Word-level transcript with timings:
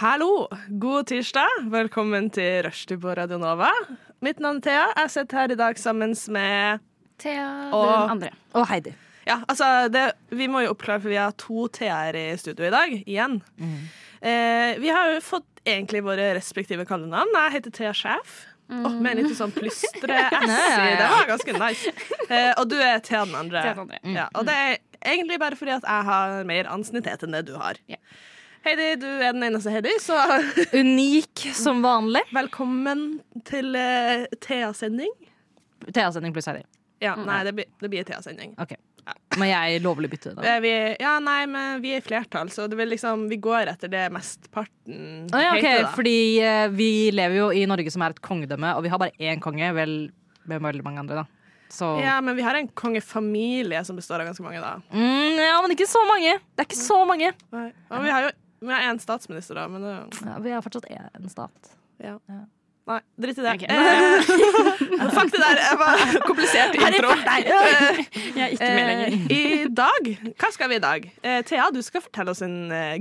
Hallo, 0.00 0.48
god 0.80 1.06
tirsdag. 1.10 1.66
Velkommen 1.70 2.30
til 2.32 2.62
Rushtid 2.66 3.00
på 3.02 3.12
Radio 3.16 3.38
Nova. 3.40 3.68
Mitt 4.24 4.40
navn 4.42 4.58
er 4.60 4.64
Thea. 4.64 4.84
Jeg 5.02 5.10
sitter 5.14 5.38
her 5.42 5.52
i 5.54 5.58
dag 5.58 5.78
sammen 5.78 6.14
med 6.32 6.80
Thea 7.20 7.70
Og- 7.72 7.86
den 7.86 8.10
andre. 8.16 8.30
Og 8.54 8.66
Heidi. 8.68 8.94
Ja, 9.26 9.40
altså, 9.48 9.88
det, 9.92 10.12
vi 10.30 10.46
må 10.48 10.62
jo 10.64 10.70
oppklare, 10.74 11.00
for 11.00 11.08
vi 11.08 11.16
har 11.20 11.30
to 11.38 11.68
Thea-er 11.68 12.16
i 12.16 12.36
studio 12.36 12.66
i 12.66 12.70
dag, 12.70 13.04
igjen. 13.06 13.40
Eh, 14.22 14.78
vi 14.80 14.88
har 14.88 15.12
jo 15.12 15.20
fått 15.20 15.46
egentlig 15.66 16.02
våre 16.02 16.34
respektive 16.34 16.84
kallenavn. 16.86 17.30
Jeg 17.34 17.52
heter 17.52 17.70
Thea 17.70 17.92
Sjef. 17.92 18.46
Oh, 18.72 18.88
med 18.88 19.12
en 19.12 19.18
liten 19.24 19.36
sånn 19.36 19.52
plystre-S 19.52 20.32
i. 20.88 20.96
Det 20.96 21.08
var 21.12 21.26
ganske 21.28 21.52
nice. 21.52 21.92
Eh, 22.30 22.54
og 22.56 22.68
du 22.70 22.76
er 22.80 22.98
Thea 23.04 23.24
den 23.26 23.34
andre. 23.34 23.62
Thea 23.62 23.74
den 23.74 23.80
andre. 23.90 23.98
Ja, 24.16 24.28
og 24.34 24.46
det 24.48 24.54
er 24.54 24.78
egentlig 25.04 25.38
bare 25.38 25.56
fordi 25.56 25.74
at 25.76 25.82
jeg 25.84 26.04
har 26.08 26.44
mer 26.48 26.64
ansiennitet 26.72 27.22
enn 27.26 27.36
det 27.36 27.44
du 27.50 27.54
har. 27.60 27.76
Ja. 27.90 27.96
Heidi, 28.62 28.94
du 29.02 29.08
er 29.08 29.32
den 29.34 29.42
eneste 29.42 29.72
Heidi, 29.74 29.90
så 30.00 30.14
Unik 30.78 31.48
som 31.56 31.80
vanlig. 31.82 32.22
velkommen 32.34 33.18
til 33.48 33.74
uh, 33.74 34.22
Thea-sending. 34.44 35.10
Thea-sending 35.88 36.34
pluss 36.36 36.46
Heidi. 36.50 36.62
Ja, 37.02 37.16
nei, 37.18 37.40
det 37.48 37.56
blir, 37.58 37.66
det 37.82 37.90
blir 37.90 38.06
Thea-sending. 38.06 38.54
Ok. 38.62 38.76
Må 39.40 39.48
jeg 39.48 39.80
lovlig 39.82 40.12
bytte 40.12 40.36
da? 40.36 40.44
Eh, 40.46 40.60
Vi, 40.62 40.70
ja, 41.02 41.16
nei, 41.18 41.40
men 41.50 41.82
vi 41.82 41.96
er 41.96 42.04
i 42.04 42.06
flertall, 42.06 42.52
så 42.54 42.68
det 42.70 42.78
liksom, 42.86 43.24
vi 43.32 43.40
går 43.42 43.72
etter 43.72 43.90
det 43.90 44.04
mesteparten 44.14 45.26
ah, 45.34 45.42
ja, 45.42 45.56
ok, 45.56 45.58
heter. 45.66 45.86
da. 45.88 45.92
Fordi 45.96 46.16
uh, 46.46 46.66
vi 46.78 46.90
lever 47.10 47.40
jo 47.40 47.48
i 47.50 47.64
Norge 47.66 47.90
som 47.90 48.04
er 48.06 48.14
et 48.14 48.22
kongedømme, 48.22 48.76
og 48.78 48.86
vi 48.86 48.92
har 48.94 49.02
bare 49.02 49.16
én 49.18 49.42
konge, 49.42 49.72
vel 49.74 49.96
med 50.46 50.62
veldig 50.62 50.86
mange 50.86 51.02
andre, 51.02 51.24
da. 51.24 51.26
Så 51.72 51.88
Ja, 52.04 52.18
men 52.20 52.36
vi 52.36 52.44
har 52.46 52.54
en 52.54 52.68
kongefamilie 52.78 53.80
som 53.88 53.96
består 53.98 54.20
av 54.22 54.28
ganske 54.30 54.44
mange, 54.44 54.62
da. 54.62 54.76
mm, 54.92 55.40
Ja, 55.40 55.58
men 55.64 55.74
ikke 55.74 55.88
så 55.90 56.02
mange. 56.06 56.36
Det 56.52 56.62
er 56.62 56.68
ikke 56.70 56.78
så 56.84 56.98
mange. 57.08 57.32
Nei. 57.56 57.68
Og 57.90 58.06
vi 58.06 58.12
har 58.12 58.26
jo 58.28 58.32
vi 58.62 58.72
har 58.72 58.88
én 58.92 58.98
statsminister, 59.02 59.58
da, 59.58 59.68
men 59.68 59.82
det, 59.84 59.94
Ja, 60.24 60.38
vi 60.44 60.50
har 60.54 60.62
fortsatt 60.64 60.86
én 60.90 61.30
stat. 61.32 61.72
ja. 62.02 62.18
Ja. 62.30 62.42
Nei, 62.82 62.96
dritt 63.14 63.36
i 63.38 63.42
det. 63.44 63.50
Okay. 63.54 63.68
Eh, 63.70 65.10
fuck 65.14 65.28
det 65.30 65.38
der. 65.38 65.60
Jeg 65.62 65.76
var 65.78 66.00
komplisert 66.26 66.74
intro. 66.74 67.12
Jeg 68.34 68.42
er 68.42 68.56
ikke 68.56 68.70
med 68.74 68.88
lenger. 68.88 69.14
eh, 69.30 69.36
I 69.36 69.68
dag, 69.70 70.08
hva 70.42 70.50
skal 70.50 70.72
vi 70.72 70.80
i 70.80 70.82
dag? 70.82 71.06
Eh, 71.22 71.44
Thea, 71.46 71.68
du 71.70 71.78
skal 71.86 72.02
fortelle 72.02 72.34
oss 72.34 72.42
en 72.42 72.56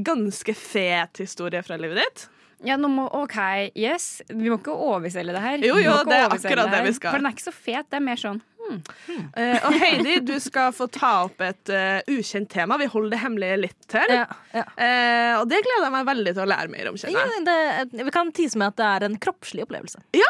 ganske 0.05 0.53
fet 0.53 1.23
historie 1.23 1.63
fra 1.65 1.79
livet 1.81 1.97
ditt. 2.03 2.27
Ja, 2.61 2.75
nå 2.77 2.91
må, 2.93 3.07
OK, 3.23 3.39
yes. 3.73 4.21
Vi 4.29 4.51
må 4.53 4.59
ikke 4.61 4.75
overselge 4.77 5.33
det 5.33 5.41
her. 5.41 5.65
Jo, 5.65 5.79
jo, 5.81 5.95
det 6.05 6.19
er 6.19 6.27
akkurat 6.29 6.67
det 6.69 6.77
det 6.77 6.83
vi 6.85 6.93
skal. 6.99 7.15
For 7.15 7.23
den 7.23 7.31
er 7.31 7.33
ikke 7.39 7.47
så 7.49 7.55
fet. 7.57 7.89
Det 7.89 7.97
er 7.97 8.05
mer 8.05 8.21
sånn 8.21 8.41
Eh, 8.71 9.65
og 9.67 9.75
Heidi, 9.81 10.19
du 10.25 10.35
skal 10.43 10.71
få 10.75 10.87
ta 10.91 11.11
opp 11.25 11.41
et 11.43 11.71
uh, 11.73 11.99
ukjent 12.11 12.49
tema. 12.51 12.77
Vi 12.81 12.87
holder 12.91 13.15
det 13.15 13.21
hemmelig 13.23 13.49
litt 13.65 13.87
til. 13.91 14.13
Ja, 14.13 14.27
ja. 14.55 14.65
Uh, 14.75 15.33
og 15.41 15.49
det 15.51 15.61
gleder 15.65 15.87
jeg 15.87 15.95
meg 15.95 16.07
veldig 16.11 16.35
til 16.35 16.43
å 16.43 16.49
lære 16.51 16.73
mer 16.73 16.91
om. 16.91 16.99
Ja, 17.11 17.25
det, 17.47 17.57
vi 17.97 18.13
kan 18.13 18.31
tise 18.35 18.61
med 18.61 18.73
at 18.73 18.79
det 18.79 18.91
er 18.91 19.07
en 19.07 19.17
kroppslig 19.21 19.65
opplevelse. 19.65 20.03
Ja, 20.17 20.29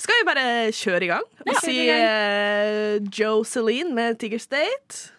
Skal 0.00 0.20
vi 0.20 0.28
bare 0.28 0.46
kjøre 0.76 1.06
i 1.06 1.10
gang 1.10 1.28
og 1.46 1.60
si 1.64 1.76
Joe 3.16 3.44
Celine 3.48 3.94
med 3.96 4.18
Tiger 4.22 4.42
State? 4.42 5.15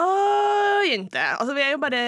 Å, 0.00 0.04
jente. 0.88 1.20
Altså, 1.36 1.52
vi 1.56 1.60
er 1.66 1.74
jo 1.74 1.80
bare, 1.82 1.98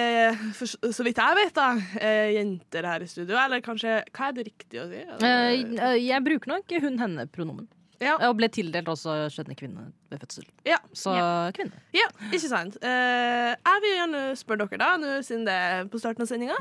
for, 0.57 0.65
så 0.95 1.03
vidt 1.05 1.19
jeg 1.21 1.37
vet, 1.37 1.51
da, 1.53 1.67
eh, 2.01 2.31
jenter 2.39 2.87
her 2.89 3.03
i 3.05 3.09
studio. 3.09 3.37
Eller 3.37 3.61
kanskje 3.65 3.99
Hva 4.09 4.29
er 4.31 4.37
det 4.39 4.45
riktig 4.47 4.81
å 4.81 4.87
si? 4.89 5.03
Altså, 5.05 5.91
jeg 6.01 6.23
bruker 6.25 6.53
nok 6.55 6.75
hun-henne-pronomen. 6.81 7.67
ja, 8.01 8.15
Og 8.27 8.35
ble 8.39 8.49
tildelt 8.49 8.89
også 8.91 9.29
skjønne 9.33 9.55
kvinne 9.59 9.85
ved 10.11 10.19
fødsel. 10.25 10.47
ja, 10.65 10.79
Så 10.93 11.13
kvinne. 11.55 11.77
ja, 11.93 12.07
ikke 12.31 12.49
sant. 12.49 12.77
Jeg 12.81 13.81
vil 13.85 13.95
gjerne 13.99 14.25
spørre 14.41 14.65
dere, 14.67 14.81
da, 14.81 14.91
nå 14.97 15.21
siden 15.23 15.45
det 15.45 15.53
er 15.53 15.85
på 15.85 16.01
starten 16.01 16.25
av 16.25 16.27
sendinga. 16.33 16.57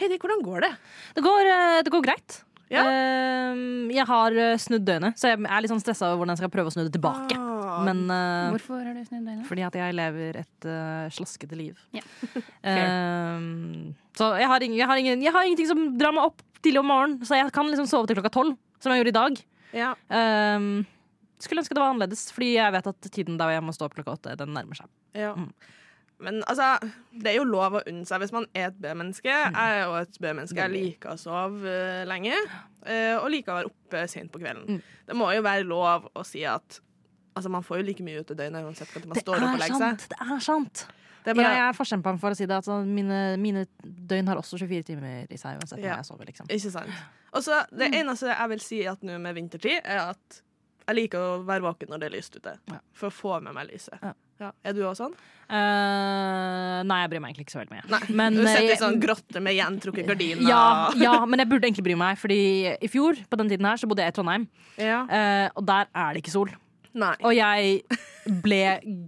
Heidi, 0.00 0.18
hvordan 0.20 0.40
går 0.44 0.60
det? 0.66 0.72
Det 1.16 1.22
går, 1.24 1.50
det 1.88 1.92
går 1.92 2.02
greit. 2.10 2.42
Ja. 2.72 2.84
Jeg 3.92 4.06
har 4.08 4.36
snudd 4.62 4.84
døgnet, 4.88 5.18
så 5.20 5.28
jeg 5.32 5.42
er 5.44 5.60
litt 5.60 5.72
sånn 5.72 5.82
stressa 5.82 6.06
over 6.08 6.22
hvordan 6.22 6.32
jeg 6.36 6.40
skal 6.40 6.52
prøve 6.54 6.70
å 6.70 6.72
snu 6.72 6.84
det 6.86 6.94
tilbake. 6.94 7.36
Ah, 7.36 7.61
Men 7.86 8.04
uh, 8.10 8.52
Hvorfor 8.54 8.84
har 8.84 8.94
du 8.94 9.02
snudd 9.06 9.24
øynene? 9.24 9.48
fordi 9.48 9.64
at 9.66 9.76
jeg 9.80 9.96
lever 9.96 10.38
et 10.44 10.68
uh, 10.68 11.10
slaskete 11.14 11.58
liv. 11.58 11.78
Yeah. 11.96 12.06
uh, 12.68 13.92
så 14.18 14.34
jeg 14.36 14.48
har, 14.50 14.64
ingen, 14.64 14.78
jeg, 14.78 14.88
har 14.88 15.00
ingen, 15.00 15.22
jeg 15.24 15.32
har 15.32 15.46
ingenting 15.48 15.70
som 15.70 15.84
drar 15.98 16.14
meg 16.14 16.30
opp 16.30 16.42
tidlig 16.62 16.82
om 16.82 16.90
morgenen, 16.90 17.20
så 17.26 17.38
jeg 17.38 17.52
kan 17.54 17.68
liksom 17.70 17.88
sove 17.90 18.08
til 18.08 18.18
klokka 18.18 18.32
tolv, 18.32 18.56
som 18.82 18.92
jeg 18.92 19.02
gjorde 19.02 19.12
i 19.14 19.20
dag. 19.20 19.44
ja. 19.84 19.92
Eh, 20.12 20.72
skulle 21.42 21.58
ønske 21.64 21.74
det 21.74 21.82
var 21.82 21.90
annerledes, 21.90 22.28
fordi 22.30 22.52
jeg 22.54 22.70
vet 22.70 22.86
at 22.86 23.06
tiden 23.10 23.38
da 23.40 23.48
jeg 23.50 23.62
må 23.66 23.72
stå 23.74 23.88
opp 23.88 23.96
klokka 23.96 24.12
åtte, 24.14 24.34
den 24.38 24.52
nærmer 24.54 24.78
seg. 24.78 24.90
Ja. 25.18 25.32
Mm. 25.34 25.48
Men 26.22 26.36
altså, 26.46 26.76
det 27.10 27.32
er 27.32 27.40
jo 27.40 27.48
lov 27.50 27.80
å 27.80 27.82
unne 27.82 28.06
seg 28.06 28.22
hvis 28.22 28.30
man 28.30 28.46
er 28.54 28.68
et 28.68 28.76
B-menneske. 28.78 29.26
Mm. 29.26 29.56
Jeg 29.58 29.72
er 29.72 29.80
jo 29.80 29.96
et 29.98 30.20
B-menneske. 30.22 30.60
Jeg 30.60 30.70
liker 30.70 31.16
å 31.16 31.18
sove 31.18 31.66
eh, 31.66 32.04
lenge, 32.06 32.38
og 33.18 33.26
liker 33.34 33.50
å 33.50 33.58
være 33.58 33.72
oppe 33.72 34.04
sent 34.12 34.30
på 34.30 34.38
kvelden. 34.44 34.78
Mm. 34.78 34.94
Det 35.08 35.18
må 35.18 35.32
jo 35.34 35.42
være 35.42 35.66
lov 35.66 36.06
å 36.14 36.22
si 36.26 36.44
at 36.46 36.78
altså, 37.34 37.50
man 37.50 37.62
får 37.62 37.78
jo 37.80 37.86
like 37.90 38.02
mye 38.06 38.20
ut 38.20 38.30
i 38.30 38.34
døgnet 38.34 38.64
uansett 38.64 38.88
når 38.94 39.06
man 39.06 39.14
Det 39.18 39.22
står 39.24 39.36
opp 39.36 39.42
og 39.42 39.54
er 39.54 39.62
legger 39.64 39.78
seg. 39.82 40.08
Det 40.08 40.18
er 40.30 40.38
sant. 40.40 40.86
Det 41.22 41.30
er 41.30 41.34
bare, 41.38 41.50
Jeg 41.54 41.68
er 41.68 41.72
forkjemperen 41.78 42.18
for 42.18 42.30
å 42.34 42.36
si 42.36 42.46
det. 42.50 42.56
At 42.56 42.64
sånn, 42.66 42.88
mine, 42.94 43.36
mine 43.38 43.66
døgn 43.84 44.26
har 44.26 44.36
også 44.40 44.58
24 44.58 44.82
timer 44.88 45.26
i 45.30 45.36
seg 45.38 45.60
uansett 45.60 45.78
Ja. 45.78 45.92
når 45.94 46.02
jeg 46.02 46.06
sover. 46.10 46.26
Liksom. 46.26 46.46
Ikke 46.50 46.70
sant. 46.70 46.90
Og 47.32 47.42
så 47.42 47.64
Det 47.70 47.90
Mm. 47.92 48.00
eneste 48.00 48.26
jeg 48.36 48.48
vil 48.48 48.60
si 48.60 48.86
at 48.86 49.00
nå 49.02 49.20
med 49.20 49.34
vintertid, 49.36 49.80
er 49.84 49.98
at 50.10 50.42
jeg 50.88 50.96
liker 50.96 51.18
å 51.18 51.44
være 51.46 51.62
våken 51.62 51.88
når 51.90 52.00
det 52.00 52.06
er 52.12 52.16
lyst 52.18 52.34
ute. 52.36 52.58
Ja. 52.68 52.78
For 52.92 53.06
å 53.08 53.12
få 53.12 53.40
med 53.42 53.54
meg 53.54 53.70
lyset. 53.70 53.98
Ja. 54.02 54.12
Ja. 54.40 54.50
Er 54.64 54.72
du 54.72 54.80
òg 54.82 54.96
sånn? 54.98 55.14
Uh, 55.48 56.82
nei, 56.88 56.98
jeg 57.04 57.10
bryr 57.12 57.20
meg 57.22 57.30
egentlig 57.30 57.46
ikke 57.46 57.54
så 57.54 57.60
veldig 57.62 57.74
mye. 57.76 57.84
Nei. 57.92 58.00
Men, 58.18 58.34
du 58.38 58.42
sitter 58.48 58.72
eh, 58.72 58.74
i 58.74 58.80
sånn 58.80 58.98
grotte 59.02 59.42
med 59.44 59.54
gjentrukket 59.54 60.08
gardiner. 60.10 60.42
ja, 60.48 60.90
ja, 60.98 61.14
men 61.28 61.38
jeg 61.42 61.48
burde 61.52 61.68
egentlig 61.68 61.84
bry 61.86 61.94
meg, 61.94 62.18
Fordi 62.18 62.38
i 62.82 62.88
fjor 62.90 63.14
på 63.30 63.38
den 63.40 63.48
tiden 63.52 63.68
her 63.68 63.76
så 63.80 63.86
bodde 63.90 64.02
jeg 64.02 64.12
i 64.12 64.16
Trondheim, 64.18 64.48
Ja. 64.80 65.02
uh, 65.06 65.48
og 65.56 65.66
der 65.66 65.86
er 65.94 66.12
det 66.14 66.24
ikke 66.24 66.34
sol. 66.34 66.50
Nei. 66.94 67.14
Og 67.24 67.32
jeg 67.34 67.82
ble 68.44 68.60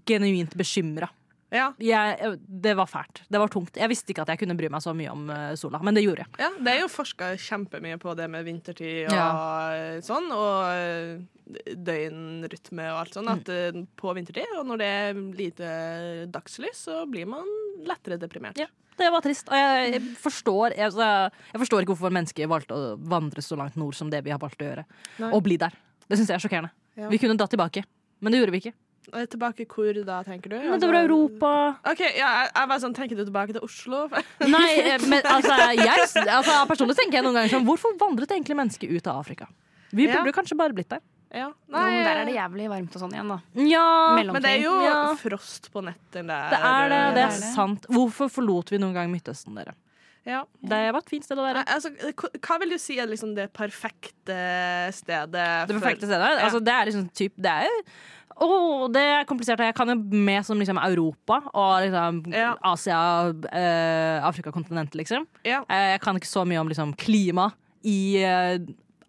genuint 0.09 0.55
bekymra. 0.57 1.09
Ja. 1.55 1.69
Jeg, 1.79 2.33
det 2.49 2.73
var 2.75 2.89
fælt. 2.91 3.21
Det 3.31 3.39
var 3.39 3.47
tungt. 3.53 3.77
Jeg 3.79 3.87
visste 3.93 4.11
ikke 4.11 4.25
at 4.25 4.33
jeg 4.33 4.41
kunne 4.41 4.57
bry 4.59 4.67
meg 4.75 4.83
så 4.83 4.91
mye 4.97 5.13
om 5.13 5.29
eh, 5.31 5.53
sola, 5.61 5.79
men 5.87 5.95
det 5.95 6.03
gjorde 6.03 6.25
jeg. 6.25 6.33
Ja, 6.43 6.49
det 6.59 6.73
er 6.73 6.81
jo 6.81 6.89
forska 6.91 7.29
kjempemye 7.39 8.01
på 8.03 8.15
det 8.19 8.27
med 8.33 8.43
vintertid 8.49 9.07
og 9.07 9.15
Ja. 9.15 9.29
sånn, 10.03 10.27
og 10.35 10.65
eh, 10.75 11.77
døgnrytme 11.79 12.87
og 12.91 13.01
alt 13.05 13.15
sånn, 13.19 13.29
at 13.31 13.45
Mm. 13.47 13.83
eh, 13.85 13.87
på 14.01 14.15
vintertid, 14.17 14.51
og 14.59 14.67
når 14.67 14.79
det 14.83 14.87
er 14.87 15.15
lite 15.15 15.69
dagslys, 16.33 16.85
så 16.89 17.05
blir 17.11 17.27
man 17.27 17.45
lettere 17.87 18.19
deprimert. 18.19 18.59
Ja. 18.59 18.67
Det 18.97 19.11
var 19.11 19.21
trist. 19.23 19.49
Og 19.49 19.55
jeg, 19.55 19.93
jeg, 19.95 20.03
forstår, 20.23 20.71
jeg, 20.77 20.85
altså, 20.91 21.31
jeg 21.53 21.61
forstår 21.61 21.83
ikke 21.83 21.95
hvorfor 21.97 22.13
mennesker 22.15 22.47
valgte 22.47 22.75
å 22.75 22.97
vandre 22.99 23.43
så 23.43 23.57
langt 23.59 23.75
nord 23.77 23.95
som 23.95 24.11
det 24.11 24.23
vi 24.25 24.31
har 24.31 24.39
valgt 24.39 24.61
å 24.63 24.69
gjøre. 24.69 24.85
Nei. 25.19 25.31
Og 25.35 25.43
bli 25.43 25.57
der. 25.57 25.73
Det 26.09 26.19
syns 26.19 26.29
jeg 26.31 26.37
er 26.39 26.45
sjokkerende. 26.49 26.71
Ja. 26.97 27.09
Vi 27.11 27.19
kunne 27.19 27.37
dratt 27.37 27.51
tilbake, 27.51 27.85
men 28.21 28.33
det 28.33 28.39
gjorde 28.41 28.53
vi 28.55 28.61
ikke. 28.65 28.75
Tilbake 29.29 29.67
hvor 29.69 29.99
da, 30.07 30.23
tenker 30.25 30.49
du? 30.49 30.57
Men 30.71 30.81
det 30.81 30.89
var 30.89 30.97
Europa 31.05 31.49
OK, 31.91 31.99
ja, 32.01 32.29
jeg, 32.41 32.53
jeg 32.57 32.69
var 32.71 32.79
sånn, 32.81 32.95
tenker 32.97 33.19
du 33.19 33.25
tilbake 33.27 33.53
til 33.53 33.61
Oslo? 33.67 34.07
Nei, 34.55 34.71
eh, 34.81 35.03
men 35.11 35.21
altså, 35.29 35.59
jeg, 35.77 36.07
altså 36.25 36.55
Personlig 36.71 36.97
tenker 36.97 37.19
jeg 37.19 37.27
noen 37.27 37.37
ganger 37.37 37.53
sånn 37.53 37.67
Hvorfor 37.69 37.93
vandret 38.01 38.33
egentlig 38.33 38.57
mennesker 38.57 38.89
ut 38.97 39.11
av 39.13 39.19
Afrika? 39.21 39.51
Vi 39.93 40.07
Ja. 40.09 40.17
burde 40.23 40.33
kanskje 40.33 40.57
bare 40.57 40.73
blitt 40.73 40.89
der. 40.89 41.03
ja. 41.35 41.51
Jo, 41.51 41.77
men 41.77 42.01
der 42.07 42.23
er 42.23 42.25
det 42.31 42.35
jævlig 42.39 42.71
varmt 42.73 42.97
og 42.97 43.03
sånn 43.05 43.13
igjen, 43.13 43.29
da. 43.29 43.39
Ja, 43.61 43.85
Mellom- 44.17 44.33
Men 44.39 44.43
det 44.43 44.51
er 44.57 44.63
jo 44.65 44.73
Ja. 44.87 44.97
frost 45.21 45.69
på 45.75 45.83
netten 45.85 46.27
der. 46.33 46.49
det 46.51 46.59
er 46.65 46.89
det. 46.89 47.03
Det 47.05 47.15
det 47.15 47.23
er 47.23 47.29
er 47.29 47.41
det. 47.41 47.53
sant. 47.55 47.87
Hvorfor 47.93 48.33
forlot 48.33 48.71
vi 48.73 48.79
noen 48.79 48.95
gang 48.97 49.13
Midtøsten, 49.13 49.55
dere? 49.55 49.75
Ja. 50.27 50.45
Det 50.65 50.93
var 50.93 51.01
et 51.03 51.11
fint 51.11 51.25
sted 51.27 51.37
å 51.39 51.45
være. 51.45 51.65
Altså, 51.69 51.91
hva- 52.41 52.59
vil 52.61 52.71
du 52.71 52.79
si 52.79 52.99
er 52.99 53.07
liksom 53.07 53.35
det 53.37 53.53
perfekte 53.53 54.39
stedet 54.97 55.33
Det 55.69 55.77
perfekte 55.77 56.07
stedet? 56.09 56.31
stedet. 56.33 56.43
Altså, 56.47 56.61
det 56.65 56.73
er 56.73 56.85
liksom 56.91 57.09
typ 57.13 57.33
Det 57.37 57.51
er 57.51 57.69
Åh, 58.41 58.89
det 58.91 59.01
er 59.01 59.25
komplisert. 59.31 59.61
Jeg 59.63 59.75
kan 59.77 59.87
jo 59.87 59.95
med 59.95 60.43
som 60.45 60.59
liksom 60.59 60.77
Europa 60.83 61.37
og 61.55 61.83
liksom 61.85 62.33
Ja. 62.35 62.57
Asia, 62.65 63.29
eh, 63.53 64.19
Afrikakontinentet, 64.27 64.97
liksom. 64.99 65.27
Ja. 65.45 65.61
Eh, 65.71 65.93
jeg 65.93 66.01
kan 66.01 66.17
ikke 66.17 66.27
så 66.27 66.43
mye 66.45 66.59
om 66.59 66.67
liksom 66.69 66.97
klima 66.99 67.53
i 67.85 68.17
eh, 68.25 68.59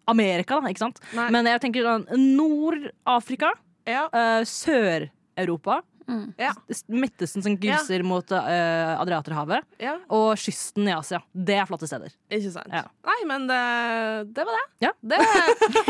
Amerika, 0.06 0.60
da, 0.60 0.68
ikke 0.68 0.78
sant? 0.78 1.00
Nei. 1.12 1.28
Men 1.30 1.44
jeg 1.44 1.60
tenker 1.60 1.82
sånn 1.82 2.06
Nord-Afrika, 2.36 3.50
Ja. 3.84 4.04
eh, 4.12 4.44
Sør-Europa 4.44 5.82
Ja. 6.38 6.52
Midtøsten 6.86 7.42
som 7.42 7.56
gulser 7.58 8.02
mot 8.06 8.30
uh, 8.30 8.92
Adriaterhavet. 9.00 9.64
Ja, 9.82 9.96
Og 10.14 10.36
kysten 10.38 10.86
i 10.86 10.92
Asia. 10.94 11.18
Det 11.34 11.56
er 11.58 11.66
flotte 11.66 11.88
steder. 11.90 12.12
ikke 12.30 12.52
sant. 12.54 12.70
Ja. 12.70 12.84
Nei, 13.08 13.16
men 13.26 13.48
det, 13.50 13.58
det 14.36 14.44
var 14.46 14.54
det. 14.58 14.64
Ja. 14.86 14.92
Det, 15.02 15.18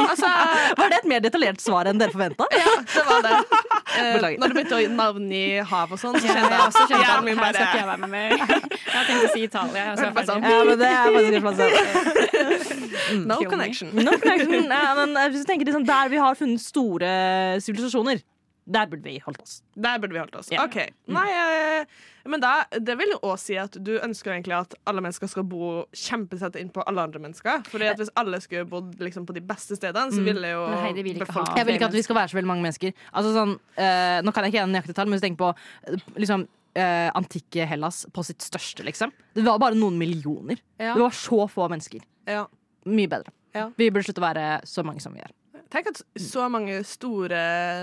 altså, 0.00 0.30
Var 0.80 0.92
det 0.92 1.00
et 1.02 1.08
mer 1.12 1.24
detaljert 1.24 1.60
svar 1.60 1.90
enn 1.90 2.00
dere 2.00 2.14
forventa? 2.14 2.48
ja, 2.56 2.76
det 2.94 3.06
var 3.10 3.26
det. 3.28 3.36
Uh, 3.96 4.18
når 4.36 4.50
du 4.50 4.54
begynte 4.56 4.76
å 4.76 4.88
navngi 4.92 5.38
hav 5.70 5.92
og 5.94 6.00
sånn, 6.00 6.16
så 6.20 6.26
Ja, 6.26 6.34
kjente 6.34 6.50
jeg 6.50 6.58
jeg 6.58 6.64
også 6.66 6.82
kjente 6.90 7.12
at 7.14 7.22
min 7.24 7.38
her 7.38 7.54
skal 7.54 7.62
bare 7.62 7.78
jeg 7.78 7.86
være 7.88 8.08
med. 8.12 8.32
Jeg 8.34 8.92
har 8.92 9.06
tenkt 9.06 9.24
å 9.24 9.30
si 9.32 9.44
Italia. 9.46 9.84
Jeg, 9.86 9.94
så 9.96 10.08
jeg 10.10 10.26
sånn. 10.28 10.44
Ja, 10.44 10.58
men 10.66 10.80
det 10.82 10.90
er 10.90 11.14
faktisk 11.14 11.36
helt 11.36 11.46
plassert. 11.46 12.76
No 13.30 13.38
connection. 13.46 13.92
No 13.94 14.16
connection. 14.20 14.66
Ja, 14.66 14.92
men 14.98 15.14
eh, 15.16 15.28
hvis 15.32 15.44
du 15.44 15.48
tenker 15.48 15.68
liksom, 15.70 15.86
Der 15.88 16.10
vi 16.12 16.18
har 16.20 16.36
funnet 16.38 16.60
store 16.62 17.10
sivilisasjoner, 17.62 18.20
der 18.66 18.86
burde 18.90 19.06
vi 19.06 19.18
holdt 19.22 19.42
oss. 19.42 19.60
Der 19.78 19.98
burde 20.02 20.16
vi 20.16 20.18
holdt 20.18 20.34
oss. 20.38 20.48
Yeah. 20.50 20.64
OK. 20.66 20.76
Nei, 21.14 21.26
eh, 21.30 21.86
men 22.26 22.42
da, 22.42 22.64
det 22.74 22.96
vil 22.98 23.12
jo 23.14 23.20
også 23.22 23.52
si 23.52 23.58
at 23.62 23.76
du 23.86 23.92
ønsker 24.02 24.32
egentlig 24.34 24.56
at 24.58 24.74
alle 24.90 25.04
mennesker 25.04 25.30
skal 25.30 25.46
bo 25.46 25.84
kjempesett 25.94 26.58
inn 26.58 26.72
på 26.74 26.82
alle 26.90 27.04
andre 27.06 27.22
mennesker. 27.22 27.62
Fordi 27.70 27.86
at 27.92 28.02
hvis 28.02 28.10
alle 28.18 28.40
skulle 28.42 28.66
bodd 28.70 28.98
liksom, 29.02 29.28
på 29.28 29.36
de 29.36 29.44
beste 29.46 29.78
stedene, 29.78 30.10
så 30.10 30.24
ville 30.26 30.50
jo 30.50 30.64
mm. 30.66 30.76
Heidi 30.82 31.06
vil 31.06 31.22
ikke 31.22 31.38
ha- 31.38 31.46
Jeg 31.60 31.68
vil 31.68 31.78
ikke 31.78 31.90
at 31.92 31.98
vi 32.00 32.04
skal 32.08 32.18
være 32.18 32.34
så 32.34 32.40
veldig 32.40 32.50
mange 32.50 32.66
mennesker. 32.66 32.96
Altså, 33.12 33.32
sånn, 33.38 33.54
eh, 33.78 34.18
nå 34.26 34.34
kan 34.34 34.46
jeg 34.46 34.54
ikke 34.54 34.62
gjøre 34.64 34.72
nøyaktig 34.74 34.98
tall, 34.98 35.06
men 35.10 35.16
hvis 35.16 35.22
du 35.22 35.28
tenker 35.28 35.44
på 35.44 35.52
eh, 35.54 36.10
liksom, 36.26 36.46
eh, 36.74 37.08
antikke 37.22 37.70
Hellas 37.70 38.02
på 38.10 38.26
sitt 38.26 38.42
største, 38.42 38.82
liksom. 38.90 39.14
Det 39.38 39.46
var 39.46 39.62
bare 39.62 39.78
noen 39.78 39.98
millioner. 40.00 40.58
Ja. 40.80 40.96
Det 40.96 41.06
var 41.06 41.14
så 41.14 41.46
få 41.52 41.70
mennesker. 41.70 42.02
Ja. 42.26 42.48
Mye 42.86 43.10
bedre. 43.14 43.30
Ja. 43.56 43.70
Vi 43.78 43.88
burde 43.94 44.04
slutte 44.10 44.20
å 44.20 44.26
være 44.26 44.48
så 44.68 44.82
mange 44.86 45.00
som 45.04 45.14
vi 45.14 45.22
er. 45.22 45.30
Tenk 45.76 45.90
at 45.92 45.98
så 46.24 46.46
mange 46.48 46.78
store 46.88 47.38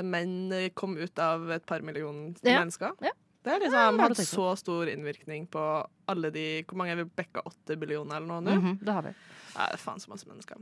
menn 0.08 0.50
kom 0.74 0.96
ut 0.98 1.20
av 1.22 1.52
et 1.54 1.66
par 1.70 1.84
millioner 1.86 2.34
Ja. 2.42 2.60
mennesker. 2.64 2.96
Ja. 3.06 3.12
Det 3.44 3.52
har 3.52 3.60
liksom 3.60 4.00
hatt 4.00 4.18
så 4.18 4.46
stor 4.58 4.88
innvirkning 4.88 5.48
på 5.52 5.62
alle 6.08 6.30
de 6.32 6.64
Hvor 6.64 6.78
mange 6.80 6.92
er 6.96 6.96
vi 7.04 7.04
bekka? 7.04 7.44
Åtte 7.46 7.76
billioner 7.78 8.16
eller 8.18 8.28
noe 8.28 8.42
nå? 8.42 8.56
Mhm, 8.56 8.80
det 8.82 8.94
har 8.94 9.04
vi. 9.04 9.14
Ja, 9.54 9.68
det 9.68 9.74
er 9.74 9.84
faen 9.84 10.00
så 10.00 10.10
masse 10.10 10.26
mennesker. 10.26 10.58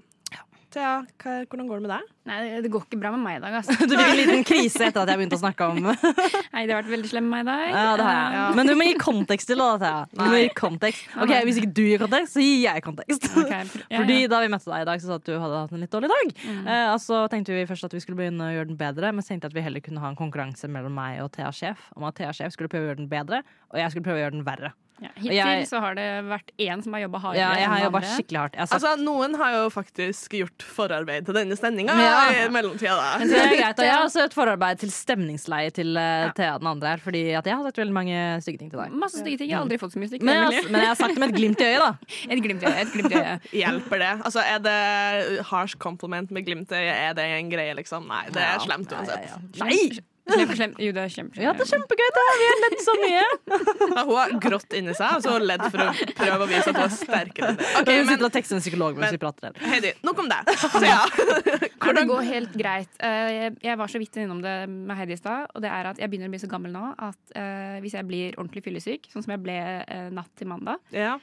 Thea, 0.72 0.92
hva, 1.22 1.34
hvordan 1.50 1.68
går 1.68 1.80
det 1.82 1.84
med 1.86 1.92
deg? 1.92 2.10
Nei, 2.30 2.38
det- 2.62 2.70
går 2.72 2.84
ikke 2.86 3.00
bra 3.02 3.10
med 3.12 3.22
meg 3.26 3.38
i 3.38 3.42
dag. 3.44 3.56
Altså. 3.60 3.76
Du 3.90 3.96
fikk 3.98 4.12
en 4.12 4.20
liten 4.20 4.44
krise 4.48 4.86
etter 4.88 5.02
at 5.02 5.10
jeg 5.12 5.20
begynte 5.20 5.38
å 5.38 5.42
snakke 5.42 5.68
om 5.68 5.80
Nei, 6.54 6.62
det 6.66 6.72
har 6.72 6.80
vært 6.80 6.92
veldig 6.94 7.10
slem 7.12 7.28
med 7.28 7.44
meg 7.44 7.44
i 7.44 7.50
dag. 7.50 7.64
Ja, 7.76 7.96
det 8.00 8.06
har 8.08 8.14
jeg. 8.16 8.36
Ja. 8.38 8.46
Men 8.60 8.72
du 8.72 8.74
må 8.80 8.88
gi 8.88 8.96
kontekst 9.02 9.50
til 9.52 9.60
det, 9.64 9.70
Thea. 9.84 10.04
Du 10.14 10.22
må 10.24 10.40
gi 10.40 10.52
kontekst. 10.62 11.10
Ok, 11.18 11.34
Hvis 11.50 11.60
ikke 11.62 11.72
du 11.80 11.84
gir 11.88 12.04
kontekst, 12.04 12.36
så 12.38 12.46
gir 12.46 12.62
jeg 12.68 12.86
kontekst. 12.86 13.28
Okay. 13.44 13.64
ja, 13.92 14.04
Fordi. 14.04 14.20
Da 14.32 14.42
vi 14.46 14.52
møtte 14.54 14.72
deg 14.72 14.86
i 14.86 14.90
dag, 14.92 15.02
så 15.04 15.10
sa 15.12 15.18
du 15.18 15.22
at 15.22 15.32
du 15.32 15.34
hadde 15.44 15.64
hatt 15.66 15.76
en 15.76 15.84
litt 15.84 15.96
dårlig 15.98 16.12
dag. 16.14 16.34
Eh, 16.52 16.88
og 16.94 17.00
så 17.04 17.24
tenkte 17.34 17.58
vi 17.58 17.66
først 17.70 17.90
at 17.90 17.98
vi 17.98 18.04
skulle 18.04 18.22
begynne 18.22 18.48
å 18.48 18.54
gjøre 18.56 18.72
den 18.72 18.80
bedre, 18.80 19.12
men 19.12 19.26
så 19.26 19.34
tenkte 19.34 19.50
jeg 19.50 19.56
at 19.56 19.60
vi 19.60 19.66
heller 19.68 19.84
kunne 19.84 20.04
ha 20.06 20.14
en 20.14 20.20
konkurranse 20.20 20.70
mellom 20.72 20.96
meg 20.96 21.20
og 21.26 21.32
Thea 21.36 21.52
Sjef 21.56 21.90
om 21.98 22.08
at 22.08 22.16
Thea 22.22 22.32
Sjef 22.38 22.56
skulle 22.56 22.72
prøve 22.72 22.88
å 22.88 22.92
gjøre 22.94 23.02
den 23.04 23.12
bedre, 23.12 23.42
og 23.74 23.82
jeg 23.82 23.92
skulle 23.94 24.08
prøve 24.08 24.22
å 24.22 24.26
gjøre 24.26 24.38
den 24.38 24.48
verre. 24.48 24.72
Ja, 25.02 25.10
Hittil 25.16 25.34
Jeg- 25.34 25.66
så 25.68 25.80
har 25.82 25.96
det 25.98 26.04
vært 26.30 26.52
én 26.62 26.84
som 26.84 26.94
har 26.94 27.02
jobba 27.02 27.20
hardere 27.24 27.40
Ja, 27.42 27.54
jeg 27.58 27.68
har 27.72 27.80
jobba 27.90 28.02
skikkelig 28.06 28.38
hardt. 28.38 28.54
Jeg 28.54 28.62
har 28.62 28.68
sagt, 28.68 28.84
Altså, 28.84 29.04
Noen 29.04 29.34
har 29.36 29.52
jo 29.56 29.70
faktisk 29.74 30.30
gjort 30.38 30.62
forarbeid 30.62 31.26
til 31.26 31.34
denne 31.34 31.58
stemninga 31.58 31.96
Ja. 31.98 32.46
i 32.46 32.50
mellomtida. 32.54 33.18
men 33.20 33.28
det 33.28 33.38
er 33.42 33.56
greit, 33.58 33.80
og 33.80 33.86
jeg 33.86 33.92
har 33.96 34.06
også 34.10 34.24
et 34.26 34.34
forarbeid 34.34 34.80
til 34.80 34.90
stemningsleie 34.94 35.72
til 35.74 35.98
eh, 35.98 36.32
Thea 36.38 36.58
den 36.60 36.68
andre 36.68 36.88
her, 36.94 36.98
fordi 37.02 37.24
at 37.34 37.44
jeg 37.50 37.56
har 37.56 37.64
sagt 37.64 37.78
veldig 37.82 37.94
mange 37.98 38.42
stygge 38.46 38.60
ting 38.60 38.70
til 38.70 38.78
deg. 38.80 38.92
Masse 38.94 39.18
stygge 39.24 39.38
ting. 39.42 39.50
Jeg 39.50 39.58
har 39.58 39.66
aldri 39.66 39.78
fått 39.82 39.94
så 39.94 40.00
mye 40.04 40.12
stygge 40.12 40.24
Men 40.24 40.54
men 40.72 40.82
jeg 40.82 40.88
har 40.94 40.96
sagt 40.96 41.16
det 41.16 41.20
med 41.20 41.30
et 41.34 41.36
glimt 41.42 41.60
i 41.60 41.66
øyet, 41.66 41.80
da. 41.82 41.92
Et 42.32 42.44
glimt 42.44 42.62
i 42.62 42.66
øyet. 42.70 42.82
Et 42.86 42.94
glimt 42.94 43.12
i 43.12 43.16
øyet. 43.16 43.42
Hjelper 43.64 43.98
det? 44.06 44.14
Altså, 44.26 44.40
Er 44.46 44.60
det 44.60 45.46
harsh 45.50 45.76
compliment 45.78 46.30
med 46.32 46.46
glimt 46.46 46.70
i 46.72 46.76
øyet? 46.76 46.94
Er 47.10 47.14
det 47.18 47.26
en 47.26 47.50
greie, 47.50 47.74
liksom? 47.76 48.08
Nei, 48.08 48.26
det 48.30 48.38
er 48.44 48.60
slemt 48.60 48.92
Ja, 48.92 49.02
ja, 49.02 49.02
uansett. 49.02 49.58
ja. 49.58 49.66
Nei! 49.66 50.00
Jo, 50.32 50.92
det 50.96 51.02
er 51.04 51.12
kjempe, 51.14 51.42
Ja, 51.44 51.52
det 51.54 51.66
er 51.66 51.70
kjempegøy, 51.72 52.10
Da. 52.16 52.24
Vi 52.40 52.46
har 52.50 52.60
ledd 52.64 52.78
så 52.86 52.96
mye. 53.02 53.24
Ja, 53.96 54.04
hun 54.08 54.16
har 54.16 54.34
grått 54.44 54.74
inni 54.78 54.94
seg 54.98 55.18
og 55.18 55.24
så 55.26 55.34
ledd 55.42 55.64
for 55.74 55.84
å 55.84 55.90
prøve 56.18 56.46
å 56.46 56.48
vise 56.50 56.70
at 56.72 56.78
hun 56.78 56.84
er 56.86 56.94
sterkere 56.96 57.50
enn 57.52 57.58
det. 57.62 57.68
Ok, 57.72 57.82
Ok, 57.82 57.92
men 57.92 58.08
sitter 58.12 58.28
og 58.30 58.34
tekster 58.36 58.58
en 58.58 58.64
psykolog 58.64 58.96
mens 58.96 59.08
men- 59.08 59.18
vi 59.18 59.22
prater. 59.22 59.58
Heidi, 59.72 59.92
nok 60.08 60.22
om 60.24 60.30
deg. 60.32 60.52
Så 60.62 60.84
Ja, 60.86 61.02
det 61.98 62.06
går 62.10 62.24
helt 62.30 62.56
greit. 62.58 62.94
Eh, 63.00 63.50
Jeg, 63.62 63.78
var 63.82 63.88
så 63.92 64.00
vidt 64.02 64.16
innom 64.22 64.42
det 64.44 64.56
med 64.72 64.96
Heidi 64.98 65.18
i 65.18 65.20
stad, 65.20 65.50
og 65.56 65.62
det 65.66 65.72
er 65.72 65.92
at 65.92 66.00
jeg 66.02 66.10
begynner 66.12 66.32
å 66.32 66.36
bli 66.36 66.42
så 66.44 66.50
gammel 66.52 66.72
nå 66.76 66.86
at 66.98 67.36
eh, 67.36 67.78
hvis 67.84 67.98
jeg 67.98 68.08
blir 68.10 68.38
ordentlig 68.40 68.64
fyllesyk, 68.66 69.10
sånn 69.12 69.26
som 69.26 69.36
jeg 69.36 69.44
ble 69.44 69.58
eh, 69.84 70.10
natt 70.14 70.32
til 70.40 70.48
mandag, 70.52 70.80
Ja. 70.96 71.18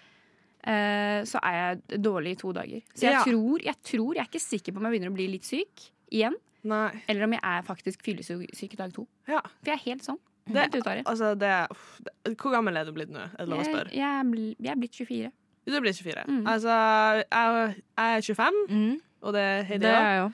eh, 0.66 1.22
så 1.28 1.40
er 1.42 1.56
jeg 1.58 2.02
dårlig 2.04 2.34
i 2.36 2.40
to 2.42 2.52
dager. 2.56 2.82
Så 2.94 3.06
jeg, 3.08 3.12
Ja. 3.16 3.22
tror, 3.24 3.62
jeg 3.64 3.76
tror 3.84 4.14
Jeg 4.14 4.24
er 4.24 4.28
ikke 4.30 4.42
sikker 4.44 4.72
på 4.74 4.78
om 4.82 4.84
jeg 4.88 4.98
begynner 4.98 5.12
å 5.12 5.16
bli 5.18 5.28
litt 5.32 5.44
syk 5.48 5.88
igjen, 6.10 6.34
Nei. 6.66 7.02
eller 7.08 7.24
om 7.24 7.32
jeg 7.36 7.40
er 7.44 7.62
faktisk 7.62 8.02
fyllesyk 8.04 8.72
i 8.74 8.76
dag 8.80 8.92
to. 8.94 9.06
Ja. 9.28 9.40
For 9.60 9.70
jeg 9.70 9.76
er 9.78 9.84
helt 9.84 10.06
sånn. 10.06 10.18
Det, 10.48 10.62
Helt 10.72 10.86
altså, 11.04 11.34
det, 11.36 11.50
uff, 11.70 11.98
det 12.00 12.32
Hvor 12.40 12.54
gammel 12.54 12.76
er 12.80 12.86
du 12.88 12.92
blitt 12.96 13.10
nå? 13.12 13.20
Jeg, 13.20 13.48
jeg, 13.92 14.54
jeg 14.56 14.70
er 14.72 14.78
blitt 14.80 14.94
24. 14.96 15.30
Du 15.68 15.74
er 15.76 15.82
blitt 15.84 15.98
24. 16.00 16.24
Mm. 16.24 16.46
Altså, 16.48 16.76
jeg, 17.20 17.74
jeg 17.98 18.16
er 18.16 18.22
25, 18.24 18.62
Mm, 18.72 18.94
og 19.20 19.34
det 19.36 19.42
er 19.44 19.62
Heidi 19.68 19.84
òg. 19.92 20.32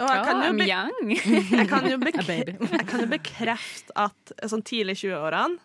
Og 0.00 0.08
jeg 0.08 0.24
kan 0.24 0.40
jo. 0.40 0.52
Jeg 1.60 1.68
kan 1.68 1.84
jo, 1.90 1.98
jeg 2.78 2.86
kan 2.88 3.00
jo 3.04 3.10
bekrefte 3.12 3.92
at 4.00 4.32
sånn 4.48 4.64
tidlig 4.64 4.96
i 4.96 5.08
20-årene 5.10 5.58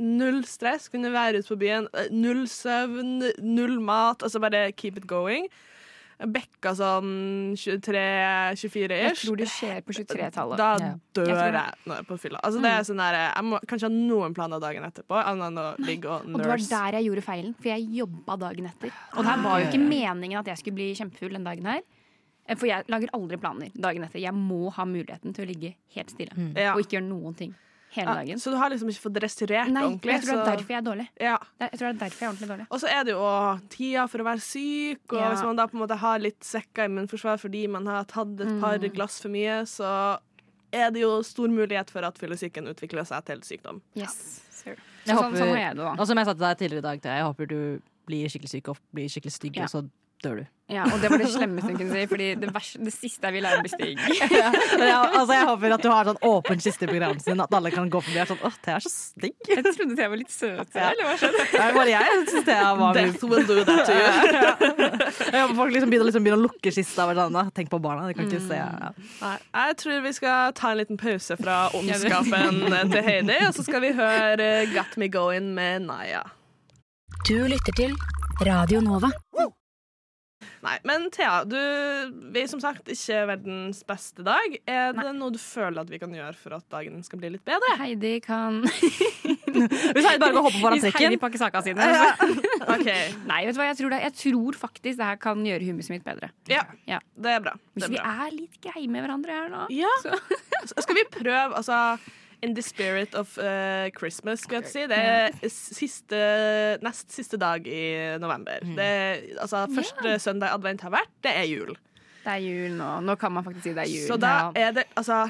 Null 0.00 0.40
stress. 0.48 0.88
Kunne 0.88 1.12
være 1.12 1.42
ute 1.42 1.52
på 1.52 1.58
byen. 1.60 1.90
eh, 1.92 2.08
Null 2.08 2.46
søvn, 2.48 3.18
null 3.44 3.76
mat. 3.84 4.22
Altså 4.24 4.40
bare 4.40 4.70
keep 4.72 4.96
it 4.96 5.04
going. 5.06 5.44
Bekka 6.20 6.74
sånn 6.76 7.12
23-24 7.56 8.98
Jeg 8.98 9.14
tror 9.16 9.38
det 9.40 9.46
skjer 9.48 9.78
på 9.86 9.94
23-tallet. 9.96 10.60
Da 10.60 10.70
Ja. 10.80 10.90
dør 11.14 11.28
Jeg 11.30 11.52
jeg, 11.54 11.72
når 11.86 11.94
jeg 11.94 12.04
er 12.04 12.08
på 12.08 12.18
fylla. 12.20 12.40
Altså, 12.44 12.60
det 12.60 12.70
er 12.70 12.82
sånn 12.84 13.00
der, 13.00 13.18
jeg 13.34 13.44
må 13.44 13.60
kanskje 13.66 13.88
ha 13.88 13.94
noen 13.94 14.34
planer 14.34 14.60
dagen 14.60 14.84
etterpå, 14.84 15.16
annet 15.16 15.62
å 15.62 15.86
ligge 15.86 16.08
og 16.08 16.26
Og 16.26 16.42
det 16.42 16.50
var 16.50 16.56
der 16.58 16.98
jeg 16.98 17.08
gjorde 17.08 17.24
feilen, 17.24 17.54
for 17.54 17.68
jeg 17.72 17.88
jobba 18.00 18.36
dagen 18.36 18.66
etter. 18.66 18.92
Og 19.16 19.24
det 19.24 19.30
her 19.30 19.42
var 19.42 19.60
jo 19.60 19.70
ikke 19.70 19.88
meningen 19.88 20.38
at 20.38 20.46
jeg 20.46 20.58
skulle 20.58 20.74
bli 20.74 20.92
kjempefull 20.94 21.32
den 21.32 21.44
dagen 21.44 21.66
her. 21.66 21.80
Eh, 22.46 22.56
For 22.56 22.66
jeg 22.66 22.84
lager 22.88 23.08
aldri 23.14 23.36
planer 23.38 23.70
dagen 23.74 24.04
etter. 24.04 24.20
Jeg 24.20 24.34
må 24.34 24.70
ha 24.70 24.84
muligheten 24.84 25.32
til 25.32 25.44
å 25.44 25.48
ligge 25.48 25.74
helt 25.94 26.10
stille 26.10 26.34
mm. 26.36 26.54
og 26.74 26.80
ikke 26.82 26.98
gjøre 26.98 27.08
noen 27.08 27.34
ting 27.34 27.54
hele 27.96 28.26
Ja, 28.28 28.36
så 28.36 28.50
du 28.52 28.56
har 28.56 28.70
liksom 28.70 28.88
ikke 28.92 29.02
fått 29.10 29.20
restaurert 29.22 29.68
Nei, 29.70 29.82
ordentlig. 29.82 30.12
jeg 30.12 30.22
tror 30.22 30.36
det 30.36 30.40
er 30.46 30.56
derfor 30.56 30.68
jeg 30.74 30.78
er 30.78 30.86
dårlig. 30.90 31.08
ja. 31.20 31.38
Jeg 31.60 31.70
tror 31.72 31.86
det 31.86 31.90
er 31.94 32.00
derfor 32.04 32.18
jeg 32.20 32.26
er 32.28 32.32
ordentlig 32.32 32.48
dårlig. 32.52 32.66
Og 32.70 32.80
så 32.80 32.88
er 32.88 33.04
det 33.04 33.12
jo 33.12 33.60
tida 33.68 34.06
for 34.08 34.18
å 34.18 34.24
være 34.30 34.40
syk, 34.40 35.12
og 35.12 35.18
Ja. 35.20 35.30
hvis 35.34 35.44
man 35.44 35.56
da 35.56 35.66
på 35.66 35.74
en 35.74 35.80
måte 35.86 35.96
har 35.98 36.18
litt 36.18 36.40
svekka 36.40 36.84
immunforsvar 36.88 37.38
fordi 37.40 37.66
man 37.68 37.86
har 37.86 38.04
tatt 38.04 38.40
et 38.40 38.60
par 38.60 38.78
Mm. 38.78 38.92
glass 38.94 39.20
for 39.20 39.28
mye, 39.28 39.62
så 39.66 40.18
er 40.72 40.90
det 40.92 41.00
jo 41.02 41.22
stor 41.22 41.48
mulighet 41.48 41.90
for 41.90 42.04
at 42.04 42.16
fyllesyken 42.16 42.68
utvikler 42.68 43.04
seg 43.06 43.24
til 43.24 43.40
sykdom. 43.42 43.80
Yes, 43.96 44.42
sir. 44.50 44.76
Jeg 45.04 45.16
sånn, 45.16 45.32
håper- 45.32 45.38
sånn 45.38 45.76
da. 45.76 45.94
Og 45.98 46.06
som 46.06 46.16
jeg 46.16 46.26
sa 46.26 46.32
til 46.32 46.40
deg 46.46 46.58
tidligere 46.58 46.78
i 46.78 46.80
dag, 46.80 47.02
jeg 47.02 47.24
håper 47.24 47.48
du 47.48 47.82
blir 48.06 48.26
skikkelig 48.28 48.48
syk 48.50 48.68
og 48.68 48.78
blir 48.94 49.08
skikkelig 49.08 49.32
stygg, 49.32 49.56
Ja. 49.56 49.62
og 49.64 49.68
så 49.70 49.90
dør 50.24 50.42
du. 50.42 50.48
Ja, 50.70 50.84
og 50.86 51.00
det 51.02 51.08
var 51.10 51.18
det 51.18 51.26
slemmeste 51.32 51.66
hun 51.72 51.78
kunne 51.80 51.96
si, 51.96 52.02
Fordi 52.06 52.26
det, 52.38 52.50
det 52.54 52.92
siste 52.94 53.26
jeg 53.26 53.34
vil, 53.34 53.46
er 53.48 53.58
å 53.58 53.62
bli 53.64 53.70
stygg. 53.72 54.02
Jeg, 54.20 54.52
altså, 54.78 55.32
jeg 55.34 55.46
håper 55.48 55.74
at 55.74 55.82
du 55.82 55.88
har 55.90 56.10
sånn 56.10 56.20
åpen 56.28 56.62
kiste 56.62 56.86
i 56.86 56.90
programmet 56.92 57.24
sin, 57.24 57.42
at 57.42 57.56
alle 57.58 57.72
kan 57.74 57.90
gå 57.90 58.02
forbi 58.06 58.20
og 58.22 58.30
sånn 58.30 58.44
Åh, 58.46 58.58
Thea 58.62 58.76
er 58.78 58.84
så 58.84 58.92
stygg. 58.92 59.34
Jeg 59.50 59.64
trodde 59.66 59.98
jeg 59.98 60.12
var 60.12 60.20
litt 60.20 60.34
søt. 60.34 60.70
Eller 60.78 61.08
hva 61.08 61.16
skjedde? 61.18 61.46
Det 61.56 61.64
er 61.64 61.74
bare 61.74 61.94
jeg 61.96 62.20
syns 62.30 62.46
Thea 62.46 62.70
var 62.78 62.94
Det 62.94 63.04
Death 63.08 63.26
will 63.32 63.46
do 63.50 63.58
that 63.66 63.90
to 63.90 63.98
you. 63.98 64.06
Jeg 65.26 65.42
håper 65.42 65.58
folk 65.58 65.74
liksom 65.74 65.90
begynner, 65.92 66.10
liksom 66.12 66.26
begynner 66.28 66.38
å 66.38 66.46
lukke 66.46 66.74
kista. 66.78 67.08
Sånn, 67.20 67.40
«Ah, 67.42 67.50
Tenk 67.56 67.72
på 67.74 67.82
barna, 67.82 68.06
de 68.06 68.14
kan 68.14 68.30
ikke 68.30 68.42
se 68.46 68.60
ja. 68.60 68.92
Nei, 69.24 69.36
jeg 69.42 69.78
tror 69.82 70.04
vi 70.06 70.12
skal 70.20 70.54
ta 70.60 70.70
en 70.70 70.80
liten 70.84 71.00
pause 71.00 71.38
fra 71.40 71.58
ondskapen 71.80 72.62
til 72.94 73.06
Heidi, 73.08 73.40
og 73.48 73.56
så 73.58 73.66
skal 73.66 73.82
vi 73.88 73.94
høre 73.98 74.50
Got 74.76 74.94
Me 75.02 75.10
Going 75.10 75.50
med 75.58 75.88
Naya. 75.90 76.22
Du 77.26 77.40
lytter 77.50 77.74
til 77.74 77.98
Radio 78.46 78.84
Nova. 78.84 79.10
Nei, 80.60 80.74
men 80.84 81.06
Thea, 81.14 81.38
du 81.48 81.56
vi 82.34 82.42
er 82.42 82.48
som 82.50 82.60
sagt 82.60 82.88
ikke 82.92 83.22
verdens 83.30 83.78
beste 83.88 84.20
dag. 84.26 84.58
Er 84.68 84.92
det 84.92 85.14
noe 85.16 85.32
du 85.32 85.38
føler 85.40 85.80
at 85.80 85.88
vi 85.92 85.98
kan 86.02 86.12
gjøre 86.12 86.36
for 86.36 86.52
at 86.58 86.66
dagen 86.72 86.98
skal 87.06 87.18
bli 87.22 87.30
litt 87.36 87.44
bedre? 87.48 87.70
Heidi 87.80 88.18
kan 88.24 88.58
Hvis 89.50 90.04
Heidi 90.04 90.20
bare 90.20 90.34
går 90.34 90.38
og 90.42 90.46
hopper 90.50 90.60
foran 90.62 90.78
Hvis 90.82 90.94
Heidi 90.98 91.16
pakker 91.20 91.40
sakene 91.40 91.64
sine. 91.64 91.88
Ja. 91.88 92.10
okay. 92.76 93.08
Nei, 93.28 93.40
vet 93.48 93.56
du 93.56 93.62
hva, 93.62 93.70
jeg 93.72 93.80
tror, 93.80 93.94
det, 93.94 94.02
jeg 94.04 94.16
tror 94.20 94.60
faktisk 94.66 95.00
det 95.00 95.08
her 95.10 95.18
kan 95.24 95.42
gjøre 95.48 95.64
humøret 95.70 95.92
mitt 95.96 96.06
bedre. 96.06 96.30
Ja, 96.52 96.62
Ja. 96.88 97.00
det 97.16 97.34
er 97.38 97.42
bra. 97.48 97.56
Det 97.56 97.80
Hvis 97.80 97.88
er 97.88 97.94
vi 97.96 98.00
bra. 98.02 98.14
er 98.28 98.36
litt 98.36 98.60
greie 98.68 98.86
med 98.92 99.06
hverandre 99.06 99.36
her 99.40 99.52
nå. 99.56 99.64
Ja. 99.74 99.90
Så- 100.04 100.84
Skal 100.84 101.00
vi 101.00 101.04
prøve, 101.16 101.56
altså 101.56 101.80
In 102.42 102.54
the 102.56 102.62
spirit 102.64 103.14
of 103.14 103.34
uh, 103.38 103.90
Christmas, 103.96 104.40
skal 104.46 104.62
jeg 104.62 104.70
si. 104.72 104.84
Det 104.88 104.96
er 104.96 105.34
siste, 105.52 106.20
nest 106.80 107.12
siste 107.12 107.36
dag 107.40 107.66
i 107.68 108.16
november. 108.22 108.64
Det, 108.64 108.86
er- 108.86 109.26
altså, 109.44 109.66
første 109.76 110.14
søndag 110.24 110.54
advent 110.56 110.80
har 110.86 110.94
vært, 110.94 111.12
det 111.26 111.34
er 111.36 111.44
jul. 111.50 111.74
Det 112.24 112.32
er 112.32 112.40
jul 112.44 112.76
nå. 112.78 112.88
Nå 113.04 113.16
kan 113.20 113.32
man 113.32 113.44
faktisk 113.44 113.68
si 113.68 113.74
det 113.76 113.84
er 113.84 113.92
jul. 113.92 114.06
Så 114.08 114.16
da 114.20 114.34
er 114.56 114.72
det 114.76 114.86
altså 114.96 115.26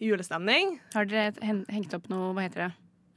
julestemning. 0.00 0.78
Har 0.94 1.08
dere 1.08 1.32
hengt 1.68 1.94
opp 1.96 2.08
noe 2.12 2.32
Hva 2.36 2.46
heter 2.46 2.66
det? 2.66 2.70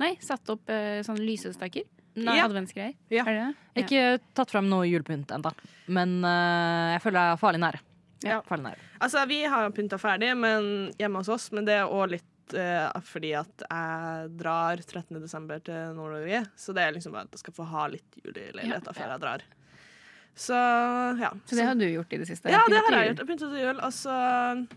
Nei, 0.04 0.12
satt 0.24 0.50
opp 0.52 0.68
uh, 0.72 1.00
sånne 1.06 1.24
lysestaker? 1.24 1.88
Nei. 2.20 2.36
Ja. 2.38 2.46
Adventsgreier? 2.46 2.94
Ja. 3.10 3.24
Er 3.24 3.32
det 3.32 3.40
det? 3.40 3.54
Ja. 3.54 3.84
Ikke 3.86 4.04
tatt 4.38 4.52
fram 4.54 4.68
noe 4.70 4.86
julepynt 4.86 5.32
ennå, 5.34 5.52
men 5.96 6.20
uh, 6.26 6.94
jeg 6.94 7.02
føler 7.06 7.20
jeg 7.24 7.38
er 7.38 7.42
farlig 7.42 7.64
nære. 7.64 7.80
Ja. 8.24 8.42
Farlig 8.48 8.68
nære. 8.70 8.84
Altså, 9.04 9.24
vi 9.28 9.42
har 9.50 9.72
pynta 9.76 9.98
ferdig 10.00 10.30
men, 10.40 10.68
hjemme 11.00 11.20
hos 11.24 11.32
oss, 11.34 11.50
men 11.56 11.66
det 11.68 11.76
er 11.82 11.90
òg 11.92 12.14
litt 12.14 12.24
eh, 12.24 12.33
fordi 13.08 13.34
at 13.40 13.64
jeg 13.70 14.30
drar 14.38 14.76
13. 14.84 15.22
desember 15.22 15.60
til 15.64 15.96
Nord-Norge. 15.96 16.46
Så 16.60 16.74
det 16.76 16.84
er 16.84 16.92
liksom 16.92 17.12
bare 17.16 17.24
at 17.24 17.32
jeg 17.32 17.40
skal 17.40 17.54
få 17.54 17.64
ha 17.72 17.88
litt 17.88 18.20
jul 18.24 18.34
i 18.36 18.52
leiligheta 18.52 18.92
Ja. 18.92 18.98
før 19.00 19.12
jeg 19.16 19.20
drar. 19.22 19.42
Så 20.36 20.54
ja. 21.22 21.30
Så 21.46 21.56
det 21.56 21.64
har 21.66 21.76
du 21.76 21.86
gjort 21.86 22.14
i 22.14 22.18
det 22.18 22.28
siste? 22.28 22.50
Ja, 22.50 22.62
det 22.68 22.80
har 22.84 22.92
jeg 22.98 23.08
gjort. 23.14 23.20
Jeg 23.20 23.28
begynte 23.28 23.50
til 23.54 23.64
jul. 23.64 23.80
Altså 23.80 24.68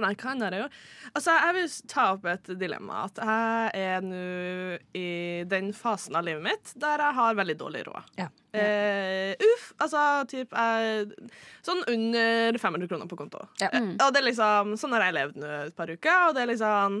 Nei, 0.00 0.14
hva 0.16 0.34
jeg 0.38 0.60
gjort? 0.62 0.76
Altså, 1.12 1.34
jeg 1.44 1.56
vil 1.58 1.72
ta 1.92 2.04
opp 2.14 2.28
et 2.32 2.52
dilemma. 2.60 3.04
At 3.10 3.20
jeg 3.20 3.82
er 3.82 4.06
nå 4.06 4.22
i 4.98 5.08
den 5.50 5.72
fasen 5.76 6.16
av 6.16 6.24
livet 6.26 6.44
mitt 6.46 6.72
der 6.80 7.02
jeg 7.04 7.18
har 7.18 7.38
veldig 7.38 7.56
dårlig 7.60 7.84
råd. 7.88 8.12
Ja. 8.20 8.28
Eh, 8.52 9.32
uff. 9.52 9.70
Altså 9.80 10.00
typ 10.28 10.52
jeg, 10.52 11.30
Sånn 11.64 11.80
under 11.88 12.58
500 12.60 12.90
kroner 12.90 13.08
på 13.08 13.18
konto. 13.20 13.46
Ja. 13.62 13.70
Eh, 13.72 13.94
og 13.96 14.12
det 14.12 14.20
er 14.20 14.28
liksom 14.28 14.74
Sånn 14.80 14.92
har 14.96 15.06
jeg 15.06 15.16
levd 15.16 15.40
nå 15.40 15.52
et 15.68 15.76
par 15.78 15.92
uker, 15.92 16.28
og 16.28 16.36
det 16.36 16.44
er 16.44 16.52
liksom 16.52 17.00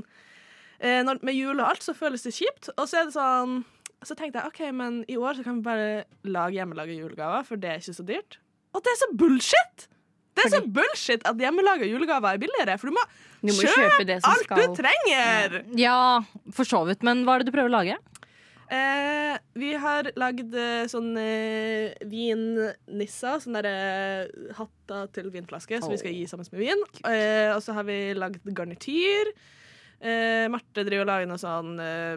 eh, 0.80 1.02
når, 1.04 1.20
Med 1.28 1.36
jul 1.36 1.58
og 1.58 1.68
alt 1.68 1.84
så 1.84 1.96
føles 1.96 2.24
det 2.24 2.34
kjipt, 2.38 2.72
og 2.76 2.88
så 2.88 3.02
er 3.02 3.08
det 3.10 3.16
sånn 3.18 3.62
så 4.02 4.16
tenkte 4.18 4.40
jeg 4.40 4.50
OK, 4.50 4.60
men 4.74 4.96
i 5.06 5.14
år 5.14 5.36
så 5.38 5.44
kan 5.46 5.60
vi 5.60 5.62
bare 5.62 5.90
lage 6.26 6.56
hjemmelaga 6.56 6.90
julegaver, 6.90 7.44
for 7.46 7.60
det 7.62 7.68
er 7.70 7.82
ikke 7.82 7.94
så 7.94 8.02
dyrt. 8.06 8.40
Og 8.74 8.82
det 8.82 8.90
er 8.90 8.98
så 8.98 9.08
bullshit! 9.14 9.84
Det 10.32 10.46
er 10.46 10.54
så 10.54 10.62
bullshit 10.64 11.26
at 11.28 11.40
hjemmelaga 11.44 11.84
julegaver 11.88 12.34
er 12.36 12.40
billigere, 12.40 12.78
for 12.80 12.88
du 12.88 12.96
må, 12.96 13.02
Du 13.42 13.50
må 13.52 13.58
kjøpe 13.58 13.82
kjøpe 13.82 14.06
det 14.08 14.16
som 14.22 14.32
alt 14.32 14.46
skal 14.46 14.62
du 14.62 14.78
trenger! 14.78 15.58
Ja, 15.78 15.98
for 16.56 16.68
så 16.68 16.80
vidt. 16.88 17.04
Men 17.06 17.26
hva 17.26 17.36
er 17.36 17.42
det 17.42 17.52
du 17.52 17.56
prøver 17.56 17.68
å 17.72 17.76
lage? 17.76 17.98
Eh, 18.72 19.34
vi 19.60 19.74
har 19.76 20.06
lagd 20.16 20.54
sånn 20.56 20.88
sånne 20.88 21.24
eh, 21.28 22.04
vinnisser, 22.08 23.42
sånne 23.44 23.60
der, 23.66 23.80
eh, 24.24 24.54
hatter 24.56 25.10
til 25.12 25.28
vinflaske 25.34 25.82
som 25.82 25.92
vi 25.92 26.00
skal 26.00 26.16
gi 26.16 26.22
sammen 26.30 26.48
med 26.54 26.62
vin. 26.62 26.86
Eh, 27.04 27.50
og 27.52 27.60
så 27.64 27.76
har 27.76 27.84
vi 27.88 27.98
lagd 28.16 28.46
garnityr. 28.56 29.34
Eh, 30.02 30.48
Marte 30.50 30.82
driver 30.82 31.04
og 31.04 31.10
lager 31.12 31.28
noe 31.30 31.38
sånn 31.38 31.76
eh, 31.78 32.16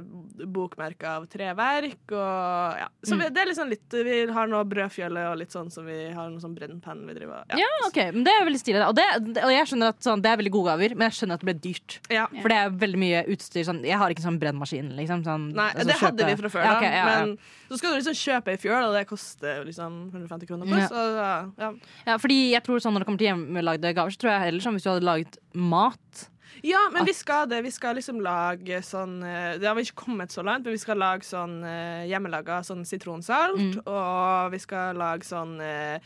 bokmerke 0.50 1.06
av 1.06 1.28
treverk. 1.30 2.00
Og, 2.10 2.80
ja. 2.82 2.88
Så 3.06 3.18
vi, 3.20 3.28
det 3.30 3.44
er 3.44 3.50
liksom 3.52 3.70
litt 3.70 3.94
Vi 4.08 4.16
har 4.34 4.50
nå 4.50 4.62
brødfjøle 4.72 5.26
og 5.30 5.38
litt 5.38 5.54
sånn 5.54 5.70
som 5.74 5.86
vi 5.86 5.98
har 6.10 6.32
noe 6.34 6.42
sånn 6.42 6.56
brennpenn 6.58 7.04
vi 7.06 7.14
driver 7.20 7.44
og 7.44 7.60
Ja, 7.62 7.68
ok, 7.86 8.00
men 8.16 8.26
Det 8.26 8.34
er 8.34 8.48
veldig 8.48 8.62
stilig. 8.64 8.82
Og, 8.88 8.96
det, 8.98 9.06
og 9.44 9.54
jeg 9.54 9.70
skjønner 9.70 9.94
at 9.94 10.02
sånn, 10.02 10.24
det 10.26 10.32
er 10.32 10.42
veldig 10.42 10.54
gode 10.56 10.74
gaver, 10.74 10.96
men 10.98 11.12
jeg 11.12 11.18
skjønner 11.20 11.38
at 11.38 11.46
det 11.46 11.50
blir 11.52 11.62
dyrt. 11.68 12.00
Ja. 12.10 12.26
For 12.40 12.50
det 12.54 12.58
er 12.64 12.74
veldig 12.86 13.02
mye 13.06 13.22
utstyr. 13.36 13.68
Sånn, 13.70 13.84
jeg 13.86 14.02
har 14.02 14.16
ikke 14.16 14.26
sånn 14.26 14.42
brennmaskin. 14.42 14.90
Liksom, 14.98 15.22
sånn, 15.30 15.48
Nei, 15.54 15.70
altså, 15.76 15.88
det 15.92 16.00
hadde 16.02 16.26
kjøpe- 16.26 16.34
vi 16.34 16.42
fra 16.42 16.54
før, 16.58 16.66
Ja, 16.66 16.74
da. 16.74 16.78
ok, 16.82 16.90
ja, 16.90 17.06
ja. 17.06 17.26
Men 17.26 17.38
så 17.70 17.78
skal 17.80 17.92
du 17.94 18.00
liksom 18.02 18.18
kjøpe 18.26 18.56
ei 18.56 18.62
fjøl, 18.66 18.82
og 18.90 18.94
det 18.98 19.06
koster 19.14 19.62
liksom 19.70 20.00
150 20.14 20.50
kroner 20.50 20.66
pluss. 20.74 20.90
Ja. 20.90 21.06
Ja, 21.22 21.34
ja. 21.62 21.72
Ja, 22.10 22.18
fordi 22.18 22.40
jeg 22.56 22.64
tror 22.66 22.82
sånn 22.82 22.94
Når 22.98 23.04
det 23.06 23.08
kommer 23.12 23.22
til 23.22 23.30
hjemmelagde 23.30 23.94
gaver, 23.94 24.10
så 24.14 24.22
tror 24.26 24.32
jeg 24.34 24.46
heller 24.50 24.66
sånn 24.66 24.74
hvis 24.80 24.86
du 24.86 24.90
hadde 24.90 25.06
laget 25.06 25.38
mat 25.54 26.30
Ja, 26.64 26.90
men 26.94 27.06
vi 27.06 27.14
skal 27.14 27.50
det. 27.50 27.62
Vi 27.66 27.72
skal 27.72 27.96
liksom 28.00 28.22
lage 28.24 28.82
sånn 28.86 29.24
eh, 29.24 29.58
Det 29.60 29.68
har 29.68 29.76
vi 29.76 29.82
ikke 29.88 30.04
kommet 30.06 30.32
så 30.32 30.44
langt, 30.46 30.66
men 30.66 30.74
vi 30.76 30.80
skal 30.82 30.98
lage 31.02 31.24
sånn 31.28 31.64
eh, 31.68 32.06
hjemmelaga 32.12 32.64
sånn 32.64 32.86
sitronsalt. 32.88 33.78
Og 33.86 34.52
vi 34.54 34.60
skal 34.64 34.96
lage 35.00 35.26
sånn 35.28 35.60
eh, 35.62 36.00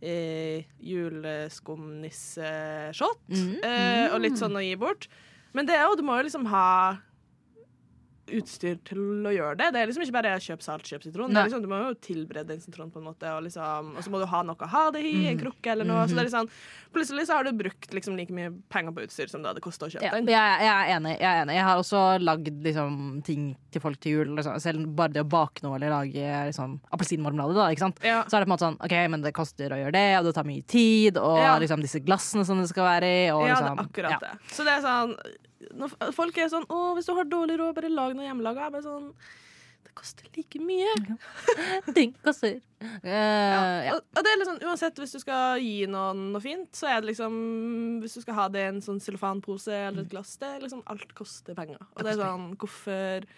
eh, 0.00 0.64
juleskumnisseshot. 0.78 3.18
Mm. 3.28 3.54
Eh, 3.64 4.14
og 4.14 4.20
litt 4.22 4.38
sånn 4.40 4.56
å 4.56 4.60
gi 4.64 4.76
bort. 4.80 5.08
Men 5.56 5.66
det 5.68 5.74
er 5.78 5.84
jo, 5.88 5.96
du 5.96 6.02
må 6.06 6.12
jo 6.20 6.24
liksom 6.28 6.46
ha 6.52 6.68
utstyr 8.34 8.78
til 8.86 9.26
å 9.26 9.32
gjøre 9.34 9.58
det. 9.60 9.68
Det 9.74 9.80
er 9.80 9.90
liksom 9.90 10.04
ikke 10.06 10.16
bare 10.16 10.34
kjøp 10.42 10.64
salt, 10.64 10.86
kjøp 10.88 11.04
sitron. 11.06 11.32
Det 11.34 11.44
liksom, 11.46 11.62
du 11.62 11.70
må 11.70 11.78
jo 11.82 11.92
tilberede 12.02 12.56
en 12.56 12.62
sitron, 12.62 12.90
på 12.92 13.00
en 13.00 13.06
måte, 13.08 13.30
og, 13.32 13.44
liksom, 13.46 13.92
og 13.96 14.04
så 14.04 14.12
må 14.12 14.20
du 14.22 14.26
ha 14.30 14.42
noe 14.46 14.66
å 14.66 14.70
ha 14.72 14.84
det 14.94 15.02
i, 15.06 15.14
en 15.30 15.40
krukke 15.40 15.72
eller 15.72 15.88
noe. 15.88 16.06
Så 16.08 16.16
det 16.16 16.24
er 16.24 16.28
liksom, 16.30 16.50
plutselig 16.96 17.26
så 17.28 17.38
har 17.38 17.46
du 17.46 17.52
brukt 17.56 17.94
liksom 17.94 18.18
like 18.18 18.34
mye 18.34 18.52
penger 18.72 18.96
på 18.96 19.06
utstyr 19.06 19.30
som 19.32 19.44
det 19.44 19.52
hadde 19.52 19.64
kosta 19.64 19.88
å 19.88 19.92
kjøpe 19.94 20.06
ja, 20.06 20.14
den. 20.16 20.30
jeg, 20.32 20.58
jeg, 20.66 20.72
er 20.74 20.92
enig, 20.96 21.14
jeg 21.20 21.30
er 21.30 21.42
enig. 21.44 21.56
Jeg 21.58 21.68
har 21.68 21.82
også 21.82 22.02
lagd 22.22 22.62
liksom, 22.66 23.00
ting 23.26 23.48
til 23.74 23.84
folk 23.84 24.02
til 24.02 24.18
jul. 24.18 24.34
Liksom. 24.38 24.58
Selv 24.62 24.90
bare 24.98 25.14
det 25.16 25.24
å 25.24 25.30
bake 25.36 25.64
noe 25.66 25.78
eller 25.78 25.94
lage 25.94 26.42
liksom, 26.50 26.78
appelsinmarmelade. 26.96 27.70
Ja. 28.06 28.22
Så 28.26 28.38
er 28.38 28.44
det 28.44 28.46
på 28.46 28.50
en 28.50 28.54
måte 28.56 28.68
sånn 28.68 28.80
OK, 28.82 28.96
men 29.12 29.26
det 29.26 29.34
koster 29.36 29.74
å 29.74 29.80
gjøre 29.80 29.96
det, 29.96 30.06
og 30.20 30.28
det 30.28 30.36
tar 30.38 30.48
mye 30.48 30.66
tid, 30.66 31.20
og 31.22 31.38
Ja. 31.40 31.56
liksom, 31.62 31.82
disse 31.84 32.00
glassene 32.04 32.46
som 32.48 32.60
det 32.62 32.70
skal 32.70 32.88
være 32.88 33.10
i. 33.10 33.26
Og, 33.30 33.46
ja, 33.46 33.60
det 33.60 33.72
er 33.72 33.84
akkurat 33.86 34.24
det. 34.24 34.32
Så 34.50 34.66
det 34.66 34.78
er 34.78 34.86
sånn 34.86 35.16
Folk 36.14 36.38
er 36.38 36.52
sånn 36.52 36.66
'Å, 36.68 36.94
hvis 36.96 37.08
du 37.08 37.14
har 37.16 37.28
dårlig 37.28 37.58
råd, 37.60 37.74
bare 37.76 37.92
lag 37.92 38.14
noe 38.16 38.26
hjemmelaga'. 38.26 38.66
Jeg 38.66 38.74
bare 38.76 38.86
sånn 38.86 39.10
Det 39.86 39.94
koster 39.94 40.26
like 40.36 40.60
mye. 40.60 40.92
Ting 41.96 42.12
koster. 42.24 42.58
Uh, 42.82 43.06
ja. 43.06 43.94
Og, 43.94 44.02
og 44.02 44.24
det 44.26 44.32
er 44.32 44.40
liksom, 44.42 44.58
uansett, 44.66 44.98
hvis 45.00 45.14
du 45.16 45.20
skal 45.22 45.60
gi 45.62 45.86
noen 45.88 46.32
noe 46.34 46.42
fint, 46.44 46.68
så 46.76 46.90
er 46.90 47.00
det 47.00 47.14
liksom 47.14 47.36
Hvis 48.02 48.18
du 48.18 48.20
skal 48.20 48.34
ha 48.34 48.48
det 48.52 48.64
i 48.64 48.70
en 48.74 48.82
sånn 48.84 49.00
cellofanpose 49.00 49.72
eller 49.72 50.04
et 50.04 50.12
glass, 50.12 50.36
det 50.42 50.50
er 50.50 50.64
liksom 50.66 50.82
Alt 50.92 51.14
koster 51.16 51.56
penger. 51.56 51.80
Og 51.94 52.02
det 52.04 52.12
er 52.12 52.20
sånn 52.20 52.50
Hvorfor 52.60 53.28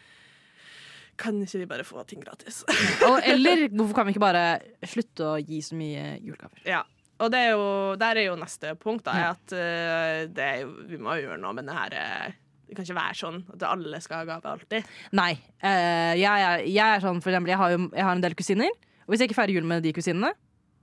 kan 1.19 1.41
ikke 1.43 1.59
vi 1.59 1.67
bare 1.67 1.87
få 1.87 2.03
ting 2.07 2.23
gratis? 2.23 2.63
Og, 3.07 3.21
eller 3.33 3.69
hvorfor 3.69 3.95
kan 3.99 4.07
vi 4.07 4.15
ikke 4.15 4.23
bare 4.23 4.45
slutte 4.87 5.27
å 5.27 5.39
gi 5.43 5.61
så 5.67 5.79
mye 5.79 6.15
julegaver? 6.23 6.63
ja. 6.67 6.85
Og 7.19 7.31
det 7.35 7.39
er 7.49 7.55
jo, 7.57 7.71
der 7.99 8.21
er 8.21 8.29
jo 8.29 8.37
neste 8.39 8.75
punkt, 8.79 9.07
da, 9.09 9.15
er 9.17 9.33
at 9.33 9.55
eh, 9.57 10.21
det 10.31 10.51
vi 10.91 11.01
må 11.03 11.17
jo 11.19 11.27
gjøre 11.27 11.41
noe 11.43 11.57
med 11.57 11.67
det 11.67 11.75
her 11.75 11.97
eh, 11.99 12.37
Det 12.69 12.77
kan 12.77 12.87
ikke 12.87 12.99
være 13.01 13.19
sånn 13.19 13.41
at 13.55 13.65
alle 13.67 14.03
skal 14.05 14.23
ha 14.23 14.29
gave 14.29 14.53
alltid. 14.53 14.93
Nei. 15.19 15.33
Uh, 15.65 16.15
jeg, 16.21 16.29
er, 16.29 16.67
jeg 16.69 16.85
er 16.85 17.03
sånn, 17.03 17.23
for 17.25 17.33
eksempel, 17.33 17.55
jeg 17.55 17.61
har 17.63 17.73
jo 17.75 17.81
jeg 17.87 18.05
har 18.05 18.13
en 18.13 18.23
del 18.23 18.37
kusiner. 18.39 18.77
Og 19.07 19.15
hvis 19.15 19.25
jeg 19.25 19.31
ikke 19.31 19.39
feirer 19.41 19.57
jul 19.57 19.67
med 19.67 19.83
de 19.87 19.95
kusinene, 19.97 20.35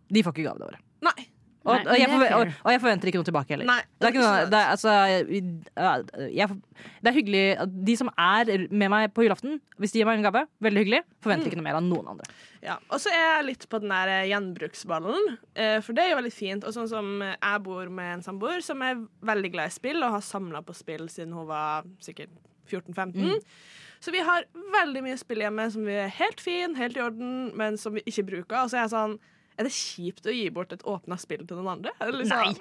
de 0.09 0.23
får 0.25 0.33
ikke 0.33 0.47
gave 0.49 0.61
det 0.63 0.69
året. 0.71 0.85
Nei. 1.05 1.27
Og, 1.65 1.71
Nei, 1.73 1.85
og, 1.89 1.97
jeg 1.97 2.09
forve- 2.11 2.31
og, 2.37 2.49
og 2.61 2.71
jeg 2.75 2.81
forventer 2.83 3.09
ikke 3.09 3.19
noe 3.21 3.27
tilbake 3.29 3.53
heller. 3.55 3.65
Nei, 3.65 3.77
Det 3.97 4.05
er, 4.05 4.11
ikke 4.13 4.21
noe, 4.21 4.41
det, 4.51 4.59
er, 4.59 4.73
altså, 4.75 4.91
jeg, 5.09 6.33
jeg, 6.37 6.57
det 7.01 7.09
er 7.11 7.15
hyggelig 7.15 7.43
at 7.63 7.71
De 7.89 7.95
som 7.97 8.11
er 8.21 8.51
med 8.69 8.91
meg 8.93 9.13
på 9.17 9.25
julaften, 9.25 9.57
hvis 9.81 9.95
de 9.95 10.01
gir 10.01 10.09
meg 10.09 10.19
en 10.21 10.27
gave, 10.27 10.43
veldig 10.61 10.83
hyggelig. 10.83 11.01
Forventer 11.25 11.49
ikke 11.49 11.57
noe 11.59 11.65
mer 11.65 11.79
av 11.79 11.87
noen 11.87 12.11
andre. 12.13 12.29
Ja, 12.65 12.77
og 12.89 13.01
så 13.01 13.09
er 13.13 13.23
jeg 13.23 13.47
litt 13.49 13.65
på 13.69 13.81
den 13.81 13.91
der 13.93 14.11
eh, 14.13 14.27
gjenbruksballen, 14.31 15.35
eh, 15.57 15.77
for 15.85 15.97
det 15.97 16.05
er 16.05 16.13
jo 16.13 16.19
veldig 16.21 16.33
fint. 16.37 16.65
Og 16.69 16.73
sånn 16.77 16.89
som 16.89 17.11
jeg 17.25 17.63
bor 17.65 17.89
med 17.93 18.13
en 18.19 18.25
samboer 18.25 18.61
som 18.65 18.81
er 18.85 19.01
veldig 19.25 19.51
glad 19.57 19.73
i 19.73 19.75
spill, 19.75 20.01
og 20.05 20.15
har 20.19 20.25
samla 20.25 20.61
på 20.65 20.73
spill 20.77 21.09
siden 21.13 21.33
hun 21.37 21.49
var 21.49 21.85
sikkert 22.05 22.33
14-15. 22.69 23.41
Så 24.05 24.11
vi 24.13 24.21
har 24.21 24.45
veldig 24.73 25.01
mye 25.05 25.17
spill 25.17 25.41
hjemme 25.41 25.65
som 25.73 25.85
vi 25.87 25.93
er 25.97 26.11
helt 26.19 26.41
fin, 26.43 26.75
helt 26.77 26.97
i 26.97 27.01
orden, 27.01 27.51
men 27.57 27.77
som 27.81 27.95
vi 27.97 28.03
ikke 28.05 28.25
bruker. 28.27 28.59
Og 28.65 28.69
så 28.69 28.77
er 28.79 28.85
jeg 28.85 28.93
sånn 28.93 29.15
Er 29.55 29.67
det 29.67 29.73
kjipt 29.75 30.27
å 30.27 30.33
gi 30.35 30.47
bort 30.53 30.73
et 30.75 30.83
åpna 30.87 31.17
spill 31.19 31.45
til 31.47 31.59
noen 31.59 31.77
andre? 31.77 31.93
Eller 32.03 32.23
liksom, 32.23 32.57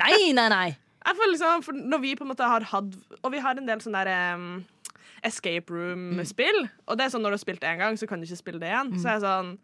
Nei, 0.00 0.32
nei, 0.36 0.48
nei! 0.52 0.68
Jeg 1.04 1.18
føler 1.18 1.34
liksom, 1.34 1.64
for 1.66 1.76
Når 1.76 2.00
vi 2.00 2.14
på 2.16 2.24
en 2.24 2.30
måte 2.32 2.46
har 2.48 2.64
hatt 2.70 2.94
Og 3.20 3.32
vi 3.34 3.42
har 3.44 3.58
en 3.60 3.66
del 3.68 3.82
sånn 3.84 3.96
der 3.96 4.08
um, 4.36 4.64
escape 5.24 5.72
room-spill. 5.72 6.66
Og 6.88 6.98
det 6.98 7.06
er 7.06 7.12
sånn 7.14 7.22
når 7.24 7.32
du 7.32 7.38
har 7.38 7.42
spilt 7.42 7.62
det 7.62 7.70
én 7.70 7.80
gang, 7.80 7.96
så 7.96 8.08
kan 8.08 8.20
du 8.20 8.26
ikke 8.26 8.36
spille 8.36 8.60
det 8.60 8.68
igjen. 8.68 8.90
Så 9.00 9.08
jeg 9.08 9.22
er 9.22 9.24
sånn 9.24 9.54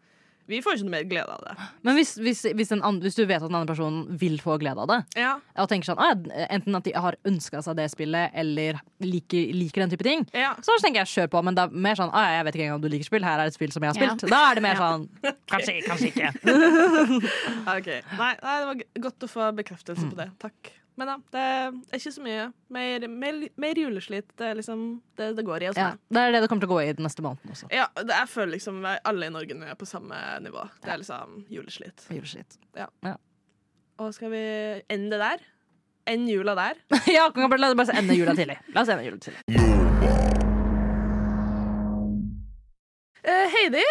Vi 0.51 0.59
får 0.63 0.77
ikke 0.77 0.87
noe 0.87 0.95
mer 0.95 1.05
glede 1.09 1.35
av 1.35 1.43
det. 1.45 1.67
Men 1.87 1.97
hvis, 1.97 2.13
hvis, 2.21 2.43
hvis, 2.57 2.73
en 2.75 2.83
andre, 2.87 3.07
hvis 3.07 3.17
du 3.17 3.23
vet 3.23 3.39
at 3.39 3.47
den 3.47 3.57
andre 3.57 3.71
personen 3.71 4.17
vil 4.21 4.37
få 4.43 4.57
glede 4.61 4.83
av 4.83 4.89
det, 4.91 4.99
Ja, 5.19 5.33
og 5.61 5.69
tenker 5.71 5.91
sånn, 5.91 6.01
«Å, 6.01 6.09
enten 6.51 6.77
at 6.77 6.87
de 6.87 6.95
har 7.05 7.17
ønska 7.27 7.61
seg 7.63 7.77
det 7.79 7.87
spillet, 7.93 8.35
eller 8.37 8.81
liker, 9.03 9.53
liker 9.55 9.85
den 9.85 9.93
type 9.93 10.07
ting, 10.07 10.25
ja. 10.35 10.51
så 10.65 10.75
tenker 10.83 11.03
jeg 11.03 11.13
kjør 11.13 11.31
på. 11.35 11.43
Men 11.47 11.57
det 11.57 11.67
er 11.67 11.81
mer 11.87 11.99
sånn 11.99 12.11
«Å, 12.11 12.25
jeg 12.35 12.47
vet 12.47 12.59
ikke 12.59 12.67
engang 12.67 12.81
om 12.81 12.85
du 12.85 12.91
liker 12.91 13.09
spill, 13.11 13.27
her 13.27 13.43
er 13.43 13.51
et 13.51 13.57
spill 13.57 13.73
som 13.73 13.87
jeg 13.87 13.93
har 13.93 13.99
spilt. 14.01 14.27
Da 14.31 14.43
er 14.49 14.59
det 14.59 14.65
mer 14.67 14.81
sånn 14.81 15.07
kanskje, 15.51 15.79
kanskje 15.87 16.11
ikke. 16.11 16.33
OK. 17.77 17.89
Nei, 18.19 18.33
nei, 18.43 18.59
det 18.59 18.69
var 18.71 18.85
godt 19.07 19.27
å 19.27 19.31
få 19.31 19.51
bekreftelse 19.61 20.11
på 20.11 20.19
det. 20.19 20.31
Takk. 20.43 20.75
Men 20.99 21.07
ja, 21.07 21.15
det 21.33 21.43
er 21.43 21.97
ikke 21.97 22.11
så 22.13 22.23
mye. 22.23 22.47
Mer, 22.75 23.05
mer, 23.07 23.39
mer 23.63 23.79
juleslit. 23.79 24.27
Det 24.37 24.49
er 24.49 24.57
liksom 24.59 24.83
det 25.17 25.31
det 25.37 25.45
går 25.47 25.63
i 25.63 25.69
Ja, 25.71 25.91
det 26.11 26.23
er 26.23 26.35
det 26.35 26.41
det 26.43 26.49
kommer 26.51 26.65
til 26.65 26.71
å 26.71 26.75
gå 26.75 26.81
i 26.83 26.91
den 26.97 27.07
neste 27.07 27.23
måneden 27.25 27.55
også. 27.55 27.69
Ja, 27.73 27.87
det, 27.95 28.11
jeg 28.11 28.29
føler 28.33 28.53
liksom 28.57 28.83
alle 28.85 29.29
i 29.29 29.33
Norge 29.33 29.57
nå 29.57 29.69
er 29.71 29.79
på 29.79 29.87
samme 29.89 30.19
nivå. 30.43 30.67
Det 30.83 30.91
er 30.91 31.01
liksom 31.01 31.41
juleslit. 31.51 32.05
Juleslitt. 32.11 32.59
Og 34.01 34.13
skal 34.17 34.33
vi 34.33 34.43
ende 34.91 35.15
det 35.15 35.21
der? 35.23 35.47
Ende 36.11 36.33
jula 36.33 36.55
der? 36.57 36.79
ja, 37.17 37.29
kan 37.33 37.49
bare, 37.49 37.61
la 37.61 37.71
oss 37.71 37.77
bare 37.77 37.99
ende 38.01 38.17
jula 38.17 38.35
tidlig. 38.35 38.57
La 38.75 38.83
oss 38.83 38.89
ende 38.91 39.05
jula 39.05 39.21
tidlig. 39.21 39.41
Uh, 43.21 43.45
Heidi, 43.53 43.83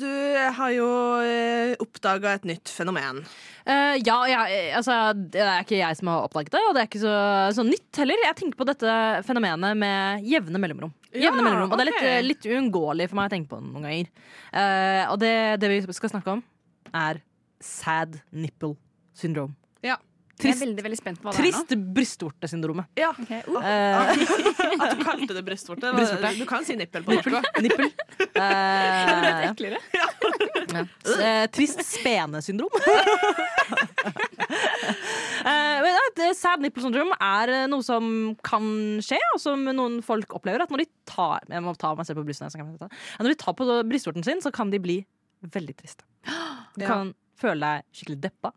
du 0.00 0.10
har 0.58 0.70
jo 0.74 0.88
uh, 1.22 1.74
oppdaga 1.84 2.36
et 2.38 2.48
nytt 2.48 2.72
fenomen. 2.72 3.22
Eh, 3.64 3.96
ja, 4.04 4.16
ja, 4.28 4.42
eh, 4.52 4.76
altså, 4.76 4.94
det 5.16 5.40
er 5.40 5.62
ikke 5.62 5.78
jeg 5.78 5.96
som 5.96 6.10
har 6.12 6.26
oppdaget 6.26 6.52
det, 6.52 6.60
og 6.68 6.74
det 6.76 6.82
er 6.82 6.88
ikke 6.90 7.00
så, 7.00 7.14
så 7.56 7.64
nytt 7.64 8.00
heller. 8.02 8.20
Jeg 8.26 8.36
tenker 8.36 8.60
på 8.60 8.66
dette 8.68 8.96
fenomenet 9.24 9.78
med 9.80 10.26
jevne 10.28 10.60
mellomrom. 10.60 10.92
Ja, 11.16 11.32
mellomrom. 11.32 11.72
Og 11.72 11.80
det 11.80 11.86
er 11.86 11.90
litt, 11.90 12.02
eh, 12.04 12.24
litt 12.26 12.48
uunngåelig 12.50 13.08
for 13.08 13.20
meg 13.20 13.30
å 13.30 13.32
tenke 13.32 13.54
på 13.54 13.62
noen 13.62 13.86
ganger. 13.86 14.10
Eh, 14.52 15.04
og 15.08 15.16
det, 15.22 15.34
det 15.62 15.70
vi 15.72 15.80
skal 15.96 16.12
snakke 16.12 16.36
om, 16.36 16.44
er 16.92 17.22
sad 17.64 18.20
nipple 18.36 18.74
syndrome. 19.16 19.56
Ja. 19.86 19.96
Jeg 20.34 20.50
er 20.50 20.50
Trist, 20.50 20.62
veldig, 20.64 20.82
veldig 20.82 20.96
spent 20.98 21.20
på 21.22 21.28
hva 21.28 21.32
det 21.36 21.50
er 21.54 21.76
nå. 21.76 21.92
brystvortesyndromet. 21.94 22.86
Ja, 22.98 23.10
Okay. 23.22 23.40
uh. 23.46 23.54
Uh. 23.54 23.62
At 24.82 24.96
du 24.98 25.04
kalte 25.06 25.34
det 25.36 25.44
brystvorte. 25.46 25.92
Brystvorte. 25.94 26.32
Du 26.40 26.46
kan 26.50 26.64
si 26.66 26.74
nippel 26.76 27.04
på 27.06 27.14
norsk 27.14 27.28
òg. 27.38 27.46
det 27.62 27.70
er 28.34 29.46
Eklere. 29.52 29.78
ja. 29.94 30.08
Eh, 30.74 31.46
trist 31.54 31.84
spenesyndrom. 31.86 32.72
Eh, 35.44 36.32
sad 36.34 36.62
nipple 36.62 36.82
syndrome 36.82 37.14
er 37.22 37.52
eh, 37.52 37.64
noe 37.70 37.84
som 37.84 38.34
kan 38.46 38.64
skje, 39.04 39.18
og 39.34 39.40
som 39.42 39.62
noen 39.70 40.00
folk 40.04 40.34
opplever. 40.36 40.64
At 40.64 40.72
når 40.74 40.84
de 40.84 40.88
tar 41.08 41.44
Jeg 41.50 41.62
må 41.64 41.74
ta 41.78 41.94
meg 41.94 42.06
selv 42.08 42.22
på 42.22 42.26
brystene, 42.28 42.50
så 42.52 42.58
kan 42.60 42.72
jeg 42.72 42.80
ta. 42.82 42.90
Når 43.22 43.34
de 43.34 43.38
tar 43.44 43.56
på 43.58 43.68
brystvorten 43.86 44.26
sin, 44.26 44.42
så 44.44 44.50
kan 44.54 44.72
de 44.74 44.80
bli 44.82 44.98
veldig 45.54 45.76
triste. 45.78 46.02
Du 46.74 46.82
Ja. 46.82 46.88
kan 46.90 47.14
føle 47.38 47.60
deg 47.60 47.84
skikkelig 47.94 48.20
deppa. 48.28 48.52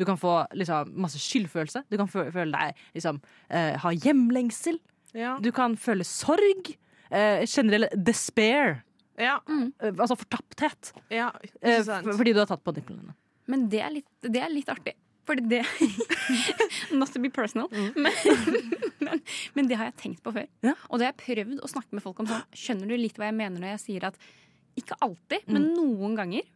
Du 0.00 0.06
kan 0.08 0.16
få 0.16 0.38
liksom, 0.56 0.94
masse 1.04 1.20
skyldfølelse. 1.20 1.84
Du 1.92 1.98
kan 2.00 2.08
føle, 2.08 2.32
føle 2.32 2.56
deg 2.56 2.78
liksom, 2.96 3.20
eh, 3.52 3.74
ha 3.82 3.92
hjemlengsel. 3.92 4.78
Ja. 5.12 5.34
Du 5.42 5.50
kan 5.52 5.76
føle 5.76 6.06
sorg. 6.08 6.72
Eh, 7.10 7.42
generell 7.44 7.88
despair. 7.92 8.80
Ja. 9.20 9.36
Mm. 9.50 9.74
altså 9.98 10.16
fortapthet. 10.16 10.94
ja. 11.12 11.28
Eh, 11.60 11.84
fordi 11.84 12.32
du 12.32 12.40
har 12.40 12.48
tatt 12.48 12.64
på 12.64 12.72
nipplene 12.72 13.02
dine. 13.02 13.16
Men 13.50 13.68
det 13.68 13.80
er 13.84 13.92
litt, 13.98 14.08
det 14.24 14.40
er 14.40 14.52
litt 14.52 14.70
artig. 14.72 14.94
Fordi 15.28 15.44
det 15.50 15.64
Not 16.96 17.12
to 17.12 17.20
be 17.20 17.28
personal, 17.30 17.68
men, 17.70 18.12
men, 19.04 19.20
men 19.54 19.68
det 19.68 19.76
har 19.76 19.90
jeg 19.90 19.98
tenkt 20.00 20.22
på 20.24 20.32
før. 20.32 20.46
Ja. 20.64 20.72
Og 20.88 20.98
det 20.98 21.10
har 21.10 21.12
jeg 21.12 21.20
prøvd 21.26 21.60
å 21.60 21.70
snakke 21.70 21.98
med 21.98 22.04
folk 22.06 22.22
om 22.22 22.30
sånn 22.30 22.46
Skjønner 22.56 22.88
du 22.88 22.96
litt 22.96 23.20
hva 23.20 23.28
jeg 23.28 23.36
mener 23.36 23.60
når 23.60 23.74
jeg 23.74 23.82
sier 23.84 24.08
at 24.08 24.16
ikke 24.80 24.96
alltid, 25.04 25.44
men 25.50 25.68
noen 25.74 26.16
ganger 26.16 26.46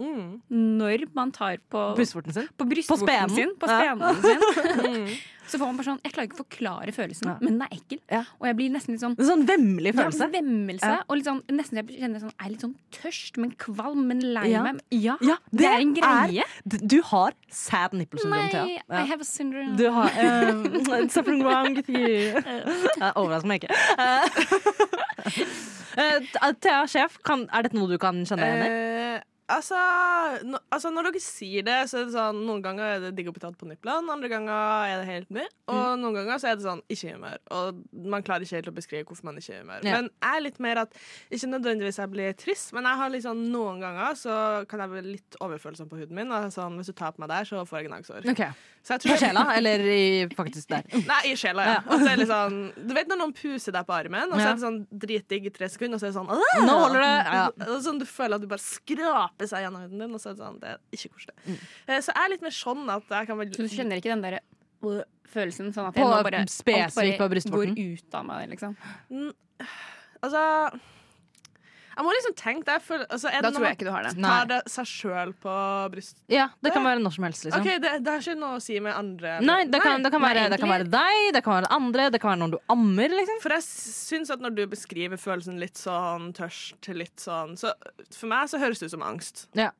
Mm. 0.00 0.40
når 0.50 1.04
man 1.14 1.30
tar 1.30 1.58
på, 1.70 1.94
Brystvorten 1.96 2.32
sin. 2.34 2.48
på 2.58 2.64
På 2.66 2.96
spenen. 2.98 3.30
sin, 3.30 3.54
på 3.56 3.66
Ja. 3.68 3.94
spenen 3.94 4.22
sin, 4.22 5.16
så 5.48 5.58
får 5.60 5.66
man 5.68 5.76
bare 5.76 5.86
sånn 5.86 6.00
Jeg 6.02 6.12
klarer 6.14 6.26
ikke 6.26 6.38
å 6.40 6.42
forklare 6.42 6.92
følelsen, 6.96 7.28
Ja. 7.28 7.34
men 7.40 7.58
den 7.58 7.62
er 7.62 7.68
ekkel. 7.76 8.00
Ja. 8.10 8.24
Og 8.40 8.46
jeg 8.48 8.56
blir 8.56 8.70
nesten 8.74 8.94
litt 8.96 9.02
sånn 9.04 9.14
En 9.18 9.24
sånn 9.28 9.44
vemmelig 9.46 9.92
ja, 9.94 10.02
følelse. 10.02 10.28
vemmelse. 10.32 10.82
Ja. 10.96 11.02
Og 11.08 11.16
litt 11.20 11.26
sånn, 11.28 11.42
nesten 11.52 11.78
jeg 11.78 12.00
kjenner 12.00 12.20
sånn, 12.24 12.32
er 12.42 12.48
litt 12.50 12.60
sånn 12.64 12.74
tørst, 12.90 13.36
men 13.38 13.52
kvalm, 13.52 14.06
men 14.08 14.20
lei 14.34 14.48
Ja. 14.50 14.62
meg. 14.64 14.80
Ja, 14.90 15.16
Ja, 15.20 15.36
det, 15.52 15.64
er 15.66 15.78
en 15.78 15.94
greie. 15.94 16.42
Er, 16.42 16.78
Du 16.88 17.00
har 17.02 17.32
sad 17.50 17.92
nipple 17.92 18.18
syndrome, 18.18 18.50
Thea. 18.50 18.66
Ja. 18.66 18.82
I 19.04 19.06
have 19.06 19.20
a 19.20 19.24
syndrome. 19.24 19.76
Du 19.76 19.90
har 19.90 20.10
um, 20.50 21.08
Something 21.08 21.44
wrong 21.44 21.76
with 21.76 21.88
you. 21.88 22.34
Jeg 22.34 23.12
overrasker 23.14 23.46
meg 23.46 23.62
ikke. 23.62 23.70
Eh, 25.96 26.18
eh, 26.42 26.52
Thea, 26.60 26.82
sjef, 26.90 27.18
kan, 27.22 27.46
er 27.54 27.62
dette 27.68 27.78
noe 27.78 27.86
du 27.88 27.98
kan 28.02 28.24
kjenne 28.26 28.42
deg 28.42 28.56
igjen 28.58 28.66
i? 28.66 29.22
Altså, 29.52 29.76
no, 30.48 30.56
altså, 30.72 30.88
når 30.88 31.10
dere 31.10 31.20
sier 31.20 31.64
det, 31.66 31.74
så 31.90 31.98
er 32.00 32.06
det 32.08 32.14
sånn 32.14 32.38
Noen 32.46 32.62
ganger 32.64 32.94
er 32.94 33.02
det 33.02 33.10
digg 33.18 33.26
å 33.28 33.34
bli 33.36 33.42
tatt 33.42 33.58
på 33.60 33.66
niplene, 33.68 34.08
andre 34.14 34.30
ganger 34.32 34.54
er 34.88 35.02
det 35.02 35.08
helt 35.10 35.30
ny. 35.36 35.44
Og 35.68 35.74
Mm. 35.74 36.00
noen 36.00 36.14
ganger 36.16 36.38
så 36.40 36.48
er 36.48 36.56
det 36.56 36.64
sånn 36.64 36.80
ikke 36.88 37.12
humør. 37.12 37.38
Og 37.52 37.82
man 38.08 38.22
klarer 38.24 38.40
ikke 38.46 38.56
helt 38.56 38.70
å 38.72 38.74
beskrive 38.78 39.04
hvorfor 39.04 39.24
man 39.28 39.36
ikke 39.36 39.52
er 39.52 39.60
humør. 39.60 39.84
Ja. 39.84 40.00
Men 40.00 40.08
jeg 40.22 40.36
er 40.38 40.40
litt 40.46 40.60
mer 40.60 40.78
at 40.86 40.92
Ikke 41.30 41.50
nødvendigvis 41.52 41.96
jeg 42.00 42.10
blir 42.10 42.32
trist, 42.40 42.72
men 42.72 42.84
jeg 42.84 42.96
har 42.96 43.10
liksom 43.10 43.44
noen 43.52 43.80
ganger 43.84 44.14
så 44.16 44.66
kan 44.68 44.80
jeg 44.80 44.90
bli 44.90 45.02
litt 45.12 45.36
overfølsom 45.40 45.88
på 45.90 45.98
huden 46.00 46.14
min. 46.16 46.32
Og 46.32 46.48
sånn, 46.52 46.76
hvis 46.80 46.86
du 46.86 46.92
tar 46.92 47.12
på 47.12 47.20
meg 47.20 47.28
der, 47.28 47.44
så 47.44 47.66
får 47.68 47.82
jeg 47.82 47.90
gnagsår. 47.90 48.30
Ok. 48.30 48.46
Så 48.84 48.98
jeg 48.98 49.14
På 49.14 49.16
sjela, 49.16 49.42
eller 49.56 49.80
i, 49.88 50.00
faktisk 50.36 50.68
der? 50.68 50.84
Nei, 51.08 51.20
i 51.30 51.36
sjela, 51.40 51.64
ja. 51.64 51.76
Og 51.88 52.02
så 52.02 52.08
er 52.12 52.20
det 52.20 52.26
sånn, 52.28 52.56
du 52.76 52.90
vet 52.92 53.08
når 53.08 53.16
noen 53.22 53.32
puser 53.32 53.72
deg 53.72 53.86
på 53.88 53.94
armen, 53.96 54.28
og 54.28 54.36
så 54.36 54.50
er 54.50 54.58
det 54.58 54.64
sånn 54.66 54.76
dritdigg 55.04 55.46
i 55.48 55.52
tre 55.54 55.70
sekunder, 55.72 55.96
og 55.96 56.02
så 56.02 56.10
er 56.10 56.12
det 56.12 56.18
sånn 56.18 56.28
«Åh!» 56.34 56.58
Nå 56.66 56.74
holder 56.82 57.00
det! 57.00 57.14
Ja. 57.38 57.78
Sånn 57.86 58.02
Du 58.02 58.04
føler 58.04 58.36
at 58.36 58.44
du 58.44 58.48
bare 58.50 58.60
skraper 58.60 59.48
seg 59.48 59.64
gjennom 59.64 59.86
huden 59.86 60.04
din, 60.04 60.12
og 60.12 60.20
så 60.20 60.34
er 60.34 60.36
det 60.36 60.44
sånn, 60.44 60.58
det 60.60 60.74
er 60.74 60.98
ikke 60.98 61.12
koselig. 61.16 61.36
Mm. 61.46 61.56
Eh, 61.88 62.02
Så 62.04 62.12
jeg 62.12 62.20
er 62.26 62.32
litt 62.34 62.44
mer 62.44 62.56
sånn 62.60 62.84
at 62.98 63.16
jeg 63.16 63.30
kan 63.32 63.40
vel 63.40 63.54
Så 63.56 63.64
du 63.64 63.72
kjenner 63.72 64.02
ikke 64.02 64.12
den 64.12 64.26
der 64.26 64.36
øh, 64.42 65.00
følelsen 65.32 65.72
sånn 65.72 65.88
at 65.88 65.96
På- 65.96 66.04
jeg 66.04 66.12
nå 66.12 66.20
bare, 66.28 66.44
alt 66.44 67.18
bare 67.24 67.44
går 67.56 67.72
ut 67.80 68.20
av 68.20 68.28
meg, 68.28 68.52
liksom. 68.52 68.76
Altså 70.24 70.44
Jeg 71.94 72.06
må 72.06 72.12
liksom 72.16 72.34
tenke 72.38 72.66
det. 72.68 72.76
For, 72.82 73.04
Altså, 73.08 73.30
er 73.30 73.42
Da 73.44 73.50
det 73.50 73.56
tror 73.56 73.66
jeg 73.68 73.76
ikke 73.78 73.86
du 73.86 73.92
har 73.94 74.06
det. 74.06 74.12
tar 74.22 74.48
det 74.50 74.60
seg 74.72 74.88
sjøl 74.90 75.34
på 75.44 75.54
brystet? 75.92 76.20
Ja, 76.32 76.48
det 76.64 76.72
kan 76.74 76.84
være 76.86 77.02
når 77.04 77.14
som 77.16 77.26
helst, 77.28 77.44
liksom. 77.46 77.62
Okay, 77.62 77.78
det, 77.82 77.92
det 78.04 78.12
har 78.14 78.24
ikke 78.24 78.36
noe 78.40 78.58
å 78.58 78.62
si 78.64 78.78
med 78.82 78.96
andre 78.98 79.36
Nei, 79.44 79.60
det 79.70 79.80
kan, 79.84 80.02
det, 80.02 80.10
kan 80.14 80.24
Nei, 80.24 80.32
være, 80.34 80.48
det 80.54 80.60
kan 80.62 80.72
være 80.74 80.88
deg, 80.90 81.20
det 81.36 81.44
kan 81.46 81.56
være 81.58 81.70
andre, 81.78 82.08
det 82.10 82.20
kan 82.22 82.32
være 82.34 82.42
noen 82.42 82.54
du 82.56 82.58
ammer, 82.74 83.14
liksom. 83.20 83.40
For 83.44 83.56
jeg 83.56 83.66
syns 83.68 84.34
at 84.34 84.42
når 84.44 84.56
du 84.58 84.64
beskriver 84.74 85.20
følelsen 85.20 85.60
litt 85.62 85.78
sånn 85.80 86.32
tørst, 86.36 86.90
litt 86.94 87.22
sånn 87.22 87.56
Så 87.60 87.72
for 88.14 88.30
meg 88.32 88.50
så 88.50 88.60
høres 88.62 88.82
det 88.82 88.90
ut 88.90 88.96
som 88.96 89.06
angst. 89.06 89.46
Ja. 89.58 89.70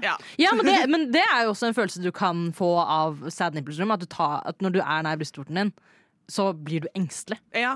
Ja. 0.00 0.14
Ja, 0.40 0.54
men 0.56 0.64
det, 0.64 0.76
men 0.88 1.10
det 1.12 1.20
er 1.20 1.44
jo 1.44 1.52
også 1.52 1.68
en 1.68 1.76
følelse 1.76 2.00
du 2.00 2.10
kan 2.14 2.46
få 2.56 2.70
av 2.80 3.26
sad 3.32 3.56
nipple 3.56 3.74
syndrome. 3.76 3.98
At, 3.98 4.04
du 4.06 4.08
tar, 4.08 4.38
at 4.48 4.62
når 4.64 4.78
du 4.78 4.80
er 4.80 5.02
nær 5.04 5.18
brystvorten 5.20 5.60
din, 5.60 5.72
så 6.32 6.52
blir 6.56 6.86
du 6.86 6.88
engstelig. 6.96 7.36
Ja. 7.52 7.74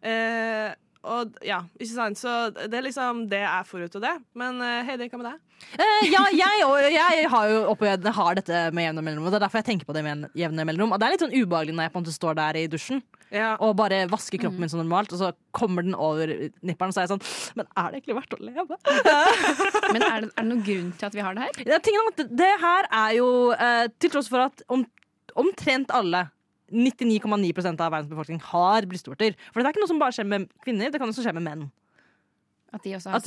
Eh, 0.00 0.72
og 1.00 1.38
ja, 1.44 1.62
ikke 1.80 1.94
sant? 1.94 2.18
Så 2.20 2.32
det 2.52 2.76
er 2.76 2.84
liksom 2.84 3.22
det 3.30 3.40
jeg 3.40 3.68
får 3.70 3.86
ut 3.86 3.94
av 4.00 4.02
det. 4.04 4.16
Men 4.36 4.60
eh, 4.64 4.82
Heidi, 4.84 5.08
hva 5.08 5.20
med 5.20 5.30
deg? 5.30 5.46
Uh, 5.76 6.02
ja, 6.08 6.22
jeg, 6.32 6.64
og, 6.64 6.76
jeg 6.92 7.24
har 7.32 7.48
jo 7.52 7.60
opplevd, 7.72 8.08
har 8.16 8.36
dette 8.36 8.60
med 8.76 8.86
jevne 8.86 9.04
mellomrom. 9.04 9.30
Det 9.32 9.38
er 9.38 9.44
derfor 9.44 9.60
jeg 9.60 9.68
tenker 9.70 9.88
på 9.88 9.96
det 9.96 10.02
med 10.04 10.26
jevne 10.36 10.66
mellomrom. 10.68 10.92
Og 10.92 11.00
det 11.00 11.08
er 11.08 11.14
litt 11.14 11.24
sånn 11.24 11.36
ubehagelig 11.36 11.76
når 11.76 11.86
jeg 11.86 11.94
på 11.94 12.00
en 12.00 12.04
måte 12.04 12.16
står 12.16 12.38
der 12.40 12.58
i 12.60 12.66
dusjen 12.72 13.02
Ja. 13.30 13.54
og 13.62 13.76
bare 13.78 14.02
vasker 14.10 14.40
kroppen 14.42 14.60
min 14.60 14.72
som 14.72 14.80
normalt, 14.82 15.12
og 15.14 15.20
så 15.20 15.30
kommer 15.56 15.86
den 15.86 15.94
over 15.94 16.32
nipperen, 16.66 16.90
og 16.90 16.96
så 16.96 17.02
er 17.02 17.06
jeg 17.06 17.12
sånn 17.12 17.60
Men 17.60 17.68
er 17.78 17.92
det 17.92 18.00
egentlig 18.00 18.16
verdt 18.18 18.36
å 18.36 18.40
leve? 18.42 18.78
Men 19.94 20.02
er 20.02 20.16
det, 20.24 20.32
er 20.34 20.42
det 20.42 20.48
noen 20.48 20.64
grunn 20.66 20.90
til 20.98 21.08
at 21.08 21.16
vi 21.16 21.24
har 21.24 21.38
det 21.38 21.46
her? 21.46 21.62
Er 21.64 21.78
at 21.78 22.24
det 22.42 22.50
her 22.64 22.90
er 23.04 23.14
jo 23.20 23.30
uh, 23.54 23.86
Til 24.02 24.12
tross 24.16 24.28
for 24.32 24.48
at 24.48 24.64
om, 24.68 24.84
omtrent 25.38 25.94
alle 25.94 26.26
99,9% 26.70 27.84
av 27.84 27.92
verdens 27.92 28.10
befolkning 28.10 28.40
har 28.50 28.88
brystvorter. 28.88 29.36
For 29.50 29.60
det 29.60 29.68
er 29.68 29.74
ikke 29.74 29.84
noe 29.84 29.92
som 29.92 30.00
bare 30.02 30.16
skjer 30.16 30.28
med 30.30 30.48
kvinner, 30.64 30.92
det 30.92 31.02
kan 31.02 31.10
også 31.10 31.26
skje 31.26 31.36
med 31.36 31.46
menn. 31.46 31.68
At 32.70 32.84
de 32.86 32.92
også 32.94 33.10
har 33.10 33.22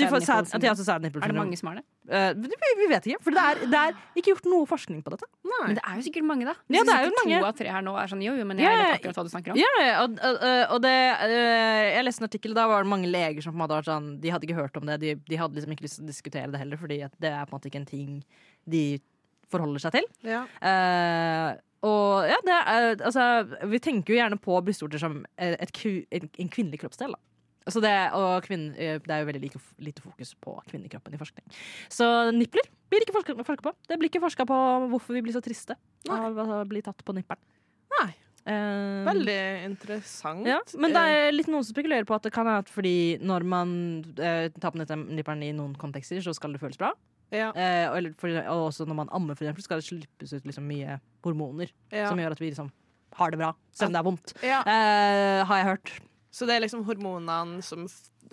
sad 0.79 1.03
nipple 1.03 1.19
Er 1.19 1.32
det 1.34 1.36
mange 1.36 1.58
som 1.60 1.67
har 1.67 1.82
det? 1.82 1.84
Uh, 2.08 2.32
vi, 2.39 2.69
vi 2.79 2.86
vet 2.91 3.08
ikke, 3.10 3.19
for 3.23 3.36
det 3.36 3.43
er, 3.43 3.60
det 3.67 3.79
er 3.79 3.97
ikke 4.15 4.32
gjort 4.32 4.47
noe 4.47 4.67
forskning 4.67 5.01
på 5.03 5.12
dette. 5.12 5.27
Men 5.47 5.75
det 5.75 5.84
er 5.84 5.97
jo 5.99 6.06
sikkert 6.06 6.27
mange, 6.27 6.47
da. 6.47 6.53
Ja, 6.71 6.84
det 6.88 6.95
er 6.95 7.08
jo 7.08 7.13
mange. 7.17 7.41
To 7.43 7.49
av 7.49 7.58
tre 7.60 7.73
her 7.75 7.84
nå 7.84 7.95
er 7.99 8.12
sånn 8.12 8.23
jo, 8.23 8.36
jo, 8.39 8.45
men 8.47 8.62
jeg 8.63 8.69
yeah. 8.69 8.84
vet 8.86 9.01
akkurat 9.01 9.19
hva 9.19 9.25
du 9.27 9.32
snakker 9.34 9.53
om. 9.53 9.60
Ja, 9.60 9.71
og, 10.03 10.15
og, 10.15 10.45
og 10.75 10.79
det 10.86 10.93
eh, 11.27 11.89
Jeg 11.97 12.08
leste 12.08 12.23
en 12.23 12.29
artikkel, 12.29 12.56
da 12.56 12.67
var 12.71 12.88
det 12.88 12.91
mange 12.93 13.12
leger 13.12 13.43
som 13.43 13.56
på 13.56 13.60
en 13.60 13.63
måte 13.65 13.79
var 13.79 13.88
sånn 13.88 14.10
De 14.23 14.32
hadde 14.32 14.47
ikke 14.47 14.60
hørt 14.62 14.79
om 14.79 14.88
det, 14.88 14.99
de, 15.03 15.15
de 15.27 15.39
hadde 15.39 15.60
liksom 15.60 15.75
ikke 15.75 15.88
lyst 15.88 15.99
til 15.99 16.08
å 16.08 16.12
diskutere 16.13 16.51
det 16.56 16.63
heller, 16.63 16.79
fordi 16.79 17.01
at 17.08 17.19
det 17.23 17.34
er 17.34 17.43
på 17.43 17.51
en 17.51 17.60
måte 17.60 17.71
ikke 17.71 17.84
en 17.84 17.91
ting 17.91 18.17
de 18.63 18.86
forholder 19.51 19.84
seg 19.84 19.99
til. 19.99 20.08
Ja. 20.27 20.45
Eh, 20.63 21.49
og 21.84 22.26
ja, 22.30 22.38
det 22.48 22.56
er, 22.56 22.88
altså, 23.04 23.28
vi 23.67 23.80
tenker 23.84 24.13
jo 24.13 24.19
gjerne 24.22 24.39
på 24.41 24.58
brystvorter 24.63 25.02
som 25.02 25.22
et, 25.38 25.72
ku- 25.76 26.06
en, 26.15 26.30
en 26.39 26.52
kvinnelig 26.54 26.80
kroppsdel. 26.84 27.13
Altså 27.63 27.80
det, 27.84 27.91
og 28.19 28.43
kvinn, 28.43 28.65
eh, 28.76 28.98
det 29.04 29.12
er 29.15 29.22
jo 29.22 29.28
veldig 29.30 29.41
lite, 29.46 29.60
lite 29.80 30.04
fokus 30.04 30.34
på 30.43 30.58
kvinnekroppen 30.67 31.13
i 31.15 31.19
forskning. 31.22 31.46
Så 31.91 32.08
nipler 32.36 32.65
blir 32.91 33.06
ikke 33.06 33.15
forska, 33.15 33.36
forska 33.48 33.63
på. 33.69 33.72
Det 33.88 33.98
blir 34.02 34.12
ikke 34.12 34.24
forska 34.24 34.46
på 34.50 34.58
hvorfor 34.91 35.15
vi 35.15 35.22
blir 35.24 35.36
så 35.36 35.41
triste 35.43 35.78
av 36.12 36.39
å 36.43 36.58
bli 36.67 36.82
tatt 36.84 37.00
på 37.08 37.15
nipperen. 37.15 37.39
Nei. 38.00 38.10
Um, 38.43 39.06
Veldig 39.08 39.38
interessant. 39.69 40.43
ja, 40.50 40.58
men 40.76 40.91
det 40.91 41.00
er 41.08 41.30
litt 41.32 41.48
noen 41.48 41.63
som 41.63 41.72
spekulerer 41.72 42.04
på 42.04 42.12
at 42.17 42.26
det 42.28 42.34
kan 42.36 42.43
være 42.43 42.67
fordi 42.67 42.96
når 43.24 43.46
man 43.48 43.69
uh, 44.19 44.50
tar 44.60 44.74
på 44.76 44.82
nipperen 44.84 45.46
i 45.48 45.54
noen 45.56 45.78
kontekster, 45.80 46.19
så 46.19 46.34
skal 46.36 46.52
det 46.52 46.60
føles 46.60 46.76
bra. 46.82 46.89
Ja, 47.34 47.50
Eh, 47.58 47.89
og, 47.89 47.98
eller 47.98 48.13
for, 48.19 48.30
og 48.46 48.67
også 48.69 48.86
når 48.89 49.00
man 49.02 49.12
ammer, 49.12 49.36
for 49.36 49.46
eksempel, 49.48 49.65
skal 49.65 49.82
det 49.82 49.88
slippes 49.89 50.34
ut 50.38 50.46
liksom 50.48 50.65
mye 50.69 51.00
hormoner 51.26 51.72
ja. 51.91 52.08
som 52.08 52.19
gjør 52.22 52.36
at 52.38 52.41
vi 52.41 52.52
liksom 52.52 52.72
har 53.17 53.34
det 53.34 53.38
bra, 53.43 53.52
selv 53.74 53.91
om 53.91 53.93
det 53.93 54.00
er 54.02 54.08
vondt. 54.08 54.34
ja. 54.41 54.62
Eh, 54.65 55.43
har 55.50 55.60
jeg 55.62 55.67
hørt. 55.74 55.91
Så 56.34 56.48
det 56.50 56.56
er 56.56 56.63
liksom 56.63 56.82
hormonene 56.88 57.62
som 57.62 57.84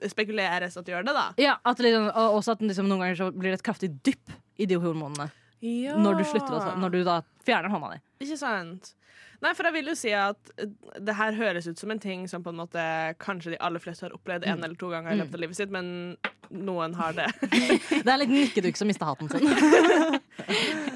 spekuleres 0.09 0.77
at 0.81 0.89
gjør 0.89 1.05
det, 1.05 1.13
da? 1.13 1.27
Ja, 1.41 1.59
at 1.69 1.83
liksom, 1.85 2.07
og 2.09 2.39
også 2.39 2.55
at 2.57 2.63
liksom, 2.65 2.89
noen 2.89 3.03
ganger 3.05 3.19
så 3.19 3.29
blir 3.35 3.53
det 3.53 3.59
et 3.59 3.67
kraftig 3.67 3.91
dypp 4.07 4.33
i 4.61 4.69
de 4.71 4.79
hormonene 4.81 5.29
Ja. 5.61 5.99
når 6.01 6.23
du 6.23 6.25
slutter 6.25 6.57
altså, 6.57 6.73
Når 6.81 6.95
du 6.95 7.03
da 7.05 7.19
fjerner 7.45 7.69
hånda 7.69 7.91
di. 7.93 8.01
Ikke 8.25 8.39
sant? 8.41 8.95
Nei, 9.41 9.53
for 9.57 9.69
jeg 9.69 9.77
vil 9.77 9.91
jo 9.93 9.97
si 9.97 10.13
at 10.17 10.51
eh, 10.61 10.73
det 11.01 11.17
her 11.17 11.37
høres 11.37 11.69
ut 11.69 11.81
som 11.81 11.93
en 11.93 12.01
ting 12.01 12.27
som 12.29 12.43
på 12.45 12.53
en 12.53 12.61
måte 12.61 12.83
kanskje 13.21 13.55
de 13.55 13.61
aller 13.61 13.81
fleste 13.81 14.07
har 14.07 14.17
opplevd 14.17 14.45
en 14.49 14.65
eller 14.65 14.77
to 14.81 14.89
ganger 14.93 15.13
i 15.13 15.21
løpet 15.21 15.37
av 15.37 15.45
livet 15.45 15.61
sitt, 15.61 15.73
men 15.73 16.17
noen 16.51 16.95
har 16.99 17.13
det. 17.15 17.29
Det 18.05 18.11
er 18.11 18.19
litt 18.23 18.33
nikkeduk 18.35 18.77
som 18.79 18.89
mista 18.91 19.07
hatten 19.11 19.29
sin. 19.31 20.21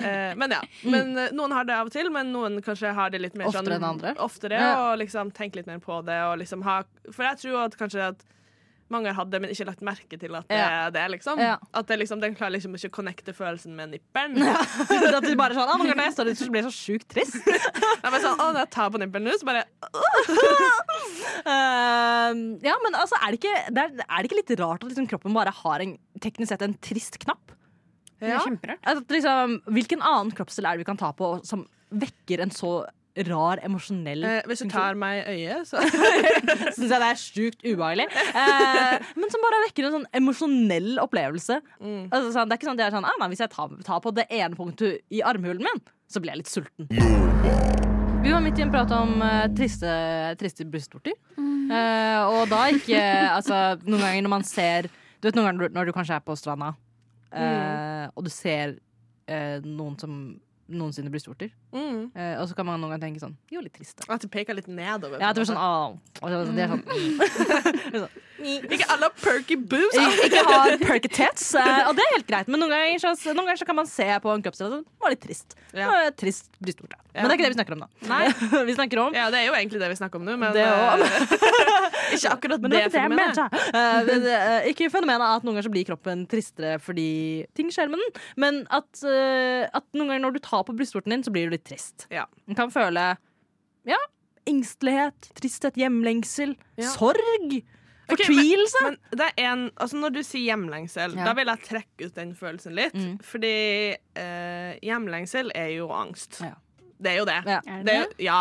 Eh, 0.05 0.33
men 0.37 0.51
ja. 0.53 0.59
Men 0.83 1.17
eh, 1.19 1.31
noen 1.33 1.53
har 1.53 1.64
det 1.64 1.75
av 1.77 1.88
og 1.88 1.93
til, 1.95 2.09
men 2.12 2.29
noen 2.33 2.59
kanskje 2.64 2.90
har 2.97 3.12
det 3.12 3.21
litt 3.23 3.37
mer 3.38 3.47
Oftere 3.49 3.62
sånn 3.64 3.75
enn 3.77 3.87
andre? 3.88 4.11
Oftere, 4.21 4.59
Ja. 4.61 4.73
og 4.90 4.99
liksom 5.01 5.31
tenker 5.37 5.61
litt 5.62 5.69
mer 5.71 5.79
på 5.85 6.01
det. 6.05 6.17
Liksom 6.43 6.64
ha, 6.67 6.81
for 7.12 7.25
jeg 7.25 7.38
tror 7.40 7.59
at 7.67 7.77
kanskje 7.81 8.09
at 8.11 8.25
mange 8.92 9.09
har 9.09 9.16
hatt 9.16 9.31
det, 9.33 9.40
men 9.40 9.53
ikke 9.53 9.66
lagt 9.68 9.83
merke 9.87 10.18
til 10.20 10.35
at 10.37 10.49
det 10.51 10.59
Ja. 10.59 10.66
er 10.87 10.90
det, 10.94 11.05
liksom. 11.14 11.38
Ja. 11.40 11.57
At 11.73 11.87
det 11.88 11.99
liksom, 12.03 12.20
den 12.20 12.35
klarer 12.37 12.53
liksom 12.53 12.75
ikke 12.77 12.90
å 12.90 12.97
connecte 12.99 13.33
følelsen 13.37 13.75
med 13.77 13.94
nipperen. 13.94 14.37
at 15.18 15.25
du 15.25 15.35
bare 15.40 15.57
sånn, 15.57 15.70
ganger 15.70 15.97
når 15.97 16.05
jeg 16.11 16.16
står 16.16 16.33
så 16.37 16.51
blir 16.53 16.66
så 16.66 16.75
sjukt 16.75 17.09
trist. 17.09 17.38
Jeg 18.05 18.12
men 18.12 18.20
sånn, 18.20 18.37
å, 18.37 18.51
når 18.53 18.61
jeg 18.66 18.70
tar 18.75 18.90
på 18.92 19.01
nippelen 19.01 19.25
nå, 19.31 19.37
så 19.40 19.47
bare 19.49 19.62
uh, 21.49 22.33
ja, 22.68 22.75
men 22.85 22.99
altså, 22.99 23.16
er 23.23 23.33
det 23.33 23.40
ikke, 23.40 23.55
det 23.73 23.85
er, 23.85 23.94
er 24.05 24.18
det 24.18 24.29
ikke 24.29 24.40
litt 24.42 24.53
rart 24.61 24.85
at 24.85 24.90
liksom, 24.90 25.09
kroppen 25.09 25.37
bare 25.37 25.55
har 25.62 25.85
en, 25.85 25.94
teknisk 26.20 26.53
sett 26.53 26.64
en 26.66 26.77
trist 26.85 27.16
knapp? 27.25 27.55
Det 28.20 28.29
er 28.31 28.44
kjemperart. 28.44 28.85
At, 28.88 29.09
liksom, 29.12 29.59
hvilken 29.73 30.05
annen 30.05 30.35
kroppsdel 30.37 30.68
er 30.68 30.77
det 30.77 30.85
vi 30.85 30.90
kan 30.90 31.01
ta 31.01 31.11
på 31.16 31.38
som 31.49 31.64
vekker 31.94 32.44
en 32.44 32.53
så 32.55 32.77
rar 33.29 33.61
emosjonell 33.62 34.24
eh, 34.27 34.40
Hvis 34.48 34.64
du 34.64 34.70
tar 34.72 34.96
meg 34.98 35.20
i 35.22 35.35
øyet, 35.37 35.68
så 35.68 35.83
Syns 36.74 36.90
jeg 36.90 36.98
det 36.98 37.09
er 37.09 37.20
sjukt 37.20 37.61
ubehagelig. 37.62 38.09
Eh, 38.11 39.11
men 39.14 39.31
som 39.31 39.44
bare 39.44 39.62
vekker 39.68 39.88
en 39.88 39.96
sånn 39.98 40.09
emosjonell 40.18 40.98
opplevelse. 41.03 41.61
Mm. 41.79 42.09
Altså, 42.09 42.33
sånn, 42.35 42.50
det 42.50 42.57
er 42.57 42.61
ikke 42.61 42.70
sånn 42.70 42.79
at 42.79 42.85
jeg 42.85 42.90
er 42.90 42.96
sånn 42.96 43.09
ah, 43.09 43.18
nei, 43.22 43.31
Hvis 43.33 43.44
jeg 43.44 43.53
tar, 43.55 43.77
tar 43.87 44.03
på 44.05 44.14
det 44.16 44.27
ene 44.35 44.59
punktet 44.59 45.05
i 45.14 45.22
armhulen 45.27 45.62
min, 45.64 45.83
så 46.11 46.22
blir 46.22 46.35
jeg 46.35 46.42
litt 46.42 46.50
sulten. 46.50 46.90
Vi 48.24 48.33
var 48.33 48.40
midt 48.40 48.59
i 48.59 48.64
en 48.64 48.72
prat 48.72 48.92
om 48.96 49.18
uh, 49.20 49.44
triste, 49.55 49.90
triste 50.40 50.66
brystvorter. 50.66 51.14
Eh, 51.38 52.22
og 52.29 52.50
da 52.50 52.66
ikke 52.72 53.00
Altså, 53.00 53.57
noen 53.88 54.03
ganger 54.03 54.24
når 54.27 54.33
man 54.35 54.42
ser 54.44 54.88
Du 55.16 55.29
vet 55.29 55.37
noen 55.38 55.46
ganger 55.48 55.72
når 55.72 55.88
du 55.88 55.92
kanskje 55.96 56.18
er 56.18 56.24
på 56.24 56.37
stranda, 56.37 56.74
mm. 57.33 58.12
og 58.12 58.27
du 58.27 58.29
ser 58.33 58.74
eh, 59.24 59.64
noen 59.64 59.96
som 60.00 60.18
noen 60.68 60.92
blir 61.12 61.20
storter. 61.20 61.50
Mm. 61.72 62.11
eh, 62.16 62.40
og 62.40 62.48
så 62.48 62.55
kan 62.57 62.66
man 62.66 62.81
noen 62.81 62.94
ganger 62.94 63.07
tenke 63.09 63.20
sånn 63.20 63.37
Jo, 63.53 63.61
litt 63.61 63.74
trist, 63.74 63.98
da. 64.00 64.14
At 64.14 64.20
det 64.24 64.31
peker 64.31 64.55
litt 64.55 64.66
nedover. 64.68 65.18
Ja, 65.20 65.29
at 65.31 65.37
det 65.37 65.44
blir 65.44 65.46
var 65.46 65.55
sånn 65.55 65.61
måte. 65.61 66.20
sånn, 66.22 66.31
sånn, 66.31 66.46
så- 66.46 66.46
sånn, 66.46 66.57
er 66.64 66.68
sånn 66.72 68.09
Ikke 68.42 68.87
alle 68.90 69.07
har 69.07 69.14
perky 69.20 69.57
boobs. 69.57 69.94
Ikke 70.27 70.42
ha 70.49 70.62
perketets. 70.81 71.53
tits. 71.53 71.55
Og 71.55 71.94
det 71.97 72.03
er 72.05 72.12
helt 72.16 72.27
greit, 72.29 72.49
men 72.51 72.61
noen 72.62 72.73
ganger 72.75 73.03
så, 73.03 73.12
noen 73.31 73.44
ganger 73.47 73.61
så 73.62 73.68
kan 73.68 73.79
man 73.79 73.88
se 73.90 74.07
på 74.25 74.33
en 74.33 74.42
kroppsdel 74.44 74.73
og 74.73 74.81
det 74.83 75.05
var 75.05 75.14
litt 75.14 75.23
trist. 75.23 75.55
Det 75.70 75.87
var 75.87 76.09
et 76.09 76.16
trist 76.18 76.51
brystvorte. 76.59 76.99
Men 77.14 77.29
det 77.29 77.35
er 77.35 77.38
ikke 77.38 77.47
det 77.47 77.53
vi 77.53 77.59
snakker 77.61 77.77
om, 77.77 77.85
nå. 77.85 78.18
Vi 78.68 78.75
snakker 78.75 79.01
om 79.05 79.14
Ja, 79.14 79.29
det 79.31 79.38
er 79.42 79.47
jo 79.47 79.55
egentlig 79.55 79.79
det 79.83 79.88
vi 79.92 79.97
snakker 79.99 80.18
om 80.18 80.25
nå, 80.27 80.35
men 80.40 80.55
Det 80.57 80.64
eh, 80.64 81.35
ikke 82.16 82.33
akkurat 82.33 82.64
Men 82.64 82.73
det. 82.73 82.81
det, 82.81 82.92
fenomenet. 82.94 83.59
Eh, 83.70 84.11
eh, 84.35 84.66
ikke 84.73 84.88
fenomenet 84.90 85.27
at 85.29 85.47
noen 85.47 85.55
ganger 85.55 85.68
så 85.68 85.73
blir 85.75 85.87
kroppen 85.87 86.25
tristere 86.31 86.81
fordi 86.83 87.07
ting 87.55 87.70
skjer 87.75 87.92
med 87.92 88.03
den, 88.03 88.18
men 88.40 88.59
at, 88.75 88.88
uh, 89.07 89.68
at 89.70 89.87
noen 89.94 90.11
ganger 90.11 90.25
når 90.27 90.37
du 90.38 90.42
tar 90.42 90.64
på 90.66 90.75
brystvorten 90.75 91.14
din, 91.14 91.23
så 91.27 91.33
blir 91.35 91.47
du 91.47 91.55
litt 91.55 91.66
trist. 91.68 92.09
Ja. 92.14 92.27
Du 92.49 92.57
kan 92.59 92.73
føle 92.75 93.07
ja, 93.87 94.01
engstelighet, 94.51 95.31
tristhet, 95.38 95.79
hjemlengsel, 95.81 96.57
Ja. 96.81 96.90
sorg, 96.97 97.61
Ok, 98.05 98.21
Okay, 98.21 98.57
Men 98.83 98.97
det 99.17 99.27
er 99.37 99.45
en, 99.53 99.71
altså 99.81 99.97
når 99.97 100.12
du 100.12 100.23
sier 100.23 100.45
hjemlengsel, 100.51 101.14
Ja. 101.17 101.25
da 101.25 101.33
vil 101.38 101.47
jeg 101.47 101.62
trekke 101.64 102.07
ut 102.09 102.14
den 102.14 102.35
følelsen 102.37 102.75
litt. 102.77 102.95
Mm. 102.95 103.14
Fordi 103.25 103.55
eh, 104.21 104.75
hjemlengsel 104.85 105.51
er 105.55 105.71
jo 105.77 105.88
angst. 105.95 106.40
Ja. 106.45 106.55
Det 107.01 107.12
er 107.12 107.17
jo 107.19 107.25
det. 107.25 107.40
Ja. 107.49 107.61
Er 107.67 107.83
det 107.83 107.87
Det 107.87 107.95
er, 107.97 108.12
ja. 108.25 108.40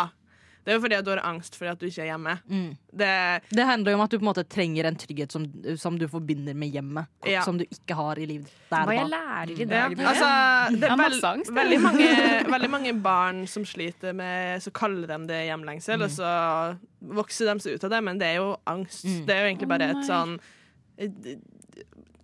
Det 0.64 0.72
er 0.72 0.78
jo 0.78 0.80
fordi 0.80 0.96
at 0.96 1.04
du 1.04 1.10
har 1.12 1.20
angst 1.28 1.56
fordi 1.60 1.70
at 1.70 1.78
du 1.80 1.86
ikke 1.86 2.00
er 2.00 2.08
hjemme. 2.08 2.32
Mm. 2.48 2.70
Det, 2.96 3.08
Det 3.52 3.66
handler 3.68 3.92
jo 3.92 3.98
om 3.98 4.04
at 4.06 4.10
du 4.10 4.16
på 4.18 4.22
en 4.24 4.28
måte 4.30 4.44
trenger 4.48 4.86
en 4.88 4.96
trygghet 4.96 5.32
som, 5.34 5.44
som 5.76 5.98
du 6.00 6.06
forbinder 6.08 6.54
med 6.56 6.72
hjemmet, 6.72 7.06
Ja. 7.28 7.42
som 7.44 7.58
du 7.60 7.64
ikke 7.66 7.94
har 7.98 8.16
i 8.18 8.24
livet 8.30 8.48
der 8.70 8.86
Hva 8.88 8.94
jeg 8.96 9.10
lærer 9.12 9.50
i 9.60 9.64
dag. 9.68 9.98
Altså, 10.00 10.30
det 10.80 10.88
er 10.88 10.96
masse 10.96 11.20
veld, 11.20 11.28
angst, 11.34 11.50
jeg. 11.52 11.56
veldig, 11.60 11.80
mange, 11.84 12.08
veldig 12.56 12.70
mange 12.70 12.94
barn 13.04 13.46
som 13.46 13.64
sliter 13.68 14.12
med 14.16 14.62
Så 14.64 14.72
kaller 14.72 15.06
de 15.06 15.20
det 15.28 15.42
hjemlengsel, 15.50 15.98
Mm. 16.00 16.04
og 16.08 16.10
så 16.10 16.32
vokser 17.20 17.52
de 17.52 17.60
seg 17.60 17.74
ut 17.76 17.84
av 17.84 17.90
det, 17.90 18.02
men 18.04 18.18
det 18.18 18.26
er 18.32 18.36
jo 18.40 18.56
angst. 18.66 19.04
Mm. 19.04 19.26
Det 19.26 19.34
er 19.36 19.42
jo 19.44 19.50
egentlig 19.52 19.68
bare 19.68 19.90
et 19.92 20.06
sånn 20.08 20.38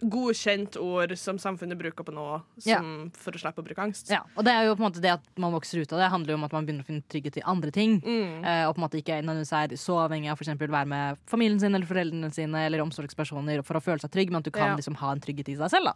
godkjent 0.00 0.76
ord 0.80 1.12
som 1.18 1.38
samfunnet 1.40 1.78
bruker 1.78 2.06
på 2.06 2.12
nå 2.14 2.26
som, 2.58 3.10
for 3.20 3.36
å 3.36 3.40
slippe 3.42 3.60
å 3.60 3.66
bruke 3.66 3.82
angst. 3.84 4.10
Ja, 4.12 4.22
og 4.34 4.46
det 4.46 4.54
er 4.54 4.68
jo 4.68 4.76
på 4.76 4.84
en 4.84 4.88
måte 4.88 5.02
det 5.04 5.12
at 5.16 5.26
man 5.40 5.52
vokser 5.52 5.82
ut 5.82 5.92
av 5.92 6.00
det, 6.00 6.10
handler 6.12 6.34
jo 6.34 6.38
om 6.40 6.46
at 6.48 6.54
man 6.56 6.68
begynner 6.68 6.86
å 6.86 6.88
finne 6.88 7.04
trygghet 7.12 7.40
i 7.40 7.44
andre 7.52 7.72
ting. 7.74 7.98
Mm. 8.04 8.44
Eh, 8.44 8.62
og 8.68 8.74
på 8.76 8.80
en 8.80 8.86
måte 8.86 9.00
ikke 9.00 9.18
er 9.20 9.76
så 9.76 9.98
avhengig 10.06 10.30
av 10.32 10.40
for 10.40 10.48
å 10.48 10.56
være 10.76 10.88
med 10.88 11.20
familien 11.30 11.60
sin 11.60 11.74
eller 11.74 11.86
foreldrene 11.88 12.32
sine 12.34 12.64
eller 12.66 12.84
omsorgspersoner 12.84 13.62
for 13.66 13.76
å 13.76 13.84
føle 13.84 14.00
seg 14.00 14.10
trygg, 14.14 14.30
men 14.32 14.40
at 14.40 14.48
du 14.48 14.50
kan 14.50 14.70
Ja. 14.70 14.76
liksom 14.76 14.96
ha 14.96 15.12
en 15.12 15.20
trygghet 15.20 15.48
i 15.48 15.56
deg 15.56 15.70
selv. 15.70 15.92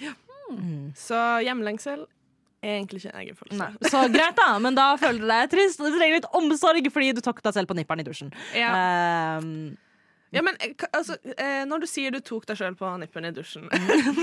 da 0.00 0.14
Så 0.94 1.18
hjemlengsel 1.46 2.06
er 2.62 2.78
egentlig 2.78 3.02
ikke 3.02 3.12
en 3.14 3.20
egen 3.22 3.38
følelse. 3.38 3.58
Nei. 3.58 3.90
Så 3.90 4.02
greit, 4.12 4.36
da, 4.38 4.58
men 4.62 4.74
da 4.78 4.96
føler 5.00 5.20
du 5.20 5.26
deg 5.30 5.50
trist, 5.50 5.80
og 5.80 5.90
du 5.90 5.98
trenger 5.98 6.20
litt 6.20 6.28
omsorg 6.38 6.90
fordi 6.94 7.12
du 7.16 7.20
tok 7.24 7.42
deg 7.42 7.56
selv 7.56 7.70
på 7.70 7.76
nipperen 7.78 8.02
i 8.04 8.06
dusjen. 8.06 8.30
Ja. 8.54 8.70
Ehm, 8.76 9.76
Ja, 10.32 10.40
men 10.42 10.54
eh, 10.64 10.72
altså, 10.96 11.16
eh, 11.36 11.64
når 11.68 11.80
du 11.80 11.86
sier 11.86 12.10
du 12.10 12.18
tok 12.24 12.46
deg 12.48 12.56
sjøl 12.56 12.74
på 12.74 12.88
nippen 12.98 13.26
i 13.28 13.32
dusjen 13.36 13.66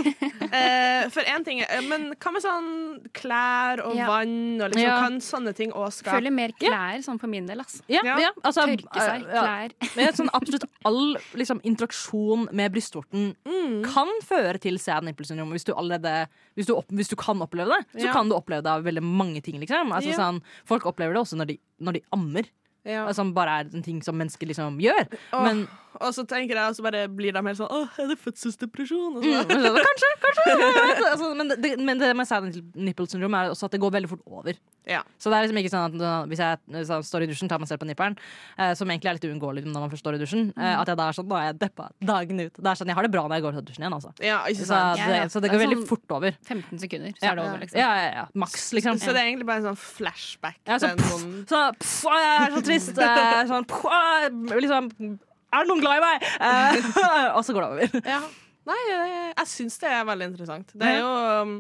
eh, 0.51 1.05
For 1.13 1.21
én 1.29 1.43
ting 1.45 1.61
er 1.61 1.83
Men 1.85 2.09
hva 2.15 2.31
med 2.33 2.43
sånn 2.43 2.69
klær 3.15 3.81
og 3.85 3.95
Ja. 3.97 4.07
vann 4.09 4.61
og 4.61 4.71
liksom, 4.71 4.81
Ja. 4.83 4.95
Kan 5.03 5.19
sånne 5.21 5.53
ting 5.55 5.71
òg 5.71 5.91
skape 5.93 6.17
Føler 6.17 6.33
mer 6.33 6.53
klær 6.59 7.03
sånn 7.05 7.19
for 7.21 7.27
min 7.31 7.45
del. 7.45 7.59
Altså. 7.61 7.81
ja, 7.87 8.01
Ja. 8.03 8.17
ja, 8.19 8.31
altså, 8.43 8.65
Tørke 8.65 9.05
seg, 9.05 9.25
ja. 9.27 9.43
klær. 9.43 9.73
Men 9.97 10.13
sånn, 10.17 10.29
absolutt 10.33 10.65
all 10.85 11.17
liksom, 11.37 11.61
interaksjon 11.63 12.47
med 12.53 12.71
brystvorten 12.73 13.35
Mm. 13.45 13.83
kan 13.85 14.07
føre 14.25 14.59
til 14.59 14.77
sad 14.79 15.03
nipple 15.03 15.25
syndrome. 15.25 15.51
Hvis 15.53 15.65
du, 15.65 15.73
allerede, 15.73 16.27
hvis, 16.55 16.65
du 16.67 16.73
opp, 16.75 16.87
hvis 16.89 17.09
du 17.09 17.15
kan 17.15 17.39
oppleve 17.41 17.69
det, 17.69 17.85
så 18.01 18.05
Ja. 18.07 18.13
kan 18.13 18.29
du 18.29 18.35
oppleve 18.35 18.63
det 18.63 18.71
av 18.71 18.83
veldig 18.83 19.03
mange 19.03 19.41
ting. 19.43 19.59
Liksom. 19.59 19.91
Altså, 19.91 20.09
Ja. 20.09 20.17
sånn, 20.17 20.41
folk 20.65 20.83
opplever 20.85 21.13
det 21.13 21.21
også 21.21 21.37
når 21.37 21.47
de, 21.47 21.59
når 21.81 21.93
de 21.93 22.01
ammer, 22.13 22.43
Ja. 22.85 23.11
som 23.11 23.33
bare 23.33 23.59
er 23.59 23.69
en 23.75 23.83
ting 23.83 24.01
som 24.01 24.15
mennesker 24.17 24.47
liksom 24.47 24.79
gjør. 24.79 25.07
Oh. 25.33 25.43
Men 25.43 25.67
og 26.01 26.13
så 26.15 26.23
tenker 26.27 26.55
jeg, 26.55 26.69
og 26.69 26.75
så 26.77 26.83
bare 26.85 27.07
blir 27.12 27.33
de 27.35 27.41
helt 27.45 27.57
sånn 27.59 27.69
Åh, 27.71 27.99
er 27.99 28.07
det 28.13 28.17
fødselsdepresjon? 28.23 29.17
Og 29.19 29.23
Mm, 29.23 29.43
så, 29.43 29.71
kanskje, 29.88 30.09
kanskje. 30.23 31.09
altså, 31.12 31.29
men, 31.35 31.47
det, 31.62 31.71
men 31.79 31.99
det 31.99 32.15
med 32.15 32.27
sad 32.27 32.47
nipple 32.75 33.07
syndrome 33.07 33.35
er 33.45 33.49
også 33.53 33.65
at 33.69 33.71
det 33.75 33.81
går 33.81 33.91
veldig 33.97 34.09
fort 34.09 34.23
over. 34.27 34.53
Ja. 34.89 35.03
Så 35.21 35.29
det 35.29 35.38
er 35.38 35.43
liksom 35.45 35.59
ikke 35.62 35.69
sånn 35.69 35.99
at 36.01 36.29
hvis 36.31 36.39
jeg 36.41 36.57
uh, 36.89 37.01
står 37.05 37.23
i 37.25 37.27
dusjen, 37.29 37.49
tar 37.51 37.59
meg 37.62 37.67
selv 37.69 37.81
på 37.83 37.88
nipperen, 37.89 38.15
eh, 38.57 38.71
som 38.73 38.89
egentlig 38.89 39.09
er 39.12 39.19
litt 39.19 39.27
uunngåelig 39.29 39.65
når 39.67 39.83
man 39.83 39.91
først 39.91 40.01
står 40.01 40.17
i 40.17 40.21
dusjen, 40.23 40.47
eh, 40.57 40.79
at 40.79 40.88
jeg 40.89 40.97
da 40.97 41.09
er 41.12 41.17
sånn 41.19 41.27
Nå 41.29 41.38
er 41.38 41.45
jeg 41.51 41.59
deppa 41.62 41.89
dagen 42.01 42.39
ut. 42.41 42.55
Det 42.57 42.65
er 42.71 42.79
sånn, 42.79 42.89
Jeg 42.89 42.97
har 42.97 43.05
det 43.05 43.12
bra 43.13 43.27
når 43.27 43.35
jeg 43.38 43.45
går 43.45 43.53
ut 43.53 43.62
av 43.62 43.67
dusjen 43.69 43.83
igjen, 43.85 43.97
altså. 43.99 44.13
ja, 44.25 44.39
ikke 44.49 44.65
Så 44.65 44.73
det, 44.73 45.05
ja. 45.13 45.27
så 45.29 45.38
det 45.43 45.49
Det 45.51 45.53
går 45.53 45.63
veldig 45.65 45.77
sånn- 45.83 45.88
fort 45.91 46.15
over. 46.17 46.31
15 46.47 46.79
sekunder, 46.81 47.13
så 47.19 47.23
Ja. 47.27 47.31
er 47.31 47.35
det 47.35 47.45
over, 47.45 47.59
liksom. 47.62 47.77
Ja, 47.83 47.91
ja, 48.01 48.09
ja. 48.15 48.25
Maks, 48.33 48.65
liksom. 48.73 48.97
Så 48.97 49.13
det 49.13 49.21
er 49.21 49.27
egentlig 49.29 49.45
bare 49.51 49.62
en 49.62 49.69
sånn 49.75 49.77
flashback 49.77 50.57
Ja, 50.65 50.79
så, 50.81 50.95
pff, 50.97 51.45
sånn, 51.53 51.75
pff, 51.77 52.03
jeg 52.09 52.41
er 52.41 52.55
så 52.57 52.62
trist. 52.65 52.97
eh, 52.97 53.43
Sånn, 53.49 53.65
pff, 53.69 54.59
liksom 54.63 55.19
Er 55.49 55.65
det 55.65 55.71
noen 55.71 55.81
glad 55.81 55.99
i 55.99 56.05
meg? 56.05 56.29
Eh, 56.45 56.88
og 57.38 57.41
så 57.45 57.55
går 57.55 57.65
det 57.65 57.69
over. 57.73 58.07
Ja. 58.13 58.21
Nei, 58.69 58.79
jeg, 58.85 59.19
jeg 59.33 59.49
syns 59.49 59.79
det 59.81 59.91
er 59.91 60.07
veldig 60.07 60.31
interessant. 60.31 60.73
Det 60.77 60.89
er 60.89 60.99
jo 61.01 61.13
um, 61.41 61.53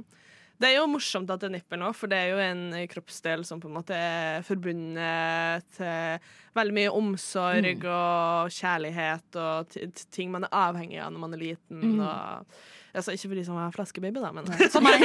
det 0.59 0.67
er 0.67 0.81
jo 0.81 0.89
morsomt 0.91 1.29
at 1.31 1.39
det 1.39 1.47
er 1.47 1.53
nipper 1.53 1.79
nå, 1.79 1.93
for 1.95 2.11
det 2.11 2.17
er 2.19 2.33
jo 2.33 2.39
en 2.43 2.63
kroppsdel 2.91 3.45
som 3.47 3.61
på 3.63 3.69
en 3.69 3.77
måte 3.77 3.95
er 3.95 4.41
forbundet 4.43 5.69
til 5.77 6.25
veldig 6.59 6.75
mye 6.75 6.91
omsorg 6.99 7.85
og 7.87 8.51
kjærlighet 8.51 9.39
og 9.39 9.77
ting 10.11 10.33
man 10.33 10.49
er 10.49 10.57
avhengig 10.65 10.99
av 10.99 11.13
når 11.15 11.23
man 11.23 11.37
er 11.37 11.43
liten. 11.45 12.01
Og, 12.03 12.59
altså, 12.93 13.13
ikke 13.15 13.29
for 13.29 13.35
de 13.39 13.43
som 13.47 13.57
har 13.59 13.73
flaskebaby, 13.75 14.21
da, 14.23 14.31
men 14.35 14.47
Som 14.73 14.85
meg. 14.87 15.03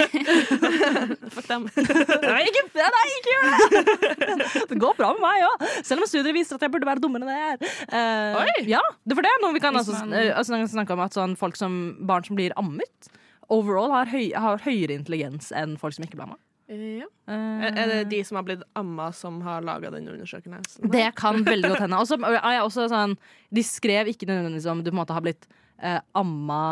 fuck 1.35 1.49
dem. 1.51 1.67
Nei, 2.25 2.41
ikke, 2.51 2.65
nei, 2.79 3.05
ikke 3.19 3.35
gjør 3.35 3.49
det! 3.51 4.65
Det 4.71 4.79
går 4.81 4.97
bra 4.99 5.11
med 5.17 5.25
meg 5.25 5.45
òg. 5.49 5.67
Selv 5.87 6.05
om 6.05 6.11
studier 6.11 6.37
viser 6.37 6.59
at 6.59 6.65
jeg 6.67 6.73
burde 6.75 6.89
være 6.89 7.03
dummere 7.05 7.25
enn 7.25 7.33
det 7.33 7.37
jeg 7.41 7.59
er. 7.59 7.77
Uh, 7.91 8.41
Oi! 8.45 8.65
Ja, 8.71 8.81
det 9.05 9.15
er 9.17 9.21
for 9.21 9.27
det 9.29 9.35
noe 9.43 9.57
vi 9.57 9.63
kan 9.65 9.77
altså, 9.81 9.99
man- 10.01 10.17
eh, 10.19 10.31
altså, 10.37 10.61
snakke 10.75 10.97
om 10.97 11.05
at 11.05 11.17
sånn, 11.17 11.37
folk 11.41 11.59
som, 11.61 11.77
barn 12.09 12.25
som 12.27 12.39
blir 12.39 12.55
ammet, 12.61 13.11
overall 13.53 13.93
har, 13.93 14.09
høy, 14.13 14.31
har 14.33 14.63
høyere 14.65 14.97
intelligens 14.97 15.51
enn 15.55 15.77
folk 15.81 15.97
som 15.97 16.07
ikke 16.07 16.17
blir 16.17 16.29
amma. 16.29 16.41
Ja. 16.73 17.05
Uh, 17.29 17.67
Er 17.69 17.91
det 17.91 17.99
de 18.09 18.23
som 18.25 18.39
har 18.41 18.47
blitt 18.47 18.63
amma, 18.81 19.11
som 19.13 19.43
har 19.45 19.61
laga 19.67 19.91
den 19.93 20.09
undersøkelsen? 20.09 20.89
Det 20.93 21.11
kan 21.19 21.43
veldig 21.45 21.75
godt 21.75 21.83
hende. 21.85 21.99
Også, 22.01 22.17
jeg 22.17 22.63
også 22.65 22.87
sånn 22.89 23.19
De 23.53 23.65
skrev 23.69 24.09
ikke 24.15 24.29
nødvendigvis 24.31 24.71
om 24.73 24.81
du 24.81 24.89
på 24.89 24.95
en 24.97 25.01
måte 25.03 25.13
har 25.17 25.25
blitt 25.27 25.45
uh, 25.85 26.01
amma 26.17 26.63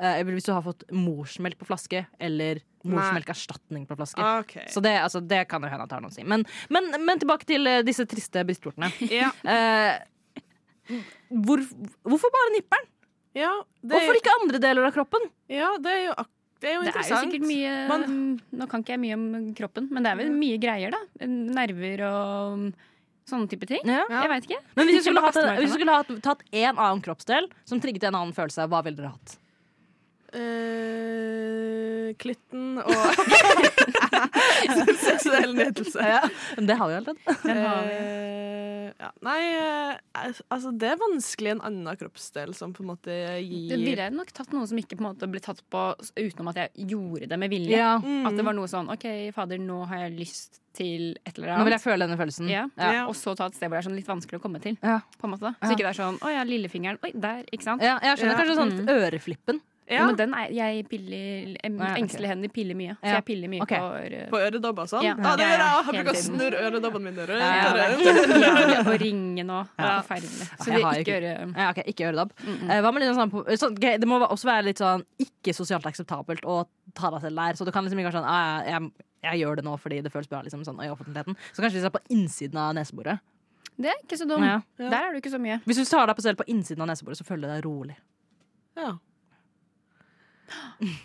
eh, 0.00 0.22
Hvis 0.28 0.46
du 0.48 0.52
har 0.54 0.62
fått 0.62 0.84
morsmelk 0.94 1.58
på 1.58 1.68
flaske, 1.68 2.04
eller 2.18 2.60
morsmelkerstatning 2.88 3.86
på 3.88 3.96
flaske. 3.98 4.22
Okay. 4.44 4.66
Så 4.72 4.80
det, 4.84 4.94
altså, 5.02 5.20
det 5.20 5.42
kan 5.50 5.62
jo 5.62 5.68
hende 5.70 5.84
at 5.84 5.90
det 5.90 5.98
har 5.98 6.04
noe 6.04 6.12
å 6.12 6.14
si. 6.14 6.24
Men, 6.24 6.44
men, 6.72 6.90
men 7.04 7.18
tilbake 7.20 7.48
til 7.48 7.66
eh, 7.66 7.82
disse 7.86 8.06
triste 8.08 8.44
brystvortene. 8.48 8.90
Ja. 9.20 9.32
Eh, 9.42 9.98
hvor, 11.28 11.60
hvorfor 12.08 12.32
bare 12.32 12.54
nippelen? 12.54 12.86
ja, 13.36 13.50
det 13.84 13.92
Hvorfor 13.92 14.16
ikke 14.16 14.32
andre 14.40 14.58
deler 14.62 14.86
av 14.88 14.94
kroppen? 14.96 15.26
ja, 15.52 15.74
det 15.84 15.90
er 15.92 16.04
jo, 16.06 16.12
akkurat 16.16 16.34
det 16.58 16.68
er 16.70 16.74
jo 16.74 16.80
Det 16.82 16.90
er 16.90 17.10
jo 17.10 17.18
sikkert 17.22 17.44
mye 17.46 17.72
Man- 17.86 18.40
Nå 18.58 18.66
kan 18.70 18.82
ikke 18.82 18.94
jeg 18.96 19.02
mye 19.04 19.14
om 19.18 19.26
kroppen, 19.54 19.88
men 19.92 20.02
det 20.02 20.10
er 20.10 20.16
vel 20.18 20.30
mye 20.34 20.56
greier, 20.58 20.90
da. 20.96 21.26
Nerver 21.28 22.02
og 22.08 22.64
sånne 23.28 23.50
type 23.52 23.68
ting. 23.68 23.84
Ja. 23.84 24.06
Jeg 24.10 24.30
veit 24.32 24.48
ikke. 24.48 24.58
Men 24.74 24.88
hvis 24.88 24.96
vi 24.98 25.02
skulle, 25.04 25.22
hatt, 25.22 25.38
hvis 25.60 25.68
vi 25.68 25.76
skulle 25.76 25.98
hatt, 26.00 26.10
tatt 26.24 26.42
en 26.50 26.80
annen 26.80 27.02
kroppsdel 27.04 27.46
som 27.68 27.78
trigget 27.84 28.08
en 28.08 28.16
annen 28.16 28.34
følelse, 28.34 28.64
hva 28.72 28.80
ville 28.86 28.96
dere 28.98 29.12
hatt? 29.12 29.36
Eh, 30.28 32.12
klitten 32.20 32.78
og 32.82 32.92
seksuell 35.08 35.52
nytelse. 35.56 36.02
Men 36.56 36.66
det 36.68 36.76
har 36.78 36.88
vi 36.90 36.94
allerede. 36.98 37.20
Den 37.44 37.60
har 37.64 37.82
vi. 37.86 37.98
Eh, 37.98 38.92
ja. 38.98 39.10
Nei, 39.22 39.40
eh, 39.54 39.96
altså 40.50 40.70
det 40.74 40.88
er 40.94 40.98
vanskelig 41.00 41.50
en 41.52 41.60
annen 41.68 41.98
kroppsdel 42.00 42.54
som 42.56 42.72
på 42.74 42.82
en 42.82 42.88
måte 42.90 43.12
gir 43.44 43.68
Det 43.70 43.78
ville 43.82 44.06
jeg 44.08 44.14
nok 44.16 44.30
tatt 44.34 44.52
noe 44.56 44.66
som 44.70 44.78
ikke 44.80 44.96
på 44.98 45.02
en 45.04 45.08
måte 45.10 45.28
ble 45.30 45.40
tatt 45.44 45.60
på 45.70 45.82
utenom 46.16 46.50
at 46.54 46.58
jeg 46.64 46.88
gjorde 46.94 47.28
det 47.30 47.38
med 47.40 47.52
vilje. 47.52 47.76
Ja. 47.78 47.92
Mm. 48.02 48.24
At 48.30 48.38
det 48.40 48.46
var 48.48 48.56
noe 48.58 48.70
sånn 48.70 48.88
OK, 48.94 49.06
fader, 49.36 49.60
nå 49.62 49.82
har 49.90 50.06
jeg 50.06 50.16
lyst 50.18 50.60
til 50.78 51.02
et 51.26 51.34
eller 51.36 51.48
annet. 51.52 51.62
Nå 51.62 51.68
vil 51.68 51.76
jeg 51.76 51.84
føle 51.84 52.02
denne 52.06 52.18
følelsen. 52.20 52.50
Ja. 52.52 52.64
Ja. 52.78 53.04
Og 53.10 53.16
så 53.18 53.34
ta 53.38 53.48
et 53.50 53.56
sted 53.58 53.68
hvor 53.68 53.76
det 53.78 53.82
er 53.84 53.88
sånn 53.90 53.98
litt 53.98 54.10
vanskelig 54.10 54.40
å 54.40 54.44
komme 54.44 54.60
til. 54.64 54.78
Ja. 54.82 54.98
På 55.20 55.28
en 55.28 55.34
måte. 55.36 55.52
Ja. 55.56 55.66
Så 55.66 55.74
ikke 55.74 55.84
det 55.86 55.92
er 55.94 55.98
sånn 56.00 56.20
Å 56.24 56.34
ja, 56.34 56.42
lillefingeren. 56.48 57.00
Oi, 57.06 57.12
der. 57.18 57.44
Ikke 57.52 57.66
sant? 57.70 57.84
Ja, 57.84 57.98
jeg 58.02 58.22
skjønner 58.22 58.36
Ja. 58.36 58.40
kanskje 58.42 58.58
sånn 58.62 58.76
Mm. 58.78 58.86
øreflippen. 58.98 59.60
Ja, 59.88 60.06
Men 60.06 60.16
den 60.18 60.34
er, 60.36 60.50
jeg 60.52 60.84
piller. 60.88 61.54
Engstelige 61.64 62.28
hender 62.28 62.50
piller 62.52 62.76
mye. 62.76 62.96
Så 63.00 63.12
jeg 63.14 63.24
piller 63.24 63.48
mye 63.48 63.62
okay. 63.64 63.78
på 63.80 63.86
uh, 63.88 64.26
på 64.34 64.40
øredobber 64.44 64.84
og 64.84 64.90
sånn. 64.90 65.06
Ja. 65.06 65.14
Ah, 65.16 65.36
det 65.38 65.46
gjør 65.46 65.54
jeg. 65.54 65.60
ja, 65.62 65.78
Jeg 65.78 65.94
bruker 65.94 66.10
å 66.12 66.24
snurre 66.26 66.64
øredobbene 66.68 67.04
mine 67.08 67.26
rundt. 67.30 67.44
Og- 67.48 67.78
helt. 68.68 68.82
Og 68.82 68.98
ringe 69.00 69.46
nå. 69.48 69.62
Det 69.78 69.86
er 69.88 70.02
forferdelig. 70.02 70.48
Så 70.50 70.68
vi 70.68 70.74
det 70.74 70.82
er 70.82 70.90
ikke 70.90 71.00
ikke- 71.00 71.16
øre... 71.16 71.32
Ja, 71.56 71.70
ok, 71.70 71.82
Ikke 71.86 72.08
øredobb. 72.10 72.32
Mm 72.44 72.54
-mm. 72.54 72.70
Eh, 72.70 72.80
Hva 72.82 72.92
med 72.92 73.02
litt 73.02 73.16
sånn, 73.16 73.30
så, 73.30 73.56
sånn, 73.64 73.74
det 73.80 74.08
må 74.08 74.20
også 74.20 74.46
være 74.50 74.64
litt 74.64 74.78
sånn 74.78 75.04
ikke 75.18 75.54
sosialt 75.54 75.86
akseptabelt 75.86 76.44
å 76.44 76.66
ta 76.94 77.10
deg 77.10 77.20
selv 77.20 77.36
der. 77.36 77.54
Så 77.54 77.64
du 77.64 77.72
kan 77.72 77.84
liksom 77.84 77.98
ikke 77.98 78.12
være 78.12 78.20
sånn 78.20 78.28
ah, 78.28 78.62
jeg, 78.64 78.92
jeg 79.22 79.40
gjør 79.40 79.56
det 79.56 79.64
nå 79.64 79.76
fordi 79.78 80.02
det 80.02 80.12
føles 80.12 80.28
bra 80.28 80.42
liksom, 80.42 80.64
sånn, 80.64 80.84
i 80.84 80.90
offentligheten. 80.90 81.36
Så 81.52 81.62
kanskje 81.62 81.80
hvis 81.80 81.84
jeg 81.86 81.92
er 81.94 81.98
på 81.98 82.06
innsiden 82.10 82.58
av 82.58 82.74
neseboret. 82.74 83.18
Det 83.78 83.86
er 83.86 83.98
ikke 84.02 84.18
så 84.18 84.26
dumt. 84.28 84.44
Ja. 84.44 84.60
Ja. 84.78 84.90
Der 84.90 85.02
er 85.06 85.12
du 85.12 85.16
ikke 85.20 85.30
så 85.30 85.38
mye. 85.38 85.60
Hvis 85.64 85.78
du 85.78 85.84
tar 85.84 86.06
deg 86.06 86.16
på 86.16 86.22
selv 86.22 86.38
på 86.40 86.48
innsiden 86.50 86.82
av 86.82 86.88
neseboret, 86.88 87.16
så 87.16 87.24
føler 87.24 87.46
du 87.46 87.54
deg 87.54 87.64
rolig. 87.64 87.96
Ja. 88.76 88.98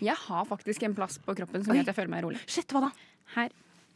Jeg 0.00 0.16
har 0.26 0.44
faktisk 0.48 0.82
en 0.88 0.94
plass 0.96 1.18
på 1.18 1.34
kroppen 1.36 1.64
som 1.64 1.74
gjør 1.74 1.84
at 1.86 1.92
jeg 1.92 1.98
føler 2.00 2.12
meg 2.16 2.24
rolig. 2.26 2.40
Shit, 2.46 2.70
hva 2.72 2.86
da? 2.86 2.90
Her. 3.36 3.50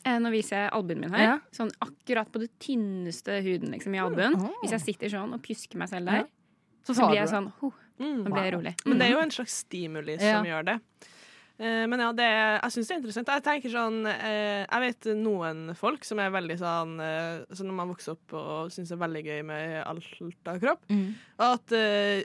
Eh, 0.06 0.18
Nå 0.22 0.30
viser 0.30 0.62
jeg 0.64 0.72
albuen 0.76 1.00
min 1.02 1.10
her. 1.14 1.24
Ja. 1.24 1.36
Sånn 1.52 1.70
akkurat 1.84 2.30
på 2.32 2.38
det 2.44 2.50
tynneste 2.62 3.40
huden 3.44 3.72
liksom, 3.74 3.94
i 3.96 4.02
albuen. 4.02 4.36
Oh. 4.38 4.54
Hvis 4.62 4.76
jeg 4.76 4.84
sitter 4.86 5.08
sånn 5.16 5.34
og 5.34 5.42
pjusker 5.44 5.80
meg 5.80 5.88
selv 5.90 6.06
der, 6.12 6.26
Så, 6.86 6.94
så 6.94 7.08
blir 7.08 7.18
jeg 7.24 7.28
sånn 7.34 7.52
oh, 7.62 7.72
Mm. 7.98 8.20
Nå 8.22 8.30
blir 8.30 8.44
jeg 8.46 8.52
rolig. 8.54 8.72
Men 8.86 9.00
det 9.00 9.06
er 9.08 9.10
jo 9.16 9.22
en 9.24 9.32
slags 9.34 9.56
stimuli 9.64 10.14
Ja. 10.22 10.36
som 10.36 10.44
gjør 10.46 10.64
det. 10.68 10.74
Eh, 11.58 11.86
Men 11.90 11.98
ja, 11.98 12.12
det 12.14 12.28
jeg 12.28 12.70
syns 12.70 12.86
det 12.86 12.94
er 12.94 12.98
interessant. 13.00 13.32
Jeg 13.34 13.42
tenker 13.42 13.72
sånn 13.72 13.96
eh, 14.06 14.62
Jeg 14.70 14.80
vet 14.84 15.08
noen 15.18 15.74
folk 15.74 16.04
som 16.06 16.20
er 16.22 16.30
veldig 16.30 16.56
sånn 16.60 16.92
Så 17.50 17.66
når 17.66 17.74
man 17.74 17.88
vokser 17.90 18.12
opp 18.14 18.32
og 18.38 18.70
syns 18.70 18.92
det 18.92 18.94
er 18.94 19.02
veldig 19.02 19.24
gøy 19.26 19.42
med 19.50 19.82
alt 19.82 20.46
av 20.46 20.60
kropp, 20.62 20.86
Mm. 20.88 21.14
at 21.42 21.74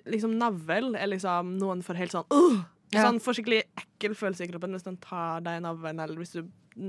liksom 0.06 0.38
navl 0.38 0.94
er 0.96 1.08
liksom 1.10 1.58
Noen 1.58 1.82
får 1.82 1.96
helt 2.04 2.12
sånn 2.14 2.30
«Åh!» 2.30 2.62
Ja. 2.94 3.08
Sånn 3.08 3.22
får 3.24 3.40
skikkelig 3.40 3.62
ekkel 3.80 4.16
følelse 4.20 4.46
i 4.46 4.52
kroppen 4.52 4.76
hvis 4.78 4.86
den 4.88 5.00
tar 5.04 5.44
deg 5.46 5.60
i 5.60 5.64
navlen, 5.66 6.00
eller 6.04 6.22
hvis 6.22 6.36
du 6.38 6.44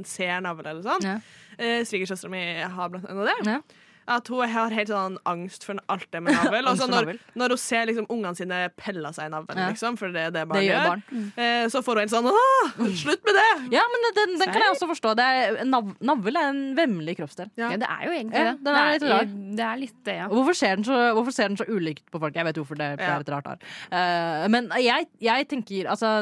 ser 0.09 0.41
navlen 0.45 0.71
eller 0.73 0.85
sånn. 0.87 1.05
Ja. 1.05 1.17
Eh, 1.59 1.83
Svigersøstera 1.87 2.33
mi 2.33 2.45
har 2.63 2.93
blant 2.93 3.09
annet 3.11 3.31
det. 3.31 3.53
Ja. 3.53 3.59
At 4.07 4.29
hun 4.29 4.49
har 4.53 4.71
helt 4.75 4.91
sånn 4.93 5.17
angst 5.29 5.65
for 5.65 5.79
alt 5.89 6.07
det 6.13 6.21
med 6.23 6.35
navl. 6.39 6.67
Altså 6.73 6.89
når, 6.91 7.15
når 7.41 7.55
hun 7.55 7.61
ser 7.63 7.87
liksom 7.89 8.07
ungene 8.13 8.35
sine 8.37 8.59
pelle 8.77 9.13
seg 9.17 9.31
i 9.31 9.33
navlen, 9.33 9.59
Ja. 9.61 9.69
liksom, 9.73 9.97
for 10.01 10.13
det 10.13 10.27
er 10.29 10.35
det 10.35 10.43
barn 10.51 10.59
Det 10.61 10.67
gjør 10.67 10.81
gjør, 10.81 10.89
barn. 10.91 11.33
eh, 11.37 11.65
så 11.73 11.83
får 11.87 12.01
hun 12.01 12.05
en 12.05 12.13
sånn 12.13 12.29
Åh, 12.31 12.75
slutt 13.01 13.25
med 13.25 13.39
det! 13.39 13.47
Ja, 13.79 13.85
men 13.95 14.07
den, 14.19 14.35
den 14.43 14.53
kan 14.53 14.61
jeg 14.65 14.75
også 14.75 14.89
forstå. 14.91 15.15
Det 15.17 15.25
er, 15.25 15.61
nav, 15.69 15.95
navl 16.05 16.37
er 16.37 16.51
en 16.51 16.63
vemmelig 16.77 17.17
kroppsdel. 17.21 17.49
Ja. 17.57 17.71
Ja, 17.75 17.81
det 17.81 17.89
er 17.89 18.03
jo 18.05 18.13
egentlig 18.19 18.43
Ja, 18.45 18.53
det. 18.53 18.65
den 18.67 18.75
er 18.81 18.91
litt 18.93 19.05
det, 19.05 19.11
rar. 19.15 19.25
er, 19.25 19.57
det 19.61 19.67
er 19.71 19.81
litt 19.81 19.99
det, 20.11 20.17
ja. 20.21 20.29
Hvorfor 20.33 20.59
ser, 20.59 20.77
den 20.77 20.85
så, 20.89 20.99
hvorfor 21.17 21.33
ser 21.37 21.49
den 21.53 21.57
så 21.61 21.67
ulikt 21.71 22.05
på 22.13 22.21
folk? 22.23 22.35
Jeg 22.37 22.45
vet 22.51 22.61
hvorfor 22.61 22.79
det, 22.81 22.91
det 23.01 23.09
er 23.09 23.25
et 23.25 23.33
rart 23.33 23.49
arr. 23.55 23.65
Uh, 23.89 24.45
men 24.53 24.69
jeg, 24.83 25.09
jeg 25.25 25.49
tenker 25.51 25.89
altså 25.91 26.13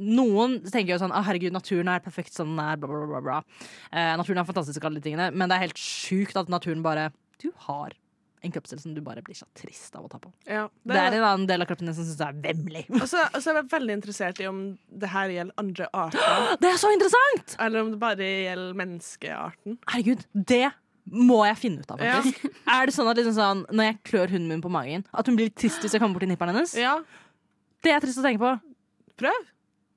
Noen 0.00 0.58
tenker 0.70 0.94
jo 0.94 1.00
sånn 1.02 1.12
Å, 1.14 1.22
herregud, 1.26 1.52
naturen 1.54 1.90
er 1.92 2.02
perfekt 2.04 2.34
sånn 2.36 2.54
den 2.54 2.62
er, 2.64 2.78
bla, 2.80 2.88
bla, 2.90 3.06
bla. 3.06 3.20
bla. 3.20 3.38
Uh, 3.92 4.14
naturen 4.20 4.40
er 4.42 4.48
fantastisk, 4.48 4.84
alle 4.86 4.98
de 5.00 5.04
tingene, 5.10 5.28
men 5.34 5.50
det 5.50 5.56
er 5.58 5.66
helt 5.68 5.80
sjukt 5.80 6.38
at 6.40 6.50
naturen 6.52 6.82
bare 6.84 7.09
Du 7.40 7.50
har 7.66 7.96
en 8.42 8.52
kroppsdel 8.54 8.78
som 8.80 8.94
du 8.96 9.02
bare 9.04 9.20
blir 9.24 9.36
så 9.36 9.44
trist 9.58 9.94
av 9.98 10.06
å 10.06 10.08
ta 10.08 10.16
på. 10.22 10.30
Ja, 10.48 10.62
Det 10.88 10.96
er 10.96 11.12
en 11.18 11.24
annen 11.28 11.46
del 11.48 11.60
av 11.60 11.68
kroppen 11.68 11.84
din 11.90 11.94
som 11.96 12.06
syns 12.08 12.16
det 12.16 12.28
er 12.30 12.38
vemmelig. 12.46 12.86
Og 12.96 13.04
så 13.10 13.20
er 13.26 13.58
jeg 13.60 13.66
veldig 13.68 13.96
interessert 13.98 14.40
i 14.40 14.46
om 14.48 14.62
det 14.88 15.10
her 15.12 15.28
gjelder 15.34 15.58
andre 15.60 15.88
arter, 15.92 16.56
Det 16.62 16.70
er 16.70 16.78
så 16.80 16.92
interessant! 16.94 17.56
eller 17.60 17.84
om 17.84 17.90
det 17.92 17.98
bare 18.00 18.30
gjelder 18.30 18.78
menneskearten. 18.80 19.76
Herregud, 19.92 20.24
det 20.32 20.70
må 21.10 21.42
jeg 21.48 21.58
finne 21.60 21.84
ut 21.84 21.90
av, 21.92 22.00
Ja. 22.00 22.16
faktisk. 22.22 22.48
Er 22.80 22.86
det 22.88 22.94
sånn 22.96 23.10
at 23.12 23.16
liksom 23.20 23.36
sånn, 23.36 23.62
når 23.76 23.90
jeg 23.90 23.98
klør 24.08 24.32
hunden 24.36 24.48
min 24.54 24.62
på 24.64 24.70
magen, 24.72 25.04
at 25.12 25.26
hun 25.28 25.36
blir 25.36 25.50
litt 25.50 25.56
trist 25.60 25.80
hvis 25.84 25.92
jeg 25.92 26.00
kommer 26.00 26.16
bort 26.16 26.24
til 26.24 26.32
nipperen 26.32 26.54
hennes? 26.56 26.72
Ja, 26.80 27.00
Det 27.84 27.92
er 27.92 28.00
trist 28.04 28.20
å 28.20 28.24
tenke 28.24 28.40
på. 28.40 28.56
prøv. 29.20 29.48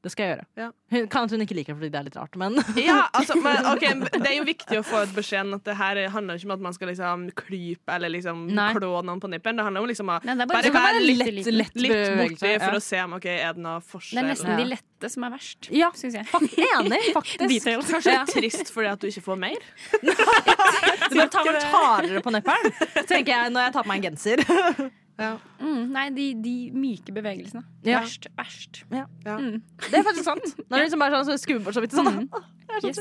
Det 0.04 0.12
skal 0.12 0.26
jeg 0.28 0.34
gjøre. 0.34 0.46
Ja. 0.60 0.66
Hun, 0.92 1.06
kan 1.08 1.24
at 1.24 1.32
hun 1.32 1.42
ikke 1.46 1.56
liker 1.56 1.72
det 1.72 1.80
fordi 1.80 1.90
det 1.94 2.00
er 2.02 2.06
litt 2.10 2.16
rart, 2.20 2.34
men 2.36 2.58
Ja, 2.90 3.06
altså, 3.16 3.38
men, 3.40 3.56
ok, 3.72 3.84
Det 4.12 4.28
er 4.28 4.36
jo 4.36 4.44
viktig 4.50 4.80
å 4.82 4.84
få 4.84 5.00
et 5.06 5.14
beskjed 5.16 5.54
at 5.56 5.64
det 5.70 5.76
her 5.80 6.00
handler 6.12 6.36
ikke 6.42 6.50
om 6.50 6.56
at 6.58 6.66
man 6.66 6.76
skal 6.76 6.90
liksom 6.92 7.24
klype 7.40 7.96
eller 7.96 8.12
liksom 8.12 8.42
Nei. 8.52 8.70
klå 8.76 8.90
noen 9.08 9.22
på 9.24 9.30
nippen. 9.32 9.56
Det 9.56 9.64
handler 9.64 9.86
om 9.86 9.88
liksom 9.88 10.12
å 10.12 10.18
Nei, 10.28 10.36
er 10.36 10.42
bare, 10.44 10.58
Bare 10.58 10.66
det 10.68 10.74
kan 10.76 10.88
være 10.90 11.04
lett- 11.06 11.22
litt, 11.24 11.38
liten. 11.40 11.56
lett- 11.62 11.80
litt 11.86 11.96
borti 12.20 12.52
ja. 12.52 12.60
for 12.66 12.76
å 12.76 12.82
se 12.84 13.00
om 13.06 13.16
ok, 13.16 13.30
er 13.32 13.56
det 13.56 13.64
noe 13.64 13.80
Det 13.80 14.20
er 14.20 14.28
nesten 14.28 14.60
de 14.60 14.66
lette 14.74 15.12
som 15.14 15.24
er 15.28 15.34
verst, 15.38 15.70
Ja. 15.72 15.90
syns 15.96 16.18
jeg. 16.20 16.28
Fakt, 16.32 16.58
enig, 16.60 17.00
faktisk. 17.20 17.48
Details. 17.54 17.92
Kanskje 17.96 18.18
Ja. 18.18 18.26
trist 18.28 18.74
fordi 18.76 18.92
at 18.92 19.00
du 19.00 19.08
ikke 19.08 19.24
får 19.24 19.40
mer? 19.40 19.70
Du 20.04 21.16
bare 21.16 21.30
tar 21.32 21.48
vel 21.48 21.62
hardere 21.72 22.22
på 22.28 22.36
nippelen, 22.36 22.76
tenker 23.08 23.32
jeg 23.38 23.56
når 23.56 23.70
jeg 23.70 23.74
tar 23.80 23.88
på 23.88 23.94
meg 23.94 24.04
en 24.04 24.12
genser. 24.12 24.92
Mm, 25.18 25.84
nei, 25.94 26.08
de, 26.16 26.26
de 26.42 26.54
myke 26.74 27.14
bevegelsene. 27.14 27.62
Ja. 27.86 28.02
Verst. 28.02 28.28
Verst. 28.38 28.82
Ja. 28.92 29.06
Mm. 29.26 29.62
Det 29.86 30.00
er 30.00 30.06
faktisk 30.08 30.26
sant. 30.26 30.48
Når 30.66 30.74
det 30.78 30.84
liksom 30.88 31.06
er 31.06 31.16
sånn, 31.16 31.28
så 31.30 31.38
skummelt 31.42 31.78
så 31.78 31.86
vidt 31.86 31.98
sånn. 31.98 32.26
Yes. 32.82 32.98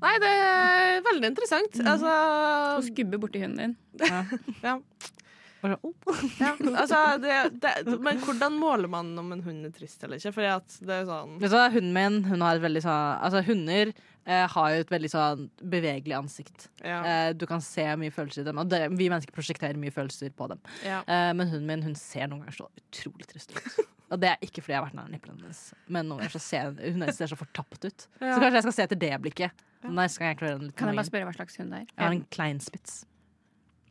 Nei, 0.00 0.12
det 0.22 0.28
er 0.32 1.02
veldig 1.04 1.28
interessant. 1.28 1.74
Mm. 1.76 1.88
Altså, 1.92 2.12
Og 2.78 2.86
skubbe 2.86 3.18
borti 3.20 3.42
hunden 3.42 3.74
din. 3.74 3.74
ja. 4.64 4.78
Oh. 4.78 5.10
Ja, 5.62 5.76
altså 6.82 7.00
det, 7.22 7.34
det, 7.62 7.72
men 8.02 8.18
hvordan 8.24 8.56
måler 8.58 8.90
man 8.90 9.12
om 9.20 9.28
en 9.34 9.42
hund 9.44 9.68
er 9.68 9.74
trist 9.74 10.02
eller 10.02 10.18
ikke? 10.18 10.32
Fordi 10.34 10.48
at 10.56 10.78
det 10.82 10.96
er 10.96 11.04
sånn 11.06 11.36
altså, 11.38 11.60
Hunden 11.76 11.92
min 11.94 12.16
hun 12.26 12.42
har 12.42 12.58
et 12.58 12.64
veldig 12.64 12.82
sånn 12.82 13.20
Altså, 13.22 13.42
hunder 13.46 13.92
eh, 14.26 14.44
har 14.56 14.72
jo 14.74 14.82
et 14.82 14.90
veldig 14.92 15.10
sånn 15.12 15.46
bevegelig 15.62 16.16
ansikt. 16.18 16.68
ja, 16.82 16.98
Eh, 17.06 17.30
du 17.38 17.46
kan 17.50 17.62
se 17.62 17.84
mye 18.00 18.14
følelser 18.14 18.42
i 18.42 18.48
dem. 18.50 18.58
Og 18.62 18.68
det, 18.70 18.82
vi 18.98 19.08
mennesker 19.12 19.34
prosjekterer 19.34 19.78
mye 19.78 19.94
følelser 19.94 20.34
på 20.34 20.50
dem. 20.50 20.60
ja. 20.86 21.00
Eh, 21.06 21.30
men 21.38 21.46
hunden 21.48 21.66
min 21.70 21.86
hun 21.86 21.94
ser 21.98 22.26
noen 22.30 22.42
ganger 22.44 22.58
så 22.62 22.68
utrolig 22.82 23.28
trist 23.30 23.54
ut. 23.54 23.82
Og 24.12 24.20
det 24.20 24.28
er 24.28 24.42
ikke 24.44 24.60
fordi 24.60 24.74
jeg 24.74 24.76
har 24.82 24.84
vært 24.90 24.96
nær 24.98 25.06
nippelen 25.08 25.38
hennes, 25.40 25.60
men 25.88 26.04
noen 26.04 26.20
ganger 26.20 26.34
så 26.34 26.40
ser 26.44 26.74
hun 26.82 27.06
ser 27.16 27.30
så 27.30 27.38
fortapt 27.40 27.86
ut. 27.86 28.08
Ja. 28.20 28.34
Så 28.34 28.42
kanskje 28.42 28.58
jeg 28.58 28.66
skal 28.66 28.74
se 28.76 28.84
etter 28.84 28.98
det 29.00 29.14
blikket. 29.24 29.62
Kan 30.76 30.92
jeg 30.92 30.98
bare 31.00 31.08
spørre 31.08 31.30
hva 31.30 31.32
slags 31.38 31.56
hund 31.58 31.72
det 31.72 31.80
er? 31.80 31.86
Jeg 31.94 32.04
har 32.04 32.12
en 32.18 32.26
klein 32.34 32.60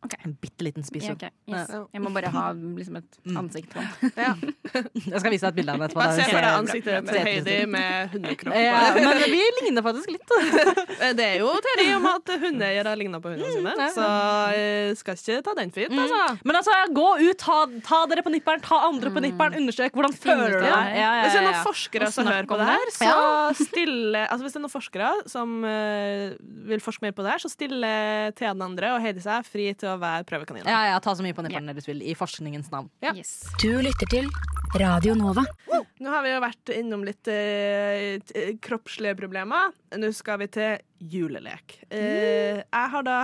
spits. 0.01 0.13
Ok. 0.13 0.15
En 0.25 0.33
bitte 0.41 0.63
liten 0.65 0.83
spiss. 0.83 1.05
Ja, 1.05 1.13
okay. 1.13 1.29
yes. 1.47 1.69
Ja. 1.69 1.81
Jeg 1.93 2.01
må 2.01 2.09
bare 2.13 2.31
ha 2.33 2.51
liksom, 2.53 2.97
et 2.97 3.17
Mm. 3.21 3.37
ansikt 3.37 3.69
på 3.69 3.79
den. 3.81 4.11
ja. 4.25 4.33
Jeg 4.73 5.19
skal 5.21 5.31
vise 5.31 5.45
deg 5.45 5.51
et 5.51 5.55
bilde 5.59 5.71
av 5.73 5.77
den 5.79 5.87
etterpå. 5.89 6.05
Se 6.17 6.23
for 6.25 6.41
deg 6.41 6.55
ansiktet 6.57 7.07
til 7.11 7.19
Heidi 7.27 7.57
med 7.69 8.09
hundekropp. 8.15 8.55
Ja, 8.57 8.79
men 8.97 9.21
vi 9.29 9.41
ligner 9.61 9.85
faktisk 9.85 10.09
litt. 10.15 10.27
Eh, 11.01 11.13
Det 11.17 11.23
er 11.25 11.37
jo 11.41 11.49
teori 11.65 11.85
om 11.95 12.05
at 12.05 12.29
hundeeiere 12.41 12.91
ligner 12.99 13.21
på 13.23 13.31
hundene 13.33 13.51
sine, 13.55 13.71
ja. 13.77 13.87
så 13.93 14.05
jeg 14.53 14.97
skal 14.99 15.15
ikke 15.17 15.37
ta 15.45 15.53
den 15.57 15.71
for 15.73 15.81
gitt, 15.81 15.91
Mm. 15.91 16.01
altså. 16.03 16.39
Men 16.45 16.55
altså, 16.59 16.75
gå 16.93 17.07
ut, 17.21 17.37
ta, 17.41 17.57
ta 17.85 17.99
dere 18.11 18.21
på 18.25 18.31
nipperen, 18.33 18.61
ta 18.61 18.77
andre 18.87 19.09
på 19.13 19.21
nipperen, 19.23 19.55
undersøk 19.57 19.93
hvordan 19.97 20.13
føler 20.13 20.53
du 20.53 20.59
deg. 20.61 20.93
Hvis 20.97 21.33
det 21.33 21.41
er 21.41 21.47
noen 21.47 21.65
forskere 21.65 22.11
som 22.13 22.29
hører 22.29 22.45
på 22.49 22.57
det 22.59 22.67
det. 22.67 22.75
her, 22.75 22.93
så 22.97 23.15
stille 23.67 24.21
Altså 24.27 24.45
hvis 24.45 24.53
det 24.53 24.59
er 24.61 24.65
noen 24.65 24.73
forskere 24.75 25.09
som 25.31 25.55
eh, 25.65 26.35
vil 26.69 26.83
forske 26.83 27.01
mer 27.07 27.15
på 27.17 27.25
det 27.25 27.33
her, 27.33 27.41
så 27.43 27.49
stiller 27.51 28.31
Thea 28.37 28.53
den 28.53 28.61
andre 28.67 28.93
og 28.95 29.01
Heidi 29.03 29.23
seg 29.23 29.47
fri 29.49 29.71
til 29.73 29.89
å 29.89 29.90
være 29.99 30.23
prøvekanin. 30.29 30.65
Ja, 30.69 30.81
ja, 30.91 30.99
ta 31.03 31.13
så 31.17 31.23
mye 31.25 31.35
på 31.35 31.43
nipperen 31.45 31.67
dere 31.71 31.83
vil, 31.85 32.01
i 32.07 32.15
forskningens 32.17 32.71
navn. 32.71 32.89
Ja. 33.03 33.13
Yes. 33.17 33.41
Du 33.61 33.69
lytter 33.83 34.07
til 34.11 34.29
Radio 34.79 35.15
Nova. 35.19 35.43
Nå 36.01 36.09
har 36.13 36.23
vi 36.23 36.31
jo 36.31 36.41
vært 36.41 36.71
innom 36.77 37.03
litt 37.05 37.27
eh, 37.27 38.21
kroppslige 38.63 39.17
problemer. 39.19 39.73
Nå 39.99 40.11
skal 40.15 40.39
vi 40.43 40.47
til 40.53 40.77
julelek. 41.11 41.81
Eh, 41.91 42.61
jeg 42.61 42.93
har 42.95 43.03
da 43.05 43.17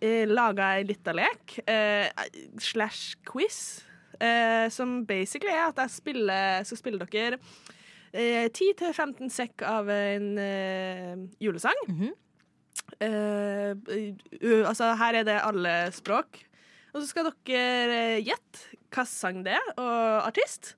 eh, 0.00 0.24
laga 0.30 0.72
ei 0.78 0.86
lita 0.88 1.12
lek, 1.16 1.58
eh, 1.68 2.08
slash 2.58 3.18
quiz, 3.28 3.60
eh, 4.20 4.68
som 4.72 5.02
basically 5.08 5.52
er 5.52 5.68
at 5.68 5.84
jeg 5.84 5.96
spiller, 5.98 6.64
skal 6.64 6.80
spille 6.80 7.04
dere 7.04 7.38
eh, 8.12 8.48
10-15 8.48 9.28
sekk 9.30 9.62
av 9.68 9.90
en 9.92 10.32
eh, 10.40 11.14
julesang. 11.42 11.86
Mhm. 11.88 12.16
Eh, 12.98 13.72
uh, 13.76 14.68
altså, 14.68 14.94
her 15.00 15.20
er 15.20 15.28
det 15.28 15.38
alle 15.44 15.74
språk. 15.94 16.42
Og 16.90 17.00
så 17.02 17.06
skal 17.06 17.30
dere 17.30 17.96
eh, 18.16 18.20
gjette 18.26 18.66
hvilken 18.80 19.06
sang 19.06 19.44
det 19.46 19.54
er, 19.54 19.72
og 19.78 20.26
artist. 20.26 20.74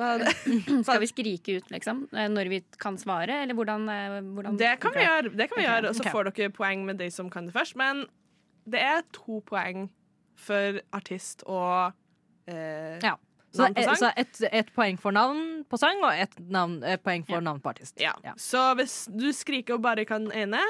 Hva 0.00 0.16
det? 0.20 0.32
Skal 0.86 1.00
vi 1.02 1.08
skrike 1.10 1.58
ut, 1.60 1.70
liksom? 1.72 2.06
eh, 2.16 2.28
Når 2.32 2.50
vi 2.50 2.60
kan 2.80 2.98
svare, 2.98 3.42
eller 3.44 3.54
hvordan, 3.54 3.86
eh, 3.92 4.18
hvordan 4.34 4.58
Det 4.58 4.72
kan 4.82 4.94
vi 4.96 5.04
gjøre, 5.04 5.32
det 5.36 5.48
kan 5.50 5.60
vi 5.60 5.66
okay. 5.66 5.68
gjøre 5.68 5.88
og 5.88 5.96
så 5.96 6.04
okay. 6.04 6.14
får 6.16 6.30
dere 6.30 6.52
poeng 6.56 6.84
med 6.88 7.00
de 7.02 7.10
som 7.14 7.30
kan 7.30 7.46
det 7.46 7.54
først. 7.54 7.76
Men 7.78 8.04
det 8.70 8.82
er 8.82 9.02
to 9.14 9.40
poeng 9.46 9.90
for 10.40 10.80
artist 10.96 11.44
og 11.46 11.92
eh, 12.48 12.98
Ja. 13.04 13.14
Så, 13.52 13.62
navn 13.66 13.74
på 13.74 13.82
sang. 13.82 13.96
så 13.98 14.12
ett 14.16 14.42
et 14.52 14.68
poeng 14.74 14.98
for 15.00 15.10
navn 15.12 15.64
på 15.68 15.78
sang, 15.78 15.98
og 16.04 16.12
ett 16.14 16.36
navn- 16.38 16.84
et 16.86 17.02
poeng 17.02 17.24
for 17.26 17.40
navn 17.40 17.60
på 17.60 17.70
artist. 17.72 17.96
Ja. 18.00 18.12
Ja. 18.24 18.32
Så 18.38 18.74
hvis 18.78 19.06
du 19.10 19.32
skriker 19.32 19.74
og 19.74 19.82
bare 19.82 20.04
kan 20.06 20.24
den 20.28 20.32
ene, 20.54 20.60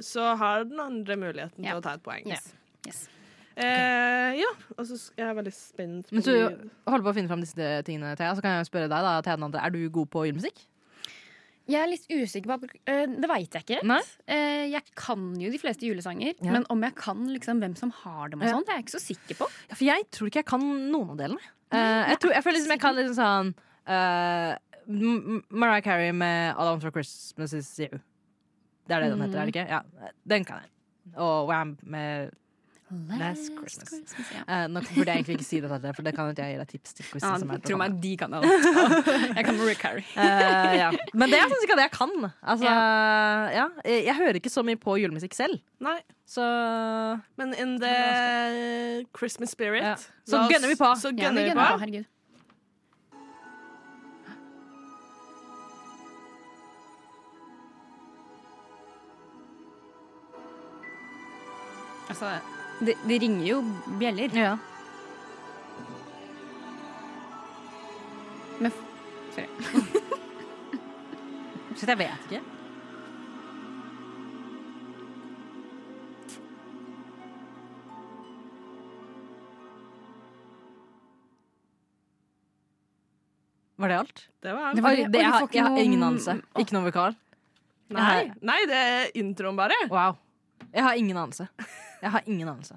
så 0.00 0.34
har 0.36 0.64
den 0.64 0.80
andre 0.80 1.16
muligheten 1.16 1.64
Ja. 1.64 1.72
til 1.72 1.80
å 1.80 1.82
ta 1.82 1.94
et 1.94 2.02
poeng. 2.02 2.26
Yes. 2.26 2.54
yes. 2.86 3.08
Eh, 3.56 4.36
ja, 4.36 4.50
og 4.76 4.84
så 4.84 4.98
jeg 5.16 5.26
er 5.26 5.34
veldig 5.34 5.52
spent 5.56 6.08
på 6.10 6.12
Mens 6.18 6.24
du 6.28 6.32
holder 6.86 7.04
på 7.06 7.12
å 7.12 7.14
finne 7.16 7.28
fram 7.30 7.40
disse 7.40 7.82
tingene, 7.84 8.14
Thea, 8.16 8.34
så 8.36 8.42
kan 8.44 8.58
jeg 8.58 8.66
spørre 8.68 8.88
deg, 8.88 9.00
da, 9.06 9.20
Thea 9.24 9.36
den 9.36 9.44
andre, 9.44 9.62
er 9.64 9.70
du 9.70 9.88
god 9.88 10.10
på 10.12 10.26
julemusikk? 10.28 10.66
Jeg 11.66 11.80
er 11.82 11.88
litt 11.90 12.04
usikker 12.12 12.46
på 12.60 12.68
eh, 12.86 13.06
Det 13.10 13.26
veit 13.28 13.50
jeg 13.56 13.64
ikke. 13.64 13.80
Nei? 13.82 14.00
Eh, 14.28 14.66
jeg 14.70 14.82
kan 14.94 15.34
jo 15.40 15.50
de 15.50 15.58
fleste 15.58 15.82
julesanger, 15.88 16.34
Ja. 16.40 16.52
men 16.52 16.66
om 16.70 16.80
jeg 16.84 16.94
kan 16.94 17.26
liksom 17.26 17.58
hvem 17.60 17.74
som 17.76 17.90
har 17.90 18.28
dem, 18.28 18.40
og 18.42 18.46
Ja. 18.46 18.52
sånt, 18.52 18.66
det 18.66 18.72
er 18.74 18.76
jeg 18.78 18.84
ikke 18.84 19.00
så 19.00 19.04
sikker 19.06 19.34
på. 19.40 19.48
Ja, 19.70 19.74
for 19.74 19.84
jeg 19.84 20.10
tror 20.12 20.26
ikke 20.28 20.42
jeg 20.44 20.46
kan 20.46 20.60
noen 20.92 21.10
av 21.10 21.16
delene. 21.16 21.40
Eh, 21.74 22.02
jeg, 22.12 22.18
tror, 22.22 22.34
jeg 22.36 22.44
føler 22.44 22.58
liksom 22.58 22.74
jeg 22.76 22.82
kan 22.82 22.96
liksom 22.98 23.16
sånn 23.18 23.52
uh, 23.90 24.52
Mariah 25.50 25.82
Carey 25.82 26.12
med 26.14 26.54
All 26.54 26.78
For 26.82 26.94
Christmas 26.94 27.54
Is 27.56 27.70
You. 27.82 28.00
Det 28.86 28.94
er 28.94 29.02
det 29.02 29.10
den 29.10 29.24
heter, 29.24 29.40
er 29.40 29.48
det 29.48 29.54
ikke? 29.54 29.66
Ja, 29.66 30.12
den 30.30 30.46
kan 30.46 30.62
jeg. 30.62 30.70
Og 31.18 31.48
Wham 31.50 31.76
med 31.82 32.30
Last 33.18 33.50
Christmas. 33.58 34.14
ja. 34.30 34.42
uh, 34.46 34.66
nå 34.70 34.80
burde 34.94 35.10
jeg 35.10 35.18
egentlig 35.18 35.34
ikke 35.40 35.46
si 35.46 35.58
dette, 35.64 35.92
for 35.96 36.06
det 36.06 36.12
kan 36.14 36.28
ikke 36.30 36.44
jeg 36.46 36.54
gi 36.54 36.58
deg 36.60 36.68
tips 36.70 36.94
til. 36.94 37.06
quizen 37.10 37.28
Ja, 37.32 37.38
som 37.42 37.50
er 37.50 37.62
tro 37.64 37.78
meg, 37.80 37.96
de 38.02 38.12
kan 38.20 38.36
alt. 38.38 38.46
Jeg 39.36 39.44
kan 39.48 39.58
Marie 39.58 39.74
Carrie. 39.80 40.06
uh, 40.14 40.74
ja. 40.78 40.90
Men 41.12 41.32
det 41.32 41.40
er 41.40 41.48
faktisk 41.50 41.66
ikke 41.66 41.78
det 41.80 41.86
jeg 41.88 41.94
kan. 41.96 42.14
Altså, 42.42 42.70
ja. 42.70 43.66
jeg, 43.82 44.04
jeg 44.06 44.16
hører 44.20 44.38
ikke 44.38 44.52
så 44.54 44.62
mye 44.66 44.78
på 44.78 44.94
julemusikk 45.02 45.34
selv. 45.34 45.58
Nei, 45.82 45.98
Så 46.26 46.42
men 47.36 47.54
in 47.58 47.76
the 47.82 49.04
Christmas 49.18 49.50
spirit 49.50 49.82
Ja. 49.82 49.96
Så 50.26 50.46
gønner 50.50 50.70
vi 50.70 50.78
på. 50.78 50.94
Så 50.98 51.10
Ja, 51.10 51.26
gønner 51.26 51.50
vi 51.50 51.54
på. 51.58 51.66
Herregud. 51.82 52.06
Altså, 62.08 62.26
det, 62.80 62.94
det 63.08 63.18
ringer 63.22 63.46
jo 63.46 63.60
bjeller. 64.00 64.30
ja. 64.36 64.56
Men 68.58 68.72
Sorry. 69.34 69.48
Så 71.76 71.84
jeg 71.86 71.98
vet 72.00 72.30
ikke. 72.30 72.40
Var 83.76 83.88
det 83.88 83.98
alt? 83.98 84.28
Det 84.40 84.52
var 84.52 84.74
Det 84.74 84.82
var 84.82 84.90
det. 84.96 85.18
jeg, 85.18 85.32
har, 85.32 85.48
jeg 85.52 85.64
har 85.64 85.78
ingen 85.78 86.02
anelse. 86.02 86.38
Ikke 86.58 86.76
noe 86.78 86.86
vokal. 86.88 87.16
Nei, 87.92 88.30
nei, 88.42 88.60
det 88.66 88.76
er 88.76 89.10
introen 89.20 89.56
bare. 89.58 89.76
Wow. 89.92 90.16
Jeg 90.72 90.82
har 90.82 90.92
ingen 90.92 91.16
anelse. 91.16 91.48
Jeg 92.02 92.10
har 92.10 92.22
ingen 92.26 92.48
anelse. 92.48 92.76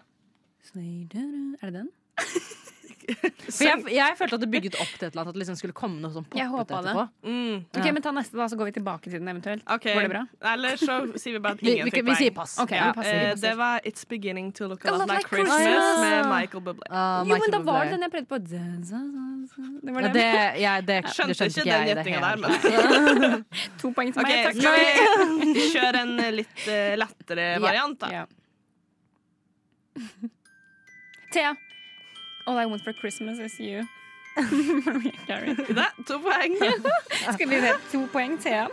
Er 1.62 1.66
det 1.70 1.74
den? 1.74 1.90
For 3.58 3.66
jeg, 3.66 3.84
jeg 3.96 4.18
følte 4.20 4.38
at 4.38 4.44
det 4.44 4.50
bygget 4.54 4.76
opp 4.80 4.92
til 4.96 5.08
et 5.08 5.12
eller 5.12 5.22
annet. 5.24 5.32
At 5.32 5.38
det 5.38 5.42
liksom 5.44 5.58
skulle 5.60 5.76
komme 5.78 6.00
noe 6.04 6.12
sånn 6.14 6.26
Jeg 6.38 6.50
poppete 6.52 6.80
etterpå. 6.80 7.06
Mm. 7.26 7.56
Ok, 7.74 7.88
men 7.96 8.06
Ta 8.06 8.14
neste, 8.16 8.38
da, 8.40 8.48
så 8.52 8.58
går 8.60 8.70
vi 8.70 8.74
tilbake 8.80 9.10
til 9.10 9.20
den 9.20 9.32
eventuelt. 9.32 9.64
Okay. 9.66 9.94
Går 9.98 10.08
det 10.08 10.12
bra? 10.14 10.24
Eller 10.54 10.80
så 10.80 11.00
sier 11.20 11.38
vi 11.38 11.42
bare 11.44 11.58
at 11.58 11.64
Vi, 11.64 11.74
ingen 11.76 11.90
vi, 11.90 11.94
fikk 11.96 12.08
vi 12.10 12.16
sier 12.22 12.36
pass. 12.36 12.56
Okay, 12.64 12.80
Ja, 12.80 12.90
vi 12.92 13.00
passer, 13.00 13.18
vi 13.18 13.26
eh, 13.26 13.32
passer. 13.34 13.44
det 13.48 13.54
var 13.60 13.90
It's 13.92 14.08
Beginning 14.10 14.52
to 14.60 14.70
Look 14.72 14.86
a 14.86 14.94
Lot 14.94 15.06
Like 15.06 15.18
Like 15.18 15.30
Christmas 15.34 15.62
Christmas. 15.64 16.00
med 16.06 16.30
Michael 16.34 16.64
Bublé. 16.70 16.88
Ah, 16.90 17.20
Jo, 17.20 17.26
men 17.26 17.34
Michael 17.34 17.52
da 17.52 17.60
var 17.72 17.84
det 17.84 17.92
den 17.92 18.02
jeg 18.08 18.12
prøvde 18.16 18.30
på. 18.34 18.38
Det 18.50 19.94
var 19.94 20.02
Ja, 20.02 20.14
det, 20.14 20.28
jeg, 20.62 20.88
det, 20.88 21.00
det 21.04 21.14
Skjønte 21.16 21.38
skjønte 21.40 21.60
ikke 21.60 21.70
jeg 21.70 21.80
den 21.80 21.88
det 21.88 21.94
gjettinga 21.96 22.20
der, 22.26 22.36
men 22.40 23.46
To 23.82 23.92
poeng 23.96 24.14
til 24.14 24.22
okay, 24.24 24.36
meg. 24.36 24.44
Takk. 24.46 24.56
skal 24.60 24.74
vi 25.54 25.70
kjøre 25.76 26.04
en 26.04 26.14
litt 26.36 26.68
uh, 26.68 26.94
lettere 27.00 27.48
variant, 27.64 27.98
da? 28.02 28.12
Ja. 28.22 28.26
Thea. 31.34 31.56
All 32.50 32.58
I 32.58 32.66
want 32.66 32.84
for 32.84 32.94
Christmas 32.94 33.38
is 33.38 33.60
you. 33.60 33.88
Det, 34.36 35.88
to 36.08 36.20
poeng. 36.20 36.56
Skal 37.34 37.50
vi 37.50 37.60
se 37.60 37.74
to 37.92 38.08
poeng, 38.12 38.40
til? 38.42 38.66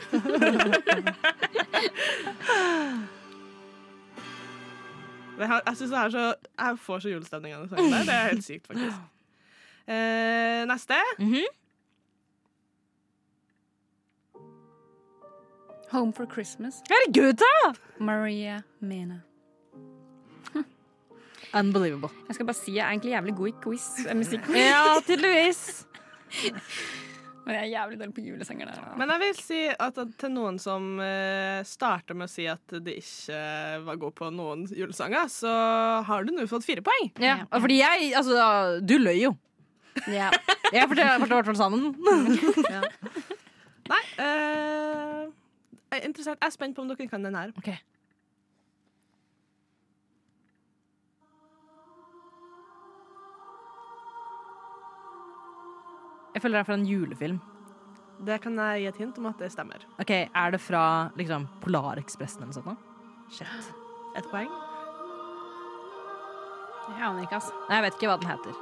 Har, 5.38 5.62
jeg 5.66 5.76
synes 5.76 5.90
det 5.90 5.98
er 5.98 6.08
så 6.08 6.34
Jeg 6.58 6.78
får 6.78 6.98
så 6.98 7.08
julestemning 7.08 7.54
av 7.54 7.60
den 7.60 7.68
sangen 7.68 7.92
der. 7.92 8.04
Det 8.08 8.14
er 8.14 8.28
helt 8.28 8.44
sykt, 8.44 8.66
faktisk. 8.66 8.96
Eh, 9.86 10.64
neste. 10.72 10.94
Home 15.90 16.12
for 16.12 16.26
Christmas. 16.32 16.80
Herregud, 16.88 17.32
da! 17.32 17.74
Maria 17.98 18.62
Mena. 18.80 19.20
Unbelievable. 21.56 22.10
Jeg 22.28 22.36
skal 22.38 22.48
bare 22.50 22.58
si 22.58 22.74
jeg 22.76 22.84
er 22.84 22.92
egentlig 22.94 23.12
jævlig 23.14 23.34
god 23.38 23.48
i 23.48 23.54
quiz. 23.64 23.86
eh, 24.06 24.16
Musikk. 24.18 24.48
Ja, 24.66 24.82
tydeligvis. 25.06 25.62
Men 27.46 27.54
jeg 27.54 27.62
er 27.62 27.70
jævlig 27.70 27.98
dårlig 28.00 28.14
på 28.16 28.22
julesanger. 28.26 28.70
Der. 28.74 28.86
Men 28.98 29.10
jeg 29.14 29.22
vil 29.22 29.36
si 29.38 29.58
at 29.70 29.98
at 30.02 30.14
til 30.18 30.32
noen 30.34 30.56
som 30.58 30.96
uh, 30.98 31.60
starter 31.62 32.16
med 32.18 32.26
å 32.26 32.32
si 32.32 32.46
at 32.50 32.74
de 32.82 32.96
ikke 32.98 33.38
var 33.86 34.00
gode 34.02 34.16
på 34.18 34.30
noen 34.34 34.64
julesanger, 34.74 35.30
så 35.30 35.52
har 36.08 36.26
du 36.26 36.34
nå 36.34 36.48
fått 36.50 36.66
fire 36.66 36.82
poeng. 36.82 37.12
Ja, 37.22 37.44
fordi 37.54 37.78
jeg 37.78 38.10
Altså, 38.18 38.80
du 38.82 38.96
løy 38.98 39.20
jo. 39.28 39.36
Ja. 40.10 40.32
Jeg 40.74 40.90
fortalte 40.90 41.22
i 41.22 41.36
hvert 41.36 41.46
fall 41.52 41.60
sannheten. 41.62 42.82
Nei. 43.92 44.02
uh, 44.18 45.30
jeg 45.86 46.00
er 46.02 46.08
interessert. 46.08 46.40
Jeg 46.42 46.50
er 46.50 46.56
spent 46.58 46.74
på 46.76 46.82
om 46.82 46.90
dere 46.90 47.06
kan 47.08 47.22
den 47.22 47.38
her. 47.38 47.54
Ok. 47.62 47.70
Jeg 56.36 56.42
føler 56.44 56.58
det 56.58 56.66
er 56.66 56.68
fra 56.68 56.76
en 56.76 56.84
julefilm. 56.84 57.36
Det 58.28 58.36
kan 58.44 58.58
jeg 58.60 58.80
gi 58.82 58.86
et 58.90 58.98
hint 59.00 59.18
om 59.20 59.26
at 59.30 59.38
det 59.40 59.48
stemmer. 59.54 59.84
Ok, 59.96 60.10
Er 60.12 60.50
det 60.52 60.60
fra 60.60 61.08
liksom 61.16 61.46
Polarekspressen 61.62 62.44
eller 62.44 62.52
noe 62.52 62.76
sånt? 62.76 63.32
Shit. 63.32 63.70
Et 64.20 64.28
poeng. 64.28 64.50
Jeg 66.92 67.02
aner 67.08 67.24
ikke, 67.24 67.38
altså. 67.40 67.56
Nei, 67.70 67.78
jeg 67.78 67.86
vet 67.86 67.96
ikke 67.96 68.10
hva 68.12 68.18
den 68.20 68.30
heter. 68.34 68.60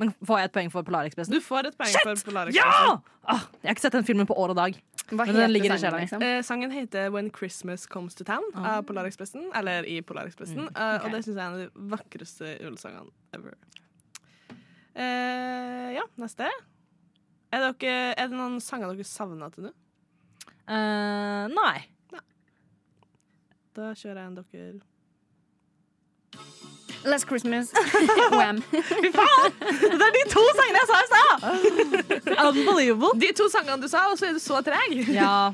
Men 0.00 0.12
får 0.20 0.42
jeg 0.42 0.50
et 0.50 0.54
poeng 0.58 0.70
for 0.76 0.84
Polarekspressen? 0.84 1.32
Du 1.32 1.40
får 1.44 1.72
et 1.72 1.80
poeng 1.80 1.92
Shit! 1.96 2.04
for 2.04 2.28
Polarekspressen. 2.28 3.00
Ja! 3.00 3.24
Ah, 3.24 3.48
jeg 3.62 3.68
har 3.70 3.76
ikke 3.78 3.88
sett 3.88 3.96
den 3.96 4.08
filmen 4.12 4.28
på 4.28 4.36
år 4.36 4.52
og 4.52 4.60
dag. 4.60 4.76
Hva 5.10 5.24
Men 5.24 5.34
den 5.34 5.52
ligger 5.56 5.80
sangen, 5.80 5.96
i 5.96 6.04
liksom? 6.04 6.22
Eh, 6.28 6.42
sangen 6.44 6.76
heter 6.76 7.08
When 7.10 7.32
Christmas 7.32 7.88
Comes 7.88 8.14
to 8.20 8.24
Town 8.28 8.44
av 8.54 8.84
Polarekspressen. 8.84 9.48
Eller 9.56 9.88
i 9.88 10.02
Polarekspressen. 10.04 10.68
Mm. 10.68 10.72
Okay. 10.76 10.96
Uh, 10.96 11.04
Og 11.04 11.16
det 11.16 11.24
syns 11.24 11.36
jeg 11.36 11.40
er 11.40 11.48
en 11.48 11.56
av 11.56 11.64
de 11.64 11.88
vakreste 11.96 12.56
julesangene 12.60 13.08
ever. 13.32 13.56
Eh, 14.94 15.88
ja, 15.96 16.04
neste. 16.20 16.48
Er, 17.50 17.64
dere, 17.66 18.14
er 18.14 18.28
det 18.30 18.36
noen 18.36 18.60
sanger 18.62 18.92
dere 18.92 19.06
savner 19.06 19.50
til 19.54 19.68
nå? 19.68 19.72
Uh, 20.70 21.50
nei. 21.50 21.78
Da 23.74 23.90
kjører 23.96 24.20
jeg 24.20 24.28
en 24.28 24.38
dere 24.38 24.80
Last 27.10 27.26
Christmas. 27.26 27.72
Wham. 28.36 28.60
Det 28.70 30.04
er 30.04 30.12
de 30.14 30.24
to 30.30 30.42
sangene 30.58 30.82
jeg 30.82 30.88
sa 30.90 30.98
i 31.00 31.08
stad! 31.10 31.36
Unbelievable. 32.50 33.14
De 33.22 33.30
to 33.36 33.48
sangene 33.50 33.80
du 33.80 33.88
sa, 33.88 34.04
og 34.12 34.18
så 34.20 34.28
er 34.28 34.36
du 34.36 34.42
så 34.42 34.60
treg! 34.66 35.00
Ja, 35.14 35.52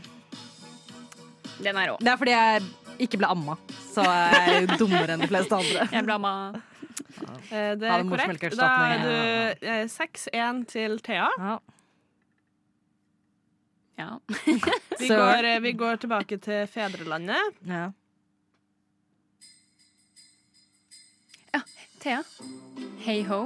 Den 1.64 1.79
er 1.79 1.92
rå. 1.92 1.96
det 2.03 2.11
er 2.12 2.18
fordi 2.20 2.35
jeg 2.35 2.66
ikke 3.07 3.20
ble 3.22 3.31
amma. 3.33 3.55
Så 3.94 4.03
jeg 4.05 4.57
er 4.57 4.75
dummere 4.77 5.14
enn 5.14 5.22
de 5.22 5.29
fleste 5.31 5.57
andre. 5.57 5.87
Jeg 5.92 6.05
ble 6.05 6.18
med. 6.20 6.59
Eh, 7.50 7.72
det 7.78 7.88
er 7.90 8.04
korrekt. 8.09 8.56
Da 8.59 8.70
er 8.92 9.02
du 9.04 9.66
eh, 9.66 9.85
6-1 9.92 10.64
til 10.72 10.98
Thea. 11.04 11.28
Ja. 11.38 11.59
Ja. 13.96 14.11
Vi 15.00 15.09
går, 15.09 15.44
eh, 15.44 15.61
vi 15.64 15.72
går 15.72 15.96
tilbake 16.02 16.37
til 16.44 16.66
fedrelandet. 16.68 17.54
Ja. 17.64 17.87
Thea. 22.02 22.20
Hey 23.00 23.22
ho. 23.24 23.38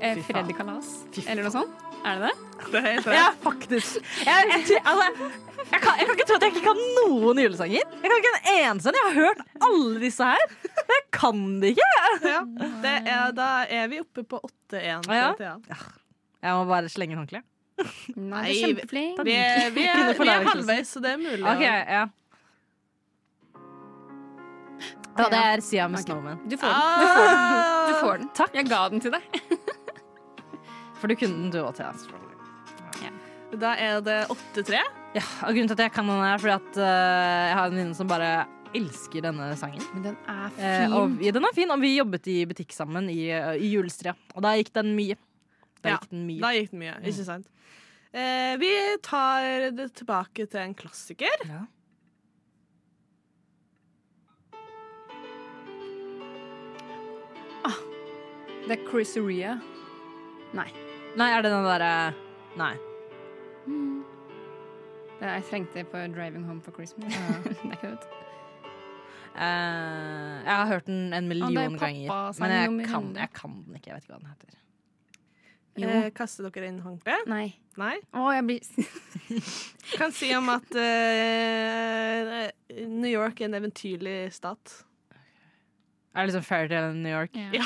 Eh, 0.00 0.16
Fy 0.16 0.22
faen. 0.22 0.24
Freddy 0.24 0.54
Kalas. 0.56 0.88
Eller 1.28 1.44
noe 1.44 1.52
sånt. 1.52 1.84
Er 2.06 2.20
det 2.20 2.30
det? 2.30 2.70
Det 2.72 2.80
er 2.80 2.86
helt 2.86 3.06
Ja, 3.12 3.26
faktisk. 3.42 3.98
Jeg, 4.26 4.48
jeg, 4.50 4.80
altså, 4.82 5.28
jeg, 5.70 5.80
kan, 5.82 5.92
jeg 6.00 6.06
kan 6.08 6.14
ikke 6.16 6.26
tro 6.26 6.38
at 6.38 6.46
jeg 6.46 6.54
ikke 6.54 6.64
kan 6.66 6.80
noen 6.96 7.40
julesanger. 7.42 7.92
Jeg 7.92 8.10
kan 8.10 8.16
ikke 8.16 8.32
en 8.32 8.50
eneste 8.56 8.90
en. 8.92 8.98
Jeg 8.98 9.06
har 9.06 9.16
hørt 9.20 9.44
alle 9.68 10.00
disse 10.02 10.32
her. 10.32 10.56
Jeg 10.86 11.02
kan 11.14 11.44
det 11.62 11.74
ikke. 11.74 11.90
Ja. 12.22 12.40
Det 12.82 12.94
er, 13.10 13.32
da 13.36 13.48
er 13.68 13.88
vi 13.92 14.00
oppe 14.02 14.24
på 14.28 14.40
8-1 14.70 15.06
til 15.06 15.46
Ja. 15.46 15.54
Jeg 16.46 16.54
må 16.54 16.66
bare 16.68 16.90
slenge 16.92 17.16
håndkleet. 17.18 17.46
Nei, 18.16 18.44
er. 18.54 18.78
Vi 18.88 19.34
er, 19.34 19.70
vi 19.74 19.84
er, 19.84 20.12
vi 20.16 20.28
er 20.30 20.46
halvveis, 20.46 20.94
så 20.94 21.02
det 21.04 21.10
er 21.16 21.18
mulig. 21.20 21.42
Okay, 21.44 21.80
ja. 21.96 22.06
Ja, 25.16 25.28
det 25.32 25.40
er 25.40 25.62
Sia 25.64 25.86
med 25.88 26.00
okay. 26.00 26.12
Snowman. 26.12 26.40
Du 26.48 26.56
får 26.60 26.72
den. 26.72 26.80
Du 27.00 27.06
får 27.08 27.26
den. 27.26 27.40
Du 27.86 27.92
Ah! 27.94 28.00
får 28.02 28.18
den. 28.20 28.28
Takk. 28.36 28.56
Jeg 28.56 28.68
ga 28.68 28.80
den 28.92 29.00
til 29.00 29.14
deg. 29.16 29.40
For 31.00 31.08
du 31.08 31.16
kunne 31.16 31.36
den, 31.40 31.50
du 31.52 31.60
òg, 31.62 31.74
Thea. 31.76 31.92
Da 33.56 33.72
er 33.78 34.00
det 34.04 34.16
8-3. 34.32 34.80
Ja, 35.16 35.22
og 35.46 35.54
grunnen 35.54 35.68
til 35.70 35.76
at 35.78 35.84
jeg 35.86 35.92
kan 35.94 36.08
den, 36.10 36.20
er 36.26 36.40
fordi 36.42 36.54
at 36.56 36.78
uh, 36.80 36.82
jeg 36.84 37.54
har 37.56 37.68
en 37.68 37.76
venninne 37.76 37.96
som 37.96 38.08
bare 38.10 38.30
elsker 38.74 39.22
denne 39.22 39.50
sangen. 39.56 39.82
Men 39.94 40.02
den 40.02 40.16
er 40.28 40.46
Eh, 40.58 40.78
fin. 40.86 40.92
og, 40.92 41.22
ja, 41.22 41.30
den 41.32 41.44
er 41.44 41.54
fin, 41.54 41.70
og 41.70 41.80
vi 41.80 41.96
jobbet 41.96 42.26
i 42.26 42.44
butikk 42.46 42.72
sammen 42.72 43.08
i, 43.10 43.28
eh, 43.30 43.54
i 43.60 43.70
julestria. 43.74 44.14
Og 44.34 44.42
da 44.42 44.48
gikk 44.56 44.72
den 44.72 44.94
mye. 44.96 45.16
Da 45.82 45.88
Ja, 45.90 45.96
gikk 45.98 46.10
den 46.10 46.26
mye. 46.26 46.40
Da 46.40 46.52
gikk 46.52 46.70
den 46.70 46.80
mye, 46.80 46.94
ikke 47.04 47.24
sant? 47.24 47.46
Eh, 48.14 48.56
vi 48.56 48.70
tar 49.02 49.70
det 49.76 49.92
tilbake 49.94 50.48
til 50.48 50.60
en 50.60 50.74
klassiker. 50.74 51.28
Ja. 51.46 51.66
Det 58.68 58.78
er 58.80 58.90
Chris 58.90 59.16
Ria. 59.16 59.60
Nei. 60.56 60.66
Nei, 61.16 61.28
er 61.32 61.42
det 61.44 61.52
den 61.52 61.64
derre 61.66 61.90
Nei. 62.58 62.72
Det 65.16 65.24
er, 65.24 65.34
jeg 65.38 65.44
trengte 65.50 65.84
på 65.90 65.96
'Driving 66.12 66.44
Home 66.46 66.60
for 66.62 66.72
Christmas'. 66.72 67.14
det 67.44 67.56
er 67.56 67.72
ikke 67.72 67.90
det. 67.90 68.25
Eh, 69.36 70.36
jeg 70.46 70.54
har 70.54 70.66
hørt 70.70 70.86
den 70.88 71.12
en 71.12 71.28
million 71.28 71.56
er 71.56 71.76
ganger, 71.76 72.38
men 72.40 72.54
jeg 72.54 72.88
kan, 72.88 73.10
jeg 73.16 73.32
kan 73.36 73.58
den 73.66 73.76
ikke. 73.76 73.90
Jeg 73.90 73.98
vet 73.98 74.06
ikke 74.06 74.14
hva 74.14 74.20
den 74.22 74.30
heter. 74.32 74.56
Jo. 75.76 75.88
Eh, 75.92 76.08
kaster 76.16 76.48
dere 76.48 76.70
inn 76.70 76.80
håndkleet? 76.80 77.26
Nei. 77.28 77.50
Nei? 77.76 77.98
Å, 78.16 78.30
jeg 78.32 78.46
blir 78.48 78.62
Kan 79.98 80.14
si 80.16 80.30
om 80.32 80.48
at 80.48 80.78
eh, 80.80 82.46
New 82.88 83.10
York 83.10 83.42
er 83.42 83.50
en 83.50 83.58
eventyrlig 83.58 84.16
stat. 84.32 84.78
Er 86.16 86.24
det 86.24 86.32
liksom 86.32 86.44
Fairytale 86.46 86.90
in 86.94 87.02
New 87.04 87.12
York? 87.12 87.34
Ja. 87.52 87.64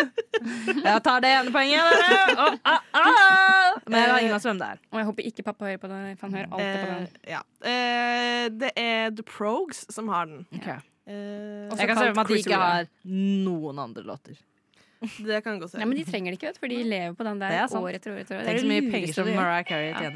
Jeg 0.86 1.02
tar 1.04 1.20
det 1.20 1.28
ene 1.28 1.52
poenget. 1.52 1.80
dere. 1.92 2.36
Oh, 2.40 2.54
ah, 2.64 2.80
ah. 2.96 3.76
Men 3.84 4.00
jeg 4.00 4.10
har 4.10 4.18
ingen 4.22 4.32
anelse 4.32 4.48
hvem 4.48 4.60
det 4.62 4.68
er. 4.72 4.78
Og 4.90 4.98
jeg 4.98 5.06
håper 5.10 5.22
ikke 5.28 5.42
pappa 5.44 5.64
hører 5.68 5.80
på 5.82 5.90
det, 5.90 5.98
for 6.18 6.26
han 6.26 6.34
hører 6.38 6.48
alltid 6.56 6.76
på 6.80 6.86
den. 6.90 7.04
Uh, 7.04 7.08
ja. 7.34 7.40
uh, 7.68 8.44
det 8.62 8.70
er 8.80 9.10
The 9.18 9.24
Progs 9.28 9.78
som 9.92 10.08
har 10.08 10.24
den. 10.30 10.46
Okay. 10.56 10.78
Uh, 11.06 11.12
Jeg 11.76 11.86
kan 11.90 11.96
se 12.00 12.06
for 12.08 12.16
meg 12.16 12.24
at 12.24 12.32
de 12.32 12.38
ikke 12.40 12.60
har 12.64 12.88
noen 13.04 13.78
andre 13.84 14.02
låter. 14.08 14.40
det 15.20 15.42
kan 15.44 15.60
godt 15.60 15.76
Nei, 15.76 15.80
hende. 15.82 15.90
men 15.92 15.98
de 16.00 16.04
trenger 16.08 16.32
det 16.32 16.40
ikke, 16.40 16.48
vet 16.54 16.60
for 16.64 16.72
de 16.72 16.80
lever 16.88 17.12
på 17.18 17.24
den 17.28 17.40
der 17.44 17.50
er 17.60 17.76
år 17.76 17.90
etter 17.92 18.16
år 18.16 18.18
etter 18.24 18.40
år. 18.40 18.48
Tenk 18.48 18.64
så 18.64 18.70
mye 18.72 18.90
penger 18.90 19.12
som. 19.12 19.28
Mariah 19.36 19.64
Carey 19.68 19.92
Ja. 19.92 20.10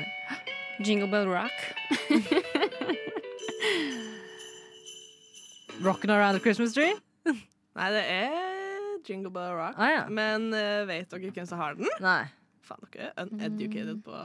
Jingle 0.80 1.10
Bell 1.12 1.28
Rock. 1.28 1.52
Rockin' 5.80 6.10
around 6.10 6.34
the 6.34 6.40
Christmas 6.40 6.72
tree? 6.72 6.94
Nei, 7.78 7.88
det 7.94 8.02
er 8.10 8.34
Jingle 9.06 9.30
Bell 9.34 9.54
Rock. 9.56 9.78
Ah, 9.78 9.92
ja. 9.94 10.02
Men 10.10 10.50
uh, 10.54 10.82
vet 10.88 11.10
dere 11.12 11.30
hvem 11.32 11.46
som 11.48 11.62
har 11.62 11.78
den? 11.78 11.88
Nei. 12.02 12.24
Faen, 12.66 12.82
dere 12.92 13.12
er 13.14 13.30
uneducated 13.30 14.02
på 14.06 14.18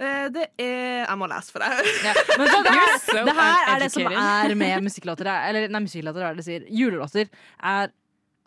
Eh, 0.00 0.26
Det 0.32 0.46
er 0.56 1.04
Jeg 1.04 1.16
må 1.20 1.28
lese 1.28 1.52
for 1.52 1.60
deg. 1.60 1.88
Ja. 2.08 2.14
Men 2.40 2.48
så 2.48 2.60
det, 2.64 2.74
her, 2.74 2.92
so 3.04 3.22
det 3.28 3.36
her 3.36 3.72
er 3.74 3.82
det 3.84 3.90
som 3.92 4.06
er 4.08 4.54
med 4.56 4.86
musikklåter. 4.86 5.28
Eller 5.28 5.72
nei, 5.72 5.82
musikklåter, 5.84 6.24
er 6.24 6.38
det 6.38 6.46
sier? 6.46 6.64
Julelåter. 6.72 7.28
Er 7.60 7.90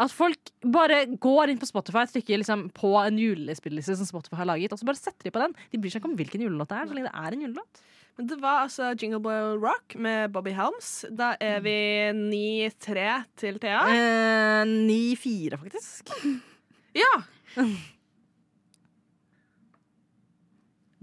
at 0.01 0.09
folk 0.11 0.49
bare 0.73 1.03
går 1.21 1.51
inn 1.53 1.59
på 1.61 1.67
Spotify 1.69 2.01
trykker 2.09 2.39
liksom 2.41 2.65
på 2.75 2.95
en 2.97 3.19
julespillelse 3.21 3.93
som 3.99 4.07
Spotify 4.09 4.39
har 4.39 4.49
laget, 4.49 4.73
og 4.73 4.81
så 4.81 4.87
bare 4.89 4.97
setter 4.99 5.27
de 5.27 5.31
på 5.31 5.43
den. 5.43 5.53
De 5.69 5.79
bryr 5.79 5.93
seg 5.93 6.01
ikke 6.01 6.09
om 6.09 6.15
hvilken 6.17 6.43
julelåt 6.43 6.71
det 6.73 6.79
er, 6.79 6.87
så 6.89 6.97
lenge 6.97 7.11
det 7.11 7.21
er 7.21 7.37
en 7.37 7.43
julelåt. 7.45 7.83
Men 8.17 8.27
det 8.29 8.35
var 8.41 8.59
altså 8.67 8.91
Jingle 9.01 9.19
Bell 9.23 9.55
Rock 9.63 9.95
med 9.95 10.29
Bobby 10.35 10.51
Helms. 10.53 11.05
Da 11.17 11.31
er 11.41 11.59
vi 11.65 11.73
9-3 12.13 13.05
til 13.41 13.57
Thea. 13.59 13.79
Eh, 13.89 14.65
9-4, 14.69 15.57
faktisk. 15.63 16.09
Ja! 16.93 17.09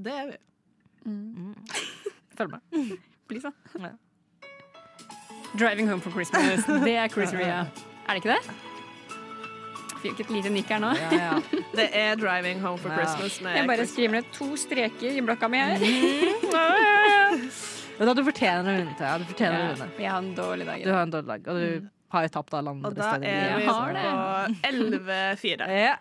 Det 0.04 0.12
er 0.14 0.26
vi. 0.30 0.36
Følg 2.38 2.50
med. 2.50 2.60
Please, 3.28 3.48
da. 3.50 3.52
Ja. 3.88 3.90
Driving 5.58 5.88
home 5.90 6.00
for 6.00 6.10
Christmas. 6.10 6.64
Det 6.84 6.94
er 6.96 7.08
Chris 7.08 7.32
Ria. 7.34 7.60
Er 8.08 8.14
det 8.14 8.22
ikke 8.22 8.28
det? 8.36 8.54
Fikk 10.00 10.20
et 10.22 10.30
lite 10.32 10.48
nikk 10.54 10.70
her 10.72 10.78
nå. 10.80 10.94
Ja, 10.96 11.10
ja. 11.18 11.40
Det 11.76 11.88
er 11.92 12.14
Driving 12.16 12.60
Home 12.62 12.78
for 12.78 12.88
Ja. 12.88 12.96
Christmas. 13.02 13.40
Med 13.44 13.56
Jeg 13.58 13.66
bare 13.66 13.86
skriver 13.86 14.10
ned 14.14 14.30
to 14.32 14.56
streker 14.56 15.10
i 15.18 15.20
blokka 15.20 15.48
mi 15.48 15.58
her. 15.60 15.78
Vet 15.78 16.46
du, 18.00 18.04
da, 18.08 18.14
du 18.16 18.22
fortjener 18.24 18.64
å 18.64 18.76
vinne, 18.80 18.94
Thea. 18.98 19.14
Du 19.20 19.26
fortjener 19.28 19.60
å 19.60 19.70
vinne. 19.74 19.88
jeg 20.00 20.08
har 20.10 20.22
en 20.24 20.30
dårlig 20.38 20.66
dag. 20.66 20.80
i 20.80 20.84
Du 20.84 20.88
dag. 20.90 20.96
har 20.96 21.06
en 21.06 21.14
dårlig 21.14 21.28
dag, 21.34 21.48
og 21.52 21.60
du 21.60 21.88
har 22.16 22.24
jo 22.26 22.32
tapt 22.34 22.54
alle 22.58 22.72
andre 22.74 22.88
Og 22.90 22.96
da 22.96 23.10
steder. 23.12 23.28
er 23.28 23.58
vi 23.60 23.66
har 23.68 23.98
på 24.00 24.12
11-4. 24.72 25.68
Ja. 25.76 25.96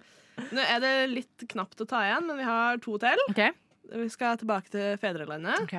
Nå 0.56 0.62
er 0.64 0.78
det 0.80 0.92
litt 1.10 1.44
knapt 1.52 1.82
å 1.82 1.86
ta 1.90 2.04
igjen, 2.06 2.24
men 2.30 2.38
vi 2.40 2.46
har 2.48 2.78
to 2.80 2.94
til. 3.02 3.24
OK. 3.28 3.42
Vi 3.90 4.06
skal 4.14 4.38
tilbake 4.40 4.70
til 4.72 4.94
fedrelandet. 5.02 5.66
ok. 5.66 5.74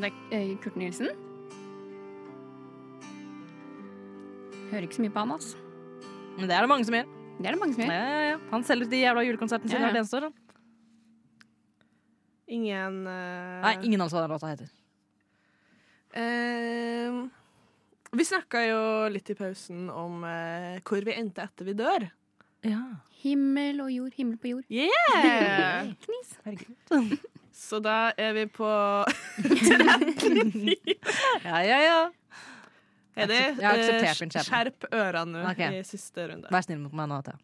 Det 0.00 0.08
er 0.32 0.36
eh, 0.36 0.52
Kurt 0.62 0.76
Nilsen. 0.78 1.08
Hører 4.70 4.86
ikke 4.86 5.00
så 5.00 5.04
mye 5.04 5.12
på 5.14 5.24
han, 5.24 5.32
altså. 5.34 5.56
Men 6.38 6.46
det 6.48 6.56
er 6.56 6.62
det 6.64 6.70
mange 6.70 6.86
som 6.86 6.94
gjør. 6.96 7.08
Det 7.40 7.48
er 7.48 7.52
det 7.56 7.60
mange 7.62 7.74
som 7.74 7.82
gjør. 7.86 7.92
ja, 7.96 8.20
ja. 8.30 8.36
Han 8.50 8.62
selger 8.68 8.84
ut 8.86 8.90
de 8.92 8.98
jævla 9.00 9.22
julekonsertene 9.24 9.70
sine 9.72 9.80
Ja, 9.80 9.86
ja. 9.86 9.90
hvert 9.90 10.00
eneste 10.02 10.16
år. 10.20 10.24
han. 10.28 10.34
Ingen 12.50 12.96
eh, 13.06 13.60
Nei, 13.64 13.74
ingen 13.86 14.00
anelse 14.00 14.16
hva 14.18 14.24
den 14.26 14.32
låta 14.34 14.50
heter. 14.50 14.68
eh, 16.18 17.18
Vi 18.12 18.24
snakka 18.26 18.58
jo 18.66 18.80
litt 19.14 19.30
i 19.30 19.34
pausen 19.38 19.86
om 19.94 20.24
eh, 20.26 20.80
hvor 20.84 21.04
vi 21.06 21.14
endte 21.14 21.42
etter 21.46 21.64
vi 21.68 21.74
dør. 21.78 22.08
Ja. 22.66 22.80
Himmel 23.22 23.78
og 23.84 23.90
jord, 23.94 24.12
himmel 24.18 24.36
på 24.42 24.48
jord. 24.50 24.64
Yeah! 24.68 25.92
Knis. 26.04 26.34
Herregud. 26.44 27.14
Så 27.60 27.78
da 27.84 28.10
er 28.18 28.32
vi 28.34 28.46
på 28.50 28.66
Ja, 31.44 31.60
ja, 31.62 31.78
ja. 31.84 32.00
Eh, 33.18 33.26
skjerp 34.44 34.86
ørene 34.94 35.42
nå 35.42 35.46
okay. 35.50 35.80
i 35.80 35.86
siste 35.86 36.28
runde. 36.30 36.50
Vær 36.52 36.62
snill 36.66 36.78
mot 36.82 36.94
meg 36.96 37.10
nå, 37.10 37.20
Thea. 37.26 37.38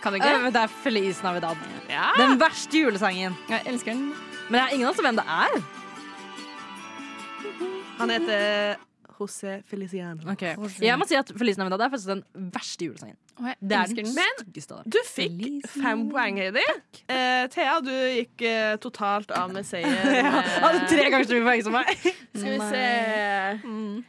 Kan 0.00 0.14
du 0.14 0.20
ikke? 0.20 0.30
Uh, 0.32 0.46
Det 0.54 0.60
er 0.62 0.70
Feliz 0.80 1.22
Navidad. 1.22 1.56
Ja. 1.90 2.10
Den 2.16 2.38
verste 2.40 2.78
julesangen. 2.78 3.36
Jeg 3.50 3.66
elsker 3.68 3.92
den. 3.92 4.12
Men 4.48 4.58
jeg 4.58 4.62
har 4.62 4.76
ingen 4.76 4.86
anelse 4.88 5.04
hvem 5.04 5.18
det 5.18 5.26
er. 5.26 5.58
Han 8.00 8.10
heter 8.14 8.78
José 9.18 9.58
Feliciano. 9.68 10.36
Jeg 10.40 10.98
må 10.98 11.06
si 11.08 11.18
at 11.18 11.32
Feliz 11.36 11.60
Navidad 11.60 11.84
er 11.84 11.92
faktisk 11.92 12.14
den 12.14 12.24
verste 12.54 12.88
julesangen. 12.88 13.18
Og 13.40 13.46
jeg 13.48 13.56
Det 13.60 13.72
er 13.76 13.82
elsker 13.86 14.04
den 14.04 14.34
styggeste 14.36 14.74
av 14.76 14.82
dem. 14.84 14.92
Du 14.92 14.98
fikk 15.08 15.68
fem 15.80 16.02
poeng, 16.12 16.36
Heidi. 16.42 16.64
Eh, 17.08 17.46
Thea, 17.54 17.78
du 17.80 17.90
gikk 17.90 18.42
eh, 18.44 18.74
totalt 18.82 19.30
av 19.32 19.52
med 19.54 19.64
seier. 19.64 20.10
ja, 20.20 20.42
Hadde 20.60 20.82
tre 20.90 21.06
ganger 21.08 21.24
så 21.30 21.38
mye 21.38 21.46
poeng 21.48 21.62
som 21.64 21.76
meg. 21.78 21.94
Skal 22.36 22.52
vi 22.52 22.58
se 22.68 22.84
Mm. 23.64 24.04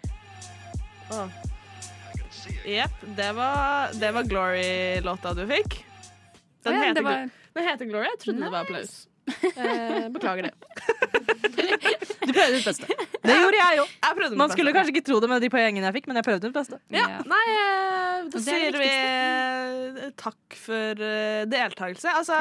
oh. 1.11 1.29
Det 3.15 3.31
var, 3.35 3.93
det 3.99 4.11
var 4.13 4.23
Glory-låta 4.23 5.33
du 5.37 5.45
fikk. 5.49 5.79
Den, 6.63 6.73
Å 6.73 6.75
ja, 6.77 6.83
heter, 6.91 7.03
var- 7.03 7.23
Glo- 7.23 7.53
den 7.57 7.67
heter 7.67 7.85
Glory. 7.89 8.05
Jeg 8.11 8.19
trodde 8.25 8.43
det 8.43 8.51
var 8.53 8.65
applaus. 8.67 8.93
Eh, 9.51 10.09
beklager 10.13 10.49
det. 10.49 10.53
Du 12.21 12.31
prøvde 12.37 12.53
ditt 12.53 12.65
beste. 12.67 12.85
Det 13.25 13.33
gjorde 13.35 13.57
jeg 13.57 13.77
jo. 13.79 13.83
Jeg 14.05 14.15
prøvde 14.17 14.29
mitt 14.31 14.37
Man 14.39 14.51
skulle 14.53 14.69
beste. 14.71 14.77
kanskje 14.77 14.93
ikke 14.93 15.05
tro 15.09 15.17
det 15.23 15.29
med 15.31 15.41
de 15.41 15.49
poengene 15.51 15.87
jeg 15.89 15.95
fikk, 15.97 16.07
men 16.11 16.19
jeg 16.19 16.25
prøvde 16.27 16.49
mitt 16.51 16.57
beste. 16.59 16.77
Ja, 16.93 17.05
Ja. 17.09 17.17
nei, 17.25 17.45
eh, 17.55 18.21
da 18.21 18.21
Og 18.21 18.31
det 18.31 18.41
er 18.41 18.45
sier 18.45 18.71
det 18.71 18.81
vi 18.81 18.91
eh, 20.05 20.11
takk 20.21 20.57
for 20.61 21.01
eh, 21.07 21.41
deltakelse. 21.49 22.13
Altså 22.21 22.37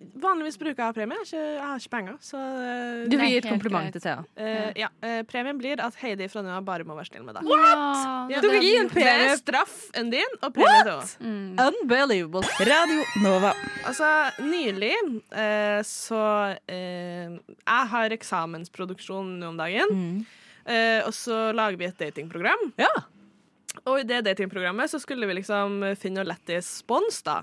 Vanligvis 0.00 0.56
bruker 0.56 0.80
jeg 0.80 0.94
premie. 0.96 1.16
Jeg 1.20 1.20
har 1.20 1.26
ikke, 1.28 1.40
jeg 1.56 1.66
har 1.68 1.80
ikke 1.82 1.92
penger. 1.92 2.14
Så 2.24 2.38
eh, 2.40 3.02
Du 3.04 3.10
Det 3.12 3.18
vil 3.20 3.30
gi 3.34 3.36
et 3.40 3.48
kompliment 3.50 3.84
greit. 3.84 3.92
til 3.92 4.02
Thea. 4.06 4.22
Uh, 4.38 4.70
ja, 4.80 4.88
Uh, 5.04 5.20
premien 5.28 5.58
blir 5.60 5.80
at 5.80 5.94
Heidi 6.00 6.26
fra 6.28 6.42
nå 6.44 6.52
av 6.56 6.64
bare 6.64 6.84
må 6.88 6.96
være 6.96 7.08
snill 7.10 7.24
med 7.24 7.36
deg. 7.36 7.44
What?! 7.48 8.32
Ja, 8.32 8.40
Du 8.40 8.48
vil 8.48 8.64
gi 8.64 8.72
en 8.80 8.88
Det 8.92 9.04
er 9.04 9.24
enn 9.28 9.38
straffen 9.40 10.10
din 10.12 10.34
og 10.40 10.54
premien 10.56 10.88
til 10.88 10.92
henne. 10.92 11.06
Mm. 11.20 11.60
Unbelievable. 11.66 12.42
Radio 12.68 13.04
Nova. 13.24 13.52
Altså, 13.88 14.08
nylig 14.44 14.94
uh, 15.36 15.80
så 15.86 16.24
eh, 16.68 17.36
Jeg 17.60 17.88
har 17.94 18.16
eksamensproduksjon 18.16 19.38
nå 19.40 19.52
om 19.52 19.60
dagen. 19.60 19.94
Mm. 19.94 20.18
Eh, 20.70 21.00
og 21.06 21.14
så 21.16 21.50
lager 21.56 21.80
vi 21.80 21.88
et 21.88 21.98
datingprogram. 21.98 22.70
Ja. 22.80 22.90
Og 23.84 24.00
i 24.00 24.04
det 24.06 24.24
datingprogrammet 24.26 24.90
så 24.92 25.00
skulle 25.00 25.28
vi 25.28 25.38
liksom 25.40 25.80
finne 25.98 26.20
noe 26.20 26.28
lættis 26.32 26.68
spons, 26.82 27.22
da. 27.26 27.40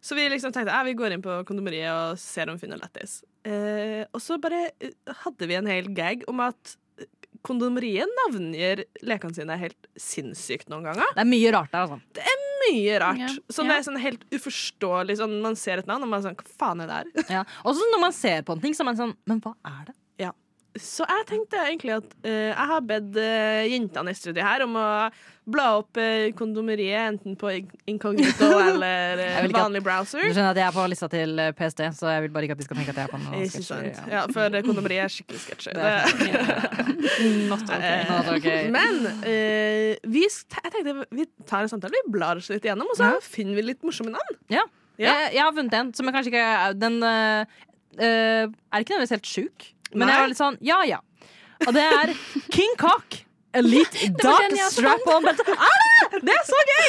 Så 0.00 0.14
vi 0.18 0.28
liksom 0.30 0.52
tenkte 0.54 0.72
ja, 0.74 0.82
vi 0.86 0.94
går 0.98 1.14
inn 1.16 1.22
på 1.24 1.40
kondomeriet 1.48 1.90
og 1.92 2.18
ser 2.22 2.48
om 2.50 2.58
vi 2.58 2.66
finner 2.66 2.80
lættis. 2.82 3.20
Eh, 3.48 4.04
og 4.12 4.20
så 4.22 4.38
bare 4.42 4.68
eh, 4.80 4.92
hadde 5.24 5.48
vi 5.50 5.56
en 5.58 5.66
hel 5.70 5.88
gag 5.96 6.22
om 6.30 6.40
at 6.44 6.74
eh, 7.00 7.08
kondomeriet 7.46 8.10
navngir 8.22 8.84
lekene 9.06 9.34
sine 9.36 9.56
helt 9.60 9.88
sinnssykt 9.98 10.68
noen 10.72 10.86
ganger. 10.90 11.08
Det 11.16 11.24
er 11.24 11.30
mye 11.32 11.54
rart 11.56 11.72
der, 11.74 11.86
altså. 11.86 12.00
Det 12.18 12.26
er 12.26 12.44
Mye 12.68 12.96
rart. 13.00 13.20
Ja. 13.22 13.28
Så 13.54 13.62
Ja. 13.62 13.68
det 13.70 13.74
er 13.78 13.84
sånn 13.86 14.00
helt 14.02 14.24
uforståelig. 14.34 15.14
Sånn, 15.20 15.36
man 15.40 15.54
ser 15.56 15.78
et 15.78 15.86
navn, 15.88 16.02
og 16.02 16.10
man 16.10 16.18
er 16.18 16.24
sånn 16.26 16.34
Hva 16.36 16.56
faen 16.58 16.80
er 16.82 16.88
det 16.90 16.96
her? 16.98 17.28
Ja. 17.38 17.42
Også 17.64 17.86
når 17.94 18.00
man 18.02 18.12
ser 18.16 18.42
på 18.44 18.56
en 18.56 18.60
ting, 18.64 18.74
så 18.74 18.82
er 18.82 18.88
man 18.90 18.98
sånn 18.98 19.14
Men 19.30 19.38
hva 19.44 19.52
er 19.64 19.84
det? 19.86 19.94
Så 20.78 21.02
jeg 21.08 21.24
tenkte 21.26 21.56
egentlig 21.64 21.94
at 21.96 22.12
uh, 22.22 22.30
jeg 22.30 22.66
har 22.70 22.82
bedt 22.86 23.16
uh, 23.16 23.64
jentene 23.66 24.12
i 24.12 24.16
studiet 24.18 24.44
her 24.44 24.62
om 24.66 24.76
å 24.78 24.86
bla 25.48 25.64
opp 25.80 25.96
uh, 25.96 26.28
kondomeriet 26.36 27.08
enten 27.14 27.34
på 27.40 27.48
in- 27.56 27.70
inkognito 27.88 28.46
eller 28.68 29.16
vil 29.16 29.48
at- 29.48 29.56
vanlig 29.56 29.80
browser. 29.82 30.20
Du 30.28 30.34
skjønner 30.36 30.52
at 30.52 30.60
jeg 30.60 30.66
er 30.68 30.76
på 30.76 30.84
lista 30.92 31.08
til 31.10 31.32
PST, 31.58 31.80
så 31.98 32.12
jeg 32.12 32.26
vil 32.26 32.34
bare 32.36 32.46
ikke 32.46 32.54
at 32.58 32.60
de 32.60 32.66
skal 32.68 32.78
tenke 32.78 32.92
at 32.94 33.00
jeg 33.00 33.08
er 33.08 33.14
på 33.14 33.20
noe 33.24 33.40
Ikke 33.42 33.62
sketsjer, 33.64 33.88
ja. 33.88 34.04
Ja, 34.12 34.22
for 34.36 34.58
kondomeriet 34.68 35.06
er 35.06 35.14
skikkelig 35.16 35.40
sketsjy. 35.46 35.72
Not 37.48 37.64
okay. 37.64 38.04
Not 38.12 38.28
okay. 38.36 38.68
Men 38.74 39.00
vi, 39.24 40.24
jeg 40.28 40.72
tenkte 40.76 40.94
vi 41.16 41.26
tar 41.48 41.64
en 41.64 41.72
samtale. 41.72 41.96
Vi 42.04 42.12
blar 42.14 42.38
oss 42.38 42.50
litt 42.52 42.68
igjennom, 42.68 42.92
og 42.92 43.00
så 43.00 43.08
Ja. 43.14 43.22
finner 43.24 43.56
vi 43.58 43.64
litt 43.70 43.82
morsomme 43.88 44.12
navn. 44.14 44.38
Ja. 44.52 44.62
Ja. 44.98 45.12
Jeg, 45.14 45.34
jeg 45.38 45.42
har 45.46 45.52
funnet 45.56 45.74
en 45.80 45.90
som 45.94 46.06
jeg 46.10 46.14
kanskje 46.16 46.32
ikke 46.34 46.70
Den 46.82 46.96
er 47.06 48.82
ikke 48.82 48.94
nødvendigvis 48.94 49.14
helt 49.16 49.28
sjuk, 49.30 49.68
men 49.94 50.08
jeg 50.08 50.20
var 50.20 50.28
litt 50.32 50.40
sånn 50.40 50.58
ja 50.64 50.82
ja. 50.88 51.00
Og 51.66 51.72
det 51.74 51.82
er 51.82 52.12
King 52.54 52.76
Cock. 52.78 53.22
Elite 53.56 54.10
var 54.12 54.18
Dot 54.22 54.42
den 54.44 54.56
jeg 54.58 54.64
også 54.66 54.82
Strap 54.82 55.06
On 55.08 55.22
Belt. 55.24 55.40
Ah, 55.48 56.18
det? 56.20 56.34
Er 56.34 56.44
så 56.44 56.58
gøy! 56.68 56.88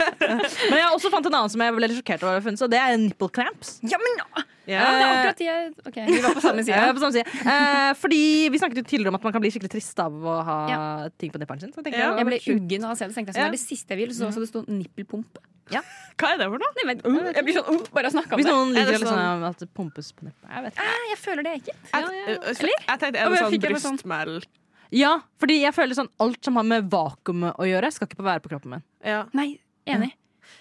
Men 0.70 0.76
jeg 0.76 0.84
har 0.84 0.92
også 0.96 1.10
fant 1.12 1.26
en 1.30 1.36
annen 1.38 1.52
som 1.52 1.62
jeg 1.64 1.72
ble 1.76 1.88
litt 1.88 1.96
sjokkert 2.00 2.22
over 2.26 2.34
å 2.34 2.40
ha 2.40 2.44
funnet, 2.44 2.62
og 2.66 2.70
det 2.74 2.80
er 2.82 2.96
nipple 3.00 3.28
clamps. 3.32 3.78
Ja, 3.88 3.96
men 4.02 4.20
Ja. 4.20 4.36
Det 4.66 4.76
er 4.76 5.14
akkurat 5.14 5.38
de 5.40 5.46
jeg 5.46 5.72
okay. 5.86 6.06
vi 6.10 6.18
var 6.24 6.34
på 6.36 6.42
samme 6.44 6.64
Ja, 6.66 6.80
side. 6.82 6.94
på 6.98 7.02
samme 7.04 7.14
side. 7.16 7.26
Eh, 7.54 7.90
fordi 8.02 8.20
vi 8.52 8.60
snakket 8.60 8.80
jo 8.82 8.86
tidligere 8.90 9.12
om 9.14 9.18
at 9.20 9.24
man 9.28 9.34
kan 9.36 9.44
bli 9.44 9.50
skikkelig 9.54 9.72
trist 9.76 10.00
av 10.04 10.12
å 10.12 10.36
ha 10.48 10.56
Ja. 10.68 10.80
ting 11.22 11.30
på 11.32 11.40
nippelen 11.40 11.60
sin. 11.64 11.72
Så 11.72 11.84
jeg, 11.86 11.94
Ja. 11.96 12.10
var 12.12 12.18
Jeg 12.20 12.26
ble 12.32 12.40
uggen 12.56 12.84
av 12.84 12.92
å 12.92 12.98
se 12.98 13.06
det. 13.08 13.14
Så 13.14 13.20
tenkte 13.22 13.32
jeg 13.32 13.38
sånn, 13.38 13.46
Ja. 13.46 13.50
det 13.50 13.54
er 13.54 13.58
det 13.58 13.64
siste 13.64 13.88
jeg 13.96 13.98
vil. 14.04 14.14
Så 14.16 14.28
så 14.34 14.42
det 14.44 14.48
sto 14.52 14.64
nippelpumpe. 14.68 15.40
Hva 16.16 16.28
er 16.32 16.38
det 16.38 16.46
for 16.52 16.60
noe? 16.62 16.72
Nei, 16.78 16.84
men, 16.92 17.00
uh, 17.02 17.32
jeg 17.34 17.42
blir 17.48 17.56
sånn 17.56 17.66
uh, 17.72 17.88
bare 17.96 18.06
å 18.10 18.14
snakke 18.14 18.36
om 18.36 18.38
Hvis 18.38 18.46
det. 18.46 18.52
noen 18.54 18.68
Er 18.70 18.76
liker 18.84 18.92
det 18.92 19.00
liksom, 19.00 19.16
sånn- 19.18 19.48
at 19.48 19.58
det 19.64 19.68
pumpes 19.74 20.12
på 20.14 20.28
nipperen. 20.28 20.52
Jeg 20.54 20.62
vet 20.66 20.76
ikke. 20.76 20.86
Ah, 20.92 21.02
jeg 21.10 21.18
føler 21.24 21.42
det 21.42 21.50
er 21.50 21.58
ekkelt. 21.62 21.82
Jeg, 21.86 21.90
Ja, 21.96 22.00
ja. 22.06 22.36
Eller? 22.52 22.76
jeg 22.76 23.00
tenkte, 23.00 23.06
er 23.06 23.10
det 23.10 23.18
jeg 23.18 23.26
sånn 23.26 23.52
jeg 23.56 23.82
sånn- 23.86 23.98
brystmelk? 23.98 24.46
Ja, 24.94 25.16
fordi 25.40 25.60
jeg 25.62 25.74
føler 25.74 25.98
sånn 25.98 26.12
alt 26.22 26.44
som 26.46 26.58
har 26.60 26.66
med 26.68 26.90
vakuumet 26.92 27.58
å 27.58 27.66
gjøre, 27.66 27.90
skal 27.94 28.08
ikke 28.10 28.24
være 28.26 28.44
på 28.44 28.52
kroppen 28.52 28.76
min. 28.76 28.84
Ja. 29.06 29.24
Nei, 29.36 29.56
enig. 29.88 30.12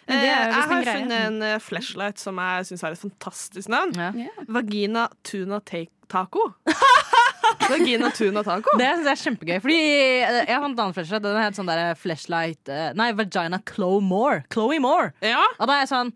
Men 0.08 0.18
Eh, 0.18 0.22
er 0.22 0.26
jeg 0.26 0.54
har 0.54 0.82
greie. 0.84 0.94
funnet 1.00 1.26
en 1.28 1.38
uh, 1.42 1.60
flashlight 1.62 2.20
som 2.22 2.38
jeg 2.42 2.66
syns 2.70 2.84
har 2.86 2.94
et 2.94 3.02
fantastisk 3.02 3.70
navn. 3.70 3.94
Ja. 3.98 4.12
Yeah. 4.18 4.44
Vagina 4.54 5.08
tuna 5.26 5.60
taco. 5.62 6.44
Vagina 7.70 8.12
tuna 8.14 8.44
taco. 8.46 8.74
Det 8.78 8.90
synes 8.98 9.08
jeg 9.08 9.14
er 9.16 9.24
kjempegøy. 9.24 9.56
Fordi 9.64 9.80
eh, 9.80 10.42
Jeg 10.50 10.62
fant 10.62 10.74
en 10.74 10.84
annen 10.84 10.94
flashlight. 10.98 11.24
Den 11.26 11.40
het 11.42 11.58
sånn 11.58 11.70
der 11.70 11.98
flashlight 11.98 12.70
eh, 12.74 12.92
Nei, 12.98 13.12
Vagina 13.18 13.62
Chloe 13.66 14.02
Moore. 14.06 14.44
Chloe 14.54 14.78
Moore. 14.82 15.14
Ja. 15.26 15.42
Og 15.60 15.70
da 15.70 15.80
er 15.80 15.86
jeg 15.86 15.94
sånn 15.94 16.14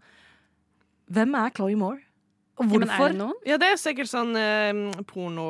Hvem 1.10 1.34
er 1.42 1.54
Chloe 1.58 1.78
Moore? 1.80 2.04
Og 2.60 2.66
Ja, 2.68 2.74
er 2.92 3.08
det 3.14 3.18
noen? 3.18 3.34
ja, 3.48 3.56
det 3.62 3.68
er 3.72 3.78
sikkert 3.80 4.10
sånn 4.12 4.34
eh, 4.36 4.74
porno 5.08 5.46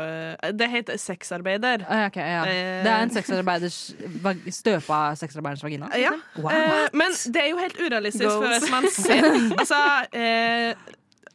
eh, 0.00 0.52
Det 0.56 0.68
heter 0.72 0.96
sexarbeider. 0.96 1.84
Ah, 1.88 2.06
ok, 2.08 2.16
ja. 2.16 2.44
Eh. 2.48 2.80
Det 2.86 2.92
er 2.92 3.00
en 3.04 3.10
sexarbeiders 3.12 3.76
støpa 4.56 5.00
sexarbeiderens 5.20 5.64
vagina? 5.66 5.90
Ja. 6.00 6.14
Wow. 6.40 6.48
Eh, 6.52 6.88
men 6.96 7.10
det 7.34 7.40
er 7.42 7.48
jo 7.52 7.58
helt 7.60 7.76
urealistisk. 7.80 8.30
For 8.30 8.48
hvis 8.54 8.70
man 8.72 8.84
ser 8.88 9.28
Altså 9.60 9.80
eh, 10.16 10.72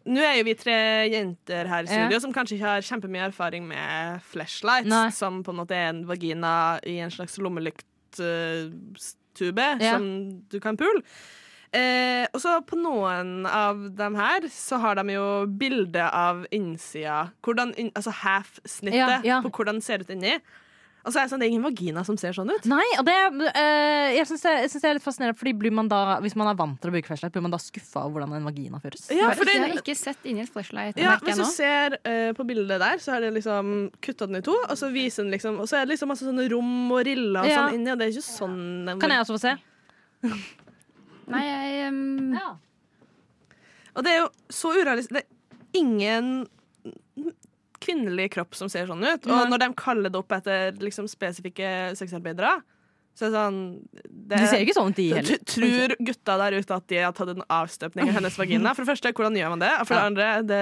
Nå 0.10 0.18
er 0.26 0.36
jo 0.40 0.44
vi 0.48 0.56
tre 0.58 0.74
jenter 1.14 1.68
her 1.70 1.84
i 1.86 1.88
studio 1.92 2.16
Ja. 2.18 2.20
som 2.24 2.34
kanskje 2.34 2.56
ikke 2.58 2.66
har 2.72 2.82
kjempemye 2.82 3.22
erfaring 3.30 3.64
med 3.70 4.18
flashlights, 4.32 4.90
Nei. 4.90 5.10
som 5.14 5.44
på 5.46 5.52
en 5.54 5.58
måte 5.62 5.76
er 5.78 5.90
en 5.92 6.02
vagina 6.10 6.80
i 6.90 6.98
en 7.06 7.12
slags 7.14 7.38
lommelyktstube 7.38 9.68
Ja. 9.80 9.94
som 9.94 10.42
du 10.50 10.60
kan 10.60 10.78
pule. 10.78 11.02
Eh, 11.74 12.26
og 12.36 12.42
så 12.44 12.58
på 12.68 12.76
noen 12.76 13.46
av 13.48 13.78
dem 13.96 14.16
her 14.20 14.42
så 14.52 14.78
har 14.84 14.96
de 15.00 15.14
jo 15.16 15.28
bilde 15.48 16.04
av 16.04 16.44
innsida. 16.52 17.30
Hvordan, 17.42 17.72
altså 17.96 18.12
half-snittet 18.12 18.98
Ja, 19.00 19.22
ja. 19.24 19.38
på 19.46 19.52
hvordan 19.56 19.80
det 19.80 19.84
ser 19.88 20.00
ut 20.04 20.10
inni. 20.12 20.34
Og 21.02 21.10
så 21.10 21.18
er 21.18 21.24
det 21.26 21.32
sånn, 21.32 21.40
det 21.42 21.48
er 21.48 21.54
ingen 21.56 21.64
vagina 21.66 22.04
som 22.06 22.14
ser 22.20 22.36
sånn 22.38 22.52
ut. 22.54 22.66
Nei, 22.70 22.84
og 23.00 23.06
det, 23.08 23.16
eh, 23.58 24.12
jeg 24.20 24.28
syns 24.30 24.44
det, 24.46 24.52
det 24.70 24.84
er 24.86 24.94
litt 25.00 25.02
fascinerende, 25.08 25.34
Fordi 25.40 25.54
blir 25.58 25.72
man 25.74 25.88
da, 25.90 26.20
hvis 26.22 26.36
man 26.38 26.52
er 26.52 26.54
vant 26.60 26.78
til 26.80 26.92
å 26.92 26.94
bruke 26.94 27.08
flashlight, 27.10 27.34
blir 27.34 27.42
man 27.42 27.56
da 27.56 27.58
skuffa 27.58 28.04
over 28.04 28.20
hvordan 28.20 28.36
en 28.38 28.46
vagina 28.46 28.78
føres? 28.84 29.08
Ja, 29.10 29.32
for 29.34 29.46
den- 29.50 29.64
jeg 29.64 29.72
har 29.72 29.82
ikke 29.82 29.96
sett 29.98 30.18
inni 30.30 30.42
et 30.44 30.50
flashlight. 30.54 30.96
Ja, 31.02 31.16
Hvis 31.18 31.38
du 31.38 31.42
nå. 31.42 31.48
ser 31.50 31.98
eh, 32.06 32.34
på 32.38 32.46
bildet 32.46 32.78
der, 32.84 32.98
så 33.00 33.14
har 33.14 33.22
de 33.22 33.32
liksom 33.32 33.90
kutta 34.00 34.28
den 34.28 34.36
i 34.36 34.42
to. 34.42 34.52
Og 34.70 34.78
så 34.78 34.92
viser 34.94 35.24
den 35.24 35.32
liksom 35.32 35.58
Og 35.60 35.66
så 35.68 35.82
er 35.82 35.86
det 35.88 35.96
liksom 35.98 36.10
masse 36.10 36.22
sånne 36.22 36.52
rom 36.52 36.92
og 36.92 37.04
riller 37.06 37.40
og 37.42 37.48
Ja. 37.50 37.58
sånn 37.70 37.74
inni, 37.80 37.92
og 37.92 37.98
det 37.98 38.10
er 38.10 38.20
ikke 38.20 38.30
sånn 38.38 39.00
Kan 39.00 39.10
jeg 39.10 39.26
også 39.26 39.40
få 39.40 39.40
se? 39.40 39.58
Nei, 41.32 41.44
jeg 41.48 41.92
um, 41.92 42.34
Og 43.96 44.04
det 44.06 44.14
er 44.14 44.20
jo 44.22 44.28
så 44.52 44.74
urealistisk. 44.76 45.16
Det 45.16 45.24
er 45.24 45.80
ingen 45.80 46.34
kvinnelig 47.82 48.30
kropp 48.36 48.56
som 48.58 48.70
ser 48.72 48.90
sånn 48.90 49.04
ut. 49.04 49.26
Og 49.26 49.50
når 49.50 49.64
de 49.64 49.70
kaller 49.80 50.14
det 50.14 50.20
opp 50.20 50.36
etter 50.38 50.76
liksom 50.82 51.10
spesifikke 51.12 51.92
sexarbeidere, 51.98 52.60
så 53.12 53.28
det 53.28 53.36
sånn 53.36 53.58
det, 54.08 54.38
du 54.40 54.46
ser 54.48 54.62
ikke 54.64 54.74
sånn 54.78 54.94
ut, 54.94 54.98
de 54.98 55.06
heller. 55.14 55.42
Tror 55.52 55.94
gutta 56.08 56.36
der 56.40 56.56
ute 56.58 56.76
at 56.78 56.86
de 56.88 57.00
har 57.04 57.16
tatt 57.18 57.32
en 57.34 57.44
avstøpning 57.52 58.08
av 58.08 58.16
hennes 58.18 58.38
vagina? 58.40 58.72
For 58.74 58.86
det 58.86 58.92
første, 58.94 59.12
hvordan 59.18 59.36
gjør 59.38 59.52
man 59.54 59.64
det? 59.64 59.72
Og 59.82 59.90
for 59.90 59.98
det 59.98 60.06
andre, 60.12 60.30
det, 60.48 60.62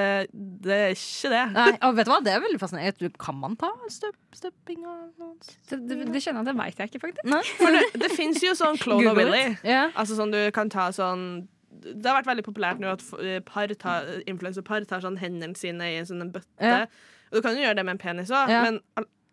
det 0.66 0.80
er 0.88 0.96
ikke 0.96 1.32
det. 1.36 1.44
Nei, 1.56 1.68
og 1.86 2.00
vet 2.00 2.10
du 2.10 2.12
hva, 2.14 2.18
Det 2.26 2.34
er 2.34 2.42
veldig 2.44 2.62
fascinerende. 2.64 3.12
Kan 3.22 3.38
man 3.44 3.56
ta 3.60 3.70
støpping? 3.94 4.18
støping 4.40 4.84
av 4.86 4.98
noen? 5.22 5.38
det, 5.70 5.78
det, 5.90 5.96
det 6.14 6.22
kjenner 6.24 6.42
jeg, 6.42 6.48
det 6.50 6.56
veit 6.60 6.82
jeg 6.82 6.92
ikke, 6.92 7.02
faktisk. 7.06 7.30
Nei. 7.30 7.44
For 7.62 7.78
det, 7.78 7.86
det 8.04 8.10
fins 8.14 8.42
jo 8.46 8.56
sånn 8.58 8.82
Clone 8.82 9.14
of 9.14 9.18
Willy. 9.18 9.46
Yeah. 9.66 9.94
Altså 9.94 10.18
sånn 10.20 10.34
du 10.34 10.42
kan 10.56 10.70
ta 10.74 10.90
sånn 10.96 11.24
Det 11.70 12.06
har 12.06 12.20
vært 12.20 12.30
veldig 12.30 12.46
populært 12.50 12.82
nå 12.82 12.92
at 12.92 13.06
eh, 13.22 13.40
par 13.46 13.72
tar, 13.80 14.10
influencerpar 14.30 14.86
tar 14.90 15.06
sånn 15.06 15.18
hendene 15.22 15.58
sine 15.58 15.94
i 15.94 16.02
en 16.02 16.10
sånn 16.10 16.34
bøtte. 16.34 16.74
Ja. 16.74 16.84
Og 17.30 17.40
du 17.40 17.46
kan 17.46 17.58
jo 17.58 17.62
gjøre 17.64 17.78
det 17.78 17.86
med 17.86 17.98
en 17.98 18.02
penis 18.02 18.34
òg, 18.34 18.50
Ja. 18.50 18.64
men 18.66 18.82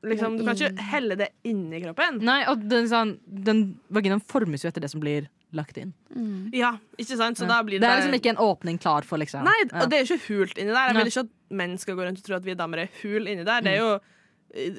liksom, 0.05 0.37
du 0.39 0.45
kan 0.45 0.59
ikke 0.59 0.89
helle 0.91 1.17
det 1.19 1.31
inni 1.49 1.81
kroppen. 1.85 2.21
Nei, 2.27 2.43
og 2.51 2.67
den, 2.69 2.89
sånn, 2.91 3.17
den 3.25 3.65
vaginaen 3.89 4.21
formes 4.21 4.65
jo 4.65 4.71
etter 4.71 4.85
det 4.85 4.91
som 4.93 5.01
blir 5.03 5.29
lagt 5.57 5.79
inn. 5.81 5.95
Ja, 6.55 6.75
ikke 6.99 7.17
sant? 7.17 7.39
Så 7.39 7.47
da 7.49 7.61
blir 7.65 7.81
Det 7.81 7.87
det, 7.87 7.93
er 7.93 8.03
liksom 8.03 8.19
ikke 8.19 8.35
en 8.35 8.43
åpning 8.43 8.79
klar 8.83 9.07
for 9.07 9.21
liksom 9.23 9.47
Nei, 9.47 9.55
ja. 9.65 9.83
og 9.83 9.91
det 9.91 9.99
er 9.99 10.05
jo 10.05 10.17
ikke 10.17 10.35
hult 10.35 10.59
inni 10.59 10.75
der. 10.75 10.91
Jeg 10.91 10.99
vil 10.99 11.13
ikke 11.13 11.25
at 11.27 11.33
menn 11.63 11.79
skal 11.79 11.97
gå 11.97 12.07
rundt 12.07 12.21
og 12.21 12.27
tro 12.27 12.37
at 12.37 12.47
vi 12.47 12.57
damer 12.59 12.85
er 12.85 12.93
hul 13.03 13.31
inni 13.31 13.47
der. 13.47 13.65
Det 13.65 13.77
er 13.77 13.83
jo 13.83 13.93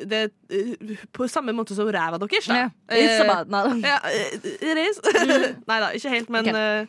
det 0.09 0.17
er, 0.17 0.29
eh, 0.49 0.95
på 1.13 1.27
samme 1.29 1.53
måte 1.55 1.75
som 1.77 1.87
ræva 1.93 2.17
deres. 2.21 2.47
Da. 2.49 2.55
Yeah. 2.55 2.69
Eh, 2.89 3.21
about, 3.23 3.49
no. 3.51 3.61
Ja, 3.85 3.97
eh, 4.09 4.81
is. 4.87 4.99
Nei 5.69 5.79
da, 5.83 5.91
ikke 5.97 6.09
helt, 6.13 6.29
men 6.33 6.47
Ok. 6.47 6.55
eh, 6.55 6.85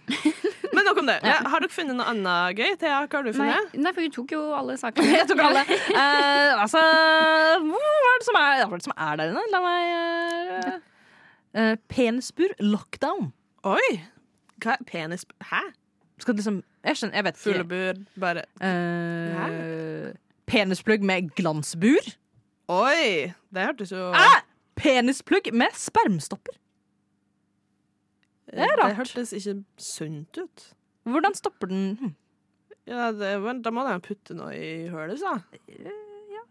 Men 0.73 0.85
nok 0.85 0.99
om 1.01 1.07
det. 1.09 1.17
Ja, 1.25 1.39
har 1.49 1.63
dere 1.65 1.73
funnet 1.73 1.97
noe 1.99 2.07
annet 2.13 2.59
gøy? 2.59 2.75
Thea, 2.79 3.01
hva 3.07 3.17
har 3.19 3.25
du 3.27 3.31
Nei, 3.33 3.39
funnet? 3.39 3.73
nei, 3.83 3.93
for 3.97 4.05
vi 4.05 4.11
tok 4.15 4.35
jo 4.37 4.43
alle 4.55 4.77
sakene. 4.79 5.09
Jeg 5.19 5.27
tok 5.31 5.41
alle. 5.43 5.65
uh, 5.97 6.53
altså 6.65 6.83
Hva 7.65 7.81
er 7.81 8.21
det 8.21 8.29
som 8.29 8.39
er, 8.39 8.63
det 8.77 8.85
som 8.87 8.95
er 8.95 9.19
der 9.19 9.33
inne? 9.33 9.43
La 9.55 9.63
meg 9.65 10.69
uh, 11.57 11.75
Penisbur 11.91 12.55
lockdown. 12.63 13.33
Oi! 13.67 13.91
Hva 14.63 14.77
er 14.77 14.87
penis... 14.87 15.25
Hæ? 15.51 15.65
Skal 16.19 16.35
liksom 16.39 16.63
Jeg 16.85 16.99
skjønner, 16.99 17.17
jeg 17.19 17.25
vet 17.27 17.37
ikke. 17.37 17.45
Fuglebur, 17.47 18.01
bare 18.23 18.43
uh, 18.63 20.09
penisplugg 20.49 21.05
med 21.07 21.31
glansbur. 21.39 22.13
Oi! 22.69 23.33
Det 23.55 23.65
hørtes 23.71 23.93
jo 23.95 24.11
Ah! 24.13 24.43
Penisplugg 24.79 25.49
med 25.57 25.75
spermstopper. 25.75 26.55
det 28.49 28.63
er 28.63 28.77
rart. 28.79 28.93
Det 28.93 28.99
hørtes 29.01 29.33
ikke 29.35 29.55
sunt 29.83 30.39
ut. 30.39 30.67
Hvordan 31.09 31.35
stopper 31.35 31.71
den 31.71 31.97
hm. 32.01 32.15
Ja, 32.89 33.11
det, 33.13 33.35
Da 33.65 33.73
må 33.75 33.85
de 33.85 33.97
putte 34.05 34.37
noe 34.37 34.53
i 34.57 34.89
hølet, 34.93 35.19
sa 35.21 35.35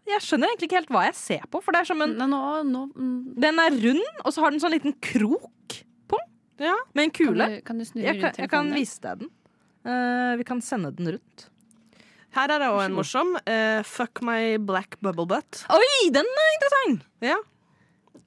Jeg 0.08 0.22
skjønner 0.24 0.50
egentlig 0.52 0.68
ikke 0.68 0.78
helt 0.78 0.92
hva 0.94 1.06
jeg 1.08 1.16
ser 1.18 1.46
på. 1.50 1.60
For 1.64 1.74
det 1.74 1.82
er 1.82 1.88
som 1.90 2.02
en, 2.04 2.14
Nå, 2.18 2.28
nå, 2.30 2.40
nå 2.68 2.84
mm, 2.94 3.16
Den 3.42 3.62
er 3.62 3.74
rund, 3.86 4.04
og 4.24 4.34
så 4.34 4.44
har 4.44 4.54
den 4.54 4.62
sånn 4.62 4.74
liten 4.76 4.94
krok 5.04 5.80
på 6.10 6.20
Ja. 6.62 6.76
med 6.94 7.08
en 7.08 7.14
kan, 7.14 7.26
kule. 7.32 7.48
du, 7.48 7.60
kan 7.66 7.78
du 7.78 7.86
snu 7.88 8.02
Jeg 8.02 8.20
kan, 8.20 8.34
jeg 8.38 8.50
kan 8.50 8.72
vise 8.74 9.00
deg 9.04 9.24
den. 9.24 9.32
Uh, 9.86 10.34
vi 10.36 10.44
kan 10.44 10.60
sende 10.64 10.90
den 10.96 11.14
rundt. 11.16 11.48
Her 12.36 12.52
er 12.54 12.58
det 12.60 12.68
òg 12.68 12.82
en 12.84 12.94
morsom. 12.98 13.34
Uh, 13.48 13.80
fuck 13.88 14.20
my 14.22 14.56
black 14.60 14.98
bubble 15.00 15.24
butt. 15.30 15.62
Oi, 15.72 16.10
den 16.14 16.26
er 16.28 16.50
interessant! 16.58 17.06
Ja. 17.24 17.38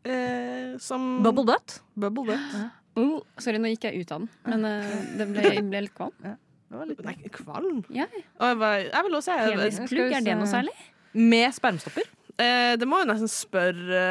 Uh, 0.01 0.77
som 0.81 1.21
Bubble 1.23 1.45
butt. 1.45 1.79
Bubble 1.95 2.25
butt. 2.31 2.55
Oh, 2.97 3.19
sorry, 3.39 3.59
nå 3.61 3.69
gikk 3.71 3.85
jeg 3.87 4.01
ut 4.03 4.09
av 4.11 4.23
den, 4.23 4.29
men 4.49 4.65
uh, 4.67 4.95
det 5.19 5.27
ble, 5.29 5.51
ble 5.69 5.81
litt 5.85 5.93
kvalm. 5.95 6.33
Nei, 6.71 7.13
kvalm? 7.35 7.83
Ja. 7.93 8.07
Og 8.39 8.47
jeg, 8.49 8.57
var, 8.63 8.77
jeg 8.87 9.05
vil 9.07 9.15
også 9.19 9.35
si 9.37 9.53
Penisplugg, 9.53 10.13
er 10.17 10.25
det 10.25 10.35
noe 10.39 10.47
særlig? 10.49 10.73
Med 11.19 11.51
spermstopper. 11.55 12.05
eh, 12.39 12.73
Det 12.79 12.87
må 12.87 13.01
jo 13.01 13.07
nesten 13.09 13.27
spørre 13.27 14.03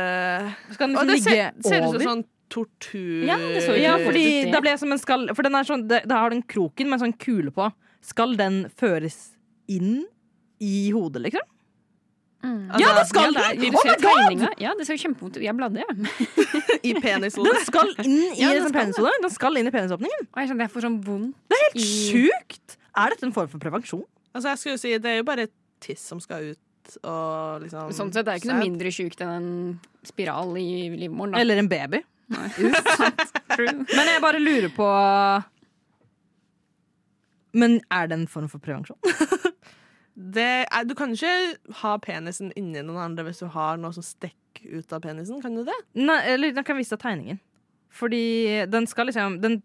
Skal 0.74 0.90
den 0.92 0.98
liksom 0.98 1.08
det 1.08 1.16
ser, 1.24 1.30
ligge 1.56 1.68
ser 1.70 1.80
ut 1.80 1.86
over? 1.88 2.02
som 2.04 2.10
sånn 2.10 2.24
tortur... 2.52 3.22
Ja, 3.30 3.38
det 3.40 3.62
så 3.64 3.76
Ja, 3.80 3.94
fordi 4.04 4.24
det. 4.44 4.50
da 4.52 4.60
ble 4.60 4.74
jeg 4.74 4.82
som 4.82 4.92
en 4.92 5.00
skall 5.00 5.24
For 5.32 5.46
den 5.48 5.56
er 5.56 5.64
sånn, 5.70 5.86
det- 5.88 6.02
det 6.04 6.18
har 6.20 6.34
den 6.34 6.42
kroken 6.44 6.90
med 6.92 6.98
en 6.98 7.04
sånn 7.06 7.16
kule 7.24 7.48
på. 7.56 7.70
Skal 8.04 8.36
den 8.36 8.66
føres 8.76 9.16
inn 9.76 10.04
i 10.60 10.74
hodet, 10.94 11.22
liksom? 11.28 11.46
Altså, 12.40 12.80
Ja, 12.80 12.90
det 12.96 13.02
skal 13.10 13.26
ja, 13.26 13.30
det 13.58 13.68
er- 13.68 13.74
Oh 13.76 14.20
my 14.30 14.36
god! 14.40 14.60
Ja, 14.62 14.70
det 14.78 14.86
ser 14.88 14.96
jo 14.96 15.02
kjempevondt 15.02 15.36
ut. 15.36 15.42
Jeg 15.44 15.56
bladde, 15.58 15.82
jeg. 15.82 15.96
I 16.88 16.94
penishodet. 16.96 17.52
Den 17.52 17.64
skal 17.66 17.90
inn 18.04 18.14
i 18.16 18.28
Ja, 18.40 18.48
den 18.54 18.56
liksom 18.62 18.76
penishodet. 18.78 19.12
Den 19.26 19.34
skal 19.34 19.58
inn 19.60 19.68
i 19.68 19.72
penisåpningen. 19.74 20.22
Og 20.30 20.40
jeg 20.40 20.48
skjønner 20.50 20.64
jeg 20.68 20.72
får 20.76 20.86
sånn 20.86 20.96
vondt. 21.04 21.34
Det 21.52 21.58
er 21.58 21.64
helt 21.66 21.76
I- 21.82 21.90
sjukt! 22.06 22.76
Er 22.96 23.12
dette 23.12 23.28
en 23.28 23.34
form 23.36 23.50
for 23.52 23.60
prevensjon? 23.62 24.06
Altså, 24.32 24.48
jeg 24.54 24.62
skulle 24.62 24.80
si, 24.80 24.94
det 25.04 25.10
er 25.12 25.18
jo 25.20 25.26
bare 25.28 25.48
tiss 25.84 26.00
som 26.10 26.20
skal 26.22 26.52
ut 26.54 26.96
og 27.06 27.62
liksom 27.66 27.92
Sånn 27.94 28.08
sett 28.14 28.24
det 28.26 28.32
er 28.32 28.40
ikke 28.40 28.50
noe 28.50 28.64
mindre 28.64 28.90
sjukt 28.94 29.20
enn 29.22 29.30
en 29.36 29.50
spiral 30.06 30.56
i 30.58 30.88
livmoren. 30.98 31.36
Da. 31.36 31.42
Eller 31.44 31.60
en 31.60 31.68
baby? 31.70 32.00
Men 32.30 34.06
jeg 34.08 34.22
bare 34.24 34.40
lurer 34.42 34.70
på 34.74 34.86
Men 37.60 37.80
er 37.90 38.06
det 38.10 38.16
en 38.20 38.26
form 38.30 38.48
for 38.50 38.62
prevensjon? 38.62 38.98
Det 40.20 40.48
er, 40.66 40.84
du 40.84 40.92
kan 40.98 41.14
ikke 41.14 41.32
ha 41.80 41.94
penisen 42.02 42.50
inni 42.58 42.82
noen 42.84 43.00
andre 43.08 43.24
hvis 43.28 43.40
du 43.40 43.46
har 43.54 43.78
noe 43.80 43.94
som 43.96 44.04
stikker 44.04 44.80
ut 44.80 44.92
av 44.92 45.04
penisen. 45.04 45.40
Kan 45.40 45.56
du 45.56 45.62
det? 45.64 45.76
Nei, 45.96 46.18
eller 46.34 46.52
jeg 46.52 46.66
kan 46.68 46.78
vise 46.78 46.96
deg 46.96 47.04
tegningen. 47.04 47.40
Fordi 47.90 48.66
den 48.70 48.84
skal 48.86 49.08
liksom 49.08 49.40
Den 49.42 49.56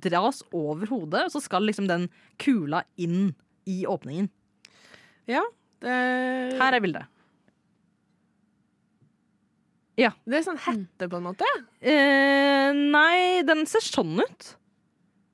dras 0.00 0.40
over 0.56 0.88
hodet, 0.88 1.26
og 1.26 1.34
så 1.34 1.42
skal 1.44 1.66
liksom 1.68 1.88
den 1.90 2.06
kula 2.40 2.84
inn 2.96 3.34
i 3.68 3.82
åpningen. 3.88 4.30
Ja. 5.28 5.42
Det, 5.84 5.92
Her 6.60 6.76
er 6.78 6.84
bildet. 6.84 7.10
Det 10.26 10.40
er 10.40 10.46
sånn 10.46 10.60
hette, 10.64 11.06
på 11.06 11.18
en 11.20 11.26
måte. 11.28 11.48
Eh, 11.78 12.72
nei, 12.74 13.44
den 13.46 13.62
ser 13.70 13.84
sånn 13.84 14.16
ut. 14.18 14.48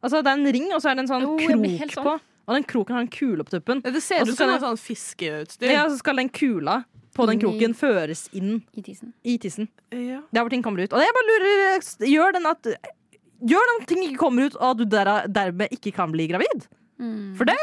Altså, 0.00 0.20
det 0.24 0.32
er 0.32 0.40
en 0.40 0.52
ring, 0.56 0.68
og 0.74 0.82
så 0.82 0.90
er 0.90 0.98
det 0.98 1.04
en 1.06 1.10
sånn 1.10 1.26
oh, 1.28 1.38
krok 1.40 1.94
sånn. 1.94 2.06
på. 2.06 2.14
Og 2.50 2.56
den 2.58 2.64
kroken 2.66 2.96
har 2.96 3.04
en 3.06 3.12
kule 3.14 3.44
på 3.46 3.52
tuppen. 3.54 3.80
Det 3.86 4.02
ser 4.02 4.26
ut 4.26 4.34
som 4.34 4.50
en 4.50 4.62
sånn 4.62 4.78
fiskeutstyr. 4.80 5.70
Ja, 5.70 5.84
så 5.86 6.00
skal 6.00 6.18
den 6.18 6.32
kula 6.34 6.80
på 7.14 7.26
den 7.30 7.38
kroken 7.42 7.74
føres 7.78 8.24
inn 8.34 8.60
I 8.74 8.82
tissen. 8.82 9.12
i 9.22 9.36
tissen. 9.38 9.68
Ja. 9.94 10.18
Der 10.34 10.42
hvor 10.42 10.50
ting 10.50 10.64
kommer 10.66 10.82
ut. 10.82 10.94
Og 10.94 11.02
jeg 11.02 11.14
bare 11.14 11.28
lurer 11.28 12.08
Gjør 12.10 12.34
den 12.38 12.48
at 12.50 12.70
Gjør 13.40 13.70
den 13.70 13.80
at 13.80 13.88
ting 13.88 14.02
ikke 14.04 14.20
kommer 14.20 14.50
ut, 14.50 14.56
og 14.58 14.74
at 14.74 14.80
du 14.82 14.84
der, 14.84 15.10
dermed 15.32 15.72
ikke 15.72 15.94
kan 15.96 16.10
bli 16.12 16.26
gravid? 16.28 16.66
Mm. 17.00 17.36
For 17.38 17.48
det 17.48 17.56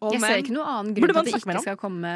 oh, 0.00 0.10
Jeg 0.10 0.24
ser 0.24 0.40
ikke 0.42 0.56
noen 0.56 0.72
annen 0.72 0.96
grunn 0.96 1.12
til 1.12 1.20
at 1.20 1.28
det 1.28 1.36
ikke 1.38 1.62
skal 1.62 1.78
komme, 1.78 2.14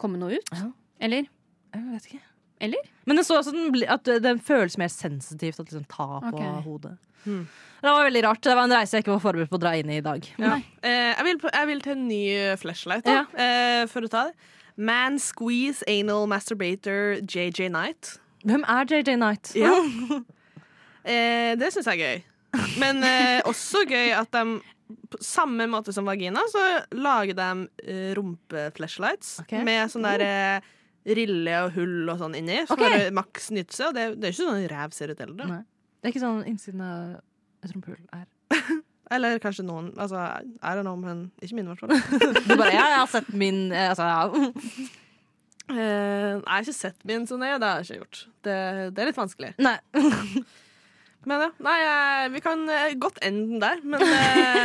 komme 0.00 0.20
noe 0.20 0.36
ut. 0.36 0.52
Ja. 0.52 0.68
Eller? 1.00 1.30
Jeg 1.72 1.86
vet 1.94 2.10
ikke. 2.10 2.22
Eller? 2.60 2.90
Men 3.08 3.16
det 3.16 3.24
står 3.24 3.40
også 3.40 3.54
at 3.54 3.56
den, 3.56 3.84
at 3.96 4.10
den 4.26 4.42
føles 4.44 4.76
mer 4.76 4.92
sensitivt 4.92 5.62
å 5.62 5.64
liksom 5.64 5.86
ta 5.88 6.08
på 6.26 6.34
okay. 6.34 6.60
hodet. 6.66 6.92
Hmm. 7.24 7.46
Det 7.80 7.88
var 7.88 8.04
veldig 8.04 8.22
rart. 8.26 8.42
Det 8.44 8.54
var 8.56 8.68
en 8.68 8.76
reise 8.76 8.96
jeg 8.96 9.04
ikke 9.04 9.14
var 9.14 9.22
forberedt 9.24 9.52
på 9.52 9.58
å 9.58 9.62
dra 9.62 9.74
inn 9.78 9.90
i 9.92 9.98
i 10.00 10.04
dag. 10.04 10.26
Ja. 10.40 10.56
Eh, 10.84 11.12
jeg, 11.12 11.26
vil, 11.26 11.38
jeg 11.48 11.68
vil 11.70 11.84
til 11.84 11.94
en 11.96 12.08
ny 12.08 12.22
eh, 12.34 12.56
flashlight, 12.60 13.06
da, 13.06 13.22
eh, 13.40 13.84
for 13.90 14.04
å 14.04 14.10
ta 14.12 14.26
det. 14.28 14.50
Man 14.80 15.18
Squeeze 15.20 15.84
Anal 15.90 16.28
Masturbator 16.30 17.18
JJ 17.24 17.68
Knight. 17.68 18.14
Hvem 18.48 18.64
er 18.68 18.88
JJ 18.88 19.16
Knight? 19.16 19.52
Ja. 19.58 19.72
eh, 21.12 21.56
det 21.60 21.72
syns 21.72 21.88
jeg 21.90 22.00
er 22.00 22.04
gøy. 22.04 22.26
Men 22.80 23.04
eh, 23.06 23.40
også 23.48 23.84
gøy 23.88 24.12
at 24.16 24.32
de 24.34 24.60
på 25.10 25.20
samme 25.22 25.66
måte 25.70 25.92
som 25.94 26.08
vagina, 26.08 26.42
så 26.50 26.62
lager 26.98 27.36
de 27.38 27.48
eh, 27.86 28.10
rumpeflashlights 28.18 29.36
okay. 29.44 29.62
med 29.66 29.90
sånn 29.92 30.06
der 30.06 30.24
eh, 30.24 30.70
rille 31.16 31.56
og 31.64 31.74
hull 31.76 32.10
og 32.10 32.18
sånn 32.20 32.36
inni, 32.38 32.60
for 32.68 32.80
Ok. 32.80 33.10
maks 33.16 33.50
nytelse. 33.54 33.90
Og 33.90 33.96
det, 33.96 34.06
det 34.18 34.30
er 34.30 34.34
ikke 34.34 34.48
sånn 34.48 34.70
ræv 34.72 34.96
ser 34.96 35.14
ut 35.14 35.22
heller. 35.22 35.60
Det 36.00 36.08
er 36.08 36.14
ikke 36.14 36.24
sånn 36.24 36.42
innsiden 36.48 36.82
av 36.84 37.18
et 37.64 37.74
rumpehull 37.74 38.00
er. 38.16 38.26
Eller 39.14 39.40
kanskje 39.42 39.64
noen. 39.66 39.90
Altså, 39.98 40.20
I 40.62 40.74
don't 40.78 40.86
know, 40.86 40.94
men 40.96 41.24
ikke 41.42 41.56
min, 41.58 41.66
i 41.66 41.74
hvert 41.74 41.82
fall. 41.82 41.94
Du 42.46 42.54
bare, 42.54 42.70
ja, 42.74 42.84
jeg 42.92 42.98
har 43.02 43.08
sett 43.10 43.30
min 43.34 43.70
eh, 43.74 43.90
altså, 43.90 44.06
ja. 44.06 44.88
Eh, 45.70 45.76
jeg 45.78 46.48
har 46.48 46.64
ikke 46.64 46.72
sett 46.74 47.04
min 47.06 47.28
så 47.30 47.36
nøye. 47.38 47.58
Det 47.62 47.68
har 47.68 47.78
jeg 47.78 47.86
ikke 47.86 48.00
gjort. 48.00 48.20
Det, 48.42 48.54
det 48.96 49.02
er 49.04 49.06
litt 49.06 49.18
vanskelig. 49.20 49.50
Nei. 49.62 49.76
Men 51.30 51.44
ja, 51.44 51.48
nei, 51.62 51.74
eh, 51.84 52.24
vi 52.32 52.40
kan 52.42 52.64
godt 52.98 53.20
ende 53.22 53.44
den 53.52 53.60
der, 53.62 53.82
men 53.84 54.02
uh... 54.02 54.14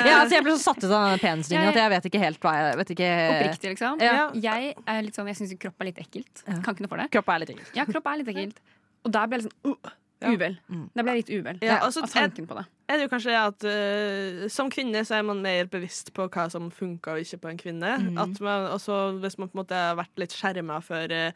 Ja, 0.07 0.21
altså, 0.23 0.37
jeg 0.37 0.45
ble 0.47 0.55
så 0.55 0.71
satt 0.71 0.79
ut 0.81 0.87
av 0.87 1.11
den 1.11 1.21
penisringen 1.21 1.67
Jeg- 1.67 1.75
at 1.75 1.81
jeg 1.81 1.91
vet 1.93 2.07
ikke 2.09 2.21
helt 2.23 2.39
hva 2.41 2.53
jeg 2.57 2.79
vet 2.79 2.93
ikke, 2.95 3.09
Oppriktig, 3.35 3.73
liksom. 3.75 4.01
Ja. 4.01 4.23
Jeg 4.47 4.71
er 4.95 5.03
litt 5.05 5.19
sånn, 5.19 5.29
jeg 5.29 5.37
syns 5.41 5.53
kropp 5.61 5.83
er 5.85 5.91
litt 5.91 6.01
ekkelt. 6.01 6.41
Ja. 6.47 6.57
Kan 6.65 6.73
ikke 6.73 6.87
noe 6.87 6.93
for 6.95 7.03
det. 7.03 7.07
Kropp 7.13 7.29
er 7.35 7.43
litt 7.43 7.53
ekkelt. 7.53 7.75
Ja, 7.77 7.85
kropp 7.91 8.09
er 8.09 8.21
litt 8.23 8.33
ekkelt. 8.33 8.63
Og 9.05 9.13
der 9.19 9.29
ble 9.29 9.37
jeg 9.41 9.45
litt 9.45 9.53
sånn 9.53 9.77
uh. 9.77 9.93
Uvel. 10.23 10.55
Mm. 10.71 10.85
Da 10.95 11.03
ble 11.03 11.13
litt 11.19 11.29
uvel 11.29 11.57
Ja, 11.61 11.77
av 11.81 11.89
altså, 11.89 12.05
tanken 12.07 12.47
på 12.47 12.55
det. 12.55 12.63
er 12.89 12.97
det 12.97 13.03
jo 13.07 13.11
kanskje 13.11 13.35
at 13.35 13.65
uh, 13.67 14.47
som 14.49 14.69
kvinne 14.71 15.03
så 15.05 15.17
er 15.19 15.23
man 15.27 15.41
mer 15.43 15.65
bevisst 15.67 16.13
på 16.15 16.29
hva 16.31 16.47
som 16.49 16.71
funker 16.71 17.17
og 17.17 17.19
ikke 17.25 17.41
på 17.43 17.49
en 17.51 17.57
kvinne. 17.59 17.91
Mm. 17.99 18.15
Man, 18.39 18.65
også 18.71 19.19
hvis 19.21 19.37
man 19.37 19.49
på 19.51 19.57
en 19.57 19.63
måte 19.65 19.75
har 19.75 19.95
vært 19.99 20.15
litt 20.23 20.33
skjerma 20.33 20.79
for 20.85 21.11
uh, 21.11 21.31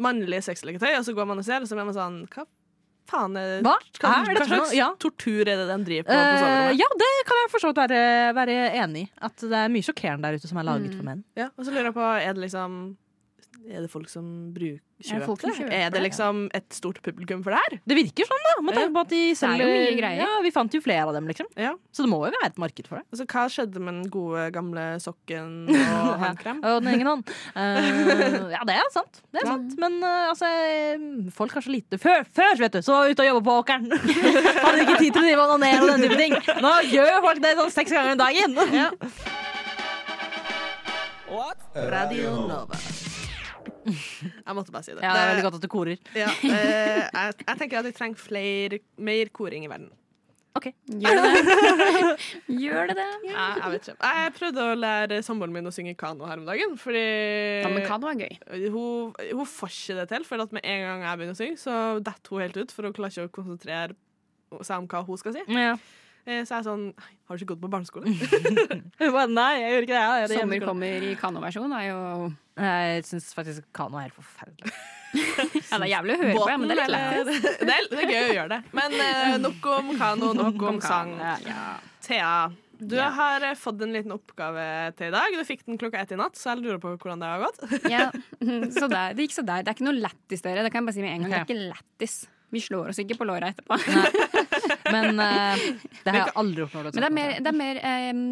mannlige 0.00 0.42
sexleketøy, 0.46 0.94
og 0.98 1.04
så 1.04 1.12
går 1.16 1.26
man 1.28 1.38
og 1.42 1.44
ser, 1.44 1.66
så 1.66 1.74
blir 1.76 1.84
man 1.90 1.96
sånn 1.98 2.22
Hva 2.32 2.46
faen 3.10 3.34
er 3.36 3.60
Hva? 3.66 3.74
Hva, 3.98 4.10
Er 4.22 4.34
det 4.38 4.40
hva 4.44 4.46
slags? 4.46 4.72
Ja. 4.78 4.86
tortur 5.02 5.42
er 5.42 5.56
det 5.58 5.66
de 5.66 5.78
driver 5.88 6.06
på 6.06 6.14
på 6.14 6.46
Eh, 6.46 6.72
ja, 6.78 6.86
det 7.02 7.08
kan 7.26 7.40
jeg 7.42 7.50
for 7.50 7.58
så 7.64 7.72
vidt 7.72 7.80
være, 7.82 8.00
være 8.38 8.58
enig 8.84 9.02
i. 9.08 9.10
At 9.26 9.36
det 9.42 9.58
er 9.64 9.68
mye 9.74 9.82
sjokkerende 9.82 10.22
der 10.30 10.38
ute 10.38 10.46
som 10.48 10.60
er 10.62 10.68
laget 10.68 10.92
Mm. 10.92 10.96
for 10.96 11.08
menn. 11.08 11.24
Ja, 11.36 11.48
og 11.58 11.64
så 11.66 11.72
lurer 11.74 11.90
jeg 11.90 11.94
på, 11.98 12.06
er 12.22 12.32
det 12.38 12.44
liksom 12.46 12.76
Er 13.70 13.82
det 13.84 13.90
folk 13.92 14.08
som 14.10 14.24
bruker 14.54 14.80
Er 15.04 15.20
det 15.20 15.26
folk 15.28 15.40
som 15.44 15.52
kjøper 15.52 15.68
det? 15.70 15.76
Er 15.84 15.90
det 15.94 16.00
liksom 16.02 16.38
et 16.56 16.66
stort 16.74 16.98
publikum 17.04 17.42
for 17.44 17.52
det 17.54 17.60
her? 17.60 17.76
Det 17.88 17.96
virker 17.96 18.26
sånn, 18.28 18.42
da. 18.46 18.54
Med 18.66 18.76
tanke 18.76 18.92
på 18.96 19.02
at 19.04 19.10
de 19.12 19.20
er 19.30 19.36
selger 19.38 19.68
mye 19.70 19.92
greier. 19.98 20.20
Ja, 20.24 20.40
Vi 20.44 20.50
fant 20.54 20.74
jo 20.76 20.80
flere 20.84 21.04
av 21.06 21.12
dem, 21.16 21.28
liksom. 21.30 21.48
Ja. 21.60 21.74
Så 21.92 22.04
det 22.04 22.10
må 22.12 22.18
jo 22.24 22.32
være 22.34 22.50
et 22.50 22.58
marked 22.60 22.88
for 22.88 23.00
det. 23.00 23.04
Altså, 23.12 23.26
hva 23.30 23.44
skjedde 23.52 23.82
med 23.84 23.94
den 24.00 24.10
gode, 24.12 24.46
gamle 24.56 24.84
sokken 25.04 25.52
og 25.74 26.10
håndkrem? 26.24 26.62
Og 26.64 26.80
den 26.84 26.94
ingen 26.96 27.10
hånd. 27.12 27.32
Uh, 27.54 28.50
ja, 28.56 28.62
det 28.68 28.76
er 28.80 28.90
sant. 28.96 29.22
Det 29.30 29.42
er 29.42 29.46
Ja. 29.46 29.54
sant. 29.54 29.76
Men 29.80 30.00
uh, 30.04 30.30
altså 30.32 30.50
eh, 30.50 31.30
Folk 31.36 31.52
har 31.56 31.64
så 31.64 31.72
lite 31.72 31.98
Før, 32.00 32.24
før 32.36 32.58
vet 32.60 32.76
du, 32.76 32.80
så 32.84 32.96
var 32.96 33.06
jeg 33.08 33.16
ute 33.16 33.24
og 33.26 33.30
jobba 33.32 33.44
på 33.50 33.58
åkeren. 33.62 33.86
Hadde 34.64 34.84
ikke 34.84 34.98
tid 35.00 35.12
til 35.14 35.22
å 35.22 35.26
drive 35.28 35.44
og 35.46 35.54
onanere 35.56 35.84
og 35.84 35.92
den 35.94 36.04
type 36.08 36.20
ting. 36.20 36.36
Nå 36.64 36.74
gjør 36.90 37.20
folk 37.28 37.44
det 37.44 37.54
sånn 37.60 37.72
seks 37.76 37.94
ganger 37.96 38.16
om 38.16 38.24
dagen. 38.24 38.58
Ja. 38.76 38.90
Radio 41.74 42.30
Nova. 42.48 43.09
Jeg 44.46 44.56
måtte 44.58 44.72
bare 44.74 44.84
si 44.86 44.92
det. 44.96 45.02
Ja, 45.04 45.14
det 45.16 45.22
er 45.22 45.30
veldig 45.34 45.46
godt 45.48 45.56
at 45.60 45.64
du 45.64 45.70
korer. 45.72 46.02
Ja, 46.18 46.28
eh, 46.44 47.06
jeg, 47.06 47.34
jeg 47.46 47.56
tenker 47.62 47.80
at 47.80 47.88
vi 47.88 47.92
trenger 47.96 48.20
flere, 48.20 48.78
mer 49.00 49.30
koring 49.36 49.64
i 49.66 49.70
verden. 49.72 49.88
OK. 50.58 50.66
Gjør 50.90 51.14
det 51.14 51.30
det? 51.30 52.14
Gjør 52.64 52.88
det 52.90 52.96
det? 52.98 53.04
Jeg, 53.28 53.36
jeg 53.62 53.70
vet 53.76 53.88
ikke. 53.92 54.10
Jeg 54.18 54.32
prøvde 54.34 54.64
å 54.66 54.74
lære 54.82 55.20
samboeren 55.22 55.54
min 55.54 55.70
å 55.70 55.72
synge 55.74 55.94
kano 56.00 56.26
her 56.26 56.40
om 56.42 56.48
dagen, 56.48 56.74
fordi 56.80 57.04
Ja, 57.62 57.70
men 57.70 57.86
kano 57.86 58.10
er 58.10 58.18
gøy. 58.18 58.34
hun, 58.74 59.14
hun 59.30 59.46
får 59.46 59.70
ikke 59.76 59.96
det 60.00 60.08
til, 60.10 60.26
for 60.26 60.42
at 60.42 60.52
med 60.56 60.66
en 60.66 60.82
gang 60.88 61.06
jeg 61.06 61.20
begynner 61.22 61.38
å 61.38 61.40
synge, 61.40 61.60
så 61.62 61.76
detter 62.02 62.34
hun 62.34 62.42
helt 62.44 62.58
ut, 62.64 62.74
for 62.74 62.88
hun 62.90 62.96
klarer 62.98 63.14
ikke 63.14 63.30
å 63.30 63.34
konsentrere 63.38 63.94
seg 64.66 64.74
om 64.82 64.90
hva 64.90 65.04
hun 65.06 65.22
skal 65.22 65.38
si. 65.38 65.46
Ja. 65.54 65.76
Eh, 66.26 66.42
Så 66.44 66.52
jeg 66.52 66.58
er 66.58 66.64
sånn 66.66 66.82
Har 66.98 67.38
du 67.38 67.40
ikke 67.40 67.54
gått 67.54 67.62
på 67.62 67.70
barneskole? 67.72 68.10
Hun 69.00 69.12
bare, 69.14 69.30
Nei, 69.32 69.52
jeg 69.62 69.70
gjør 69.72 69.86
ikke 69.86 69.94
det. 69.94 70.02
Jeg 70.02 70.28
det 70.34 70.36
Sommer 70.42 70.60
kommer 70.66 71.06
i 71.06 71.14
kanoversjon. 71.16 71.72
er 71.78 71.86
jo 71.86 72.00
Jeg 72.60 73.04
syns 73.08 73.28
faktisk 73.36 73.66
kano 73.76 74.00
er 74.00 74.08
helt 74.08 74.18
forferdelig. 74.18 74.72
Ja, 75.10 75.78
det 75.80 75.86
er 75.88 75.90
jævlig 75.90 76.14
å 76.14 76.18
høre 76.20 76.34
på, 76.36 76.42
ja, 76.46 76.56
men 76.60 76.70
det 76.70 76.74
er 76.76 76.78
litt 76.78 76.92
lættis. 76.94 77.54
det, 77.66 77.76
det 77.90 77.98
er 77.98 78.10
gøy 78.12 78.20
å 78.20 78.34
gjøre 78.36 78.50
det. 78.52 78.58
Men 78.78 78.92
uh, 78.94 79.32
nok 79.46 79.64
om 79.74 79.88
kano, 79.98 80.28
nok 80.38 80.62
om 80.70 80.78
sang. 80.84 81.16
Thea, 82.06 82.34
du 82.80 82.94
Ja. 82.96 83.08
har 83.12 83.42
eh, 83.44 83.56
fått 83.58 83.82
en 83.82 83.92
liten 83.92 84.14
oppgave 84.14 84.62
til 84.96 85.10
i 85.10 85.12
dag. 85.12 85.34
Du 85.36 85.44
fikk 85.44 85.66
den 85.66 85.80
klokka 85.80 86.00
ett 86.00 86.14
i 86.14 86.18
natt, 86.20 86.38
så 86.38 86.54
jeg 86.54 86.62
lurer 86.62 86.78
på 86.80 86.94
hvordan 86.94 87.20
det 87.20 87.28
har 87.28 87.42
gått. 87.42 87.90
Ja, 87.92 88.06
så 88.78 88.88
der, 88.88 89.16
det 89.18 89.26
gikk 89.26 89.36
så 89.36 89.44
der. 89.44 89.64
Det 89.66 89.72
er 89.72 89.76
ikke 89.76 89.88
noe 89.90 89.98
lættis, 89.98 90.44
dere. 90.46 90.64
Det 90.64 90.72
kan 90.72 90.80
jeg 90.84 90.88
bare 90.88 90.96
si 90.96 91.04
med 91.04 91.12
en 91.16 91.26
gang. 91.26 91.34
Det 91.34 91.40
er 91.40 91.48
ikke 91.48 91.74
lættis. 91.74 92.16
Vi 92.50 92.62
slår 92.64 92.90
oss 92.90 92.98
ikke 93.02 93.18
på 93.20 93.26
låra 93.28 93.52
etterpå. 93.52 93.76
Men 94.94 95.20
uh, 95.20 95.60
det 96.02 96.14
har 96.14 96.22
jeg 96.24 96.34
aldri 96.40 96.64
du 96.66 96.78
Men 96.78 96.96
det 96.96 97.04
er 97.10 97.14
mer, 97.18 97.34
det 97.38 97.50
er 97.52 97.58
mer 97.60 97.82
um, 98.14 98.24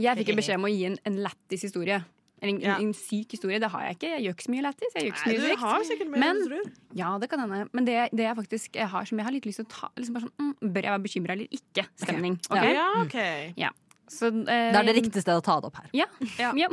Jeg 0.00 0.18
fikk 0.22 0.32
en 0.32 0.40
beskjed 0.40 0.58
om 0.58 0.66
å 0.66 0.72
gi 0.72 0.86
en, 0.88 0.96
en 1.06 1.20
lættis 1.26 1.66
historie. 1.68 2.00
Eller 2.42 2.52
en, 2.52 2.60
Ja. 2.60 2.74
en, 2.78 2.92
syk 2.92 3.30
historie. 3.32 3.58
Det 3.58 3.70
har 3.70 3.80
jeg 3.86 3.96
ikke. 3.96 4.08
Jeg 4.12 4.22
gjør 4.26 4.34
ikke 4.36 4.44
så 4.46 4.50
mye 4.52 4.62
lættis. 4.66 4.92
Jeg 4.94 5.02
gjør 5.02 5.12
ikke 5.12 5.22
så 5.22 5.26
Nei, 5.26 5.32
mye 5.32 5.40
du 5.40 5.48
sykt. 5.48 5.60
har 5.60 5.84
sikkert 5.88 6.08
mer 6.10 6.18
Men- 6.18 6.36
enn 6.36 6.42
du 6.42 6.48
tror. 6.54 6.72
Ja, 6.94 7.18
det 7.18 7.30
kan 7.30 7.40
hende. 7.40 7.68
Men 7.72 7.84
det, 7.86 7.94
det 8.12 8.24
jeg 8.26 8.36
faktisk 8.36 8.76
har 8.76 9.04
som 9.06 9.18
jeg 9.18 9.24
har 9.24 9.32
litt 9.32 9.46
lyst 9.46 9.56
til 9.56 9.64
å 9.64 9.68
ta 9.68 9.88
liksom 9.96 10.14
bare 10.14 10.24
sånn, 10.26 10.36
mm, 10.38 10.72
Bør 10.72 10.82
jeg 10.82 10.92
være 10.92 11.02
bekymra 11.06 11.30
eller 11.32 11.48
ikke? 11.50 11.86
Stemning. 11.96 12.38
Ja. 12.50 13.02
ok? 13.02 13.16
Ja, 13.56 13.70
Så, 14.08 14.26
eh, 14.28 14.70
Det 14.72 14.76
er 14.76 14.82
det 14.84 14.94
riktige 15.02 15.22
stedet 15.22 15.40
å 15.40 15.44
ta 15.44 15.60
det 15.60 15.64
opp 15.66 15.76
her. 15.76 15.88
Ja. 15.92 16.04
Ja. 16.38 16.52
ja. 16.62 16.68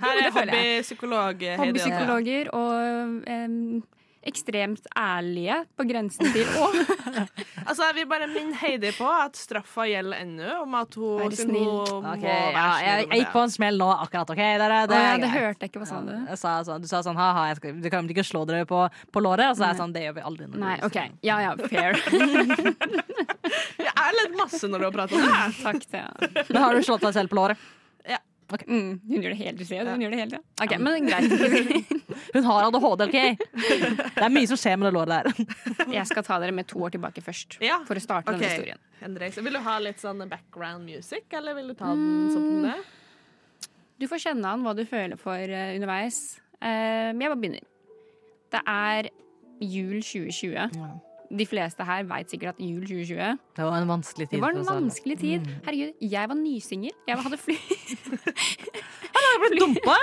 Her 0.00 0.16
er 0.26 0.30
hobbypsykolog 0.30 1.38
Heidi. 1.38 1.56
Hobbypsykologer 1.60 2.50
og 2.54 3.28
em, 3.28 3.82
ekstremt 4.28 4.86
ærlige 4.98 5.58
på 5.78 5.86
grensen 5.88 6.28
til 6.34 6.48
å 6.60 6.68
Altså, 7.68 7.82
jeg 7.88 7.94
vil 7.98 8.06
bare 8.08 8.28
minne 8.30 8.56
Heidi 8.56 8.90
på 8.96 9.08
at 9.12 9.36
straffa 9.36 9.84
gjelder 9.88 10.22
ennå, 10.22 10.52
om 10.62 10.76
at 10.78 10.94
hun, 10.96 11.18
Vær 11.20 11.34
snill. 11.36 11.58
hun 11.58 12.04
må 12.06 12.14
være 12.14 12.30
ja, 12.54 12.68
snill 12.78 12.86
jeg, 12.86 13.08
jeg 13.08 13.22
gikk 13.22 13.32
på 13.34 13.42
en 13.44 13.52
smell 13.52 13.80
nå, 13.82 13.88
akkurat. 14.06 14.32
ok, 14.32 14.40
Det, 14.40 14.68
det, 14.68 14.78
Å, 14.98 15.02
ja, 15.04 15.16
Det 15.20 15.30
hørte 15.34 15.66
jeg 15.66 15.72
ikke. 15.72 15.82
Hva 15.82 15.88
sa 15.90 16.00
du? 16.06 16.12
Jeg 16.14 16.40
sa 16.40 16.54
sånn, 16.68 16.84
du 16.84 16.88
sa 16.90 17.02
sånn 17.04 17.20
ha-ha, 17.20 17.46
jeg 17.50 17.60
skal, 17.60 17.76
du 17.84 17.90
kan 17.92 18.08
ikke 18.14 18.24
slå 18.26 18.44
dere 18.48 18.68
på, 18.68 18.84
på 19.12 19.24
låret? 19.24 19.50
Og 19.52 19.58
så 19.58 19.66
er 19.66 19.74
jeg 19.74 19.80
sånn, 19.82 19.92
det 19.96 20.06
gjør 20.06 20.16
vi 20.20 20.26
aldri. 20.30 20.48
når 20.52 20.64
Nei, 20.64 20.76
OK. 20.88 20.98
Ja 21.28 21.40
ja, 21.44 21.52
fair. 21.68 21.98
Jeg 23.78 23.92
er 23.94 24.16
litt 24.18 24.34
masse 24.38 24.68
når 24.68 24.82
du 24.82 24.86
har 24.88 24.94
prata 24.94 25.16
om 25.16 25.24
det. 25.24 25.44
Takk 25.62 25.84
til 25.88 26.52
Men 26.52 26.62
har 26.62 26.76
du 26.76 26.84
slått 26.86 27.04
deg 27.06 27.14
selv 27.16 27.32
på 27.32 27.38
låret? 27.38 27.60
Mm, 28.48 29.00
Hun 29.04 29.22
gjør 29.22 29.34
det 29.34 29.38
hele 29.38 29.58
tida. 29.58 29.92
Hun 29.92 30.02
gjør 30.04 30.14
det 30.14 30.20
helt, 30.22 30.36
ja. 30.38 30.78
Men 30.80 31.08
greit. 31.08 31.32
Hun 32.34 32.46
har 32.48 32.68
ADHD, 32.68 33.04
OK? 33.04 33.18
Det 33.52 34.24
er 34.24 34.32
mye 34.32 34.48
som 34.50 34.60
skjer 34.60 34.78
med 34.80 34.88
det 34.88 34.94
låret 34.96 35.12
der. 35.12 35.88
Jeg 35.92 36.06
skal 36.08 36.24
ta 36.26 36.38
dere 36.42 36.54
med 36.56 36.68
to 36.70 36.80
år 36.84 36.94
tilbake 36.96 37.22
først. 37.24 37.58
Ja, 37.64 37.80
For 37.88 37.98
å 37.98 38.02
starte 38.02 38.32
okay. 38.32 38.40
denne 38.40 39.20
historien. 39.20 39.34
Så 39.36 39.44
vil 39.44 39.58
du 39.58 39.62
ha 39.64 39.76
litt 39.82 40.00
sånn 40.02 40.24
background 40.30 40.88
music, 40.88 41.28
eller 41.36 41.58
vil 41.58 41.72
du 41.72 41.76
ta 41.78 41.92
den 41.92 42.30
som 42.34 42.46
den 42.48 42.70
er? 42.72 42.86
Du 43.98 44.06
får 44.08 44.22
kjenne 44.28 44.54
an 44.54 44.64
hva 44.64 44.74
du 44.78 44.84
føler 44.86 45.18
for 45.20 45.36
eh, 45.38 45.74
underveis. 45.74 46.38
Uh, 46.62 47.10
Men 47.12 47.24
jeg 47.26 47.32
bare 47.32 47.42
begynner. 47.42 47.68
Det 48.54 48.62
er 48.64 49.10
jul 49.60 49.98
2020. 50.00 51.07
De 51.28 51.44
fleste 51.44 51.84
her 51.84 52.06
veit 52.08 52.30
sikkert 52.32 52.54
at 52.56 52.60
jul 52.64 52.80
2020 52.88 53.38
Det 53.58 53.64
var 53.66 53.76
en 53.82 53.88
vanskelig 53.90 54.26
tid. 54.30 54.36
Det 54.38 54.40
var 54.40 54.54
en 54.56 54.64
vanskelig 54.64 55.16
tid. 55.20 55.48
Herregud, 55.66 55.92
jeg 56.00 56.28
var 56.30 56.38
nysingel. 56.38 56.94
Jeg 57.06 57.18
hadde 57.20 57.38
fly 57.42 57.56
Dumpa? 59.58 59.96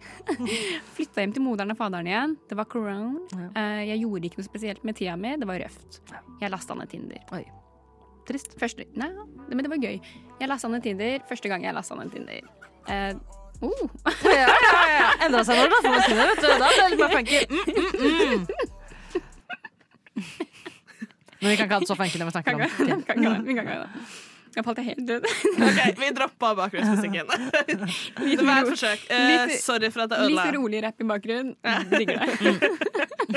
flytta 0.96 1.22
hjem 1.22 1.32
til 1.36 1.44
moderen 1.44 1.72
og 1.74 1.78
faderen 1.78 2.08
igjen. 2.10 2.34
Det 2.50 2.56
var 2.58 2.66
corona. 2.70 3.22
Ja. 3.32 3.48
Eh, 3.56 3.82
Jeg 3.92 4.02
gjorde 4.02 4.26
ikke 4.28 4.40
noe 4.40 4.48
spesielt 4.48 4.84
med 4.86 4.98
tida 4.98 5.14
mi. 5.16 5.32
Det 5.40 5.48
var 5.48 5.60
røft. 5.62 6.00
Jeg 6.40 6.50
lasta 6.52 6.74
ned 6.78 6.90
Tinder. 6.92 7.20
Trist. 8.28 8.54
Første, 8.60 8.84
nei, 8.98 9.10
men 9.48 9.62
det 9.64 9.70
var 9.72 9.80
gøy. 9.82 10.00
Jeg 10.40 10.50
lasta 10.50 10.68
ned 10.70 10.82
Tinder 10.84 11.22
første 11.30 11.48
gang 11.50 11.64
jeg 11.66 11.74
lasta 11.78 11.94
ned 12.00 12.10
Tinder. 12.14 12.40
Eh, 12.88 13.14
Oh. 13.60 13.90
Ja, 14.24 14.46
ja, 14.48 14.76
ja. 14.88 15.08
Endra 15.26 15.42
seg 15.44 15.58
når 15.58 15.66
du 15.68 15.72
lasta 15.74 15.90
ned 15.92 16.04
Tinder, 16.06 16.30
vet 16.30 16.38
du. 16.40 16.46
Da 16.48 16.68
ble 16.70 16.76
det 16.80 16.90
litt 16.94 17.00
mer 17.02 17.10
funky. 17.12 17.40
Mm, 17.50 17.58
mm, 17.60 18.30
mm. 18.32 18.46
Men 21.40 21.50
vi 21.50 21.56
kan 21.56 21.66
ikke 21.68 21.76
ha 21.78 21.80
det 21.80 21.88
så 21.88 21.96
funky 21.96 22.18
når 22.20 22.28
vi 22.28 22.34
snakker 22.36 22.50
Kan 22.52 22.60
om 22.60 22.66
ikke- 22.66 23.06
kan 23.06 23.16
ikke- 23.24 23.44
vi 23.46 23.54
kan 23.54 23.64
ikke 23.64 23.76
ha 23.76 23.84
det. 23.86 23.90
Jeg 24.56 24.64
falt 24.66 24.78
helt 24.82 25.04
død. 25.06 25.26
Ok, 25.62 25.78
Vi 26.00 26.06
droppa 26.10 26.48
bakgrunnsmusikken. 26.58 27.26
Det 27.30 28.42
var 28.42 28.56
et 28.64 28.70
forsøk. 28.72 29.04
Eh, 29.08 29.28
Litt- 29.46 29.60
sorry 29.62 29.90
for 29.94 30.00
at 30.02 30.10
jeg 30.10 30.30
Litt 30.34 30.54
rolig 30.56 30.82
rapp 30.82 31.00
i 31.00 31.04
bakgrunnen. 31.06 31.54
Digger 31.94 32.18
det. 32.18 32.28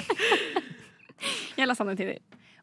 Jeg 1.58 1.68
la 1.70 1.76
sanne 1.78 1.94
tider. 1.96 2.18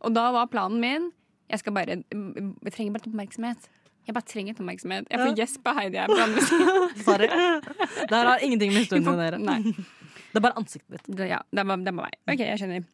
Og 0.05 0.13
da 0.17 0.27
var 0.35 0.47
planen 0.53 0.81
min 0.83 1.11
Jeg 1.51 1.59
skal 1.63 1.73
bare 1.77 1.87
Jeg 2.03 2.73
trenger 2.75 2.93
bare 2.93 3.01
litt 3.05 3.09
oppmerksomhet. 3.13 3.69
Jeg 4.09 4.15
bare 4.17 4.27
trenger 4.27 4.53
litt 4.53 4.61
oppmerksomhet. 4.61 5.07
Jeg 5.11 5.19
får 5.21 5.35
gjesp 5.39 5.67
av 5.71 5.77
Heidi 5.79 5.99
her 6.01 6.11
på 6.11 6.19
andre 6.25 6.45
siden. 6.51 6.95
Sorry. 7.07 7.29
Det 7.31 8.17
har 8.19 8.39
ingenting 8.45 8.73
med 8.75 8.83
historien 8.85 9.07
å 9.07 9.17
gjøre. 9.17 9.39
Det 10.31 10.39
er 10.39 10.45
bare 10.45 10.59
ansiktet 10.59 10.91
ditt. 11.07 11.23
Ja, 11.31 11.41
det 11.55 11.65
var, 11.67 11.77
det 11.77 11.95
var 11.95 12.09
meg. 12.09 12.19
OK, 12.27 12.41
jeg 12.43 12.59
skjønner. 12.61 12.85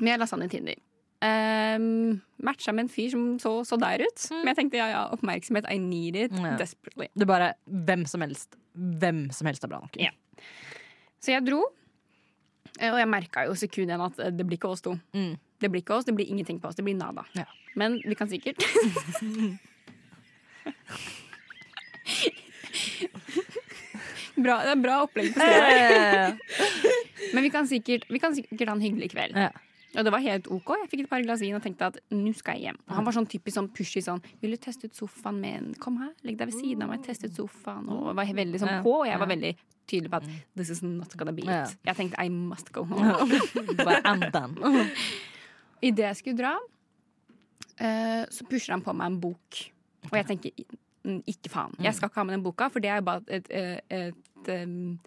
Men 0.00 0.14
jeg 0.14 0.22
la 0.22 0.48
Tinder. 0.50 0.78
Um, 1.20 2.20
matcha 2.40 2.72
med 2.72 2.86
en 2.86 2.88
fyr 2.88 3.10
som 3.12 3.24
så, 3.42 3.50
så 3.68 3.76
der 3.76 4.00
ut. 4.06 4.22
Men 4.32 4.48
jeg 4.54 4.56
tenkte 4.62 4.78
ja, 4.80 4.86
ja, 4.94 5.02
oppmerksomhet. 5.12 5.68
I 5.68 5.76
need 5.78 6.16
it 6.16 6.32
Ja. 6.32 6.56
desperately. 6.56 7.10
Det 7.12 7.26
er 7.26 7.28
bare 7.28 7.50
hvem 7.68 8.06
som 8.08 8.24
helst. 8.24 8.56
Hvem 8.72 9.26
som 9.36 9.46
helst 9.50 9.64
er 9.64 9.68
bra 9.68 9.82
nok. 9.84 9.96
Ja. 10.00 10.10
Så 11.20 11.34
jeg 11.34 11.44
dro, 11.44 11.60
og 12.80 12.96
jeg 13.02 13.08
merka 13.12 13.44
jo 13.44 13.54
sekund 13.58 13.90
igjen 13.92 14.00
at 14.06 14.16
det 14.36 14.46
blir 14.46 14.56
ikke 14.56 14.70
oss 14.72 14.80
to. 14.80 14.94
Mm. 15.12 15.34
Det 15.60 15.68
blir 15.68 15.82
ikke 15.84 15.98
oss, 15.98 16.06
det 16.08 16.14
blir 16.16 16.30
ingenting 16.32 16.60
på 16.60 16.68
oss. 16.70 16.76
Det 16.78 16.84
blir 16.86 16.96
nada. 16.96 17.26
Ja. 17.36 17.44
Men 17.76 18.00
vi 18.00 18.14
kan 18.16 18.28
sikkert 18.30 18.56
bra, 24.40 24.56
Det 24.64 24.72
er 24.72 24.80
bra 24.80 25.02
opplegg 25.04 25.34
på 25.34 25.40
stedet. 25.40 25.68
Eh, 25.68 26.32
Men 27.34 27.44
vi 27.44 27.50
kan, 27.52 27.68
sikkert, 27.68 28.08
vi 28.08 28.18
kan 28.22 28.34
sikkert 28.34 28.68
ha 28.70 28.74
en 28.74 28.80
hyggelig 28.82 29.10
kveld. 29.12 29.36
Ja. 29.36 29.50
Og 29.98 30.04
det 30.06 30.12
var 30.14 30.22
helt 30.22 30.46
ok. 30.54 30.68
Jeg 30.84 30.90
fikk 30.92 31.00
et 31.04 31.10
par 31.10 31.22
glass 31.24 31.40
vin 31.42 31.56
og 31.58 31.62
tenkte 31.64 31.88
at 31.90 31.96
nå 32.14 32.30
skal 32.38 32.58
jeg 32.58 32.68
hjem. 32.68 32.78
Og 32.86 32.94
han 32.94 33.06
var 33.08 33.16
sånn 33.16 33.26
typisk 33.30 33.56
sånn 33.56 33.68
pushy 33.74 34.02
sånn 34.06 34.20
Vil 34.42 34.54
du 34.54 34.60
teste 34.62 34.86
ut 34.86 34.94
sofaen 34.94 35.40
min? 35.42 35.72
Kom 35.82 35.96
her, 35.98 36.12
legg 36.26 36.38
deg 36.38 36.52
ved 36.52 36.58
siden 36.60 36.84
av 36.86 36.92
meg, 36.92 37.02
teste 37.06 37.26
ut 37.30 37.34
sofaen. 37.40 37.88
Og 37.90 38.12
var 38.14 38.30
veldig 38.38 38.60
sånn 38.62 38.76
på. 38.84 39.00
Og 39.02 39.08
jeg 39.10 39.18
var 39.18 39.30
veldig 39.32 39.52
tydelig 39.90 40.12
på 40.12 40.20
at 40.20 40.28
this 40.54 40.70
is 40.70 40.82
not 40.86 41.16
gonna 41.18 41.34
be 41.34 41.42
it. 41.42 41.74
Jeg 41.88 41.98
tenkte 41.98 42.22
I 42.22 42.30
must 42.30 42.70
go 42.72 42.84
home. 42.86 43.40
bare 43.82 44.00
and 44.04 44.28
done. 44.30 44.86
Idet 45.88 46.06
jeg 46.10 46.16
skulle 46.20 46.38
dra, 46.38 46.54
eh, 47.80 48.22
så 48.30 48.46
pusher 48.46 48.76
han 48.76 48.84
på 48.84 48.94
meg 48.94 49.10
en 49.10 49.20
bok. 49.22 49.62
Og 50.10 50.16
jeg 50.18 50.26
tenker 50.28 50.50
"Mm, 51.04 51.22
ikke 51.26 51.50
faen. 51.50 51.74
Jeg 51.80 51.94
skal 51.96 52.08
ikke 52.10 52.20
ha 52.20 52.24
med 52.28 52.34
den 52.36 52.44
boka, 52.44 52.68
for 52.68 52.80
det 52.80 52.90
er 52.90 53.00
jo 53.00 53.06
bare 53.08 53.22
et, 53.28 53.46
et, 53.50 53.80
et, 53.90 54.50
um, 54.68 54.98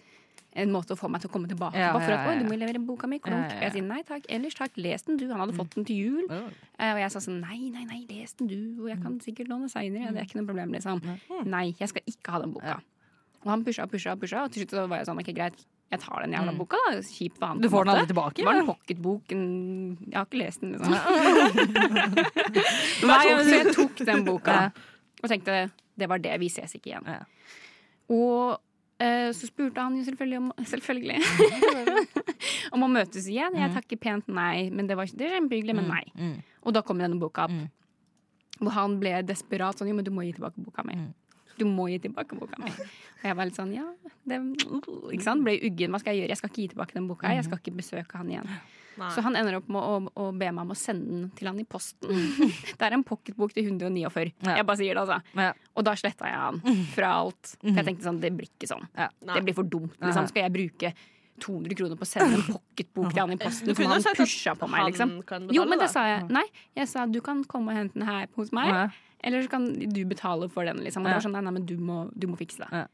en 0.56 0.72
måte 0.74 0.94
å 0.94 0.98
få 1.00 1.10
meg 1.10 1.24
til 1.24 1.30
å 1.32 1.34
komme 1.34 1.50
tilbake 1.50 1.80
Ja, 1.80 1.90
på. 1.96 2.02
For 2.04 2.14
at, 2.14 2.28
ja, 2.30 2.36
du 2.44 2.46
må 2.50 2.58
levere 2.60 2.82
boka 2.84 3.08
mi. 3.10 3.18
Klunk. 3.24 3.50
Ja, 3.50 3.58
ja. 3.58 3.62
Jeg 3.68 3.76
sier 3.78 3.86
nei 3.88 4.02
takk, 4.08 4.28
ellers 4.30 4.58
takk, 4.60 4.78
les 4.78 5.06
den 5.08 5.18
du. 5.18 5.26
Han 5.32 5.42
hadde 5.42 5.56
fått 5.58 5.74
den 5.78 5.88
til 5.90 5.98
jul. 5.98 6.26
Eh, 6.30 6.92
og 6.94 7.00
jeg 7.02 7.14
sa 7.16 7.22
sånn 7.26 7.40
nei, 7.42 7.60
nei, 7.74 7.86
nei, 7.90 8.02
les 8.10 8.34
den 8.40 8.50
du, 8.52 8.58
og 8.84 8.90
jeg 8.92 9.00
kan 9.02 9.20
sikkert 9.26 9.50
låne 9.50 9.70
seinere. 9.74 10.14
Det 10.14 10.22
er 10.22 10.28
ikke 10.30 10.42
noe 10.42 10.50
problem, 10.52 10.74
liksom. 10.78 11.02
Nei, 11.50 11.68
jeg 11.80 11.90
skal 11.94 12.06
ikke 12.14 12.36
ha 12.36 12.44
den 12.46 12.54
boka. 12.56 12.80
Og 13.44 13.50
han 13.52 13.64
pusha 13.66 13.84
og 13.88 13.92
pusha 13.92 14.14
og 14.16 14.22
pusha, 14.22 14.46
og 14.46 14.54
til 14.54 14.64
slutt 14.64 14.76
så 14.78 14.86
var 14.88 15.02
jeg 15.02 15.10
sånn, 15.10 15.20
ok, 15.20 15.32
greit, 15.36 15.58
jeg 15.94 16.02
tar 16.02 16.24
den 16.24 16.34
jævla 16.34 16.54
boka, 16.58 16.80
da. 16.88 17.02
Kjipt 17.06 17.38
for 17.42 17.52
han. 17.52 17.60
Du 17.62 17.68
får 17.70 17.86
den 17.86 17.94
aldri 17.94 18.08
tilbake? 18.14 18.38
Det 18.40 18.46
var 18.48 18.60
en 18.62 18.70
pocketbok. 18.70 19.34
Jeg 19.34 20.16
har 20.16 20.26
ikke 20.30 20.40
lest 20.42 20.64
den, 20.64 20.78
liksom. 20.78 20.94
Nei, 23.10 23.24
så 23.30 23.58
jeg 23.58 23.74
tok 23.76 24.04
den 24.08 24.24
boka 24.28 24.58
og 25.24 25.30
tenkte 25.32 25.58
det 25.94 26.08
var 26.10 26.22
det, 26.24 26.34
vi 26.42 26.50
ses 26.50 26.74
ikke 26.78 26.90
igjen. 26.94 27.06
Og 28.12 28.58
så 29.36 29.50
spurte 29.50 29.82
han 29.84 29.96
jo 29.98 30.04
selvfølgelig 30.08 30.40
om 30.40 30.52
Selvfølgelig. 30.74 31.18
om 32.76 32.86
å 32.86 32.92
møtes 32.92 33.28
igjen. 33.32 33.58
Jeg 33.60 33.74
takker 33.76 34.00
pent 34.02 34.30
nei, 34.32 34.70
men 34.74 34.90
det 34.90 34.98
var 35.00 35.10
det 35.10 35.28
er 35.28 35.38
kjempehyggelig, 35.40 35.76
men 35.80 35.90
nei. 35.92 36.04
Mm. 36.18 36.38
Og 36.64 36.76
da 36.76 36.84
kom 36.86 37.02
denne 37.02 37.20
boka 37.22 37.48
opp. 37.50 37.58
Og 38.60 38.68
Hvor 38.68 38.76
han 38.78 39.00
ble 39.02 39.18
desperat 39.26 39.80
sånn 39.80 39.90
Jo, 39.90 39.98
men 39.98 40.06
du 40.06 40.12
må 40.14 40.26
gi 40.28 40.36
tilbake 40.38 40.62
boka 40.64 40.86
mi. 40.88 40.96
Du 41.58 41.66
må 41.70 41.88
gi 41.92 42.00
tilbake 42.06 42.38
boka 42.38 42.60
mi. 42.62 42.72
Og 43.24 43.28
jeg 43.30 43.38
var 43.40 43.50
litt 43.50 43.58
sånn 43.60 43.74
ja, 43.76 43.86
det, 44.28 44.40
ikke 45.14 45.26
sant? 45.26 45.46
Ble 45.46 45.58
uggen. 45.64 45.94
Hva 45.94 46.02
skal 46.02 46.16
jeg 46.16 46.24
gjøre? 46.24 46.34
Jeg 46.34 46.42
skal 46.42 46.52
ikke 46.52 46.62
gi 46.64 46.72
tilbake 46.74 46.98
den 46.98 47.10
boka. 47.10 47.34
Jeg 47.34 47.46
skal 47.48 47.62
ikke 47.62 47.76
besøke 47.78 48.20
han 48.20 48.32
igjen. 48.32 48.50
Nei. 49.00 49.10
Så 49.16 49.24
han 49.26 49.36
ender 49.40 49.56
opp 49.58 49.70
med 49.74 49.82
å, 49.82 49.94
å 50.22 50.26
be 50.38 50.50
meg 50.52 50.62
om 50.66 50.74
å 50.74 50.78
sende 50.78 51.10
den 51.10 51.30
til 51.38 51.48
han 51.50 51.60
i 51.62 51.66
posten. 51.66 52.12
Det 52.78 52.82
er 52.88 52.94
en 52.98 53.04
pocketbok 53.08 53.54
til 53.56 53.66
149. 53.72 54.34
Ja. 54.46 54.58
Jeg 54.60 54.68
bare 54.70 54.78
sier 54.82 54.94
det, 54.98 55.02
altså. 55.06 55.18
Ja. 55.40 55.52
Og 55.76 55.88
da 55.88 55.96
sletta 56.00 56.30
jeg 56.30 56.38
han 56.44 56.62
fra 56.94 57.14
alt. 57.24 57.56
For 57.62 57.74
jeg 57.80 57.88
tenkte 57.90 58.08
sånn, 58.10 58.22
det 58.24 58.32
blir 58.38 58.50
ikke 58.52 58.70
sånn. 58.70 58.86
Ja. 58.98 59.10
Det 59.34 59.44
blir 59.48 59.58
for 59.58 59.64
dumt. 59.68 59.96
Liksom. 60.02 60.30
Skal 60.30 60.46
jeg 60.48 60.54
bruke 60.58 60.94
200 61.44 61.76
kroner 61.80 61.98
på 61.98 62.06
å 62.06 62.10
sende 62.12 62.38
en 62.38 62.46
pocketbok 62.46 63.10
til 63.16 63.24
han 63.24 63.34
i 63.34 63.40
posten? 63.42 63.74
For 63.76 63.90
han 63.90 64.06
pusha 64.20 64.54
på 64.60 64.70
meg, 64.70 64.86
liksom. 64.92 65.16
betale, 65.24 65.50
Jo, 65.58 65.66
men 65.70 65.82
det 65.82 65.90
sa 65.94 66.06
jeg. 66.08 66.28
Nei, 66.34 66.46
jeg 66.78 66.92
sa 66.92 67.08
du 67.10 67.20
kan 67.26 67.42
komme 67.50 67.74
og 67.74 67.80
hente 67.82 67.98
den 67.98 68.06
her 68.08 68.28
hos 68.38 68.54
meg. 68.56 68.70
Ja. 68.70 68.86
Eller 69.24 69.46
så 69.46 69.50
kan 69.56 69.66
du 69.72 70.02
betale 70.06 70.50
for 70.52 70.68
den, 70.68 70.84
liksom. 70.84 71.02
Og 71.02 71.08
det 71.10 71.16
Ja. 71.16 71.20
var 71.22 71.26
sånn, 71.26 71.34
nei, 71.38 71.42
nei, 71.48 71.52
men 71.56 71.66
du 71.66 71.78
må, 71.80 72.12
du 72.14 72.28
må 72.28 72.38
fikse 72.38 72.60
det. 72.60 72.70
Ja. 72.72 72.86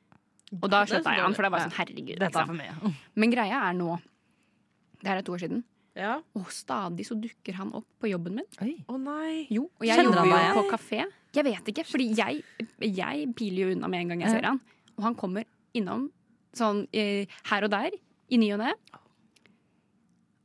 Og 0.62 0.70
da 0.70 0.84
Det 0.86 0.90
sletta 0.94 1.14
jeg 1.14 1.22
han, 1.26 1.34
for 1.38 1.46
det 1.46 1.52
var 1.52 1.60
sånn, 1.66 1.76
herregud. 1.78 2.22
Er 2.22 2.30
Liksom. 2.30 2.96
Men 3.16 3.32
greia 3.34 3.60
er 3.70 3.74
nå 3.78 4.00
Det 5.02 5.08
her 5.08 5.18
er 5.18 5.22
to 5.22 5.32
år 5.34 5.40
siden. 5.44 5.64
Ja. 6.00 6.16
Og 6.40 6.50
stadig 6.56 7.06
så 7.08 7.18
dukker 7.20 7.58
han 7.60 7.74
opp 7.76 7.88
på 8.00 8.10
jobben 8.12 8.40
min. 8.40 8.48
Å 8.58 8.68
Å 8.90 9.00
nei. 9.02 9.46
Jo, 9.52 9.66
og 9.68 9.86
jeg 9.88 10.00
Kjenner 10.00 10.22
jobber 10.22 10.46
jo 10.46 10.54
på 10.62 10.66
kafé. 10.72 11.02
Jeg 11.36 11.46
vet 11.46 11.72
ikke, 11.74 11.86
fordi 11.86 12.08
jeg, 12.18 12.44
jeg 12.82 13.28
piler 13.38 13.68
jo 13.68 13.76
unna 13.76 13.90
med 13.92 14.06
en 14.06 14.14
gang 14.16 14.24
jeg 14.26 14.38
ser 14.40 14.48
han. 14.50 14.62
Og 14.98 15.06
han 15.06 15.18
kommer 15.20 15.46
innom 15.78 16.08
sånn 16.58 16.86
eh, 16.96 17.30
her 17.52 17.68
og 17.68 17.74
der, 17.76 17.94
i 18.30 18.40
ny 18.42 18.50
og 18.56 18.64
ne. 18.64 18.72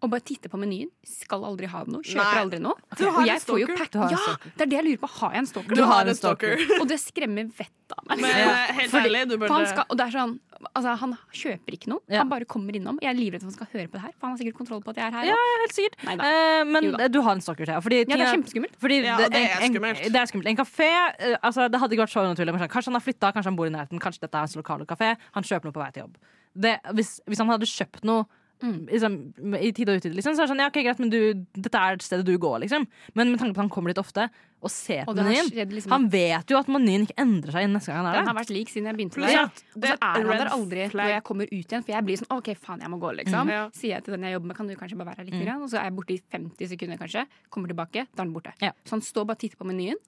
Og 0.04 0.10
bare 0.12 0.20
titter 0.28 0.52
på 0.52 0.58
menyen. 0.60 0.90
Skal 1.08 1.44
aldri 1.48 1.68
ha 1.72 1.80
noe. 1.88 2.04
Kjøper 2.04 2.20
Nei. 2.36 2.40
aldri 2.44 2.58
noe. 2.60 2.76
Du 2.98 3.04
har 3.06 3.14
og 3.14 3.22
en 3.22 3.28
jeg 3.30 3.40
får 3.48 3.60
jo 3.62 3.68
pack. 3.72 3.94
Ja, 3.96 4.18
det 4.44 4.66
er 4.66 4.68
det 4.68 4.76
jeg 4.76 4.84
lurer 4.90 5.00
på. 5.06 5.08
Har 5.18 5.32
jeg 5.32 5.40
en 5.44 5.48
stalker? 5.48 5.78
Du 5.78 5.84
har 5.88 6.10
en 6.12 6.18
stalker. 6.18 6.64
Og 6.80 6.84
det 6.90 6.98
skremmer 7.00 7.48
vettet 7.56 7.94
av 7.96 8.02
meg. 8.10 8.20
Men 8.20 8.30
eh, 8.42 8.72
helt 8.80 8.92
Fordi- 8.92 9.08
ærlig, 9.08 9.22
du 9.30 9.36
burde... 9.38 9.52
han, 9.54 9.66
skal, 9.70 9.86
og 9.88 9.96
det 9.96 10.04
er 10.04 10.12
sånn, 10.14 10.34
altså, 10.74 10.94
han 11.00 11.14
kjøper 11.40 11.76
ikke 11.78 11.90
noe. 11.94 12.02
Ja. 12.12 12.18
Han 12.20 12.28
bare 12.34 12.44
kommer 12.48 12.76
innom. 12.76 12.98
Jeg 13.00 13.10
er 13.14 13.18
livredd 13.18 13.40
for 13.44 13.48
at 13.48 13.54
han 13.54 13.56
skal 13.56 13.70
høre 13.78 13.88
på 13.88 13.96
det 13.96 14.02
her, 14.04 14.12
for 14.18 14.26
han 14.28 14.34
har 14.36 14.42
sikkert 14.42 14.58
kontroll 14.60 14.84
på 14.84 14.92
at 14.92 15.00
jeg 15.00 15.06
er 15.08 15.16
her. 15.16 15.30
Ja, 15.32 15.40
helt 15.64 15.76
sikkert. 15.78 15.96
Eh, 16.12 16.60
men 16.74 16.90
du 17.16 17.18
har 17.24 17.32
en 17.38 17.44
stalker 17.48 17.70
til. 17.72 17.80
Fordi, 17.88 18.02
Ja, 18.04 18.12
det 18.12 18.20
er 18.28 18.32
kjempeskummelt. 18.36 18.76
Fordi 18.84 19.00
Ja, 19.08 19.16
det 19.24 19.40
er 19.40 19.56
en, 19.64 19.72
skummelt. 19.72 20.04
En, 20.04 20.12
det 20.18 20.20
er 20.20 20.30
skummelt. 20.34 20.52
En 20.52 20.60
kafé 20.60 20.90
eh, 20.92 21.36
altså, 21.40 21.68
Det 21.72 21.80
hadde 21.80 21.96
ikke 21.96 22.04
vært 22.04 22.16
så 22.18 22.24
unaturlig. 22.28 22.58
sånn, 22.60 22.72
Kanskje 22.76 22.92
han 22.92 23.00
har 23.00 23.06
flytta, 23.08 23.32
kanskje 23.38 23.52
han 23.54 23.56
bor 23.62 23.72
i 23.72 23.74
nærheten, 23.76 24.04
kanskje 24.04 24.26
dette 24.28 24.36
er 24.36 24.44
hans 24.48 24.56
lokale 24.60 24.84
kafé. 24.88 25.14
Han 25.38 25.42
kjøper 25.48 25.70
noe 25.70 25.76
på 25.80 25.84
vei 25.84 25.90
til 25.96 26.04
jobb. 26.04 26.16
Det, 26.54 26.76
hvis, 26.94 27.16
hvis 27.26 27.40
han 27.42 27.48
hadde 27.50 27.66
kjøpt 27.66 28.04
noe 28.04 28.26
Mm. 28.64 28.80
liksom, 28.88 29.14
i 29.60 29.70
tide 29.76 29.92
og 29.92 30.00
utide, 30.00 30.14
liksom, 30.16 30.34
så 30.34 30.42
er 30.42 30.46
det 30.48 30.52
sånn 30.54 30.62
ja, 30.64 30.70
ok, 30.72 30.78
greit, 30.86 31.02
men 31.02 31.12
du, 31.12 31.18
dette 31.58 31.80
er 31.84 32.00
stedet 32.00 32.24
du 32.24 32.34
går, 32.40 32.62
liksom. 32.64 32.86
Men 33.14 33.30
med 33.34 33.42
tanke 33.42 33.52
på 33.52 33.60
at 33.60 33.66
han 33.66 33.72
kommer 33.74 33.92
dit 33.92 34.00
ofte 34.00 34.24
og 34.64 34.72
ser 34.72 35.04
på 35.04 35.12
menyen 35.18 35.50
liksom 35.74 35.92
Han 35.92 36.06
vet 36.08 36.48
jo 36.48 36.56
at 36.56 36.70
menyen 36.72 37.04
ikke 37.04 37.18
endrer 37.20 37.52
seg 37.52 37.66
neste 37.68 37.92
gang 37.92 38.06
han 38.06 38.14
Den 38.16 38.22
er 38.22 38.30
har 38.30 38.38
vært 38.38 38.52
lik 38.54 38.70
siden 38.72 38.88
jeg 38.88 38.96
begynte 38.96 39.20
der. 39.20 39.34
Ja, 39.34 39.42
Og 39.76 39.84
så 39.84 39.92
er 39.92 40.24
han 40.24 40.30
der 40.32 40.52
aldri 40.56 40.86
flag. 40.88 41.04
når 41.04 41.12
jeg 41.12 41.24
kommer 41.28 41.50
ut 41.50 41.74
igjen. 41.74 41.84
For 41.84 41.92
jeg 41.92 42.06
blir 42.08 42.22
sånn 42.22 42.32
OK, 42.38 42.48
faen, 42.56 42.80
jeg 42.80 42.92
må 42.94 43.00
gå, 43.02 43.12
liksom. 43.20 43.52
Ja. 43.52 43.66
Sier 43.76 43.98
jeg 43.98 44.06
til 44.06 44.16
den 44.16 44.24
jeg 44.24 44.38
jobber 44.38 44.48
med, 44.52 44.56
kan 44.56 44.70
du 44.72 44.74
kanskje 44.80 44.96
bare 45.02 45.10
være 45.12 45.20
her 45.20 45.28
litt? 45.28 45.36
mm. 45.44 45.62
Og 45.66 45.68
så 45.68 45.82
er 45.82 45.90
jeg 45.90 45.96
borte 45.98 46.16
i 46.16 46.20
50 46.32 46.72
sekunder, 46.72 47.02
kanskje. 47.04 47.26
Kommer 47.52 47.68
tilbake, 47.74 48.06
da 48.08 48.22
er 48.22 48.24
den 48.24 48.32
borte. 48.32 48.56
Ja. 48.64 48.72
Så 48.88 48.96
han 48.96 49.04
står 49.04 49.28
bare 49.28 49.36
og 49.36 49.44
titter 49.44 49.60
på 49.60 49.68
menyen 49.68 50.00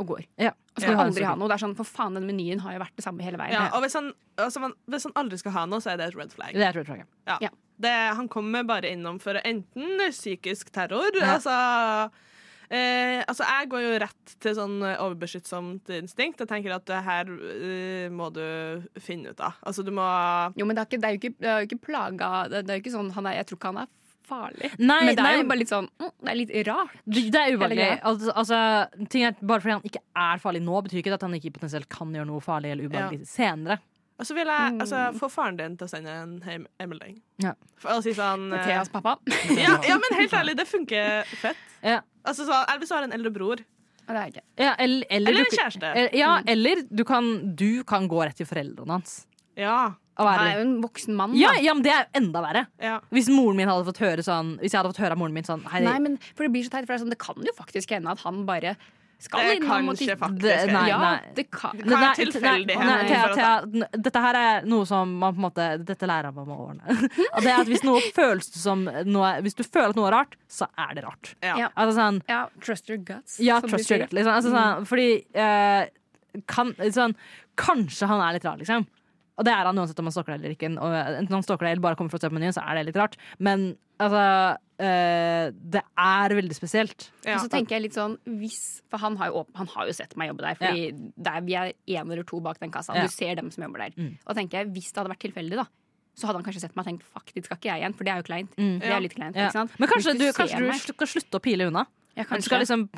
og 0.00 0.08
går. 0.14 0.24
Ja. 0.40 0.50
Og 0.54 0.80
Ja. 0.80 0.86
skal 0.86 1.00
aldri 1.04 1.24
ha 1.28 1.34
noe. 1.36 1.48
Det 1.50 1.56
er 1.58 1.62
sånn, 1.66 1.76
For 1.76 1.84
faen, 1.84 2.14
den 2.16 2.26
menyen 2.28 2.60
har 2.64 2.72
jo 2.74 2.80
vært 2.82 2.96
det 2.96 3.04
samme 3.04 3.20
hele 3.26 3.36
veien. 3.40 3.52
Ja, 3.52 3.68
og 3.76 3.82
hvis 3.84 3.94
han, 3.98 4.12
altså, 4.40 4.72
hvis 4.88 5.04
han 5.08 5.12
aldri 5.20 5.38
skal 5.38 5.52
ha 5.52 5.66
noe, 5.68 5.80
så 5.84 5.92
er 5.92 6.00
det 6.00 6.08
et 6.08 6.16
red 6.18 6.32
flag. 6.32 6.54
Det 6.56 6.62
er, 6.64 6.70
et 6.72 6.80
red 6.80 6.86
flag. 6.88 7.04
Ja. 7.28 7.36
Ja. 7.44 7.50
Det, 7.80 7.92
han 8.16 8.28
kommer 8.28 8.64
bare 8.68 8.90
innom 8.92 9.20
for 9.20 9.38
enten 9.44 10.02
psykisk 10.12 10.70
terror 10.74 11.14
Ja. 11.16 11.36
Altså 11.38 12.10
eh, 12.70 13.22
Altså, 13.26 13.44
jeg 13.46 13.68
går 13.72 13.80
jo 13.84 13.94
rett 14.02 14.34
til 14.40 14.54
sånn 14.58 14.76
overbeskyttsomt 14.84 15.88
instinkt. 15.96 16.42
Jeg 16.42 16.50
tenker 16.50 16.74
at 16.76 16.84
det 16.90 17.00
her 17.06 17.30
eh, 17.30 18.08
må 18.12 18.28
du 18.34 18.42
finne 19.00 19.32
ut 19.32 19.40
av. 19.40 19.56
Altså, 19.66 19.84
du 19.86 19.92
må 19.96 20.04
Jo, 20.56 20.66
men 20.68 20.76
det 20.76 20.84
er, 20.84 20.90
ikke, 20.90 21.00
det 21.00 21.08
er 21.08 21.16
jo 21.16 21.20
ikke, 21.22 21.34
det 21.40 21.48
er 21.54 21.58
jo 21.64 21.70
ikke 21.70 21.82
plaga 21.88 22.30
det, 22.52 22.64
det 22.66 22.74
er 22.74 22.80
jo 22.80 22.84
ikke 22.84 22.96
sånn, 22.98 23.12
han 23.16 23.26
er, 23.30 23.40
Jeg 23.40 23.50
tror 23.50 23.60
ikke 23.60 23.72
han 23.74 23.82
er 23.84 23.96
farlig. 24.30 24.72
Nei, 24.78 24.98
men 25.04 25.12
det 25.12 25.20
er 25.20 25.26
nei. 25.26 25.34
jo 25.36 25.44
bare 25.50 25.60
litt 25.60 25.72
sånn 25.72 25.90
mm, 25.90 26.10
Det 26.22 26.32
er 26.32 26.38
litt 26.38 26.56
rart. 26.70 26.96
Det 27.04 27.26
det 27.34 27.42
er 27.42 27.56
ubehagelig. 27.56 27.90
Altså, 28.10 28.34
altså, 28.42 28.62
ting 29.12 29.26
er, 29.28 29.36
bare 29.42 29.64
fordi 29.64 29.76
han 29.76 29.86
ikke 29.90 30.02
er 30.24 30.42
farlig 30.42 30.64
nå, 30.64 30.82
betyr 30.86 31.02
ikke 31.02 31.16
at 31.18 31.26
han 31.26 31.36
ikke 31.38 31.54
potensielt 31.58 31.90
kan 31.92 32.12
gjøre 32.16 32.30
noe 32.30 32.44
farlig 32.44 32.74
eller 32.74 32.90
ubehagelig 32.90 33.28
senere. 33.30 33.80
Og 34.20 34.26
så 34.28 34.36
vil 34.36 34.50
jeg 34.52 34.72
altså, 34.84 35.02
få 35.16 35.30
faren 35.32 35.56
din 35.56 35.76
til 35.80 35.88
å 35.88 35.90
sende 35.90 36.12
en 36.12 36.64
e-melding. 36.82 37.14
Ja. 37.40 37.54
Si 38.04 38.12
sånn 38.12 38.50
Til 38.50 38.58
eh, 38.58 38.66
Theas 38.68 38.90
pappa. 38.92 39.14
ja, 39.56 39.78
ja, 39.88 39.96
men 39.96 40.16
helt 40.18 40.34
ærlig, 40.36 40.58
det 40.58 40.66
funker 40.68 41.30
fett. 41.40 41.62
Ja. 41.80 42.02
Altså, 42.20 42.44
så, 42.44 42.58
eller 42.66 42.82
hvis 42.82 42.92
du 42.92 42.96
har 42.98 43.06
en 43.08 43.16
eldre 43.16 43.32
bror. 43.32 43.62
Ja, 44.10 44.26
eller, 44.74 45.04
eller, 45.08 45.30
Eller 45.30 45.40
en 45.40 45.52
kjæreste. 45.54 45.92
Du, 45.94 46.18
Ja, 46.18 46.30
eller 46.46 46.82
du 46.90 47.04
kan, 47.08 47.30
du 47.56 47.82
kan 47.86 48.08
gå 48.10 48.20
rett 48.24 48.36
til 48.36 48.48
foreldrene 48.48 48.98
hans. 48.98 49.22
Ja. 49.56 49.94
Han 50.26 50.38
være, 50.38 50.46
er 50.52 50.60
jo 50.60 50.66
en 50.68 50.76
voksen 50.82 51.16
mann. 51.16 51.34
ja, 51.38 51.52
ja, 51.60 51.74
men 51.74 51.82
det 51.82 51.92
er 51.96 52.06
enda 52.14 52.42
verre. 52.44 52.66
ja. 52.80 53.00
Hvis 53.10 53.28
moren 53.32 53.56
min 53.56 53.68
hadde 53.68 53.84
fått 53.88 53.98
høre 54.04 54.22
sånn 54.26 54.58
Hvis 54.60 54.72
jeg 54.72 54.80
hadde 54.82 54.92
fått 54.94 55.02
høre 55.04 55.12
av 55.12 55.18
moren 55.18 55.32
min 55.34 55.44
sånn 55.44 55.64
Hei, 55.70 55.80
Nei, 55.84 55.98
men 55.98 56.18
for 56.34 56.44
det 56.46 56.52
blir 56.52 56.64
så 56.64 56.70
teit, 56.70 56.86
for 56.86 56.94
det, 56.94 57.00
er 57.00 57.04
sånn, 57.04 57.10
det 57.14 57.18
kan 57.18 57.36
jo 57.46 57.52
faktisk 57.56 57.90
hende 57.96 58.10
at 58.10 58.20
han 58.26 58.44
bare 58.46 58.76
Skal 59.20 59.42
Det 59.44 59.56
innom 59.58 59.68
kan 59.68 59.88
og 59.88 59.94
ikke 59.94 60.00
titte. 60.06 60.16
faktisk 60.16 60.42
Det- 60.42 60.72
nei, 60.72 60.88
ja, 60.88 60.98
nei. 60.98 61.32
det 61.36 61.44
kan. 61.50 61.76
Det 61.76 61.84
kan 61.84 61.90
være 61.92 62.06
Nei, 62.06 62.24
tilfeldig 62.24 62.76
nei, 62.76 62.86
her, 62.86 63.34
Thea, 63.34 63.60
for 63.60 63.98
dette 64.06 64.20
her 64.24 64.34
er 64.40 64.62
noe 64.64 64.86
som 64.88 65.12
man 65.18 65.34
på 65.34 65.42
en 65.42 65.44
måte 65.44 65.66
Dette 65.84 66.06
lærer 66.08 66.32
man 66.34 66.46
med 66.48 66.56
årene. 66.56 66.96
Og 67.36 67.42
det 67.44 67.50
er 67.52 67.60
at 67.60 67.66
Hvis 67.68 67.84
noe 67.84 68.00
føles 68.16 68.48
som 68.56 68.84
noe, 68.84 69.32
Hvis 69.44 69.54
du 69.56 69.62
føler 69.62 69.90
at 69.90 69.96
noe 70.00 70.08
er 70.08 70.16
rart, 70.16 70.36
så 70.48 70.68
er 70.78 70.94
det 70.96 71.04
rart. 71.04 71.34
Ja. 71.42 71.68
Altså 71.76 71.98
sånn 72.00 72.22
Ja, 72.32 72.46
trust 72.64 72.88
your 72.88 72.96
guts. 72.98 73.38
Ja, 73.40 73.60
trust 73.60 73.90
your 73.90 74.00
gut. 74.06 74.12
Liksom. 74.16 74.32
Altså, 74.32 74.54
sånn, 74.56 74.86
fordi 74.88 75.10
eh, 75.34 75.88
kan, 76.46 76.72
sånn, 76.94 77.14
Kanskje 77.60 78.06
han 78.08 78.20
er 78.24 78.32
litt 78.38 78.44
rar, 78.48 78.56
liksom. 78.56 78.86
Og 79.40 79.46
det 79.48 79.52
er 79.56 79.68
han 79.70 79.78
uansett 79.80 80.00
om 80.02 80.08
han 80.10 80.14
stalker 80.14 80.34
deg 80.34 80.42
eller 80.42 80.56
ikke. 80.56 80.68
Og 80.76 80.96
enten 81.00 81.36
han 81.38 81.46
stalker 81.46 81.66
deg 81.66 81.76
eller 81.76 81.86
bare 81.88 81.96
kommer 81.98 82.12
for 82.12 82.20
å 82.20 82.24
se 82.24 82.28
på 82.28 82.36
menyen, 82.36 82.52
så 82.56 82.64
er 82.66 82.76
det 82.76 82.90
litt 82.90 82.98
rart. 83.00 83.16
Men 83.40 83.70
altså 84.00 84.24
eh, 84.84 85.48
Det 85.76 85.82
er 86.04 86.36
veldig 86.36 86.56
spesielt. 86.56 87.08
Ja. 87.24 87.38
Og 87.38 87.46
så 87.46 87.50
tenker 87.52 87.78
jeg 87.78 87.86
litt 87.88 87.96
sånn 87.96 88.18
hvis, 88.40 88.60
For 88.92 89.00
han 89.02 89.16
har, 89.20 89.32
jo, 89.32 89.44
han 89.56 89.70
har 89.74 89.88
jo 89.88 89.96
sett 89.96 90.16
meg 90.20 90.32
jobbe 90.32 90.44
der, 90.44 90.60
Fordi 90.60 90.86
ja. 90.90 91.10
der, 91.30 91.44
vi 91.48 91.56
er 91.58 91.72
én 91.96 92.04
eller 92.04 92.26
to 92.28 92.40
bak 92.44 92.60
den 92.62 92.72
kassa. 92.74 92.96
Ja. 92.96 93.08
Du 93.08 93.14
ser 93.14 93.40
dem 93.40 93.50
som 93.54 93.64
jobber 93.64 93.86
der. 93.86 93.96
Mm. 93.96 94.16
Og 94.26 94.36
tenker 94.38 94.60
jeg, 94.62 94.72
hvis 94.76 94.92
det 94.92 95.02
hadde 95.02 95.14
vært 95.16 95.24
tilfeldig, 95.28 95.60
da 95.64 95.68
så 96.20 96.26
hadde 96.28 96.40
han 96.40 96.44
kanskje 96.44 96.60
sett 96.66 96.74
meg 96.76 96.84
og 96.84 96.88
tenkt 96.90 97.04
fuck, 97.06 97.30
dit 97.32 97.46
skal 97.46 97.56
ikke 97.56 97.68
jeg 97.70 97.80
igjen. 97.80 97.94
For 97.96 98.04
det 98.04 98.12
er 98.12 98.20
jo 98.20 98.24
kleint. 98.26 98.56
Mm. 98.58 98.74
Det 98.82 98.90
er 98.92 99.00
litt 99.00 99.14
kleint, 99.16 99.38
Ja. 99.38 99.46
ikke 99.46 99.56
sant? 99.56 99.76
Men 99.80 99.88
kanskje 99.88 100.12
du, 100.18 100.24
du, 100.26 100.32
kanskje 100.36 100.58
du 100.66 100.92
skal 100.92 101.10
slutte 101.14 101.40
å 101.40 101.44
pile 101.44 101.68
unna? 101.70 101.86
ja, 102.16 102.24
At 102.26 102.42
du 102.42 102.44
skal, 102.44 102.60
liksom, 102.64 102.88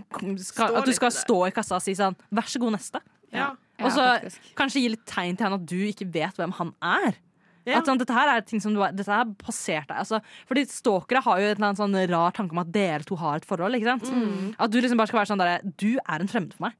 skal, 0.42 0.76
at 0.80 0.88
du 0.88 0.94
skal 0.96 1.12
stå 1.14 1.38
i 1.46 1.52
kassa 1.54 1.76
og 1.78 1.84
si 1.84 1.94
sånn 1.98 2.16
Vær 2.32 2.48
så 2.50 2.62
god, 2.62 2.74
neste. 2.78 3.02
Ja. 3.32 3.52
Og 3.80 3.90
så 3.94 4.04
ja, 4.04 4.30
kanskje 4.58 4.82
gi 4.82 4.90
litt 4.92 5.04
tegn 5.08 5.36
til 5.38 5.48
han 5.48 5.56
at 5.56 5.64
du 5.66 5.78
ikke 5.88 6.06
vet 6.12 6.36
hvem 6.38 6.52
han 6.58 6.74
er. 6.84 7.16
Ja. 7.64 7.78
At 7.78 7.86
sånn, 7.86 8.00
dette 8.00 8.14
her 8.14 8.28
er 8.32 8.40
ting 8.42 8.60
som 8.62 8.74
du 8.74 8.80
har, 8.82 8.90
Dette 8.90 9.10
her 9.10 9.28
passert 9.38 9.86
deg. 9.86 9.96
Altså, 10.02 10.18
fordi 10.50 10.64
stalkere 10.66 11.22
har 11.22 11.38
jo 11.38 11.50
en 11.52 11.62
eller 11.62 11.78
sånn 11.78 11.94
rar 12.10 12.34
tanke 12.34 12.56
om 12.56 12.62
at 12.64 12.72
dere 12.74 13.06
to 13.06 13.18
har 13.20 13.38
et 13.38 13.46
forhold. 13.46 13.78
Ikke 13.78 13.86
sant? 13.92 14.08
Mm. 14.10 14.48
At 14.58 14.72
du 14.74 14.80
liksom 14.82 14.98
bare 14.98 15.10
skal 15.10 15.20
være 15.22 15.30
sånn 15.30 15.42
derre 15.42 15.74
Du 15.78 15.92
er 16.02 16.18
en 16.24 16.30
fremmed 16.30 16.56
for 16.56 16.66
meg. 16.66 16.74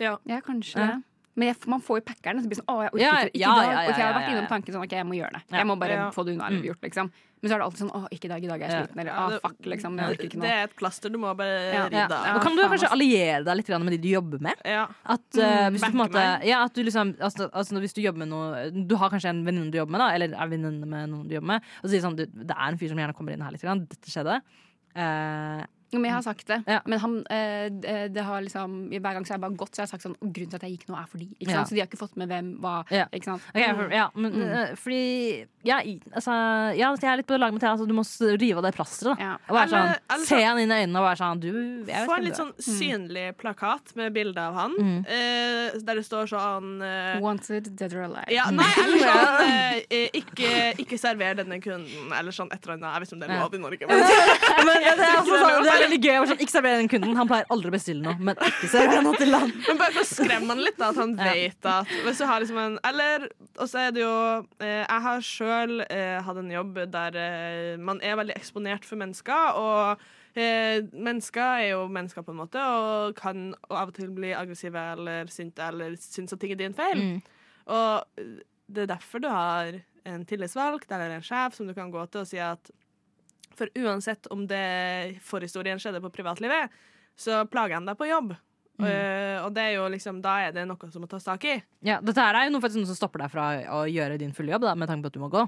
Ja, 0.00 0.18
kanskje 0.44 0.76
Ja. 0.80 0.86
det. 0.96 1.02
Men 1.34 1.48
jeg, 1.48 1.56
man 1.66 1.80
får 1.80 2.00
jo 2.00 2.04
packeren. 2.04 2.36
Og 2.36 2.44
så 2.44 2.48
blir 2.50 2.58
det 2.58 2.62
sånn, 2.62 2.72
å, 2.72 2.80
jeg 2.84 2.90
orker 2.92 3.00
Ja, 3.00 3.12
ikke, 3.24 3.30
ikke 3.32 3.40
ja, 3.40 3.52
i 3.52 3.66
dag. 3.66 3.76
Og 3.82 3.92
jeg 3.96 4.04
har 4.04 4.16
vært 4.18 4.30
innom 4.34 4.48
tanken 4.50 4.74
sånn, 4.74 4.82
ok, 4.84 4.92
jeg 4.98 5.06
må 5.08 5.14
gjøre 5.16 5.32
det. 5.32 5.42
Jeg 5.56 5.66
må 5.70 5.76
bare 5.80 5.94
Ja. 5.96 6.10
få 6.12 6.24
det 6.26 6.32
unna 6.34 6.46
eller 6.48 6.60
Mm. 6.60 6.66
gjort, 6.68 6.82
liksom. 6.84 7.10
Men 7.42 7.50
så 7.50 7.54
er 7.54 7.58
det 7.58 7.64
alltid 7.66 7.80
sånn, 7.82 7.90
å, 7.96 8.00
ikke 8.12 8.24
i 8.24 8.28
dag, 8.28 8.44
i 8.44 8.46
dag 8.52 8.60
er 8.62 8.68
jeg 8.68 8.82
sliten. 8.86 9.00
Eller, 9.00 9.12
å, 9.12 9.40
fuck, 9.42 9.56
liksom. 9.66 9.96
Jeg 9.98 10.10
orker 10.12 10.24
ikke 10.28 10.40
Det 10.42 10.50
er 10.52 10.62
et 10.68 10.76
plaster 10.76 11.10
du 11.10 11.18
må 11.18 11.36
bare 11.36 11.72
Ja. 11.72 11.88
rydde 11.88 11.92
Ja. 11.96 12.06
av. 12.20 12.36
Og 12.36 12.42
kan 12.42 12.54
du 12.56 12.62
kanskje 12.62 12.90
alliere 12.92 13.44
deg 13.44 13.56
litt 13.56 13.68
med 13.68 13.90
de 13.90 13.98
du 13.98 14.08
jobber 14.12 14.40
med? 14.40 14.54
Ja. 14.64 14.86
At 15.06 15.24
uh, 15.34 15.70
hvis 15.72 15.80
du 15.80 15.90
på 15.90 16.02
måte. 16.04 16.44
Ja, 16.44 16.64
at 16.64 16.74
du 16.74 16.82
liksom 16.84 17.16
altså, 17.18 17.48
altså, 17.50 17.80
Hvis 17.80 17.94
du 17.94 18.02
jobber 18.02 18.18
med 18.18 18.28
noe 18.28 18.70
Du 18.86 18.94
har 18.96 19.08
kanskje 19.10 19.30
en 19.30 19.44
venninne 19.44 19.70
du 19.72 19.78
jobber 19.78 19.90
med, 19.92 20.00
da 20.00 20.08
eller 20.14 20.36
er 20.36 20.48
venninne 20.48 20.86
med 20.86 21.08
noen 21.10 21.26
du 21.28 21.34
jobber 21.34 21.46
med, 21.56 21.62
og 21.82 21.90
sier 21.90 22.00
sånn 22.04 22.14
du, 22.16 22.26
Det 22.26 22.54
er 22.54 22.68
en 22.68 22.78
fyr 22.78 22.88
som 22.92 22.98
gjerne 22.98 23.14
kommer 23.16 23.32
inn 23.32 23.40
her 23.40 23.50
litt. 23.50 23.62
Dette 23.62 24.06
skjedde. 24.12 24.40
Eh, 24.94 25.64
Jo, 25.64 25.66
Men 25.92 26.04
jeg 26.04 26.12
har 26.14 26.22
sagt 26.22 26.46
det. 26.48 26.62
Ja. 26.66 26.80
Men 26.86 26.98
han, 27.00 27.26
eh, 27.30 27.68
det 27.68 28.12
det 28.14 28.22
har 28.24 28.40
liksom, 28.40 28.88
hver 28.90 29.12
gang 29.12 29.24
så 29.26 29.34
har 29.34 29.38
jeg 29.38 29.42
bare 29.44 29.56
gått, 29.60 29.74
så 29.74 29.82
jeg 29.82 29.88
har 29.88 29.90
sagt 29.92 30.02
sånn 30.06 30.16
«Å, 30.16 30.32
Grunnen 30.32 30.50
til 30.50 30.56
at 30.56 30.62
jeg 30.64 30.78
gikk 30.78 30.86
nå, 30.88 30.96
er 30.96 31.06
fordi. 31.10 31.26
Ikke 31.40 31.50
Ja. 31.52 31.64
Så 31.64 31.74
de 31.76 31.80
har 31.80 31.86
ikke 31.86 31.98
fått 32.00 32.16
med 32.16 32.28
hvem 32.28 32.48
hva. 32.60 32.84
Ja. 32.90 33.06
Ikke 33.12 33.24
sant? 33.24 33.42
Okay, 33.54 33.74
for, 33.74 33.90
ja, 33.92 34.08
men, 34.14 34.32
Mm. 34.32 34.52
eh, 34.52 34.74
fordi 34.74 35.46
ja, 35.64 35.76
altså, 36.16 36.32
ja, 36.76 36.90
jeg 36.96 37.04
er 37.12 37.16
litt 37.20 37.26
på 37.26 37.38
lag 37.38 37.52
med 37.52 37.60
Thea. 37.60 37.72
Altså, 37.76 37.86
du 37.86 37.92
må 37.94 38.04
rive 38.40 38.56
av 38.58 38.62
det 38.64 38.74
plasteret. 38.74 39.18
Ja. 39.20 39.34
Og 39.48 39.56
være 39.56 39.68
sånn, 39.68 39.82
Eller- 39.82 40.00
eller 40.10 40.24
se 40.26 40.42
han 40.42 40.58
inn 40.58 40.70
i 40.72 40.74
øynene 40.82 40.96
og 40.98 41.06
være 41.06 41.18
sånn 41.22 41.40
du, 41.40 41.84
jeg 41.86 42.06
Få 42.08 42.16
en 42.18 42.24
litt 42.24 42.36
sånn 42.36 42.52
synlig 42.58 43.36
plakat 43.36 43.94
med 43.96 44.12
bilde 44.14 44.38
av 44.38 44.54
han, 44.54 44.72
Mm. 44.78 45.06
eh, 45.06 45.78
der 45.78 45.94
det 45.94 46.04
står 46.06 46.26
sånn 46.28 46.80
eh, 46.82 47.20
Wanted, 47.20 47.76
dead 47.76 47.92
or 47.94 48.02
alive. 48.02 48.26
ja, 48.30 48.50
Nei, 48.50 48.64
eller 48.78 48.98
sånn 49.08 49.82
eh, 49.90 50.08
ikke, 50.14 50.78
ikke 50.78 50.98
server 50.98 51.34
denne 51.34 51.60
kunden, 51.62 52.12
eller 52.16 52.30
sånn 52.32 52.48
et 52.52 52.64
eller 52.64 52.76
annet. 52.78 52.92
Jeg 52.92 53.00
vet 53.00 53.08
ikke 53.08 53.12
om 53.12 53.20
det 53.20 53.30
er 53.30 53.40
lov 53.42 53.54
i 53.54 53.58
Norge. 53.58 53.86
Men, 53.86 53.98
Men 54.66 54.82
det 54.82 55.06
er, 55.06 55.16
altså, 55.18 55.34
er 55.34 55.42
sånn, 55.42 55.62
det 55.62 55.72
er 55.72 55.81
veldig 55.82 55.98
gøy. 56.02 56.16
Sånn, 56.30 56.40
ikke 56.44 56.54
server 56.54 56.78
den 56.80 56.90
kunden. 56.90 57.16
Han 57.18 57.28
pleier 57.30 57.50
aldri 57.52 57.70
å 57.70 57.74
bestille 57.74 58.04
noe, 58.04 58.16
men 58.18 58.38
ikke 58.48 58.70
server 58.72 59.04
noe 59.04 59.18
til 59.20 59.36
han. 59.36 59.52
men 59.66 59.80
bare 59.80 59.94
for 59.96 60.04
å 60.04 60.08
skremme 60.08 60.50
han 60.52 60.62
litt, 60.64 60.78
da, 60.80 60.90
at 60.92 61.00
han 61.02 61.14
vet 61.18 61.68
at 61.72 61.92
Hvis 62.06 62.22
du 62.22 62.26
har 62.28 62.42
liksom 62.42 62.60
en 62.62 62.78
Eller 62.88 63.28
Og 63.60 63.68
så 63.70 63.84
er 63.84 63.94
det 63.94 64.02
jo 64.02 64.14
eh, 64.62 64.82
Jeg 64.82 65.04
har 65.06 65.26
sjøl 65.26 65.84
eh, 65.86 66.18
hatt 66.24 66.40
en 66.40 66.50
jobb 66.52 66.80
der 66.92 67.18
eh, 67.20 67.76
man 67.82 68.00
er 68.04 68.18
veldig 68.20 68.34
eksponert 68.36 68.86
for 68.86 69.00
mennesker, 69.00 69.58
og 69.58 70.02
eh, 70.38 70.82
mennesker 70.92 71.42
er 71.42 71.68
jo 71.72 71.84
mennesker, 71.92 72.24
på 72.24 72.34
en 72.34 72.40
måte, 72.42 72.60
og 72.62 73.16
kan 73.18 73.52
og 73.68 73.76
av 73.76 73.92
og 73.92 73.96
til 73.96 74.10
bli 74.14 74.32
aggressive 74.36 74.84
eller 74.96 75.30
sinte 75.32 75.64
eller 75.64 75.96
synes 76.00 76.34
at 76.34 76.42
ting 76.42 76.54
er 76.54 76.60
din 76.60 76.76
feil. 76.76 77.02
Mm. 77.02 77.18
Og 77.72 78.36
det 78.72 78.84
er 78.84 78.94
derfor 78.94 79.22
du 79.22 79.28
har 79.30 79.80
en 80.08 80.24
tillitsvalgt 80.26 80.92
eller 80.92 81.16
en 81.16 81.24
sjef 81.24 81.56
som 81.56 81.68
du 81.68 81.74
kan 81.76 81.92
gå 81.92 82.04
til 82.10 82.24
og 82.24 82.30
si 82.30 82.40
at 82.42 82.72
For 83.58 83.72
uansett 83.82 84.28
om 84.32 84.46
det 84.50 85.18
forhistorien 85.26 85.80
skjedde 85.82 86.02
på 86.04 86.12
privatlivet, 86.14 86.72
så 87.18 87.44
plager 87.50 87.78
han 87.78 87.88
deg 87.88 87.98
på 87.98 88.08
jobb. 88.08 88.34
Mm. 88.80 88.86
Eh, 88.88 89.38
og 89.44 89.52
det 89.54 89.66
er 89.68 89.74
jo 89.76 89.88
liksom, 89.92 90.22
da 90.24 90.38
er 90.46 90.54
det 90.56 90.64
noe 90.66 90.90
som 90.90 91.04
må 91.04 91.08
tas 91.10 91.26
tak 91.26 91.44
i. 91.46 91.58
Ja, 91.84 92.00
dette 92.02 92.24
er 92.24 92.46
jo 92.46 92.54
noe, 92.54 92.62
faktisk 92.64 92.82
noe 92.82 92.90
som 92.90 92.98
stopper 92.98 93.24
deg 93.24 93.34
fra 93.34 93.48
å 93.76 93.82
gjøre 93.90 94.18
din 94.20 94.32
fulle 94.36 94.54
jobb, 94.54 94.64
da, 94.66 94.76
med 94.78 94.90
tanke 94.90 95.06
på 95.06 95.12
at 95.12 95.18
du 95.18 95.22
må 95.22 95.30
gå. 95.32 95.44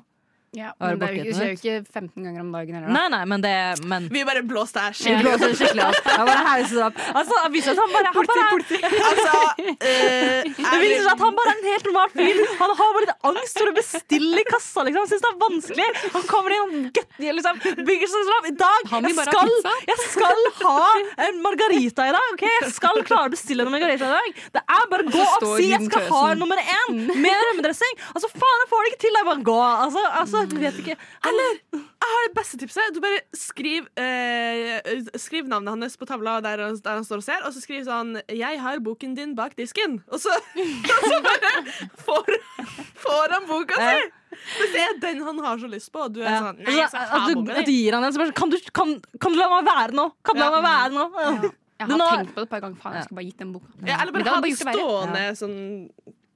Ja, 0.55 0.71
men 0.79 1.01
det 1.01 1.09
er 1.11 1.31
skjer 1.35 1.49
jo 1.51 1.57
ikke 1.59 1.77
15 1.91 2.27
ganger 2.27 2.41
om 2.45 2.51
dagen 2.55 2.77
heller. 2.77 2.89
da. 2.89 2.95
Nei, 2.95 3.07
nei, 3.15 3.23
men 3.33 3.43
det 3.43 3.55
men, 3.91 4.09
Vi 4.15 4.23
bare 4.27 4.43
blåste 4.47 4.83
her 4.85 4.95
skikkelig. 4.95 5.55
skikkelig 5.59 5.85
opp. 5.89 6.11
Jeg 6.11 6.27
bare 6.29 6.45
hauset 6.49 6.81
opp. 6.87 7.01
Altså, 7.11 7.39
det 7.43 7.51
viser 7.57 7.75
seg 7.75 7.75
at 7.75 7.83
han 7.83 7.95
bare, 7.95 8.13
han 8.15 8.29
bare 8.31 8.45
Altså, 9.11 9.33
uh, 9.65 10.53
Det 10.75 10.79
viser 10.85 11.03
seg 11.03 11.11
at 11.15 11.25
han 11.25 11.39
bare 11.39 11.55
er 11.55 11.59
en 11.59 11.69
helt 11.73 11.89
normal 11.91 12.13
fyr. 12.15 12.43
Han 12.61 12.75
har 12.81 12.93
bare 12.97 13.07
litt 13.09 13.29
angst 13.31 13.61
for 13.61 13.73
å 13.73 13.75
bestille 13.81 14.45
i 14.45 14.47
kassa. 14.49 14.85
Liksom. 14.87 15.01
Han 15.03 15.11
syns 15.11 15.25
det 15.25 15.31
er 15.33 15.41
vanskelig. 15.43 15.89
Han 16.15 16.27
kommer 16.31 16.55
inn 16.55 16.65
og 16.65 17.01
gøtter, 17.01 17.31
liksom, 17.41 17.61
bygger 17.91 18.13
seg 18.15 18.31
sånn. 18.31 18.49
I 18.51 18.55
dag 18.63 18.91
Han 18.95 19.09
jeg 19.11 19.19
skal, 19.19 19.53
jeg 19.91 19.99
skal 20.13 20.49
ha 20.61 20.79
en 21.29 21.43
margarita 21.45 22.09
i 22.11 22.15
dag. 22.15 22.31
ok? 22.37 22.47
Jeg 22.47 22.73
skal 22.79 23.03
klare 23.09 23.31
å 23.31 23.35
bestille 23.35 23.67
en 23.67 23.75
margarita 23.75 24.07
i 24.07 24.15
dag. 24.15 24.43
Det 24.59 24.63
er 24.79 24.89
bare 24.93 25.07
å 25.07 25.13
gå 25.15 25.25
opp 25.25 25.47
si 25.59 25.71
jeg 25.73 25.83
skal 25.89 26.09
ha 26.13 26.23
nummer 26.39 26.61
én 26.63 27.03
med 27.11 27.45
rømmedressing. 27.49 27.99
Altså, 28.15 28.31
faen, 28.33 28.63
jeg 28.65 28.71
får 28.73 28.85
det 28.87 28.93
ikke 28.93 29.03
til. 29.07 29.19
Jeg 29.19 29.29
bare 29.31 29.47
gå. 29.51 29.59
Altså, 29.65 30.05
altså, 30.23 30.44
jeg 30.53 30.61
vet 30.61 30.79
ikke. 30.83 30.97
Eller 31.25 31.49
jeg 31.73 32.11
har 32.11 32.27
det 32.29 32.35
beste 32.37 32.59
tipset. 32.61 32.95
Du 32.95 33.01
bare 33.01 33.21
skriv, 33.35 33.87
eh, 33.97 34.81
skriv 35.17 35.49
navnet 35.49 35.69
hans 35.75 35.97
på 35.97 36.07
tavla 36.07 36.41
der, 36.45 36.59
han- 36.67 36.81
der 36.83 36.95
han 37.01 37.05
står 37.05 37.17
og 37.17 37.25
ser, 37.25 37.41
og 37.45 37.53
så 37.55 37.61
skriv 37.65 37.85
sånn 37.85 38.21
'Jeg 38.29 38.61
har 38.61 38.79
boken 38.81 39.15
din 39.17 39.35
bak 39.35 39.57
disken'. 39.57 40.03
Og 40.11 40.19
så, 40.21 40.31
og 40.57 41.09
så 41.09 41.23
bare 41.23 41.53
får, 42.05 42.27
får 42.95 43.29
han 43.31 43.47
boka 43.47 43.75
si! 43.75 44.11
Hvis 44.35 44.73
det 44.75 44.81
er 44.83 44.99
den 45.01 45.23
han 45.23 45.39
har 45.39 45.57
så 45.59 45.69
lyst 45.71 45.93
på, 45.93 46.01
og 46.05 46.13
du 46.13 46.21
er 46.21 46.31
Ja. 46.31 46.41
sånn 46.43 46.59
'Nei, 46.59 46.81
Altså, 46.83 46.97
ha 46.99 47.17
at 47.29 47.35
du, 47.35 47.51
at 47.53 47.65
du 47.67 47.73
gir 47.73 47.93
han 47.95 48.05
en 48.05 48.13
så 48.13 48.19
bare 48.19 48.33
sånn, 48.33 48.35
kan 48.35 48.51
du, 48.51 48.59
kan, 48.73 49.01
kan 49.21 49.33
du 49.33 49.39
la 49.39 49.49
meg 49.49 49.65
være 49.65 49.93
nå? 49.95 50.13
Kan 50.25 50.35
du 50.37 50.41
la 50.41 50.51
meg 50.51 50.65
være 50.65 50.91
nå? 50.93 51.53
Jeg 51.81 51.89
har 51.89 51.99
nå- 51.99 52.11
tenkt 52.19 52.35
på 52.35 52.41
det 52.41 52.43
et 52.43 52.51
par 52.51 52.61
ganger. 52.61 52.77
Faen, 52.79 52.95
jeg 52.95 53.05
skulle 53.05 53.17
bare 53.19 53.27
gitt 53.27 53.39
den 53.39 53.53
boka. 53.53 53.67
Ja, 53.87 53.97
eller 54.01 54.13
bare 54.13 54.29
ha 54.35 54.41
den 54.41 54.57
stående 54.57 55.23
sånn 55.37 55.91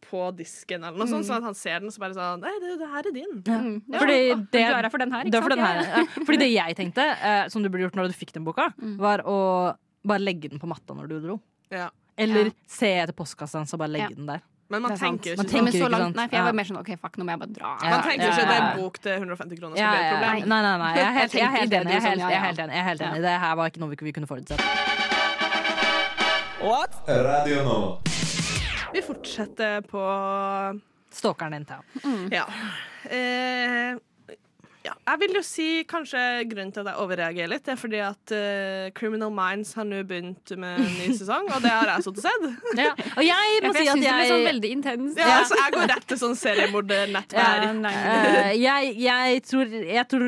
på 0.09 0.21
disken, 0.37 0.85
eller 0.85 0.97
noe 0.99 1.07
sånt, 1.11 1.27
sånn 1.29 1.43
at 1.43 1.49
han 1.51 1.55
ser 1.55 1.81
den, 1.81 1.89
og 1.91 1.93
så 1.93 2.01
bare 2.01 2.15
sånn 2.17 2.41
'Nei, 2.41 2.53
det, 2.63 2.79
det 2.81 2.89
her 2.89 3.05
er 3.05 3.13
din'. 3.13 3.43
Mm. 3.45 3.83
Ja. 3.93 3.99
Fordi 3.99 4.19
det- 4.35 4.51
du 4.53 4.59
er 4.59 4.83
her 4.83 4.89
for 4.91 4.99
den 4.99 5.13
her, 5.13 5.25
ikke 5.25 5.33
sant? 5.33 5.51
den. 5.51 5.59
Ja. 5.59 6.25
Fordi 6.25 6.39
det 6.39 6.51
jeg 6.53 6.77
tenkte, 6.77 7.05
eh, 7.23 7.49
som 7.49 7.63
du 7.63 7.69
burde 7.69 7.85
gjort 7.85 7.95
når 7.97 8.09
du 8.09 8.15
fikk 8.15 8.33
den 8.33 8.45
boka, 8.45 8.73
var 8.97 9.19
å 9.25 9.77
bare 10.05 10.19
legge 10.21 10.49
den 10.49 10.59
på 10.59 10.67
matta 10.67 10.95
når 10.95 11.09
du 11.09 11.21
dro. 11.21 11.41
Ja. 11.71 11.91
Eller 12.17 12.45
Ja. 12.47 12.51
se 12.67 12.87
etter 13.03 13.13
postkassa 13.13 13.59
hans 13.59 13.73
og 13.75 13.79
bare 13.81 13.89
legge 13.91 14.11
Ja. 14.11 14.17
den 14.17 14.27
der. 14.27 14.41
Men 14.71 14.83
man 14.83 14.93
er 14.93 14.97
tenker 14.97 15.31
jo 15.33 15.37
Man 15.37 15.47
ikke 15.47 15.53
tenker 15.53 15.73
så 15.73 15.87
ikke 15.89 15.91
langt, 15.99 16.15
nei, 16.17 16.27
for 16.29 16.37
jeg 16.37 16.45
var 16.45 16.53
mer 16.53 16.65
sånn 16.65 16.79
OK, 16.81 16.91
fuck, 17.01 17.17
nå 17.17 17.25
må 17.25 17.31
jeg 17.33 17.39
bare 17.39 17.53
dra. 17.57 17.79
Ja. 17.83 17.91
Man 17.91 18.03
tenker 18.03 18.29
ikke 18.29 18.39
ja, 18.39 18.45
det 18.45 18.57
er 18.59 18.73
en 18.73 18.77
bok 18.83 18.99
til 18.99 19.13
150 19.17 19.57
kroner 19.61 19.77
som 19.77 19.85
Ja, 19.85 19.91
bli 19.93 20.05
et 20.05 20.13
problem. 20.13 20.49
Nei, 20.49 20.63
nei, 20.63 20.77
nei. 20.79 20.95
Jeg 20.95 21.05
er 21.07 21.13
helt, 21.19 21.33
jeg 21.33 21.43
er 21.43 21.57
helt 21.57 21.73
enig. 21.73 21.89
Jeg 21.89 21.97
er 21.97 22.01
helt, 22.01 22.59
sånn, 22.59 22.71
enig. 22.71 23.01
Enig. 23.01 23.21
Det 23.23 23.41
her 23.41 23.55
var 23.57 23.71
ikke 23.71 23.79
noe 23.81 23.89
vi 23.89 23.97
vi 24.01 24.13
kunne 24.13 24.27
forutsett. 24.27 24.61
What? 26.61 26.91
Radio 27.09 27.63
Nova. 27.65 28.18
Vi 28.93 29.03
fortsetter 29.03 29.81
på 29.81 30.01
Stalkeren 31.11 31.53
din, 31.53 31.65
Thea. 31.65 31.83
Ja. 32.31 32.47
Eh, 33.11 33.97
ja. 34.89 34.95
Jeg 35.13 35.21
vil 35.23 35.39
jo 35.39 35.43
si 35.47 35.69
kanskje 35.89 36.23
grunnen 36.51 36.73
til 36.75 36.83
at 36.85 36.93
jeg 36.93 37.03
overreagerer 37.05 37.53
litt, 37.53 37.65
det 37.67 37.75
er 37.75 37.81
fordi 37.81 38.01
at 38.05 38.35
uh, 38.35 38.89
Criminal 38.99 39.33
Minds 39.35 39.75
har 39.79 39.87
nå 39.89 40.03
begynt 40.09 40.53
med 40.59 40.83
en 40.83 40.95
ny 40.99 41.09
sesong, 41.21 41.49
og 41.55 41.63
det 41.65 41.73
har 41.73 41.93
jeg 41.95 42.07
sittet 42.09 42.25
og 42.25 42.27
sett. 42.29 42.79
Ja. 42.79 42.93
Og 43.15 43.25
jeg 43.27 43.61
må 43.65 43.73
ja, 43.73 43.77
si 43.77 43.85
jeg 43.85 43.93
at 43.93 43.99
syns 43.99 44.07
det 44.07 44.15
ble 44.19 44.29
sånn 44.33 44.49
veldig 44.49 44.73
intens. 44.79 45.19
Ja, 45.19 45.29
Ja. 45.29 45.45
Så 45.49 45.57
jeg 45.59 45.73
går 45.75 45.87
rett 45.93 46.07
til 46.11 46.19
sånn 46.21 46.35
seriemordernettverk. 46.39 47.65
Ja, 47.65 47.73
nei. 47.77 47.93
Eh, 47.99 48.53
jeg, 48.59 48.93
jeg, 49.03 49.43
tror, 49.47 49.73
jeg 49.89 50.05
tror 50.11 50.27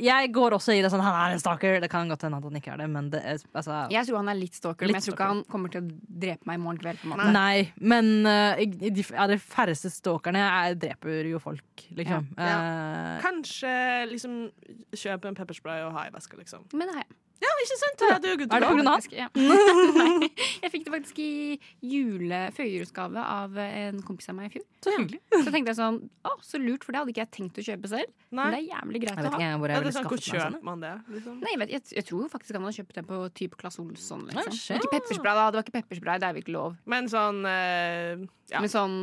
Jeg 0.00 0.30
går 0.34 0.56
også 0.56 0.74
i 0.76 0.80
det 0.84 0.90
sånn 0.92 1.02
Han 1.02 1.16
er 1.18 1.34
en 1.34 1.42
stalker. 1.42 1.78
Det 1.82 1.88
kan 1.92 2.10
godt 2.10 2.24
hende 2.26 2.38
at 2.38 2.46
han 2.46 2.58
ikke 2.60 2.72
er 2.74 2.82
det, 2.82 2.88
men 2.92 3.08
det 3.12 3.20
er 3.26 3.42
altså 3.58 3.82
Jeg 3.92 4.08
tror 4.08 4.20
han 4.20 4.30
er 4.32 4.38
litt 4.38 4.56
stalker, 4.58 4.86
Litt 4.88 4.96
men 4.96 5.00
jeg 5.00 5.08
tror 5.08 5.16
ikke 5.16 5.30
han 5.32 5.42
kommer 5.52 5.72
til 5.72 5.82
å 5.82 5.90
drepe 6.22 6.48
meg 6.48 6.60
i 6.60 6.62
morgen 6.62 6.80
kveld. 6.82 7.00
På 7.02 7.12
måte. 7.12 7.28
Nei, 7.34 7.72
men 7.80 8.12
uh, 8.28 8.60
de, 8.60 9.04
ja, 9.08 9.26
de 9.30 9.38
færreste 9.42 9.90
stalkerne 9.92 10.42
jeg 10.42 10.78
dreper 10.84 11.28
jo 11.30 11.40
folk, 11.42 11.86
liksom. 11.96 12.28
Ja. 12.36 12.52
Eh, 12.52 13.16
Kanskje 13.24 13.72
liksom 14.10 14.50
kjøpe 14.96 15.28
en 15.28 15.38
pepperspray 15.38 15.84
og 15.86 15.92
ha 15.96 16.06
i 16.08 16.14
veska, 16.14 16.38
liksom. 16.40 16.66
Men 16.72 16.88
det 16.88 16.96
har 16.96 17.04
jeg. 17.06 17.18
Ja, 17.42 17.52
ikke 17.64 17.76
sant? 17.80 17.98
Det 17.98 18.06
er 18.08 18.32
Er 18.32 18.36
det 18.38 18.48
pga. 18.48 18.82
han? 18.86 19.02
Ja. 19.12 19.28
Nei, 19.36 20.28
jeg 20.62 20.70
fikk 20.72 20.84
det 20.86 20.92
faktisk 20.94 21.18
i 21.22 21.58
jule, 21.82 22.40
førjulsgave 22.54 23.18
av 23.22 23.56
en 23.64 23.98
kompis 24.06 24.28
av 24.30 24.36
meg 24.38 24.50
i 24.50 24.52
fjor. 24.56 24.66
Så 24.82 24.94
hyggelig. 24.96 25.18
Så 25.32 25.50
tenkte 25.54 25.72
jeg 25.72 25.78
sånn, 25.80 25.98
å, 26.26 26.34
så 26.42 26.60
lurt, 26.62 26.84
for 26.86 26.94
det 26.94 27.02
hadde 27.02 27.14
ikke 27.14 27.24
jeg 27.24 27.32
tenkt 27.36 27.58
å 27.58 27.64
kjøpe 27.66 27.90
selv. 27.90 28.12
Nei. 28.32 28.44
Men 28.46 28.54
det 28.54 28.60
er 28.62 28.68
jævlig 28.70 29.00
greit 29.02 29.10
Jeg 29.12 29.18
vet 29.18 29.26
å 29.26 29.32
ha. 29.32 29.38
ikke 29.42 29.58
hvor 29.62 29.72
Ja, 29.72 29.74
jeg 29.74 29.82
det 29.82 29.90
er 29.92 29.96
sånn, 29.98 30.08
hvor 30.12 30.22
kjøper 30.26 30.62
man 30.70 30.80
det? 30.86 30.92
Liksom? 31.16 31.34
Nei, 31.42 31.50
jeg, 31.52 31.60
vet, 31.64 31.72
jeg, 31.76 31.82
jeg 31.98 32.06
tror 32.08 32.30
faktisk 32.32 32.56
han 32.58 32.66
hadde 32.68 32.78
kjøpt 32.78 32.94
den 33.00 33.08
på 33.10 33.18
type 33.42 33.58
Claes 33.60 33.78
Olsson. 33.82 34.22
Liksom. 34.30 34.54
Nei, 34.54 34.78
Ikke 34.78 34.92
pepperspray, 34.94 35.34
da. 35.40 35.48
Det 35.52 35.58
var 35.60 35.66
ikke 35.66 35.76
pepperspray, 35.80 36.22
det 36.22 36.28
er 36.30 36.38
jo 36.38 36.44
ikke 36.46 36.54
lov. 36.56 36.78
Men 36.94 37.10
sånn 37.12 37.42
eh, 37.50 38.22
ja. 38.52 38.60
Men 38.60 38.68
sånn 38.72 38.94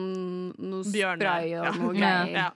noe 0.62 0.84
Bjørne. 0.94 1.20
spray 1.22 1.54
og 1.58 1.66
Ja. 1.66 1.72
noe 1.78 1.94
Ja. 2.00 2.00
greier. 2.00 2.34
ja. 2.34 2.50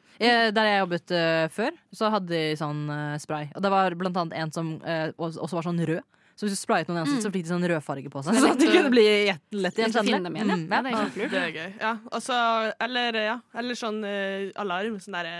Der 0.54 0.68
jeg 0.70 0.82
jobbet 0.84 1.12
eh, 1.18 1.48
før, 1.54 1.78
så 1.94 2.10
hadde 2.14 2.30
de 2.34 2.42
sånn 2.60 2.84
eh, 2.94 3.18
spray. 3.22 3.48
Og 3.58 3.62
det 3.66 3.72
var 3.74 3.96
blant 3.98 4.18
annet 4.22 4.36
en 4.38 4.52
som 4.54 4.74
også 4.84 5.58
var 5.58 5.66
sånn 5.70 5.73
rød. 5.80 6.02
Så 6.36 6.48
hvis 6.48 6.56
du 6.58 6.62
sprayet 6.66 6.88
noen 6.90 6.98
i 6.98 7.02
ansiktet, 7.04 7.24
så 7.28 7.32
fikk 7.34 7.44
de 7.46 7.52
sånn 7.54 7.66
rødfarge 7.70 8.10
på 8.10 8.24
seg. 8.26 8.34
Mm. 8.34 8.40
Så 8.42 8.48
Så 8.48 8.52
at 8.54 8.60
de 8.60 8.66
lett 8.66 8.74
å- 8.74 8.74
kunne 8.78 8.90
bli 8.90 9.06
lett 9.52 9.78
igjen, 9.78 9.92
ja. 9.94 10.18
Mm, 10.44 10.66
ja. 10.72 10.82
Det 10.82 10.94
er. 10.94 11.30
Det 11.30 11.42
er 11.44 11.52
gøy. 11.54 11.74
Ja. 11.80 11.92
Også, 12.12 12.74
eller, 12.82 13.14
ja. 13.14 13.36
eller 13.54 13.76
sånn 13.78 14.00
uh, 14.04 14.50
alarm. 14.64 14.98
Sånn 15.00 15.14
derre 15.14 15.36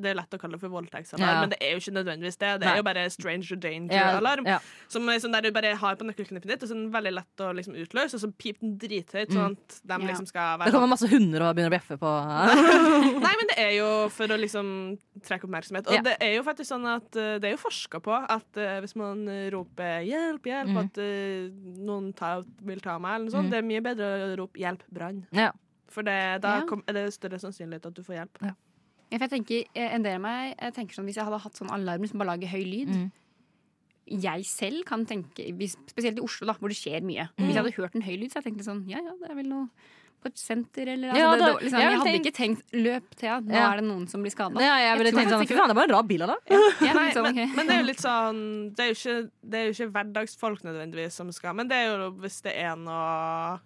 Det 0.00 0.10
er 0.10 0.16
lett 0.18 0.30
å 0.34 0.38
kalle 0.40 0.56
det 0.56 0.60
for 0.62 0.72
voldtektsalarm, 0.72 1.20
Ja. 1.28 1.40
men 1.40 1.50
det 1.50 1.58
er 1.60 1.72
jo 1.74 1.80
ikke 1.82 1.94
nødvendigvis 1.98 2.38
det. 2.40 2.50
Det 2.60 2.66
Nei. 2.66 2.72
er 2.72 2.76
jo 2.80 2.82
bare 2.88 3.04
stranger 3.10 3.54
Ja, 3.54 3.60
danger-alarm. 3.64 4.46
ja. 4.46 4.58
Som 4.88 5.08
er 5.08 5.18
sånn 5.20 5.32
der 5.32 5.42
du 5.42 5.50
bare 5.52 5.74
har 5.76 5.96
på 5.96 6.04
nøkkelknippet 6.08 6.48
ditt, 6.48 6.62
og 6.62 6.68
så 6.68 6.72
er 6.74 6.80
den 6.80 6.92
veldig 6.92 7.12
lett 7.14 7.36
å 7.44 7.52
liksom 7.54 7.74
utløse, 7.76 8.14
og 8.14 8.20
så 8.24 8.32
piper 8.36 8.60
den 8.60 8.78
drithøyt, 8.78 9.30
sånn 9.30 9.52
at 9.56 9.80
de 9.84 9.92
Ja. 9.92 9.98
liksom 9.98 10.26
skal 10.26 10.58
være 10.58 10.66
Det 10.70 10.72
kommer 10.74 10.88
masse 10.88 11.08
hunder 11.08 11.42
og 11.42 11.54
begynner 11.56 11.70
å 11.70 11.76
bjeffe 11.78 11.98
på 11.98 12.10
Nei, 13.24 13.34
men 13.36 13.46
det 13.52 13.58
er 13.58 13.72
jo 13.78 14.08
for 14.08 14.26
å 14.26 14.38
liksom 14.40 14.98
trekke 15.22 15.44
oppmerksomhet. 15.48 15.86
Og 15.86 15.94
Ja. 15.94 16.02
det 16.02 16.16
er 16.20 16.36
jo 16.36 16.42
faktisk 16.42 16.70
sånn 16.72 16.86
at 16.86 17.16
eh, 17.16 17.38
det 17.38 17.44
er 17.44 17.56
jo 17.56 17.62
forska 17.68 18.00
på 18.00 18.12
at 18.28 18.56
uh, 18.56 18.80
hvis 18.80 18.96
man 18.96 19.26
roper 19.52 20.00
'hjelp, 20.04 20.42
hjelp', 20.42 20.70
mm. 20.70 20.78
at 20.78 20.98
uh, 20.98 21.50
noen 21.84 22.12
ta, 22.14 22.42
vil 22.62 22.80
ta 22.80 22.98
meg, 22.98 23.14
eller 23.14 23.24
noe 23.26 23.34
sånt, 23.34 23.48
mm. 23.48 23.50
det 23.50 23.58
er 23.58 23.68
mye 23.68 23.82
bedre 23.82 24.06
å 24.34 24.36
rope 24.38 24.58
'hjelp, 24.58 24.82
brann'. 24.92 25.26
Ja. 25.32 25.50
For 25.90 26.02
det, 26.06 26.40
da 26.42 26.60
Ja. 26.60 26.66
kom, 26.66 26.82
er 26.86 26.92
det 26.92 27.12
større 27.12 27.38
sannsynlighet 27.42 27.86
at 27.86 27.94
du 27.94 28.02
får 28.02 28.14
hjelp. 28.14 28.38
Ja, 28.42 28.54
for 29.18 29.26
jeg 29.26 29.30
tenker, 29.30 29.64
eh, 29.74 29.94
en 29.94 30.02
del 30.02 30.14
av 30.14 30.20
meg 30.22 30.54
jeg 30.60 30.74
tenker 30.74 30.94
sånn, 30.94 31.04
Hvis 31.08 31.16
jeg 31.16 31.24
hadde 31.24 31.40
hatt 31.42 31.54
sånn 31.58 31.70
alarm 31.70 32.06
som 32.06 32.18
bare 32.18 32.36
lager 32.36 32.48
høy 32.48 32.64
lyd 32.64 32.88
Mm. 32.94 33.10
Jeg 34.10 34.42
selv 34.44 34.84
kan 34.88 35.04
tenke, 35.06 35.52
hvis, 35.54 35.76
spesielt 35.86 36.18
i 36.18 36.22
Oslo, 36.24 36.46
da, 36.48 36.54
hvor 36.58 36.68
det 36.72 36.76
skjer 36.80 37.00
mye 37.06 37.28
Hvis 37.38 37.54
jeg 37.54 37.62
hadde 37.62 37.74
hørt 37.76 37.94
en 37.94 38.02
høy 38.02 38.16
lyd, 38.18 38.30
så 38.32 38.40
jeg 38.42 38.48
tenkte 38.52 38.64
sånn 38.66 38.84
Ja 38.90 38.98
ja, 38.98 39.12
det 39.20 39.30
er 39.30 39.34
vel 39.38 39.46
noe 39.48 39.68
på 40.20 40.26
et 40.28 40.36
senter 40.36 40.84
eller 40.92 41.08
altså, 41.14 41.20
Ja, 41.22 41.28
da- 41.36 41.46
det, 41.46 41.62
liksom, 41.62 41.78
jeg 41.78 41.80
Jeg 41.80 41.98
hadde 41.98 42.10
tenkt, 42.10 42.26
ikke 42.26 42.36
tenkt 42.36 42.74
løp, 42.76 43.14
Thea. 43.16 43.40
Nå 43.40 43.54
Ja. 43.54 43.72
er 43.72 43.76
det 43.80 43.84
noen 43.86 44.06
som 44.06 44.20
blir 44.22 44.30
skada. 44.34 44.60
Ja, 44.60 44.74
jeg 44.76 44.98
ville 44.98 45.12
tenkt 45.16 45.30
sånn 45.32 45.46
Fy 45.48 45.54
faen, 45.56 45.68
det 45.68 45.76
var 45.76 45.84
en 45.84 45.94
rar 45.94 46.02
bil 46.02 46.22
av 46.22 46.28
deg. 46.28 46.58
Sånn, 47.14 47.56
men 47.56 47.66
det 47.66 47.74
er 47.74 47.80
jo 47.80 47.86
litt 47.86 48.02
sånn 48.02 48.74
Det 48.74 48.80
er 48.84 48.88
jo 48.92 48.96
ikke, 48.98 49.30
det 49.48 49.54
er 49.54 49.64
jo 49.64 49.72
ikke 49.72 49.92
hverdagsfolk 49.94 50.60
nødvendigvis 50.62 51.12
som 51.12 51.32
skal 51.32 51.54
Men 51.54 51.68
det 51.68 51.76
er 51.78 51.86
jo 51.96 52.10
hvis 52.20 52.42
det 52.42 52.52
er 52.58 52.76
noe 52.76 53.60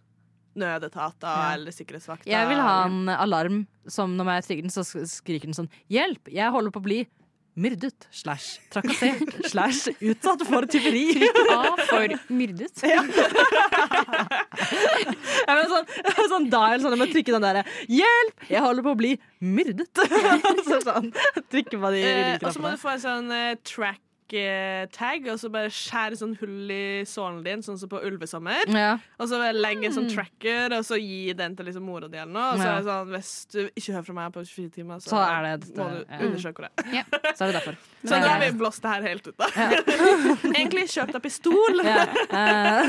nødetater 0.56 1.28
Ja. 1.28 1.52
eller 1.54 1.70
sikkerhetsvakter. 1.74 2.30
Jeg 2.30 2.48
vil 2.48 2.60
ha 2.62 2.84
en 2.86 3.08
alarm 3.08 3.66
som 3.88 4.16
når 4.16 4.24
jeg 4.38 4.44
trigger 4.48 4.62
den, 4.68 4.74
så 4.74 4.82
skriker 5.06 5.46
den 5.50 5.54
sånn 5.58 5.70
Hjelp, 5.92 6.28
jeg 6.32 6.50
holder 6.50 6.70
på 6.74 6.80
å 6.82 6.86
bli 6.88 7.00
myrdet 7.54 8.08
slash 8.10 8.56
trakassert 8.74 9.30
slash 9.52 9.86
utsatt 10.02 10.42
for 10.48 10.66
tyveri. 10.66 11.22
A 11.54 11.76
for 11.86 12.08
myrdet. 12.34 12.74
Jeg 12.82 12.98
vil 15.58 15.68
sånn, 15.70 15.86
sånn 16.32 16.48
dial, 16.50 16.80
sånn, 16.82 16.94
jeg 16.96 17.00
må 17.02 17.08
trykke 17.12 17.34
den 17.36 17.44
derre 17.46 17.62
Hjelp, 17.90 18.46
jeg 18.50 18.62
holder 18.64 18.86
på 18.86 18.94
å 18.94 18.98
bli 18.98 19.12
myrdet. 19.44 20.02
så 20.66 20.80
sånn, 20.82 21.10
trykker 21.52 21.78
på 21.82 21.88
de 21.94 22.02
Eh, 22.04 22.34
og 22.42 22.50
så 22.54 22.60
må 22.62 22.68
du 22.74 22.78
få 22.80 22.90
en 22.94 23.02
sånn 23.04 23.30
eh, 23.34 23.54
track 23.66 24.00
eh, 24.40 24.84
tag, 24.94 25.26
og 25.32 25.38
så 25.40 25.50
bare 25.52 25.70
skjære 25.72 26.18
sånn 26.20 26.34
hull 26.40 26.72
i 26.74 27.02
sålen 27.08 27.42
din, 27.46 27.62
sånn 27.64 27.78
som 27.80 27.90
på 27.90 28.00
Ulvesommer. 28.04 28.68
Ja. 28.74 28.96
Og 29.18 29.30
så 29.30 29.40
legge 29.54 29.88
en 29.88 29.96
sånn 29.96 30.10
tracker, 30.12 30.74
og 30.78 30.84
så 30.86 30.98
gi 31.00 31.32
den 31.36 31.56
til 31.56 31.68
liksom 31.70 31.86
mora 31.86 32.08
di 32.10 32.18
eller 32.20 32.32
noe. 32.34 32.52
Og 32.54 32.62
så 32.62 32.68
er 32.68 32.76
det 32.78 32.88
sånn, 32.88 33.12
hvis 33.14 33.32
du 33.54 33.60
ikke 33.66 33.96
hører 33.96 34.08
fra 34.08 34.16
meg 34.20 34.34
på 34.34 34.44
24 34.44 34.74
timer, 34.78 35.02
så, 35.04 35.14
Så 35.14 35.22
er 35.22 35.42
det 35.46 35.52
et- 35.54 35.76
må 35.78 35.88
du 35.90 35.98
ja. 36.04 36.18
undersøke 36.28 36.66
det 36.66 36.70
Ja, 36.98 37.04
Så 37.34 37.44
er 37.44 37.52
det 37.52 37.54
derfor. 37.60 37.76
Så 38.04 38.20
nå 38.20 38.28
har 38.28 38.40
vi 38.40 38.50
blåst 38.58 38.82
det 38.84 38.90
her 38.90 39.02
helt 39.08 39.26
ut, 39.28 39.36
da. 39.38 39.48
Egentlig 40.58 40.88
kjøpt 40.92 41.14
deg 41.16 41.22
pistol. 41.24 41.80
Ja. 41.84 42.04
Eh, 42.28 42.84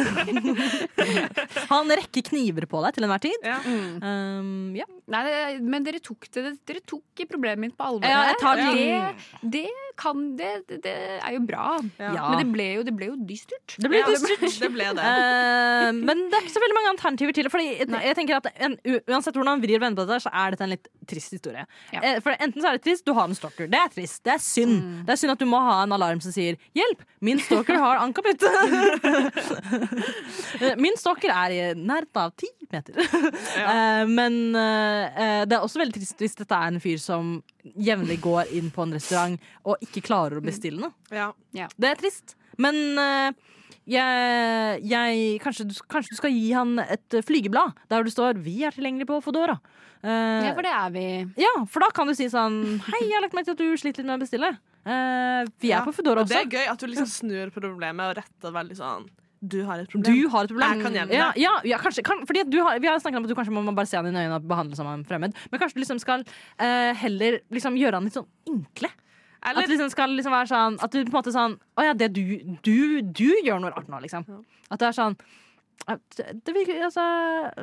Han 1.71 1.89
rekker 1.89 2.25
kniver 2.29 2.67
på 2.69 2.81
deg 2.85 2.97
til 2.97 3.07
enhver 3.07 3.23
tid. 3.23 3.45
Ja. 3.45 3.59
Um, 3.65 4.75
ja. 4.75 4.87
Nei, 5.11 5.23
men 5.61 5.85
dere 5.85 6.01
tok, 6.03 6.27
det, 6.33 6.55
dere 6.65 6.81
tok 6.87 7.25
problemet 7.29 7.61
mitt 7.61 7.75
på 7.77 7.85
alvor. 7.85 8.07
Ja, 8.09 8.33
det. 8.33 8.69
det, 8.73 9.51
det, 9.55 9.65
kan, 10.01 10.23
det, 10.39 10.51
det, 10.69 10.81
det 10.83 10.95
er 11.35 11.41
jo 11.41 11.45
bra. 11.47 11.65
Ja. 11.99 12.13
Men 12.31 12.41
det 12.41 12.47
ble 12.53 12.67
jo, 12.77 12.83
det 12.87 12.93
ble 12.95 13.09
jo 13.11 13.15
dystert. 13.29 13.75
Det 13.77 13.91
ble 13.91 14.01
Ja, 14.01 14.07
det, 14.09 14.19
ble, 14.23 14.49
det 14.49 14.69
ble 14.73 14.87
det. 14.97 15.05
Uh, 15.05 15.89
men 16.09 16.23
det 16.31 16.37
er 16.37 16.45
ikke 16.45 16.55
så 16.55 16.63
veldig 16.63 16.77
mange 16.77 16.91
alternativer 16.95 17.35
til 17.35 17.47
det. 17.47 17.51
Fordi 17.53 17.67
jeg, 17.69 17.89
jeg 18.09 18.17
tenker 18.19 18.39
at 18.39 18.49
en, 18.67 18.77
Uansett 18.85 19.35
hvordan 19.35 19.51
man 19.51 19.63
vrir 19.63 19.79
og 19.79 19.85
vender 19.85 20.01
på 20.01 20.07
dette, 20.09 20.25
så 20.25 20.33
er 20.33 20.55
dette 20.55 20.67
en 20.67 20.73
litt 20.73 20.89
trist 21.09 21.35
historie. 21.35 21.65
Ja. 21.93 22.01
Eh, 22.01 22.19
for 22.25 22.35
Enten 22.35 22.63
så 22.63 22.71
er 22.71 22.79
det 22.79 22.85
trist, 22.87 23.05
du 23.07 23.13
har 23.17 23.29
en 23.29 23.37
stalker. 23.37 23.69
Det 23.71 23.79
er 23.79 23.91
trist. 23.93 24.21
Det 24.25 24.35
er 24.35 24.43
synd. 24.43 24.75
Mm. 24.81 25.01
Det 25.07 25.15
er 25.15 25.21
synd 25.21 25.35
at 25.35 25.43
du 25.43 25.47
må 25.49 25.61
ha 25.65 25.77
en 25.83 25.95
alarm 25.95 26.21
som 26.23 26.35
sier 26.35 26.59
'hjelp, 26.77 27.03
min 27.25 27.41
stalker 27.41 27.79
har 27.81 28.03
ankaputt'. 28.05 28.47
Eh, 30.55 30.75
min 30.79 30.95
stalker 30.97 31.31
er 31.33 31.51
i 31.51 31.59
nærheten 31.75 32.19
av 32.19 32.31
ti 32.39 32.47
meter. 32.71 32.95
Eh, 32.95 34.03
men 34.07 34.53
det 34.55 35.55
er 35.55 35.63
også 35.63 35.79
veldig 35.81 35.95
trist 35.97 36.21
hvis 36.21 36.37
dette 36.37 36.55
er 36.55 36.71
en 36.71 36.79
fyr 36.81 36.99
som 37.01 37.35
jevnlig 37.73 38.19
går 38.21 38.51
inn 38.57 38.69
på 38.73 38.85
en 38.85 38.93
restaurant 38.95 39.49
og 39.65 39.81
ikke 39.85 40.03
klarer 40.05 40.39
å 40.39 40.45
bestille 40.45 40.81
noe. 40.81 40.93
Ja. 41.09 41.31
Det 41.75 41.89
er 41.89 41.99
trist. 41.99 42.35
Men 42.61 42.77
uh, 42.99 43.31
jeg, 43.89 44.83
jeg 44.89 45.39
kanskje, 45.43 45.67
du, 45.69 45.73
kanskje 45.91 46.15
du 46.15 46.19
skal 46.19 46.33
gi 46.33 46.51
han 46.55 46.77
et 46.81 47.17
eh, 47.17 47.25
flygeblad 47.25 47.75
der 47.91 48.05
det 48.05 48.13
står 48.15 48.39
'Vi 48.41 48.63
er 48.65 48.73
tilgjengelig 48.73 49.09
på 49.09 49.21
Fodora'. 49.21 49.59
Uh, 50.05 50.45
Ja, 50.45 50.53
for 50.53 50.61
det 50.61 50.71
er 50.71 50.89
vi. 50.93 51.07
ja, 51.41 51.53
for 51.65 51.81
da 51.81 51.89
kan 51.93 52.07
du 52.07 52.13
si 52.13 52.25
sånn 52.29 52.81
'Hei, 52.81 53.01
jeg 53.05 53.13
har 53.13 53.21
lagt 53.21 53.33
meg 53.37 53.45
til 53.45 53.53
at 53.53 53.61
du 53.61 53.77
sliter 53.77 54.01
litt 54.01 54.09
med 54.09 54.19
å 54.19 54.23
bestille'. 54.25 54.57
Uh, 54.85 55.45
vi 55.59 55.71
er 55.71 55.79
Ja, 55.79 55.83
på 55.85 55.93
Foodora 55.93 56.21
Og 56.21 56.29
det 56.29 56.37
er 56.37 56.45
gøy 56.45 56.67
at 56.69 56.79
du 56.79 56.85
liksom 56.85 57.09
snur 57.09 57.49
problemet 57.49 58.05
og 58.05 58.17
retter 58.21 58.53
veldig 58.53 58.77
sånn 58.77 59.07
Du 59.47 59.59
har 59.67 59.79
et 59.83 59.87
Du 59.89 59.95
problem. 59.97 60.29
har 60.33 60.43
et 60.43 60.49
problem. 60.53 60.73
Jeg 60.75 60.83
kan 60.85 60.93
hjelpe 60.99 61.13
Ja, 61.17 61.27
deg. 61.31 61.41
ja, 61.43 61.53
ja, 61.71 61.77
kanskje, 61.77 62.03
kan, 62.03 62.25
fordi 62.25 62.43
du 62.49 62.57
har, 62.63 62.79
vi 62.79 62.87
har 62.87 62.99
snakket 62.99 63.17
om 63.19 63.23
at 63.27 63.29
du 63.29 63.35
kanskje 63.35 63.53
må 63.55 63.75
bare 63.75 63.85
se 63.89 63.97
han 63.97 64.05
i 64.05 64.09
øynene 64.13 64.35
og 64.39 64.47
behandle 64.47 64.75
som 64.75 64.87
en 64.87 65.03
fremmed. 65.05 65.33
Men 65.51 65.59
kanskje 65.61 65.75
du 65.75 65.81
liksom 65.83 65.99
skal 66.01 66.23
eh, 66.59 66.93
heller 66.95 67.39
liksom 67.51 67.75
gjøre 67.77 67.99
han 67.99 68.03
litt 68.09 68.17
sånn 68.17 68.27
enkle. 68.49 68.89
At 69.45 69.51
Eller 69.51 69.67
det 69.67 69.75
liksom 69.75 69.91
skal 69.93 70.09
liksom 70.17 70.33
være 70.33 70.47
sånn 70.49 70.77
At 70.81 70.91
du 70.91 71.03
på 71.05 71.11
en 71.11 71.17
måte 71.19 71.31
sånn 71.35 71.53
Å 71.77 71.83
ja, 71.85 71.93
det 71.93 72.07
du, 72.15 72.21
du, 72.65 73.01
du 73.03 73.27
gjør 73.45 73.59
noe 73.61 73.69
rart 73.75 73.87
nå, 73.91 73.99
liksom. 74.01 74.23
At 74.71 74.79
det 74.81 74.87
er 74.87 74.95
sånn 74.97 75.15
«Ja, 75.85 75.97
det, 76.17 76.25
det 76.47 76.53
virker, 76.55 76.79
altså, 76.87 77.03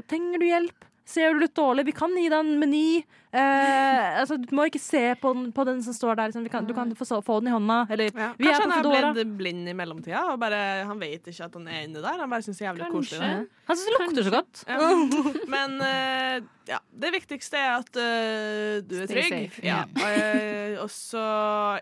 Trenger 0.06 0.38
du 0.38 0.46
hjelp? 0.46 0.84
Ser 1.04 1.34
du 1.34 1.40
litt 1.42 1.54
dårlig? 1.54 1.84
Vi 1.88 1.94
kan 1.96 2.12
gi 2.14 2.28
deg 2.30 2.38
en 2.38 2.58
meny. 2.60 3.02
Eh, 3.32 4.20
altså, 4.20 4.36
du 4.38 4.50
må 4.54 4.66
ikke 4.68 4.80
se 4.82 5.00
på 5.18 5.32
den, 5.34 5.48
på 5.56 5.64
den 5.66 5.80
som 5.82 5.96
står 5.96 6.18
der. 6.18 6.30
Liksom. 6.30 6.44
Vi 6.46 6.52
kan, 6.52 6.66
du 6.68 6.74
kan 6.76 6.92
få, 6.94 7.06
så- 7.08 7.22
få 7.24 7.40
den 7.40 7.50
i 7.50 7.54
hånda. 7.54 7.78
Eller 7.90 8.10
ja. 8.12 8.28
vi 8.38 8.46
er 8.46 8.54
Kanskje 8.60 8.82
på 8.84 8.92
han 8.92 9.08
er 9.08 9.16
blitt 9.16 9.32
blind 9.38 9.68
i 9.72 9.74
mellomtida, 9.74 10.24
og 10.32 10.38
bare, 10.42 10.60
han 10.88 11.00
vet 11.00 11.26
ikke 11.32 11.48
at 11.48 11.56
han 11.58 11.66
er 11.66 11.86
inni 11.86 12.02
der. 12.04 12.20
Han 12.22 12.30
bare 12.30 12.46
syns 12.46 12.60
det 12.60 12.66
er 12.66 12.70
jævlig 12.70 12.90
koselig. 12.92 13.20
det. 13.20 13.64
Han 13.70 13.80
syns 13.80 13.88
det 13.88 13.96
lukter 13.98 14.28
så 14.28 14.34
godt. 14.36 14.64
Ja. 14.68 14.90
Men 15.56 15.80
eh, 15.88 16.36
ja, 16.70 16.78
det 17.04 17.14
viktigste 17.16 17.58
er 17.58 17.72
at 17.80 17.98
uh, 17.98 18.76
du 18.86 18.94
er 19.00 19.10
Stay 19.10 19.26
trygg. 19.26 19.58
Ja. 19.66 19.82
Eh, 20.06 20.78
og 20.82 20.90
så 20.92 21.26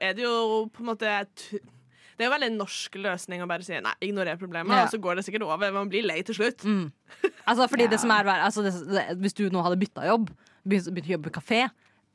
er 0.00 0.16
det 0.16 0.24
jo 0.24 0.64
på 0.72 0.84
en 0.84 0.90
måte 0.94 1.12
det 2.20 2.26
er 2.26 2.28
jo 2.28 2.34
veldig 2.36 2.48
en 2.52 2.58
norsk 2.60 2.96
løsning 3.00 3.40
å 3.40 3.46
bare 3.48 3.64
si 3.64 3.78
nei, 3.80 3.94
ignorer 4.04 4.36
problemet, 4.36 4.76
Ja. 4.76 4.82
og 4.84 4.90
så 4.92 4.98
går 5.00 5.16
det 5.16 5.24
sikkert 5.24 5.46
over. 5.48 5.72
Man 5.72 5.88
blir 5.88 6.04
lei 6.04 6.20
til 6.22 6.36
slutt. 6.36 6.60
Mm. 6.68 6.90
Altså, 7.48 7.64
fordi 7.72 7.84
Ja. 7.88 7.92
det 7.94 8.00
som 8.02 8.10
er 8.12 8.28
altså, 8.36 8.62
det, 8.66 8.74
det, 8.92 9.04
Hvis 9.24 9.32
du 9.40 9.46
nå 9.48 9.62
hadde 9.64 9.80
bytta 9.80 10.04
jobb, 10.04 10.28
begynt, 10.68 10.92
begynt 10.92 11.08
å 11.08 11.14
jobbe 11.16 11.30
på 11.30 11.40
kafé 11.40 11.62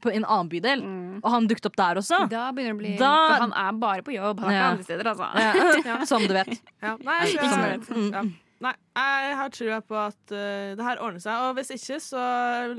på 0.05 0.11
en 0.13 0.25
annen 0.29 0.49
bydel, 0.51 0.83
Mm. 0.85 1.19
og 1.23 1.29
han 1.31 1.47
dukket 1.49 1.65
opp 1.71 1.75
der 1.79 1.95
også 1.97 2.29
Da 2.29 2.51
begynner 2.53 2.75
det 2.75 2.77
å 2.77 2.81
bli 2.83 2.97
Da- 2.99 3.27
For 3.33 3.41
han 3.47 3.53
er 3.65 3.71
bare 3.81 4.03
på 4.05 4.13
jobb. 4.13 4.39
Han 4.45 4.51
er 4.51 4.59
ikke 4.59 4.71
andre 4.71 4.83
steder, 4.83 5.05
altså. 5.15 5.85
ja, 5.89 5.99
Som 6.05 6.21
du 6.27 6.33
vet. 6.37 6.59
Ja. 6.83 6.97
Nei, 7.01 7.21
Ikke 7.33 7.49
som 7.49 7.65
jeg, 7.65 8.33
ja. 8.63 8.71
Nei, 8.95 9.15
jeg 9.27 9.35
har 9.35 9.49
trua 9.51 9.77
på 9.83 9.95
at 9.99 10.31
uh, 10.31 10.71
det 10.79 10.83
her 10.87 11.01
ordner 11.03 11.19
seg. 11.19 11.35
Og 11.43 11.57
hvis 11.57 11.71
ikke, 11.75 11.97
så 11.99 12.21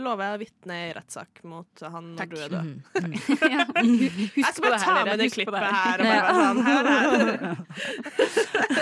lover 0.00 0.22
jeg 0.24 0.32
å 0.32 0.40
vitne 0.40 0.74
i 0.86 0.92
rettssak 0.96 1.42
mot 1.44 1.68
han 1.84 2.06
når 2.14 2.20
Takk. 2.22 2.30
du 2.32 2.36
er 2.40 2.48
død. 2.54 2.64
Mm. 2.64 2.80
Ja. 3.56 3.62
Jeg 3.76 3.84
Husk 4.32 4.56
skal 4.56 4.56
på 4.56 4.64
bare 4.64 4.72
det 4.72 4.80
ta 4.80 4.94
her, 4.96 5.04
med 5.04 5.12
dere. 5.12 5.16
det 5.16 5.26
Husk 5.26 5.36
på 5.36 5.40
klippet 5.42 5.60
det 5.60 5.60
her. 5.76 5.76
her. 5.76 6.00
Og 6.00 6.04
bare 6.08 6.40
sånn, 6.40 6.60
her, 6.66 6.84
her. 6.88 8.56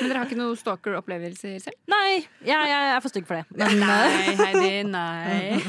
Men 0.00 0.08
dere 0.08 0.18
har 0.22 0.26
ikke 0.28 0.38
noen 0.40 0.56
stalker-opplevelser 0.58 1.58
selv? 1.62 1.76
Nei, 1.92 2.24
jeg, 2.48 2.56
jeg 2.70 2.88
er 2.94 3.02
for 3.04 3.12
stygg 3.12 3.26
for 3.28 3.36
det. 3.36 3.44
Men, 3.60 3.84
eh, 3.84 3.84
Nei, 3.84 4.34
Heidi, 4.40 4.72
nei. 4.88 5.60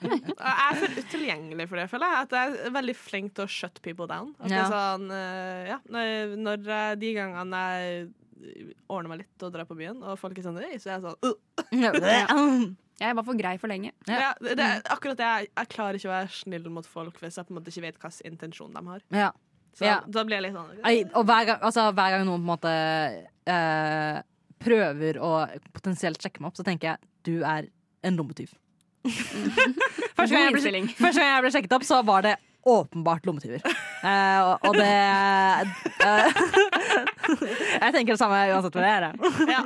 Jeg 0.00 0.54
er 0.56 0.80
for 0.80 0.96
utilgjengelig 1.02 1.68
for 1.68 1.76
det, 1.82 1.86
føler 1.92 2.06
jeg. 2.08 2.24
At 2.26 2.32
jeg 2.38 2.56
er 2.70 2.74
veldig 2.78 2.96
flink 2.98 3.36
til 3.36 3.44
å 3.46 3.52
shut 3.52 3.76
people 3.84 4.08
down. 4.10 4.32
At 4.40 4.48
det 4.52 4.58
er 4.62 4.72
sånn, 4.72 5.06
uh, 5.12 5.60
ja, 5.74 5.78
når, 5.92 6.34
når 6.48 6.66
de 7.04 7.12
gangene 7.20 7.62
jeg 7.76 8.10
ordner 8.88 9.10
meg 9.12 9.22
litt 9.24 9.44
og 9.46 9.52
drar 9.54 9.68
på 9.68 9.76
byen, 9.78 10.00
og 10.02 10.18
folk 10.20 10.38
er 10.38 10.46
sånn 10.46 10.58
Øy, 10.60 10.76
så 10.82 10.90
er 10.90 10.94
jeg 10.96 11.04
sånn 11.06 11.18
uh. 11.26 12.64
Jeg 13.02 13.16
var 13.18 13.24
for 13.26 13.34
grei 13.38 13.56
for 13.58 13.72
lenge. 13.72 13.90
Ja. 14.06 14.18
ja, 14.28 14.32
det, 14.38 14.52
det 14.60 14.66
er 14.66 14.82
akkurat 14.94 15.18
det. 15.18 15.26
Jeg, 15.26 15.48
jeg 15.56 15.70
klarer 15.72 15.96
ikke 15.98 16.10
å 16.10 16.12
være 16.12 16.28
snill 16.36 16.68
mot 16.70 16.86
folk 16.86 17.16
hvis 17.18 17.38
jeg 17.40 17.48
på 17.48 17.54
en 17.54 17.58
måte 17.58 17.72
ikke 17.72 17.82
vet 17.86 17.96
hvilken 17.98 18.28
intensjon 18.34 18.76
de 18.76 18.84
har. 18.92 19.02
ja. 19.24 19.32
Så 19.72 19.86
Ja. 19.88 20.02
da 20.04 20.20
blir 20.28 20.36
jeg 20.36 20.44
litt 20.44 20.52
sånn 20.52 20.82
Ai, 20.84 20.98
og 21.16 21.24
hver 21.24 21.46
gang, 21.48 21.62
altså, 21.64 21.86
hver 21.96 22.10
gang 22.12 22.26
noen 22.28 22.42
på 22.42 22.44
en 22.44 22.50
måte 22.50 22.72
eh, 23.48 24.18
prøver 24.60 25.16
å 25.16 25.30
potensielt 25.72 26.20
sjekke 26.20 26.42
meg 26.44 26.50
opp, 26.50 26.58
så 26.60 26.66
tenker 26.66 26.90
jeg 26.90 27.08
du 27.24 27.40
er 27.40 27.70
en 28.04 28.18
lommetyv. 28.20 28.52
første, 30.18 30.36
gang 30.36 30.52
ble, 30.52 30.82
første 30.98 31.22
gang 31.22 31.30
jeg 31.32 31.44
ble 31.46 31.52
sjekket 31.56 31.76
opp, 31.78 31.86
så 31.88 32.02
var 32.04 32.26
det 32.28 32.34
åpenbart 32.62 33.26
lommetyver. 33.26 33.62
Uh, 34.02 34.56
og, 34.66 34.74
det 34.76 34.92
uh, 36.02 36.26
Jeg 37.82 37.94
tenker 37.94 38.12
det 38.12 38.18
samme 38.20 38.38
uansett 38.50 38.76
hva 38.76 38.82
det 38.82 38.92
er. 38.92 39.02
ja. 39.50 39.62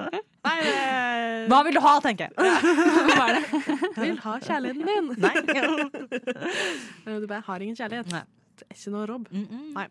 Nei, 0.47 0.57
det 0.62 1.49
Hva 1.51 1.61
vil 1.66 1.76
du 1.76 1.82
ha, 1.82 1.94
tenker 2.05 2.28
jeg. 2.28 2.32
Hva 3.16 3.26
er 3.26 3.38
det? 3.38 3.44
Vil 4.03 4.18
ha 4.22 4.34
kjærligheten 4.42 4.84
din. 4.90 5.07
Nei. 5.22 5.34
Du 7.07 7.26
bare 7.26 7.42
har 7.47 7.64
ingen 7.64 7.78
kjærlighet. 7.78 8.11
Nei. 8.12 8.24
Det 8.57 8.68
er 8.68 8.78
ikke 8.78 8.92
noe 8.94 9.07
robb. 9.11 9.30
Mm, 9.32 9.47
mm. 9.51 9.70
Nei. 9.76 9.88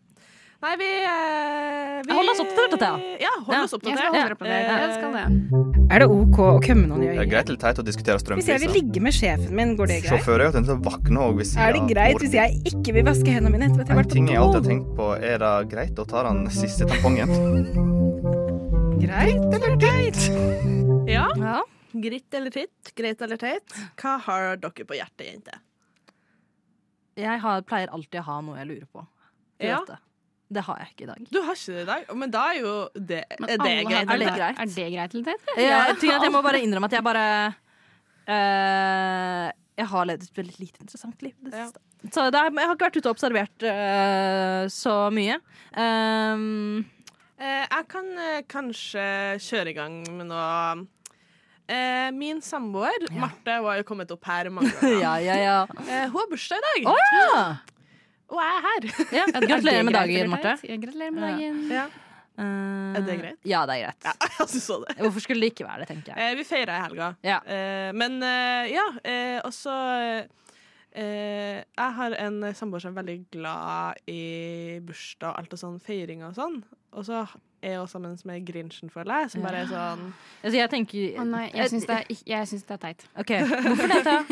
Nei, 0.64 0.72
vi, 0.80 0.86
eh, 1.04 2.05
oss 2.36 2.42
oppdatert, 2.44 2.78
Thea. 2.82 3.16
Ja, 3.24 3.32
hold 3.40 3.54
Ja. 3.56 3.62
oss 3.64 3.72
oppdatert. 3.72 4.42
Eh. 4.44 5.94
Er 5.94 6.02
det 6.02 6.08
OK 6.10 6.38
å 6.42 6.60
kømme 6.60 6.86
noen 6.90 7.02
i 7.04 7.08
Det 7.14 7.22
er 7.24 7.30
greit 7.30 7.48
eller 7.48 7.60
teit 7.62 7.78
å 7.80 7.84
diskutere 7.86 8.18
Hvis 8.36 8.48
jeg 8.50 8.60
vil 8.60 8.72
ligge 8.74 9.00
med 9.00 9.14
sjefen 9.16 9.52
min, 9.54 9.76
går 9.78 9.86
det 9.86 9.98
greit? 10.04 10.12
Sjåfører 10.20 10.40
er 10.40 10.50
jo 10.50 10.54
tenkt 10.56 10.70
som 10.70 10.80
å 10.82 10.86
våkne 10.86 11.22
òg 11.22 11.36
ved 11.40 11.52
Er 11.56 11.72
det 11.76 11.82
greit 11.92 12.18
hvis 12.20 12.34
jeg 12.36 12.60
ikke 12.72 12.94
vil 12.96 13.06
vaske 13.06 13.30
hendene 13.32 13.52
mine 13.54 13.68
etter 13.70 13.80
at 13.84 13.88
jeg 13.88 13.96
har 13.96 14.02
En 14.02 14.10
ting 14.10 14.28
jeg 14.28 14.36
alltid 14.42 14.60
har 14.60 14.68
tenkt 14.70 14.90
på, 14.98 15.06
er 15.22 15.38
det 15.44 15.52
greit 15.72 15.96
å 16.02 16.06
ta 16.06 16.22
den 16.26 16.42
siste 16.50 16.88
tampongen? 16.90 17.30
Greit 19.00 19.54
eller 19.56 19.76
teit? 19.80 20.20
Ja. 21.08 21.28
Ja. 21.38 21.62
Gritt 21.96 22.34
eller 22.34 22.50
titt, 22.52 22.92
greit 22.98 23.22
eller 23.22 23.40
teit. 23.40 23.72
Hva 23.96 24.18
har 24.26 24.56
dere 24.60 24.84
på 24.84 24.96
hjertet, 24.98 25.26
jenter? 25.30 25.60
Jeg 27.16 27.40
har, 27.40 27.62
pleier 27.64 27.88
alltid 27.94 28.20
å 28.20 28.26
ha 28.26 28.40
noe 28.44 28.58
jeg 28.58 28.68
lurer 28.68 28.88
på. 28.92 29.06
Ja. 29.62 29.78
dette. 29.80 29.96
Det 30.48 30.62
har 30.62 30.78
jeg 30.78 30.92
ikke 30.92 31.04
i 31.04 31.10
dag. 31.10 31.22
Du 31.34 31.38
har 31.42 31.56
ikke 31.58 31.74
det 31.74 31.82
i 31.82 31.88
dag, 31.90 32.10
men 32.22 32.30
da 32.30 32.42
er 32.52 32.58
jo 32.60 32.72
det, 32.94 33.22
er 33.26 33.58
det 33.58 33.76
greit. 33.88 34.10
Er 34.10 34.20
det 34.22 34.32
greit? 34.36 34.58
Er 34.62 34.70
det 34.70 34.88
greit 34.94 35.16
eller 35.16 35.30
ja, 35.58 35.62
Jeg, 35.66 35.96
er 36.06 36.18
at 36.20 36.26
jeg 36.28 36.32
må 36.36 36.42
bare 36.46 36.60
innrømme 36.62 36.86
at 36.86 36.94
jeg 36.94 37.02
bare 37.06 37.24
eh, 38.30 39.46
Jeg 39.76 39.88
har 39.92 40.08
levd 40.12 40.26
et 40.28 40.38
veldig 40.40 40.58
lite 40.62 40.82
interessant 40.86 41.22
liv. 41.26 41.34
Det 41.42 41.64
Ja. 41.64 41.68
Så 42.12 42.28
det 42.30 42.38
er, 42.38 42.52
jeg 42.54 42.68
har 42.68 42.74
ikke 42.76 42.86
vært 42.86 42.96
ute 43.00 43.08
og 43.08 43.16
observert 43.16 43.64
eh, 43.66 44.66
så 44.70 44.98
mye. 45.10 45.40
Um, 45.74 46.84
Eh, 47.36 47.66
jeg 47.68 47.84
kan 47.92 48.06
kanskje 48.48 49.02
kjøre 49.44 49.68
i 49.68 49.74
gang 49.76 49.96
med 50.08 50.30
noe 50.30 50.86
eh, 51.68 52.08
Min 52.16 52.38
samboer, 52.40 52.96
Marte, 53.12 53.58
hun 53.60 53.66
har 53.68 53.76
jo 53.82 53.84
kommet 53.84 54.14
opp 54.14 54.24
her 54.24 54.48
mange 54.48 54.70
ganger. 54.80 55.02
ja, 55.02 55.12
ja, 55.20 55.36
ja. 55.42 55.56
Eh, 55.84 56.06
hun 56.08 56.16
har 56.22 56.30
bursdag 56.30 56.56
i 56.56 56.64
dag, 56.64 56.88
Oh, 56.88 56.96
ja! 57.20 57.42
Og 58.28 58.40
jeg 58.42 58.56
er 58.56 58.66
her. 58.66 58.88
ja! 59.18 59.24
Er 59.36 59.46
Gratulerer 59.46 59.86
med 59.86 59.94
dagen, 59.96 60.30
Marte. 60.32 60.56
Gratulerer 60.66 61.14
med 61.14 61.22
dagen. 61.26 61.62
Ja. 61.70 61.86
Uh, 62.36 62.92
Er 62.98 63.04
det 63.06 63.14
greit? 63.20 63.38
Ja, 63.48 63.62
det 63.68 63.78
er 63.78 63.84
greit. 63.86 64.04
Ja, 64.04 64.12
altså 64.44 64.60
så 64.60 64.74
det. 64.82 64.96
Hvorfor 65.00 65.22
skulle 65.24 65.40
det 65.46 65.52
ikke 65.54 65.64
være 65.68 65.84
det, 65.84 65.88
tenker 65.94 66.12
jeg. 66.12 66.32
Eh, 66.32 66.36
vi 66.36 66.44
feirer 66.44 66.74
i 66.74 66.82
helga. 66.84 67.06
Ja. 67.24 67.38
Eh, 67.48 67.92
men 67.96 68.18
eh, 68.26 68.72
ja, 68.74 68.84
eh, 69.08 69.38
også 69.46 69.72
eh, 70.92 71.62
Jeg 71.76 71.92
har 72.00 72.16
en 72.26 72.38
samboer 72.56 72.84
som 72.84 72.92
er 72.92 73.00
veldig 73.02 73.16
glad 73.32 74.02
i 74.12 74.20
bursdag 74.84 75.30
og 75.32 75.40
alt 75.40 75.56
og 75.56 75.62
sånn 75.62 75.80
feiring 75.84 76.24
og 76.28 76.36
sånn. 76.36 76.60
Og 76.96 77.04
så 77.08 77.24
er 77.66 77.74
jo 77.76 77.82
også 77.82 77.96
sammen 77.98 78.16
med 78.30 78.46
Grinchen, 78.48 78.90
føler 78.92 79.22
jeg, 79.22 79.30
som 79.34 79.44
bare 79.46 79.64
er 79.64 79.68
sånn 79.70 80.06
Altså, 80.42 80.54
jeg 80.56 80.70
tenker 80.72 81.20
Å 81.20 81.26
nei, 81.28 81.44
jeg 81.56 81.72
syns 81.74 81.86
det, 81.90 81.98
det 82.68 82.76
er 82.76 82.82
teit. 82.86 83.06
OK, 83.18 83.32
hvorfor 83.66 83.92
det? 83.92 84.00
Thea? 84.06 84.22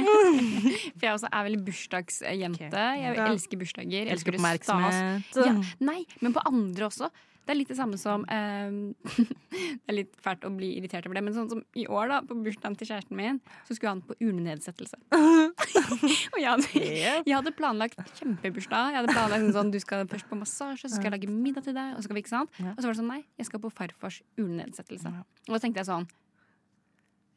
For 0.95 1.07
jeg 1.09 1.13
også 1.19 1.31
er 1.31 1.47
veldig 1.49 1.61
bursdagsjente. 1.69 2.87
Jeg 3.03 3.21
elsker 3.27 3.61
bursdager. 3.61 4.01
Jeg 4.01 4.17
elsker 4.17 4.39
oppmerksomhet. 4.39 5.39
Ja, 5.45 5.55
nei, 5.85 6.01
men 6.23 6.37
på 6.37 6.43
andre 6.49 6.89
også. 6.91 7.11
Det 7.45 7.53
er 7.53 7.59
litt 7.59 7.69
det 7.69 7.77
samme 7.77 7.99
som 8.01 8.25
eh, 8.33 8.77
Det 9.55 9.91
er 9.93 9.97
litt 9.99 10.15
fælt 10.25 10.47
å 10.49 10.53
bli 10.55 10.71
irritert 10.79 11.05
over 11.07 11.19
det, 11.19 11.25
men 11.27 11.37
sånn 11.37 11.51
som 11.53 11.61
i 11.79 11.85
år, 11.87 12.09
da, 12.11 12.21
på 12.27 12.37
bursdagen 12.41 12.77
til 12.81 12.89
kjæresten 12.91 13.19
min, 13.19 13.41
så 13.69 13.77
skulle 13.77 13.93
han 13.93 14.03
på 14.07 14.17
urnenedsettelse. 14.25 14.99
og 16.33 16.39
jeg 16.41 16.49
hadde, 16.49 16.71
jeg 16.81 17.35
hadde 17.37 17.55
planlagt 17.59 18.01
kjempebursdag. 18.19 18.95
Jeg 18.95 19.01
hadde 19.03 19.13
planlagt 19.15 19.53
sånn, 19.57 19.73
Du 19.75 19.81
skal 19.83 20.09
først 20.11 20.31
på 20.31 20.39
massasje, 20.41 20.89
så 20.89 20.97
skal 20.97 21.11
jeg 21.11 21.17
lage 21.19 21.31
middag 21.31 21.69
til 21.69 21.77
deg. 21.77 21.95
Og 21.95 22.01
så 22.01 22.09
skal 22.09 22.19
vi 22.19 22.25
ikke 22.25 22.35
sant? 22.35 22.59
Og 22.65 22.81
så 22.81 22.89
var 22.89 22.97
det 22.97 23.01
sånn, 23.03 23.13
nei, 23.13 23.21
jeg 23.41 23.51
skal 23.51 23.63
på 23.63 23.73
farfars 23.75 24.23
urnenedsettelse. 24.41 25.15
Og 25.49 25.55
da 25.57 25.63
tenkte 25.63 25.85
jeg 25.85 25.91
sånn 25.93 26.09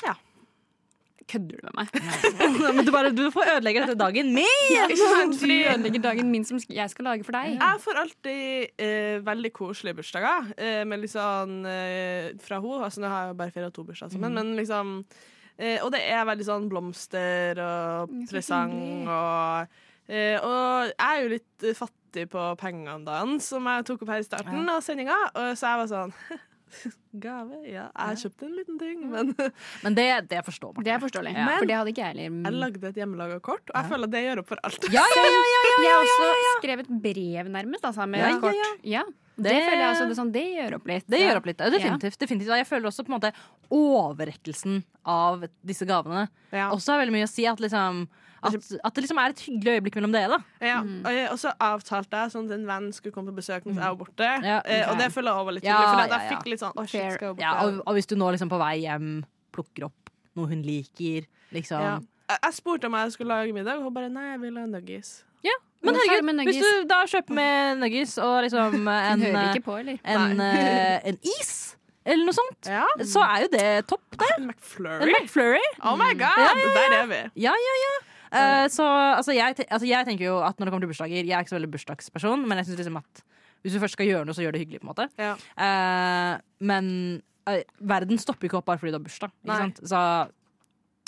Ja. 0.05 0.16
Kødder 1.28 1.57
du 1.59 1.67
med 1.67 1.73
meg? 1.75 1.89
Men 2.78 2.86
du, 2.88 2.91
bare, 2.95 3.11
du 3.11 3.25
får 3.36 3.49
ødelegge 3.57 3.82
dette 3.84 3.97
dagen 3.99 4.30
min! 4.36 4.45
Du 4.80 5.43
ødelegger 5.43 6.03
dagen 6.05 6.30
min 6.32 6.45
som 6.47 6.59
jeg 6.71 6.89
skal 6.93 7.09
lage 7.09 7.25
for 7.28 7.36
deg. 7.36 7.57
jeg 7.59 7.82
får 7.84 7.99
alltid 8.03 8.84
eh, 8.86 9.17
veldig 9.28 9.51
koselige 9.55 9.97
bursdager. 9.99 10.53
Eh, 10.55 10.84
med 10.88 11.03
sånn 11.11 11.57
eh, 11.67 12.30
fra 12.43 12.61
henne. 12.63 12.80
Altså, 12.88 13.03
nå 13.03 13.11
har 13.11 13.28
jeg 13.28 13.39
bare 13.41 13.55
feira 13.55 13.73
to 13.75 13.84
bursdager 13.88 14.15
sammen, 14.15 14.38
men 14.39 14.55
liksom 14.59 14.95
eh, 15.57 15.84
Og 15.84 15.91
det 15.95 16.01
er 16.07 16.23
veldig 16.32 16.47
sånn 16.47 16.69
blomster 16.71 17.59
og 17.63 18.15
presang 18.32 18.78
og 19.03 19.78
eh, 20.07 20.38
Og 20.39 20.93
jeg 20.93 21.07
er 21.11 21.23
jo 21.25 21.34
litt 21.36 21.69
fattig 21.78 22.30
på 22.32 22.49
pengene 22.61 23.03
da, 23.05 23.19
som 23.43 23.67
jeg 23.67 23.88
tok 23.91 24.05
opp 24.07 24.15
her 24.15 24.23
i 24.23 24.25
starten 24.25 24.69
av 24.71 24.80
sendinga, 24.82 25.17
så 25.59 25.73
jeg 25.73 25.82
var 25.84 25.89
sånn 25.91 26.15
Gave? 27.26 27.59
Ja, 27.65 27.86
jeg 28.09 28.18
kjøpte 28.24 28.45
en 28.47 28.55
liten 28.57 28.80
ting, 28.82 29.05
men 29.11 29.32
Men 29.86 29.95
det, 29.97 30.07
det 30.30 30.41
forstår 30.45 30.74
man. 30.76 30.84
Det 30.88 30.93
er 30.93 30.99
forståelig, 31.03 31.34
Ja. 31.38 31.45
for 31.57 31.65
det 31.70 31.78
hadde 31.80 31.93
ikke 31.93 32.07
jeg 32.11 32.28
jeg 32.28 32.53
lagde 32.53 32.88
et 32.91 32.99
hjemmelaga 33.01 33.39
kort, 33.41 33.63
og 33.72 33.76
jeg 33.82 33.89
føler 33.91 34.09
at 34.09 34.15
det 34.18 34.24
gjør 34.26 34.41
opp 34.43 34.51
for 34.53 34.59
alt. 34.68 34.89
Ja, 34.93 35.05
ja, 35.15 35.24
ja, 35.24 35.39
ja, 35.53 35.61
ja, 35.68 35.78
Jeg 35.88 35.93
har 35.93 36.01
også 36.03 36.51
skrevet 36.59 36.91
brev, 37.07 37.49
nærmest, 37.57 37.86
altså, 37.86 38.05
med 38.05 38.20
Ja, 38.20 38.30
ja, 38.36 38.39
kort. 38.43 38.55
ja. 38.55 38.70
Ja, 38.99 39.03
det, 39.38 39.43
Det- 39.53 39.63
føler 39.69 39.81
jeg 39.83 39.89
altså, 39.91 40.07
Det, 40.09 40.17
sånn, 40.17 40.31
det 40.33 40.45
gjør 40.57 40.75
opp 40.79 40.88
litt. 40.89 41.07
Det 41.07 41.19
gjør 41.21 41.38
opp 41.38 41.45
litt. 41.45 41.57
Definitivt. 41.57 42.17
definitivt. 42.19 42.55
Jeg 42.57 42.67
føler 42.67 42.88
også 42.89 43.03
på 43.05 43.13
en 43.13 43.19
måte 43.19 43.33
overrekkelsen 43.69 44.79
av 45.05 45.43
disse 45.65 45.85
gavene 45.85 46.27
Ja. 46.51 46.71
også 46.71 46.93
har 46.95 47.05
veldig 47.05 47.13
mye 47.13 47.27
å 47.27 47.29
si. 47.29 47.45
At, 47.45 47.59
liksom, 47.61 48.07
at, 48.43 48.55
at 48.55 48.93
det 48.95 49.03
liksom 49.05 49.19
er 49.21 49.29
et 49.29 49.43
hyggelig 49.45 49.75
øyeblikk 49.77 49.95
mellom 49.99 50.11
dere. 50.15 50.39
Ja, 50.59 50.79
og, 50.81 51.19
og 51.31 51.38
så 51.41 51.53
avtalte 51.59 52.23
jeg 52.23 52.33
sånn 52.33 52.49
at 52.49 52.57
en 52.57 52.65
venn 52.67 52.89
skulle 52.95 53.13
komme 53.13 53.31
på 53.31 53.38
besøk 53.41 53.65
mens 53.65 53.77
jeg 53.77 53.85
var 53.85 53.99
borte. 54.01 54.31
Ja, 54.43 54.59
okay. 54.59 54.83
og 54.89 54.97
det 54.97 55.11
føler 55.13 55.31
jeg 55.31 55.38
også 55.38 55.45
var 55.45 55.57
litt 55.59 55.63
hyggelig, 55.69 55.88
for 55.93 56.17
jeg 56.17 56.29
fikk 56.33 56.51
litt 56.51 56.63
sånn 56.65 56.75
Å, 56.75 56.88
shit, 56.88 57.13
skal 57.13 57.27
jeg 57.29 57.38
borte? 57.38 57.65
Og, 57.67 57.81
og 57.85 57.97
hvis 57.99 58.07
du 58.09 58.15
nå 58.17 58.31
liksom 58.35 58.49
på 58.51 58.59
vei 58.61 58.75
hjem 58.83 59.09
plukker 59.55 59.88
opp 59.89 60.11
noe 60.38 60.51
hun 60.51 60.61
liker, 60.65 61.25
liksom. 61.55 61.81
Jeg, 62.27 62.39
jeg 62.43 62.53
spurte 62.53 62.89
om 62.89 62.93
jeg 62.99 63.13
skulle 63.15 63.33
lage 63.33 63.53
middag, 63.55 63.79
og 63.79 63.88
hun 63.88 63.93
bare 63.95 64.09
nei, 64.11 64.31
jeg 64.35 64.41
vil 64.43 64.57
ha 64.59 64.65
nuggies. 64.69 65.13
Men 65.88 65.93
er 65.93 65.99
det 66.01 66.09
herregud, 66.09 66.39
hvis 66.49 66.57
du 66.63 66.88
da 66.89 66.97
kjøper 67.07 67.35
med 67.38 67.77
nuggies 67.83 68.15
og 68.17 68.39
liksom 68.43 68.88
en, 68.91 69.21
på, 69.63 69.75
en, 69.77 70.39
eh, 70.41 71.05
en 71.11 71.19
is, 71.38 71.51
eller 72.03 72.25
noe 72.25 72.35
sånt, 72.35 72.69
Ja. 72.71 72.81
så 73.05 73.21
er 73.23 73.43
jo 73.45 73.49
det 73.53 73.67
topp, 73.88 74.03
det. 74.17 74.27
En 74.38 74.43
En 74.43 74.49
McFlurry. 74.49 75.11
McFlurry. 75.13 75.61
Oh 75.85 75.95
my 75.99 76.09
god, 76.17 76.41
Ja, 76.41 76.49
ja, 76.57 76.71
der 76.79 76.95
er 76.97 77.07
vi. 77.11 77.21
Ja, 77.45 77.53
ja, 77.53 77.75
ja. 77.83 77.93
Uh, 78.27 78.65
så 78.67 78.83
altså 79.15 79.31
jeg, 79.31 79.55
altså 79.69 79.88
jeg 79.88 80.03
tenker 80.09 80.25
jo 80.25 80.39
at 80.43 80.57
når 80.59 80.65
det 80.67 80.71
kommer 80.73 80.83
til 80.83 80.89
bursdager 80.91 81.23
Jeg 81.23 81.31
er 81.31 81.45
ikke 81.45 81.53
så 81.53 81.55
veldig 81.55 81.69
bursdagsperson, 81.77 82.41
men 82.49 82.57
jeg 82.59 82.65
synes 82.67 82.81
liksom 82.81 82.97
at 82.99 83.21
hvis 83.63 83.73
du 83.73 83.79
først 83.79 83.95
skal 83.95 84.05
gjøre 84.09 84.25
noe, 84.27 84.35
så 84.35 84.43
gjør 84.43 84.51
det 84.57 84.59
hyggelig. 84.65 84.81
på 84.81 84.88
en 84.88 84.91
måte 84.91 85.05
Ja. 85.21 85.31
Eh, 85.55 86.33
Men 86.59 87.21
uh, 87.47 87.61
verden 87.79 88.19
stopper 88.19 88.49
ikke 88.49 88.57
opp 88.59 88.65
bare 88.67 88.77
fordi 88.81 88.91
du 88.91 88.97
har 88.99 89.05
bursdag. 89.05 89.31
Ikke 89.45 89.53
Nei. 89.53 89.61
sant? 89.63 89.79
Så 89.88 90.01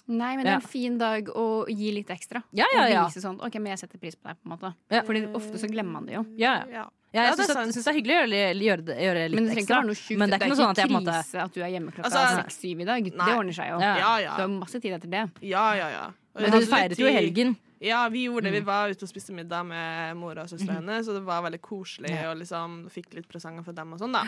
Nei, 0.09 0.35
men 0.35 0.43
det 0.45 0.51
er 0.51 0.57
en 0.57 0.61
fin 0.65 0.97
dag 0.97 1.27
å 1.37 1.65
gi 1.69 1.91
litt 1.93 2.09
ekstra. 2.09 2.41
Ja, 2.57 2.65
ja, 2.73 2.87
ja. 2.89 3.01
Og 3.05 3.11
vise 3.13 3.21
sånn 3.21 3.37
OK, 3.45 3.59
men 3.61 3.75
jeg 3.75 3.83
setter 3.83 3.99
pris 4.01 4.15
på 4.17 4.25
deg, 4.31 4.39
på 4.41 4.49
en 4.49 4.53
måte. 4.57 4.71
Ja. 4.89 5.03
Fordi 5.05 5.21
ofte 5.37 5.59
så 5.61 5.69
glemmer 5.69 5.99
man 5.99 6.07
det 6.09 6.15
jo. 6.17 6.23
ja, 6.37 6.63
ja. 6.65 6.87
Ja. 7.13 7.23
jeg 7.23 7.29
Ja, 7.31 7.35
det 7.35 7.45
er 7.49 7.71
syns 7.73 7.83
det 7.85 7.87
er 7.89 7.95
hyggelig 7.97 8.15
å 8.15 8.25
gjøre, 8.25 8.49
gjøre, 8.65 8.85
det- 8.85 8.97
gjøre 9.01 9.21
litt 9.29 9.35
Men 9.39 9.45
det 9.49 9.57
ekstra. 9.57 9.81
noe 9.85 9.95
sjukt. 9.97 10.17
Men 10.19 10.29
det 10.29 10.35
er 10.35 10.39
ikke 10.45 10.49
noe 10.53 10.59
sånn 10.61 10.69
at 10.69 10.77
jeg 10.77 10.89
måte 10.93 11.13
krise 11.15 11.39
at 11.43 11.53
du 11.53 11.61
er 11.61 11.69
hjemme 11.73 11.91
klokka 11.93 12.09
Altså, 12.09 12.43
seks-syv 12.43 12.81
i 12.81 12.85
dag. 12.85 13.03
nei. 13.03 13.25
Det 13.25 13.37
ordner 13.37 13.53
seg 13.53 13.69
jo. 13.69 13.79
Ja. 13.79 13.95
Ja, 14.19 14.35
Du 14.35 14.41
har 14.41 14.47
masse 14.59 14.81
tid 14.81 14.93
etter 14.93 15.09
det. 15.09 15.23
Ja, 15.41 15.73
ja, 15.73 15.89
ja. 15.89 16.05
Og 16.35 16.41
Men 16.41 16.51
du 16.51 16.65
feiret 16.65 16.97
jo 16.97 17.07
i 17.07 17.13
helgen. 17.13 17.55
Ja, 17.81 18.09
vi 18.09 18.25
gjorde 18.27 18.43
det. 18.43 18.51
Vi 18.53 18.59
var 18.67 18.89
ute 18.89 19.03
og 19.03 19.09
spiste 19.09 19.31
middag 19.33 19.65
med 19.65 20.17
mora 20.17 20.41
og 20.43 20.49
søstera 20.49 20.75
hennes, 20.81 21.07
og 21.07 21.15
det 21.15 21.23
var 21.23 21.41
veldig 21.41 21.61
koselig, 21.61 22.09
Ja. 22.11 22.29
og 22.31 22.37
liksom 22.37 22.89
fikk 22.91 23.13
litt 23.15 23.27
presanger 23.29 23.63
fra 23.63 23.71
dem 23.73 23.93
og 23.93 23.99
sånn, 23.99 24.11
da. 24.11 24.23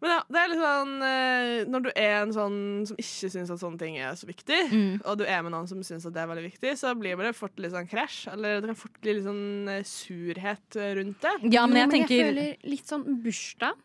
Men 0.00 0.10
ja, 0.14 0.20
det 0.32 0.40
er 0.40 0.48
litt 0.48 0.60
sånn 0.62 0.92
eh, 1.04 1.64
Når 1.68 1.82
du 1.84 1.90
er 1.92 2.14
en 2.22 2.30
sånn 2.32 2.56
som 2.88 2.96
ikke 3.02 3.28
syns 3.34 3.50
at 3.52 3.60
sånne 3.60 3.80
ting 3.82 3.98
er 4.00 4.14
så 4.16 4.28
viktig, 4.30 4.60
Mm. 4.70 5.00
og 5.04 5.18
du 5.20 5.24
er 5.26 5.42
med 5.44 5.52
noen 5.52 5.68
som 5.68 5.82
syns 5.84 6.06
at 6.08 6.14
det 6.16 6.22
er 6.22 6.30
veldig 6.30 6.46
viktig, 6.46 6.72
så 6.80 6.94
blir 6.96 7.16
det 7.20 7.34
fort 7.36 7.56
litt 7.60 7.72
sånn 7.74 7.88
krasj. 7.90 8.32
Eller 8.32 8.60
det 8.62 8.70
kan 8.72 8.78
fort 8.80 8.96
bli 9.02 9.14
litt 9.18 9.26
sånn 9.28 9.68
eh, 9.68 9.82
surhet 9.84 10.80
rundt 11.00 11.20
det. 11.20 11.34
Ja, 11.52 11.66
men 11.66 11.76
Jo, 11.76 11.82
jeg 11.84 11.90
tenker 11.98 12.24
føler 12.30 12.56
litt 12.72 12.86
sånn 12.88 13.06
bursdag. 13.24 13.76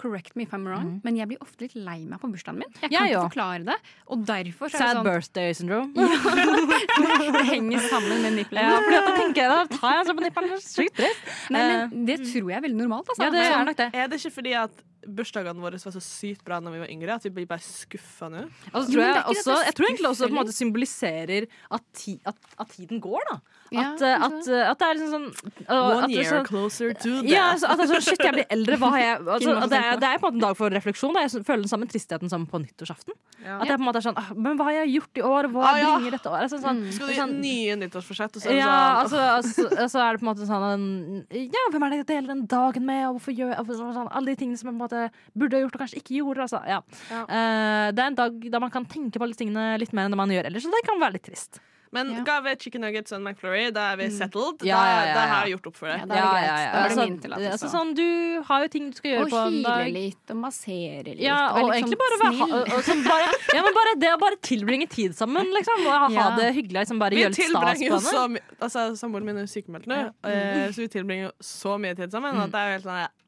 Correct 0.00 0.34
me 0.34 0.42
if 0.46 0.54
I'm 0.56 0.64
wrong, 0.66 1.00
men 1.04 1.14
jeg 1.18 1.28
blir 1.28 1.38
ofte 1.44 1.66
litt 1.66 1.74
lei 1.76 1.98
meg 2.08 2.18
på 2.18 2.30
bursdagen 2.32 2.58
min. 2.62 2.70
Jeg 2.80 2.88
kan 2.88 2.94
ja, 2.96 3.02
ikke 3.12 3.26
forklare 3.28 3.66
det. 3.68 3.76
Og 4.08 4.22
derfor 4.26 4.72
så 4.72 4.78
er 4.78 4.80
Sad 4.80 4.88
det 4.88 4.96
sånn 4.96 5.08
birthday 5.10 5.52
syndrome. 5.52 5.92
Det 7.36 7.42
henger 7.50 7.84
sammen 7.90 8.22
med 8.24 8.32
nippelen. 8.38 8.64
Ja, 8.64 8.78
fordi 8.80 8.96
da 8.96 9.12
tenker 9.18 9.42
jeg 9.42 9.50
da 9.52 9.60
tar 9.76 9.92
jeg 9.94 10.00
en 10.00 10.08
sånn 10.08 10.18
på 10.18 10.24
nippelen, 10.24 10.54
er 10.56 10.62
Sykt 10.64 10.96
trist. 10.98 11.28
Nei, 11.52 11.62
men 11.68 12.06
det 12.08 12.16
tror 12.24 12.48
jeg 12.50 12.56
er 12.58 12.64
veldig 12.64 12.80
normalt. 12.80 13.12
Altså. 13.12 13.22
Ja, 13.26 13.30
det 13.34 13.44
er 13.44 13.64
nok 13.68 13.78
det. 13.78 13.88
Er 13.92 14.10
det 14.12 14.18
ikke 14.22 14.34
fordi 14.40 14.54
at 14.62 14.82
bursdagene 15.06 15.60
våre 15.62 15.78
var 15.82 15.92
så 15.96 16.02
sykt 16.02 16.44
bra 16.46 16.60
når 16.62 16.76
vi 16.76 16.82
var 16.84 16.90
yngre, 16.92 17.14
at 17.18 17.24
vi 17.26 17.30
blir 17.30 17.46
bare 17.50 17.62
skuffa 17.64 18.28
nå. 18.30 18.44
Altså, 18.72 18.92
tror 18.92 19.02
jeg, 19.02 19.16
er 19.16 19.30
også, 19.32 19.56
er 19.58 19.64
jeg 19.68 19.74
tror 19.78 19.86
egentlig 19.88 20.10
også 20.12 20.28
på 20.28 20.32
en 20.34 20.38
måte 20.40 20.54
symboliserer 20.54 21.46
at, 21.70 21.82
ti, 21.96 22.20
at, 22.26 22.36
at 22.58 22.68
tiden 22.76 23.00
går, 23.02 23.20
da. 23.30 23.40
At, 23.72 24.02
ja, 24.04 24.16
at, 24.18 24.22
altså. 24.26 24.56
at 24.68 24.80
det 24.82 24.86
er 24.86 24.96
liksom 24.98 25.12
sånn 25.12 25.28
One 25.72 25.94
at 25.96 26.02
er 26.04 26.12
year 26.12 26.26
sånn- 26.28 26.44
closer 26.50 26.90
to 26.92 27.12
death. 27.22 27.30
Ja, 27.32 27.44
altså, 27.54 27.70
at 27.72 27.78
det 27.80 27.84
er 27.86 27.90
sånn, 27.94 28.04
shit, 28.04 28.20
jeg 28.26 28.34
blir 28.36 28.50
eldre, 28.52 28.76
hva 28.82 28.90
har 28.92 29.00
jeg 29.00 29.14
altså, 29.36 29.54
det, 29.72 29.78
er, 29.78 29.94
på. 29.94 30.00
det 30.02 30.08
er 30.10 30.18
på 30.20 30.26
en 30.28 30.34
måte 30.34 30.36
en 30.36 30.44
dag 30.44 30.58
for 30.58 30.74
refleksjon. 30.76 31.14
Da. 31.16 31.22
Jeg 31.24 31.44
føler 31.48 31.62
den 31.64 31.72
samme 31.72 31.88
tristheten 31.88 32.28
som 32.32 32.44
på 32.50 32.60
nyttårsaften. 32.60 33.16
Ja. 33.42 33.56
At 33.62 33.70
jeg 33.72 33.78
på 33.78 33.82
en 33.82 33.86
måte 33.88 33.98
er 34.02 34.04
sånn 34.04 34.18
ah, 34.20 34.28
Men 34.38 34.54
hva 34.60 34.68
har 34.68 34.76
jeg 34.82 34.92
gjort 34.98 35.18
i 35.18 35.22
år? 35.26 35.48
Hva 35.50 35.62
Ah, 35.72 35.78
ja. 35.80 35.94
bringer 35.96 36.14
dette 36.18 36.30
året? 36.30 36.52
Sånn, 36.52 36.60
sånn, 36.62 36.82
Skal 36.94 37.08
du 37.08 37.10
er 37.10 37.16
gi 37.16 37.20
sånn, 37.22 37.32
nye 37.42 37.78
nyttårsforsett, 37.80 38.36
og 38.38 38.44
så 38.44 38.50
er 38.52 38.58
ja, 38.60 38.68
sånn 38.68 39.00
altså, 39.00 39.22
altså, 39.38 39.64
altså 39.86 40.02
er 40.04 40.12
det 40.12 40.20
på 40.20 40.26
en 40.26 40.30
måte 40.30 40.46
sånn 40.52 40.66
en- 40.68 41.48
Ja, 41.56 41.64
hvem 41.72 41.86
er 41.88 41.94
det 41.96 41.98
jeg 42.02 42.08
deler 42.12 42.28
den 42.34 42.44
dagen 42.52 42.86
med, 42.86 43.00
og 43.08 43.16
hvorfor 43.16 43.34
gjør 43.40 43.50
jeg 43.54 43.58
altså, 43.64 43.88
sånn, 43.96 44.12
Alle 44.12 44.34
de 44.34 44.36
tingene 44.44 44.60
som 44.60 44.68
jeg 44.68 44.76
på 44.76 44.76
en 44.76 44.84
måte 44.84 44.91
burde 45.34 45.58
ha 45.58 45.64
gjort, 45.64 45.76
og 45.76 45.84
kanskje 45.84 46.00
ikke 46.02 46.16
gjorde. 46.20 46.46
Altså, 46.46 46.62
ja. 46.68 46.80
Ja. 47.10 47.24
Uh, 47.26 47.88
det 47.92 48.04
er 48.04 48.08
en 48.12 48.22
dag 48.22 48.48
da 48.54 48.62
man 48.62 48.72
kan 48.74 48.88
tenke 48.88 49.18
på 49.20 49.28
alle 49.28 49.38
tingene 49.38 49.74
litt 49.82 49.94
mer 49.96 50.08
enn 50.08 50.16
det 50.16 50.22
man 50.22 50.32
gjør 50.32 50.50
ellers, 50.50 50.66
så 50.66 50.74
det 50.74 50.86
kan 50.88 51.02
være 51.02 51.18
litt 51.18 51.30
trist. 51.30 51.62
Men 51.92 52.08
Ja. 52.08 52.22
gave 52.24 52.56
chicken 52.56 52.80
nuggets 52.80 53.12
og 53.12 53.20
McFlurry, 53.20 53.70
da 53.70 53.92
er 53.92 53.96
vi 54.00 54.08
settled. 54.08 54.62
Ja, 54.64 54.80
ja, 54.80 55.04
ja, 55.04 55.12
Da, 55.12 55.14
da 55.14 55.26
har 55.28 55.44
jeg 55.44 55.52
gjort 55.52 55.66
opp 55.68 55.76
for 55.76 55.88
det. 55.88 55.98
Ja, 56.00 56.06
da 56.06 56.14
er 56.14 56.22
det 56.22 56.30
greit. 56.32 56.72
Da 56.72 56.78
er 56.78 56.88
det 56.88 56.92
Altså, 56.92 57.04
min 57.04 57.50
altså, 57.52 57.68
sånn, 57.68 57.90
du 57.94 58.42
har 58.48 58.62
jo 58.62 58.68
ting 58.72 58.86
du 58.88 58.96
skal 58.96 59.10
gjøre 59.10 59.26
Og 59.26 59.28
på 59.28 59.36
en 59.42 59.58
dag 59.62 59.76
hyle 59.76 59.84
dag. 59.84 59.92
litt 59.92 60.32
og 60.32 60.38
massere 60.40 61.04
litt. 61.04 61.20
Ja, 61.20 61.52
og 61.52 61.68
litt 61.68 61.74
egentlig 61.76 61.98
sånn 61.98 62.00
bare, 62.00 62.16
være, 62.22 62.62
og, 62.62 62.82
sånn 62.88 63.04
bare, 63.04 63.28
ja, 63.52 63.62
men 63.66 63.76
bare 63.76 63.94
det 64.00 64.08
å 64.14 64.18
bare 64.24 64.40
tilbringe 64.40 64.88
tid 64.88 65.12
sammen, 65.14 65.52
liksom. 65.52 65.84
Og 65.84 66.16
ha, 66.16 66.28
det 66.40 66.54
hyggelig. 66.56 66.78
Liksom, 66.80 66.98
bare 66.98 67.12
Vi 67.12 67.26
gjøre 67.26 67.36
litt 67.36 67.52
stas 67.52 67.84
på 67.84 68.22
henne. 68.22 68.40
Altså, 68.58 68.96
Samboeren 68.96 69.28
min 69.28 69.42
er 69.44 69.52
sykemeldt 69.52 69.86
nå, 69.86 70.00
mm. 70.24 70.72
så 70.72 70.80
vi 70.80 70.88
tilbringer 70.88 71.28
jo 71.28 71.32
så 71.44 71.76
mye 71.76 71.92
tid 71.94 72.08
sammen. 72.08 72.40
At 72.40 72.56
det 72.56 72.62
er 72.62 72.70
jo 72.70 72.78
helt 72.78 72.88
sånn 72.88 73.21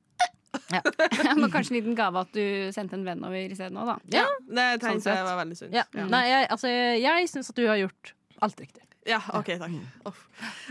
ja, 0.77 0.83
Ja, 1.29 1.35
men 1.39 1.51
kanskje 1.53 1.75
en 1.75 1.79
liten 1.81 1.99
gave 1.99 2.23
at 2.25 2.33
du 2.37 2.73
sendte 2.75 2.99
en 2.99 3.05
venn 3.07 3.23
over 3.25 3.37
i 3.41 3.55
stedet 3.57 3.73
nå, 3.75 3.85
da. 3.89 3.99
Ja. 4.15 4.25
Det 4.49 4.69
tenkte 4.83 5.05
sånn 5.07 5.21
jeg 5.21 5.29
var 5.29 5.39
veldig 5.43 5.59
sunt. 5.61 5.75
Ja. 5.77 5.85
Ja. 5.95 6.07
Nei, 6.13 6.25
jeg, 6.31 6.49
altså, 6.57 6.71
jeg, 6.71 7.29
syns 7.33 7.53
at 7.53 7.61
du 7.61 7.67
har 7.71 7.81
gjort 7.81 8.15
alt 8.45 8.61
riktig. 8.65 8.81
Ja, 9.05 9.19
OK, 9.37 9.51
takk. 9.61 9.73
Oh. 10.09 10.21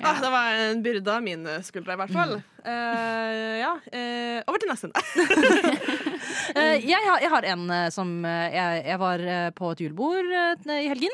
Ah, 0.01 0.17
det 0.17 0.29
var 0.33 0.55
en 0.57 0.79
byrde 0.81 1.11
av 1.13 1.21
mine 1.21 1.59
skuldre, 1.67 1.93
i 1.93 1.99
hvert 2.01 2.13
fall. 2.15 2.31
Uh, 2.65 3.53
ja, 3.61 3.73
Uh, 3.93 4.39
over 4.49 4.57
til 4.63 4.71
neste. 4.71 4.89
uh, 4.89 6.77
jeg, 6.91 6.97
har, 7.05 7.19
jeg 7.21 7.29
har 7.29 7.47
en 7.53 7.65
eh, 7.69 7.89
som 7.93 8.09
eh, 8.25 8.55
jeg, 8.55 8.83
jeg 8.89 9.01
var 9.03 9.21
eh, 9.35 9.49
på 9.53 9.69
et 9.75 9.83
julebord 9.85 10.31
eh, 10.33 10.79
i 10.81 10.89
helgen. 10.89 11.13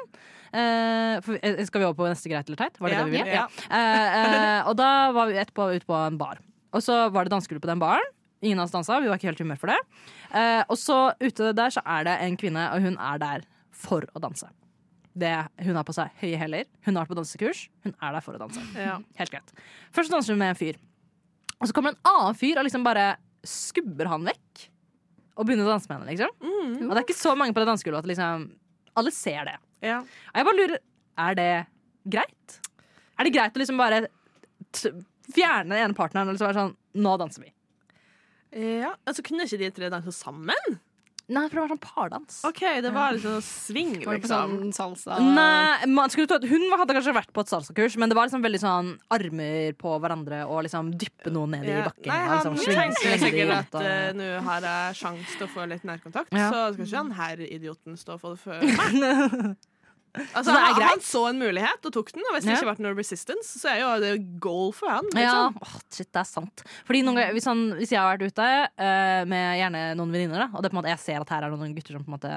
Uh, 0.50 1.20
for, 1.22 1.38
eh, 1.46 1.60
skal 1.68 1.84
vi 1.84 1.86
over 1.90 1.98
på 2.00 2.08
neste 2.10 2.32
greit 2.32 2.48
eller 2.50 2.58
teit? 2.64 2.80
Var 2.82 2.90
det 2.90 2.96
Ja, 2.96 3.04
det 3.04 3.12
vi 3.12 3.20
ville? 3.20 3.36
ja. 3.36 3.44
Uh, 3.68 4.16
uh, 4.16 4.70
og 4.72 4.80
da 4.80 4.90
var 5.14 5.30
vi 5.30 5.38
etterpå 5.44 5.68
ute 5.76 5.86
på 5.86 6.00
en 6.00 6.18
bar. 6.18 6.40
Og 6.74 6.82
så 6.86 6.96
var 7.14 7.28
det 7.28 7.34
dansegruppe 7.36 7.68
på 7.68 7.70
den 7.74 7.84
baren. 7.84 8.08
Ingen 8.42 8.62
av 8.62 8.70
oss 8.70 8.74
dansa, 8.76 9.00
vi 9.04 9.10
var 9.12 9.20
ikke 9.20 9.30
helt 9.32 9.42
i 9.42 9.46
humør 9.46 9.60
for 9.60 9.74
det. 9.74 9.80
Eh, 10.32 10.62
og 10.64 10.78
så 10.80 10.98
ute 11.20 11.52
der 11.58 11.74
så 11.76 11.84
er 11.84 12.08
det 12.08 12.16
en 12.24 12.38
kvinne, 12.40 12.70
og 12.72 12.86
hun 12.86 12.96
er 12.96 13.22
der 13.22 13.46
for 13.76 14.08
å 14.16 14.22
danse. 14.24 14.48
Det, 15.20 15.34
hun 15.66 15.76
har 15.76 15.84
på 15.88 15.96
seg 15.96 16.14
høye 16.22 16.40
hæler, 16.40 16.70
hun 16.86 16.96
har 16.96 17.04
vært 17.04 17.12
på 17.12 17.20
dansekurs, 17.20 17.66
hun 17.84 17.96
er 17.98 18.16
der 18.16 18.24
for 18.24 18.38
å 18.38 18.42
danse. 18.42 18.64
Ja. 18.80 19.00
Helt 19.20 19.34
greit. 19.34 19.52
Først 19.96 20.14
danser 20.14 20.36
hun 20.36 20.40
med 20.40 20.54
en 20.54 20.60
fyr. 20.60 20.80
Og 21.60 21.68
så 21.68 21.76
kommer 21.76 21.92
det 21.92 22.00
en 22.00 22.12
annen 22.14 22.38
fyr 22.40 22.62
og 22.62 22.68
liksom 22.68 22.86
bare 22.88 23.10
skubber 23.48 24.08
han 24.12 24.28
vekk. 24.30 24.70
Og 25.40 25.48
begynner 25.48 25.68
å 25.68 25.74
danse 25.74 25.88
med 25.92 26.00
henne, 26.00 26.14
liksom. 26.14 26.32
Mm. 26.40 26.88
Og 26.88 26.94
det 26.94 26.98
er 27.02 27.06
ikke 27.06 27.20
så 27.20 27.36
mange 27.40 27.56
på 27.56 27.64
det 27.64 27.70
dansegulvet 27.70 28.04
at 28.04 28.10
liksom 28.12 28.48
alle 29.00 29.14
ser 29.16 29.46
det. 29.48 29.58
Ja. 29.86 30.00
Og 30.04 30.40
jeg 30.40 30.48
bare 30.48 30.60
lurer, 30.60 30.82
er 31.28 31.38
det 31.40 31.52
greit? 32.16 32.60
Er 33.20 33.28
det 33.28 33.36
greit 33.36 33.56
å 33.56 33.62
liksom 33.62 33.80
bare 33.80 34.02
fjerne 34.72 35.70
den 35.72 35.80
ene 35.80 35.98
partneren 35.98 36.30
og 36.30 36.36
liksom 36.36 36.50
være 36.50 36.62
sånn 36.64 36.76
Nå 37.00 37.12
danser 37.22 37.44
vi. 37.46 37.52
Ja. 38.54 38.94
Altså, 39.06 39.24
kunne 39.26 39.46
ikke 39.46 39.60
de 39.62 39.72
tre 39.72 39.90
danse 39.94 40.12
sammen? 40.16 40.80
Nei, 41.30 41.44
for 41.46 41.60
det 41.60 41.62
var 41.62 41.70
sånn 41.76 41.82
pardans. 41.84 42.38
OK, 42.50 42.60
det 42.82 42.90
var 42.90 43.12
liksom 43.14 43.36
swing, 43.46 43.92
Var 44.02 44.16
liksom. 44.18 44.54
sånn 44.58 44.72
salsa? 44.74 45.20
Nei, 45.22 45.86
man 45.86 46.10
skulle 46.10 46.26
tro 46.26 46.40
at 46.40 46.48
Hun 46.50 46.64
hadde 46.74 46.96
kanskje 46.98 47.14
vært 47.14 47.30
på 47.36 47.44
et 47.46 47.52
salsakurs, 47.52 47.98
men 48.02 48.10
det 48.10 48.18
var 48.18 48.26
liksom 48.26 48.42
veldig 48.42 48.62
sånn 48.64 48.90
armer 49.14 49.76
på 49.78 49.94
hverandre 50.02 50.40
og 50.50 50.64
liksom 50.66 50.90
dyppe 50.98 51.30
noe 51.36 51.46
ned 51.54 51.70
i 51.70 51.76
bakken. 51.86 52.10
Nei, 52.10 52.18
han 52.32 52.42
liksom 52.58 52.74
tenkte 52.74 53.14
sikkert 53.22 53.54
at 53.60 53.76
og- 53.78 53.86
eh, 53.86 54.12
nå 54.18 54.30
har 54.42 54.62
jeg 54.66 54.96
sjanse 55.04 55.38
til 55.38 55.46
å 55.46 55.52
få 55.54 55.68
litt 55.70 55.86
nærkontakt, 55.86 56.34
Ja. 56.34 56.50
så 56.50 56.74
skal 56.74 56.86
ikke 56.88 56.98
han 56.98 57.12
herr 57.12 57.38
idioten 57.46 57.94
stå 57.96 58.18
for 58.20 58.34
det 58.34 58.42
før 58.42 58.62
meg. 58.66 59.58
Altså, 60.18 60.54
han, 60.56 60.82
han 60.82 61.02
så 61.06 61.22
en 61.30 61.40
mulighet 61.42 61.86
og 61.86 61.94
tok 61.94 62.12
den, 62.16 62.24
og 62.30 62.36
hvis 62.36 62.46
det 62.48 62.54
Ja. 62.54 62.60
ikke 62.62 62.76
ble 62.76 62.86
noe 62.88 62.98
resistance, 62.98 63.60
så 63.62 63.70
er 63.72 63.82
jo 63.84 63.90
det 64.04 64.14
goal 64.42 64.72
for 64.76 64.92
han. 64.92 65.10
Ja, 65.18 65.50
oh, 65.50 65.76
shit, 65.94 66.10
det 66.10 66.22
er 66.24 66.30
sant. 66.30 66.64
Fordi 66.88 67.04
ganger, 67.06 67.34
hvis, 67.36 67.46
han, 67.50 67.66
hvis 67.80 67.94
jeg 67.94 68.02
har 68.02 68.16
vært 68.16 68.32
ute 68.32 68.48
uh, 68.48 69.26
med 69.30 69.60
gjerne 69.60 69.84
noen 70.00 70.16
venninner, 70.16 70.48
og 70.54 70.66
det 70.66 70.74
måte, 70.76 70.90
jeg 70.92 71.04
ser 71.04 71.22
at 71.22 71.36
her 71.36 71.46
er 71.46 71.54
noen 71.54 71.76
gutter 71.78 71.96
som 71.98 72.06
på 72.06 72.10
en 72.12 72.18
måte 72.18 72.34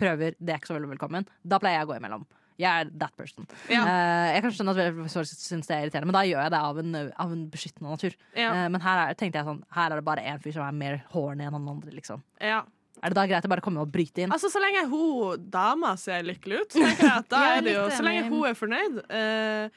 prøver, 0.00 0.36
det 0.40 0.52
er 0.54 0.60
ikke 0.60 0.72
så 0.72 0.76
veldig 0.76 0.92
velkommen, 0.92 1.26
da 1.42 1.60
pleier 1.62 1.80
jeg 1.80 1.88
å 1.88 1.90
gå 1.92 1.98
imellom. 2.00 2.28
Jeg 2.60 2.68
er 2.84 2.90
that 3.00 3.14
person. 3.16 3.46
Ja. 3.72 3.86
Uh, 3.86 4.26
jeg 4.34 4.42
kan 4.44 4.52
skjønne 4.52 4.74
at 4.76 4.98
folk 5.14 5.30
syns 5.30 5.70
det 5.70 5.76
er 5.76 5.86
irriterende, 5.86 6.10
men 6.10 6.18
da 6.18 6.26
gjør 6.28 6.42
jeg 6.44 6.52
det 6.52 6.60
av 6.66 6.82
en, 6.82 6.98
av 7.24 7.32
en 7.32 7.46
beskyttende 7.54 7.94
natur. 7.94 8.18
Ja. 8.36 8.50
Uh, 8.52 8.66
men 8.74 8.84
her 8.84 9.06
er, 9.06 9.16
tenkte 9.16 9.40
jeg 9.40 9.48
sånn, 9.48 9.62
her 9.76 9.88
er 9.88 10.02
det 10.02 10.04
bare 10.10 10.26
én 10.28 10.42
fyr 10.44 10.58
som 10.58 10.66
er 10.66 10.76
mer 10.76 11.00
horny 11.14 11.46
enn 11.48 11.56
han 11.56 11.72
andre. 11.72 11.94
Liksom. 11.96 12.20
Ja. 12.44 12.60
Er 13.02 13.08
det 13.12 13.16
da 13.16 13.26
greit 13.30 13.46
å 13.46 13.50
bare 13.52 13.64
komme 13.64 13.80
og 13.80 13.90
bryte 13.92 14.22
inn? 14.26 14.32
Altså, 14.34 14.50
Så 14.52 14.60
lenge 14.60 14.82
hun 14.90 15.46
dama 15.50 15.94
ser 15.96 16.22
lykkelig 16.26 16.60
ut, 16.66 16.70
så 16.74 16.82
tenker 16.84 17.06
jeg 17.06 17.16
at 17.22 17.28
da 17.32 17.40
jeg 17.46 17.58
er 17.58 17.66
det 17.68 17.74
jo 17.78 17.84
Så 17.96 18.04
lenge 18.04 18.28
hun 18.28 18.44
er 18.50 18.58
fornøyd. 18.58 19.00
Eh, 19.08 19.68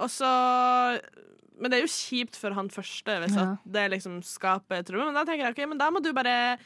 og 0.00 0.08
så 0.08 0.30
Men 1.60 1.70
det 1.70 1.78
er 1.80 1.84
jo 1.84 1.92
kjipt 1.92 2.38
for 2.40 2.56
han 2.56 2.70
første 2.72 3.18
hvis 3.20 3.34
Ja. 3.36 3.50
at 3.52 3.64
det 3.76 3.90
liksom 3.98 4.20
skaper 4.24 4.82
traume. 4.88 5.10
Men 5.10 5.18
da 5.20 5.24
tenker 5.28 5.44
jeg 5.50 5.52
ok, 5.58 5.66
men 5.74 5.78
da 5.82 5.90
må 5.92 6.00
du 6.02 6.12
bare 6.16 6.56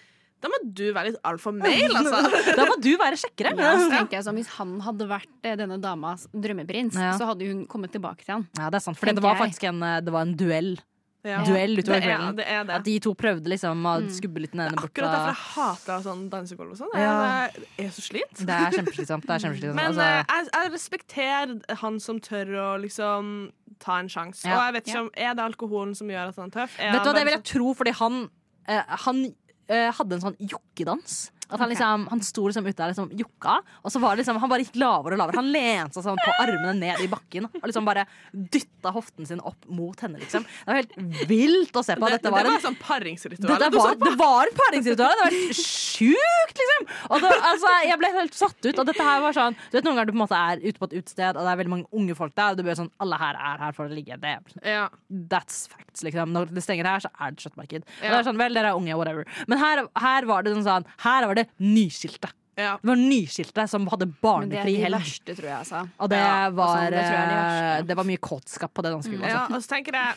Da 0.44 0.50
må 0.52 0.58
du 0.76 0.84
være 0.92 1.10
litt 1.10 1.20
alfamale, 1.24 1.88
altså. 1.98 2.54
Da 2.54 2.66
må 2.68 2.74
du 2.78 2.90
være 3.00 3.16
kjekkere! 3.16 3.54
Ja, 3.58 3.74
så 3.80 3.88
tenker 3.90 4.18
jeg 4.18 4.26
sånn, 4.26 4.36
Hvis 4.38 4.50
han 4.58 4.74
hadde 4.84 5.06
vært 5.08 5.30
eh, 5.42 5.54
denne 5.56 5.78
damas 5.82 6.26
drømmeprins, 6.30 6.94
Ja. 7.00 7.14
så 7.18 7.26
hadde 7.30 7.48
hun 7.48 7.64
kommet 7.66 7.90
tilbake 7.96 8.22
til 8.26 8.34
han. 8.36 8.46
Ja, 8.58 8.68
det 8.70 8.78
er 8.82 8.84
sant, 8.86 8.98
for 9.00 9.08
det 9.10 9.22
var 9.24 9.38
faktisk 9.40 9.64
en, 9.70 9.82
eh, 9.82 10.00
det 10.04 10.12
var 10.12 10.26
en 10.28 10.36
duell. 10.36 10.74
Ja. 11.24 11.38
Duell 11.46 11.78
utover 11.80 12.02
det 12.04 12.10
er, 12.12 12.24
det 12.36 12.44
er 12.44 12.64
det. 12.68 12.74
At 12.76 12.84
de 12.84 12.94
to 13.00 13.14
prøvde 13.16 13.48
liksom 13.48 13.86
å 13.88 13.94
skubbe 14.12 14.42
litt 14.44 14.52
den 14.52 14.60
ene 14.66 14.76
bort. 14.76 14.90
Akkurat 14.90 15.14
derfor 15.14 15.30
jeg 15.30 15.40
hater 15.54 16.02
sånn 16.04 16.24
dansegulv 16.32 16.74
og 16.74 16.80
sånn. 16.82 16.92
Ja. 17.00 17.14
Jeg, 17.24 17.64
jeg 17.78 17.86
er 17.86 17.94
så 17.96 18.04
slit. 18.04 18.42
Det 18.42 18.58
er 18.58 18.76
kjempeslitsomt. 18.76 19.24
Det. 19.30 19.70
Men 19.72 19.86
altså, 19.86 20.04
eh, 20.04 20.20
jeg, 20.20 20.50
jeg 20.52 20.72
respekterer 20.74 21.78
han 21.80 21.96
som 22.04 22.20
tør 22.24 22.52
å 22.60 22.68
liksom 22.82 23.32
ta 23.80 23.98
en 24.02 24.10
sjanse. 24.12 24.44
Ja. 24.44 24.58
Og 24.58 24.66
jeg 24.66 24.76
vet 24.76 24.90
ikke 24.92 25.04
om 25.06 25.10
Er 25.16 25.38
det 25.38 25.46
alkoholen 25.48 25.96
som 25.96 26.12
gjør 26.12 26.34
at 26.34 26.42
han 26.42 26.52
er 26.52 26.58
tøff? 26.58 26.76
Er 26.78 26.92
vet 26.92 27.00
du 27.00 27.08
hva, 27.08 27.16
det 27.16 27.24
vil 27.24 27.36
jeg 27.38 27.46
tro, 27.54 27.72
fordi 27.80 27.96
han, 28.02 28.20
eh, 28.68 28.94
han 29.06 29.24
eh, 29.24 29.90
hadde 29.96 30.18
en 30.18 30.24
sånn 30.28 30.38
jokkedans. 30.52 31.18
At 31.50 31.60
han, 31.60 31.68
liksom, 31.68 32.06
han 32.10 32.20
sto 32.24 32.46
liksom 32.48 32.64
ute 32.66 32.76
der 32.78 32.92
liksom 32.92 33.10
jukka, 33.18 33.58
og 33.84 33.92
så 33.92 34.00
var 34.00 34.14
det 34.16 34.22
liksom, 34.24 34.38
han 34.40 34.50
bare 34.50 34.64
gikk 34.64 34.78
lavere 34.80 35.14
og 35.16 35.20
lavere. 35.20 35.36
Han 35.42 35.50
lente 35.52 35.98
seg 35.98 36.06
sånn 36.06 36.20
på 36.22 36.32
armene 36.40 36.72
ned 36.78 37.02
i 37.04 37.08
bakken 37.12 37.48
og 37.50 37.66
liksom 37.68 37.84
bare 37.84 38.06
dytta 38.32 38.92
hoften 38.94 39.28
sin 39.28 39.42
opp 39.44 39.66
mot 39.68 40.00
henne. 40.00 40.18
Liksom. 40.22 40.46
Det 40.46 40.70
var 40.72 40.78
helt 40.80 41.28
vilt 41.28 41.76
å 41.76 41.82
se 41.84 41.96
på. 41.98 42.08
det, 42.08 42.18
Dette 42.18 42.32
var 42.32 42.48
det 42.48 42.54
en 42.56 42.64
sånn 42.64 42.78
paringsritual. 42.80 43.50
det, 43.52 43.58
det, 43.68 43.76
var, 43.76 43.98
det 44.00 44.14
var 44.20 44.50
et 44.50 44.56
paringsritual. 44.58 45.12
Det 45.14 45.24
var 45.24 45.36
helt 45.36 45.60
sjukt, 45.60 46.56
liksom! 46.62 46.88
Og 47.10 47.20
det, 47.24 47.32
altså, 47.50 47.72
jeg 47.90 48.00
ble 48.00 48.10
helt 48.16 48.38
satt 48.40 48.58
ut. 48.70 48.78
Og 48.80 48.88
dette 48.88 49.06
her 49.10 49.20
var 49.24 49.36
sånn 49.36 49.56
Du 49.70 49.76
vet 49.78 49.84
Noen 49.86 49.98
ganger 50.00 50.08
du 50.10 50.14
på 50.14 50.18
en 50.18 50.24
måte 50.24 50.38
er 50.40 50.62
ute 50.64 50.80
på 50.80 50.88
et 50.88 50.96
utested, 51.02 51.36
og 51.36 51.44
det 51.44 51.52
er 51.52 51.60
veldig 51.60 51.74
mange 51.74 51.88
unge 51.94 52.16
folk 52.18 52.34
der, 52.38 52.54
og 52.54 52.58
du 52.60 52.64
blir 52.66 52.78
sånn 52.78 52.90
Alle 53.04 53.18
her 53.20 53.36
er 53.38 53.60
her 53.66 53.76
for 53.76 53.86
å 53.90 53.92
ligge. 53.94 54.16
Det, 54.20 54.34
Ja. 54.64 54.88
that's 55.30 55.66
facts, 55.68 56.02
liksom. 56.06 56.32
Når 56.34 56.50
det 56.54 56.64
stenger 56.64 56.88
her, 56.88 57.04
så 57.04 57.10
er 57.20 57.34
det 57.34 57.44
kjøttmarked. 57.44 57.84
Ja. 58.00 58.10
det 58.10 58.18
er 58.18 58.26
sånn, 58.30 58.40
vel, 58.40 58.54
dere 58.56 58.72
er 58.72 58.78
unge, 58.80 58.96
whatever. 58.98 59.26
Men 59.50 59.58
her, 59.60 59.84
her 60.00 60.26
var 60.30 60.42
det 60.46 60.54
sånn 60.56 60.64
sånn 60.66 60.86
Her 61.04 61.26
var 61.28 61.33
det 61.40 61.46
nyskilte. 61.60 62.30
Ja. 62.56 62.76
Det 62.82 62.86
var 62.86 62.96
nyskilte 63.00 63.64
som 63.68 63.86
hadde 63.90 64.06
det 64.06 64.14
er 64.14 64.20
barnefri 64.22 64.74
de 64.76 64.82
helg. 64.84 64.94
verste, 65.00 65.34
tror 65.34 65.48
jeg. 65.50 65.58
Altså. 65.58 65.80
Og 65.98 66.08
det 66.12 66.18
Ja, 66.18 66.50
var 66.50 66.76
altså, 66.76 66.90
det 66.90 67.00
jeg 67.02 67.28
de 67.28 67.34
verste. 67.34 67.78
eh, 67.78 67.82
Det 67.88 67.96
var 67.96 68.04
mye 68.04 68.22
kåtskap 68.28 68.74
på 68.74 68.82
det 68.82 68.92
danskegulvet. 68.94 69.28
ja, 69.28 69.40
Altså. 69.46 69.54
og 69.56 69.62
så 69.62 69.68
tenker 69.68 69.92
jeg 69.92 70.14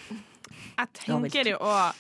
Jeg 0.78 0.88
tenker 0.94 1.50
jo 1.52 1.58
òg 1.58 1.94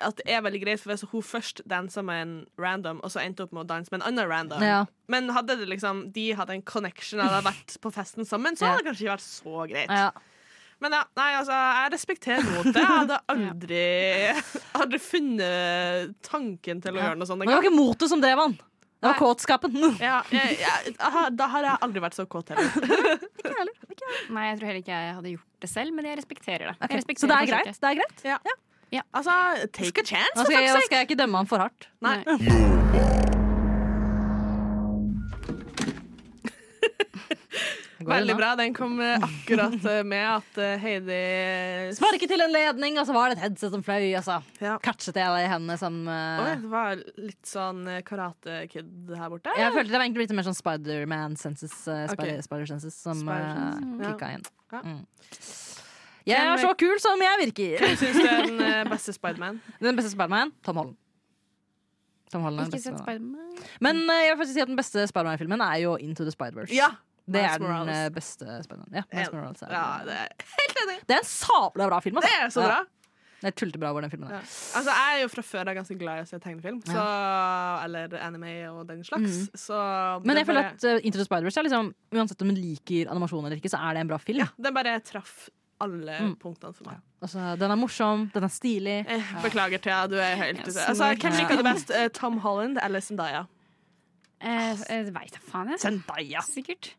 at 0.00 0.14
det 0.16 0.28
er 0.30 0.40
veldig 0.42 0.60
greit, 0.62 0.78
for 0.80 0.92
hvis 0.92 1.02
hun 1.10 1.22
først 1.22 1.60
dansa 1.66 2.02
med 2.04 2.22
en 2.22 2.46
random, 2.56 3.00
og 3.02 3.10
så 3.10 3.18
endte 3.24 3.42
opp 3.42 3.52
med 3.52 3.64
å 3.64 3.66
danse 3.66 3.88
med 3.90 4.00
en 4.02 4.06
annen 4.12 4.28
random 4.30 4.62
Ja. 4.62 4.84
Men 5.08 5.28
hadde 5.30 5.56
det 5.58 5.66
liksom 5.68 6.12
de 6.12 6.32
hadde 6.38 6.50
en 6.54 6.62
connection 6.62 7.18
og 7.20 7.26
hadde 7.30 7.44
vært 7.50 7.78
på 7.80 7.90
festen 7.92 8.24
sammen, 8.24 8.54
så 8.54 8.66
hadde 8.68 8.84
det 8.84 8.92
kanskje 8.92 9.04
ikke 9.08 9.16
vært 9.16 9.26
så 9.26 9.68
greit. 9.68 9.88
Ja. 9.90 10.10
Men 10.78 10.94
ja, 10.94 11.02
nei, 11.18 11.28
altså, 11.40 11.56
jeg 11.58 11.92
respekterer 11.96 12.44
motet. 12.46 12.76
Jeg 12.78 12.86
hadde 12.86 13.18
aldri, 13.34 13.82
aldri 14.78 15.00
funnet 15.02 16.12
tanken 16.26 16.82
til 16.84 16.98
å 16.98 17.02
gjøre 17.02 17.18
noe 17.18 17.28
sånt 17.28 17.42
Men 17.42 17.50
det 17.50 17.56
var 17.56 17.66
ikke 17.66 17.74
motet 17.78 18.12
som 18.12 18.22
drev 18.22 18.42
han. 18.44 18.54
Det 18.98 19.06
var 19.06 19.14
Nei. 19.14 19.22
kåtskapen. 19.22 19.76
Ja, 20.08 20.20
jeg, 20.34 20.56
jeg, 20.58 20.94
da 21.38 21.50
har 21.52 21.66
jeg 21.68 21.82
aldri 21.86 22.02
vært 22.02 22.18
så 22.18 22.26
kåt 22.30 22.50
heller. 22.54 22.70
ikke 23.38 23.52
heller. 23.54 23.74
Nei, 24.34 24.46
jeg 24.48 24.58
tror 24.58 24.70
heller 24.70 24.80
ikke 24.82 24.96
jeg 24.96 25.12
hadde 25.18 25.34
gjort 25.36 25.66
det 25.66 25.70
selv, 25.70 25.94
men 25.94 26.08
jeg 26.10 26.18
respekterer 26.22 26.72
det. 26.72 26.74
Okay. 26.80 27.02
Jeg 27.02 27.20
Så 27.22 27.30
det 27.30 27.38
er 27.38 27.52
greit? 27.52 27.70
Det 27.78 27.92
er 27.92 28.00
greit? 28.02 28.26
Ja 28.26 29.02
Altså, 29.12 29.32
take 29.76 30.00
a 30.00 30.04
chance, 30.06 30.32
Nå 30.34 30.46
for 30.46 30.52
fuck's 30.54 30.70
nå 30.70 30.76
sake. 30.78 30.86
skal 30.88 31.02
jeg 31.02 31.10
ikke 31.10 31.20
dømme 31.20 31.42
han 31.42 31.50
for 31.50 31.60
hardt. 31.60 31.90
Nei. 32.00 32.22
Jeg 32.24 33.27
Veldig 38.06 38.34
bra. 38.38 38.52
Den 38.58 38.74
kom 38.74 39.00
eh, 39.02 39.24
akkurat 39.24 39.84
eh, 39.90 40.02
med 40.06 40.24
at 40.30 40.58
eh, 40.62 40.74
Heidi 40.82 41.18
Sparket 41.96 42.30
til 42.30 42.44
en 42.44 42.52
ledning, 42.54 42.98
og 43.00 43.08
så 43.08 43.14
var 43.16 43.30
det 43.32 43.38
et 43.38 43.44
headset 43.48 43.74
som 43.74 43.82
fløy. 43.82 44.12
Og 44.18 44.24
så 44.26 44.38
Ja. 44.62 44.76
catchet 44.82 45.18
jeg 45.18 45.46
i 45.46 45.48
hendene 45.50 45.78
som 45.80 45.96
uh... 46.06 46.44
Oi, 46.44 46.52
det 46.62 46.70
var 46.70 47.02
litt 47.18 47.48
sånn 47.48 47.82
Karate 48.06 48.60
Kid 48.70 49.10
her 49.10 49.32
borte. 49.32 49.54
Jeg 49.58 49.74
følte 49.74 49.90
det 49.90 49.98
var 49.98 50.06
egentlig 50.06 50.28
litt 50.28 50.36
mer 50.38 50.46
sånn 50.46 50.58
Spiderman-senses 50.58 51.74
uh, 51.88 52.04
spider, 52.12 52.14
spider, 52.14 52.46
spider-senses 52.46 53.00
som 53.02 53.24
uh, 53.26 53.34
ja. 53.34 54.12
kicka 54.12 54.30
inn. 54.36 54.46
Ja. 54.74 54.84
Mm. 54.84 55.02
Jeg 56.28 56.44
er 56.44 56.60
så 56.60 56.70
kul 56.78 56.98
som 57.02 57.20
jeg 57.24 57.42
virker! 57.46 57.82
Hvem 57.82 57.98
syns 57.98 58.18
du 58.20 58.28
er 58.28 58.46
den 58.46 58.90
beste 58.92 59.14
Spiderman? 59.16 59.60
Den 59.82 59.98
beste 59.98 60.12
Spiderman, 60.12 60.52
Tom 60.62 60.78
Holland. 60.82 60.98
Tom 62.28 62.44
Holland 62.44 62.66
er 62.66 62.70
den 62.70 62.76
Ikke 62.76 62.82
beste 62.82 62.92
sett 62.92 63.02
Spiderman. 63.02 63.52
Spiderman. 63.56 63.76
Men 63.82 64.02
uh, 64.06 64.16
jeg 64.22 64.30
vil 64.30 64.40
faktisk 64.42 64.58
si 64.58 64.64
at 64.66 64.70
den 64.70 64.78
beste 64.78 65.06
Spiderman-filmen 65.10 65.66
er 65.66 65.84
jo 65.86 65.98
Into 66.04 66.28
the 66.28 66.34
Spider-Verse. 66.34 66.76
Ja! 66.76 66.92
Det 67.28 67.42
Miles 67.42 67.52
er 67.54 67.58
den 67.58 67.68
Morales. 67.68 67.96
eh, 67.96 68.08
beste 68.16 68.46
spennende. 68.64 68.94
Ja, 68.96 69.02
Miles 69.12 69.32
Morales 69.36 69.62
er 69.62 69.72
ja, 69.76 69.86
det 70.08 70.14
er 70.16 70.28
helt 70.58 70.78
enig. 70.84 70.98
det 71.06 71.14
er 71.16 71.18
en 71.22 71.28
sabla 71.28 71.88
bra 71.92 71.98
film. 72.00 72.16
Det 72.24 72.24
Altså. 72.24 72.46
er 72.46 72.54
så 72.56 72.64
bra. 72.70 72.78
Det 73.38 73.46
er 73.46 73.54
tullete 73.54 73.78
hvor 73.78 74.00
den 74.02 74.10
filmen 74.10 74.30
Ja. 74.32 74.36
er. 74.40 74.46
Altså, 74.74 74.90
jeg 74.90 75.14
er 75.14 75.20
jo 75.22 75.28
fra 75.30 75.42
før 75.46 75.68
av 75.70 75.74
ganske 75.78 75.96
glad 76.00 76.18
i 76.18 76.22
å 76.24 76.26
se 76.26 76.38
tegnefilm, 76.42 76.80
så, 76.82 77.02
eller 77.84 78.16
anime 78.18 78.54
og 78.72 78.80
den 78.88 79.04
slags. 79.06 79.36
Så 79.54 79.76
Mm. 79.78 80.24
Men 80.26 80.34
det 80.34 80.40
jeg 80.42 80.46
føler 80.48 80.62
bare- 80.62 80.74
at 80.74 80.84
uh, 80.98 81.06
Into 81.06 81.18
the 81.18 81.24
Spider-Verse 81.28 81.58
er 81.58 81.62
liksom, 81.68 81.94
uansett 82.12 82.42
om 82.42 82.48
hun 82.50 82.56
liker 82.58 83.10
animasjon 83.12 83.44
eller 83.46 83.56
ikke, 83.60 83.70
så 83.70 83.78
er 83.78 83.94
det 83.94 84.00
en 84.00 84.08
bra 84.08 84.18
film. 84.18 84.38
ja, 84.42 84.48
den 84.60 84.74
bare 84.74 84.98
traff 85.00 85.48
alle 85.80 86.18
Mm. 86.18 86.34
punktene 86.42 86.74
for 86.74 86.90
meg. 86.90 86.98
Altså, 87.22 87.56
den 87.58 87.70
er 87.70 87.76
morsom, 87.76 88.26
den 88.34 88.42
er 88.42 88.48
stilig. 88.48 89.06
Eh, 89.08 89.22
beklager, 89.42 89.78
Thea. 89.80 90.08
Du 90.08 90.16
er 90.18 90.34
helt 90.34 90.58
Ja, 90.58 90.62
ute. 90.64 90.88
Altså, 90.88 91.14
hvem 91.14 91.38
liker 91.38 91.56
du 91.56 91.62
best? 91.62 91.90
Eh, 91.92 92.08
Tom 92.08 92.38
Holland 92.38 92.78
eller 92.82 92.98
Zendaya? 93.00 93.44
Eh, 94.40 94.74
jeg 94.88 95.14
veit 95.14 95.30
da 95.32 95.38
faen, 95.38 95.68
jeg. 95.68 95.78
Zendaya. 95.78 96.40
Sikkert. 96.42 96.94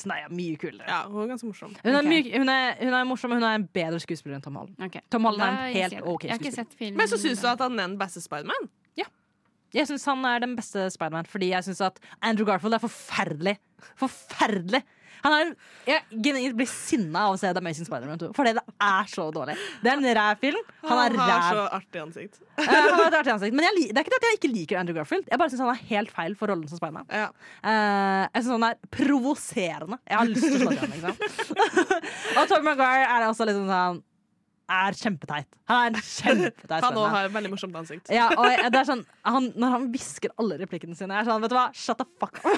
Zendaya 0.00 0.26
er 0.28 0.34
mye 0.34 0.56
kulere. 0.60 0.86
Ja, 0.88 1.02
hun 1.08 1.22
er 1.22 1.30
ganske 1.34 1.46
morsom. 1.50 1.74
Hun, 1.84 1.92
er 1.94 1.98
Ok. 2.00 2.08
mye, 2.10 2.38
hun, 2.38 2.48
er, 2.48 2.74
hun 2.80 2.94
er 3.00 3.04
morsom, 3.08 3.30
men 3.34 3.42
hun 3.42 3.48
er 3.50 3.54
en 3.60 3.66
bedre 3.78 4.00
skuespiller 4.00 4.38
enn 4.40 4.44
Tom 4.48 4.56
Holland. 4.60 4.76
Okay. 4.88 5.00
Tom 5.12 5.24
Holland 5.28 5.50
er 5.50 5.66
en 5.66 5.74
helt 5.76 6.02
ok 6.02 6.24
Jeg 6.24 6.32
har 6.34 6.38
ikke 6.44 6.52
skuespiller. 6.56 6.96
Men 6.96 7.08
så 7.12 7.18
syns 7.20 7.40
du 7.44 7.48
at 7.52 7.60
han 7.66 7.78
er 7.78 7.86
den 7.92 7.98
beste 8.00 8.20
Spiderman? 8.24 8.70
Jeg 9.76 9.90
syns 9.90 10.06
han 10.10 10.24
er 10.26 10.42
den 10.42 10.56
beste 10.58 10.86
Spiderman, 10.94 11.28
fordi 11.30 11.52
jeg 11.52 11.68
syns 11.68 11.82
at 11.90 12.00
Andrew 12.20 12.48
Garfield 12.48 12.78
er 12.78 12.82
forferdelig. 12.82 13.58
Forferdelig! 14.00 14.82
Han 15.20 15.34
er, 15.36 15.50
jeg 15.88 16.20
genuint 16.24 16.56
blir 16.56 16.68
sinna 16.70 17.26
av 17.28 17.34
å 17.34 17.40
se 17.40 17.50
The 17.52 17.60
Amazing 17.60 17.84
Spiderman 17.88 18.20
2, 18.20 18.30
fordi 18.36 18.54
det 18.56 18.62
er 18.86 19.10
så 19.12 19.26
dårlig. 19.34 19.56
Det 19.82 19.92
er 19.92 20.00
en 20.00 20.16
ræv 20.16 20.40
film. 20.40 20.60
Han 20.86 21.02
er 21.02 21.16
har 21.20 21.46
så 21.48 21.66
artig 21.76 22.02
ansikt. 22.02 22.40
uh, 22.56 22.64
han 22.64 22.94
har 22.96 23.18
artig 23.20 23.34
ansikt. 23.34 23.56
Men 23.56 23.68
jeg, 23.68 23.90
det 23.90 24.00
er 24.00 24.06
ikke 24.06 24.14
det 24.14 24.20
at 24.20 24.28
jeg 24.30 24.40
ikke 24.40 24.52
liker 24.54 24.80
Andrew 24.80 24.96
Garfield. 24.96 25.28
Jeg 25.28 25.42
bare 25.42 25.52
syns 25.52 25.64
han 25.66 25.72
er 25.74 25.82
helt 25.92 26.14
feil 26.14 26.36
for 26.40 26.52
rollen 26.52 26.70
som 26.70 26.80
Spiderman. 26.80 27.08
Ja. 27.12 27.28
Uh, 27.60 28.24
jeg 28.30 28.46
syns 28.46 28.54
han 28.56 28.68
er 28.70 28.78
provoserende. 28.96 30.00
Jeg 30.08 30.20
har 30.22 30.30
lyst 30.30 30.46
til 30.46 30.56
å 30.56 30.62
slå 30.62 30.72
til 30.72 30.84
ham. 30.84 30.94
Liksom. 30.96 31.98
og 32.40 32.54
Tom 32.54 32.70
Maguire 32.70 33.10
er 33.10 33.28
også 33.28 33.48
liksom 33.50 33.68
sånn 33.68 34.06
Er 34.70 34.94
kjempeteit. 34.94 35.46
Han 35.70 35.96
er 35.98 36.04
kjempeteit 36.06 36.84
Han 36.86 36.98
òg 37.00 37.08
har 37.10 37.24
et 37.26 37.32
veldig 37.34 37.50
morsomt 37.50 37.74
ansikt. 37.80 38.10
Ja, 38.14 38.28
og 38.36 38.46
det 38.70 38.78
er 38.80 38.86
sånn, 38.86 39.02
han, 39.26 39.48
når 39.58 39.72
han 39.76 39.88
hvisker 39.90 40.30
alle 40.38 40.58
replikkene 40.60 40.94
sine, 40.98 41.16
jeg 41.16 41.24
er 41.26 41.30
sånn, 41.32 41.42
vet 41.42 41.50
du 41.50 41.56
hva, 41.58 41.66
shut 41.74 41.98
the 41.98 42.06
fuck 42.22 42.38
up. 42.38 42.46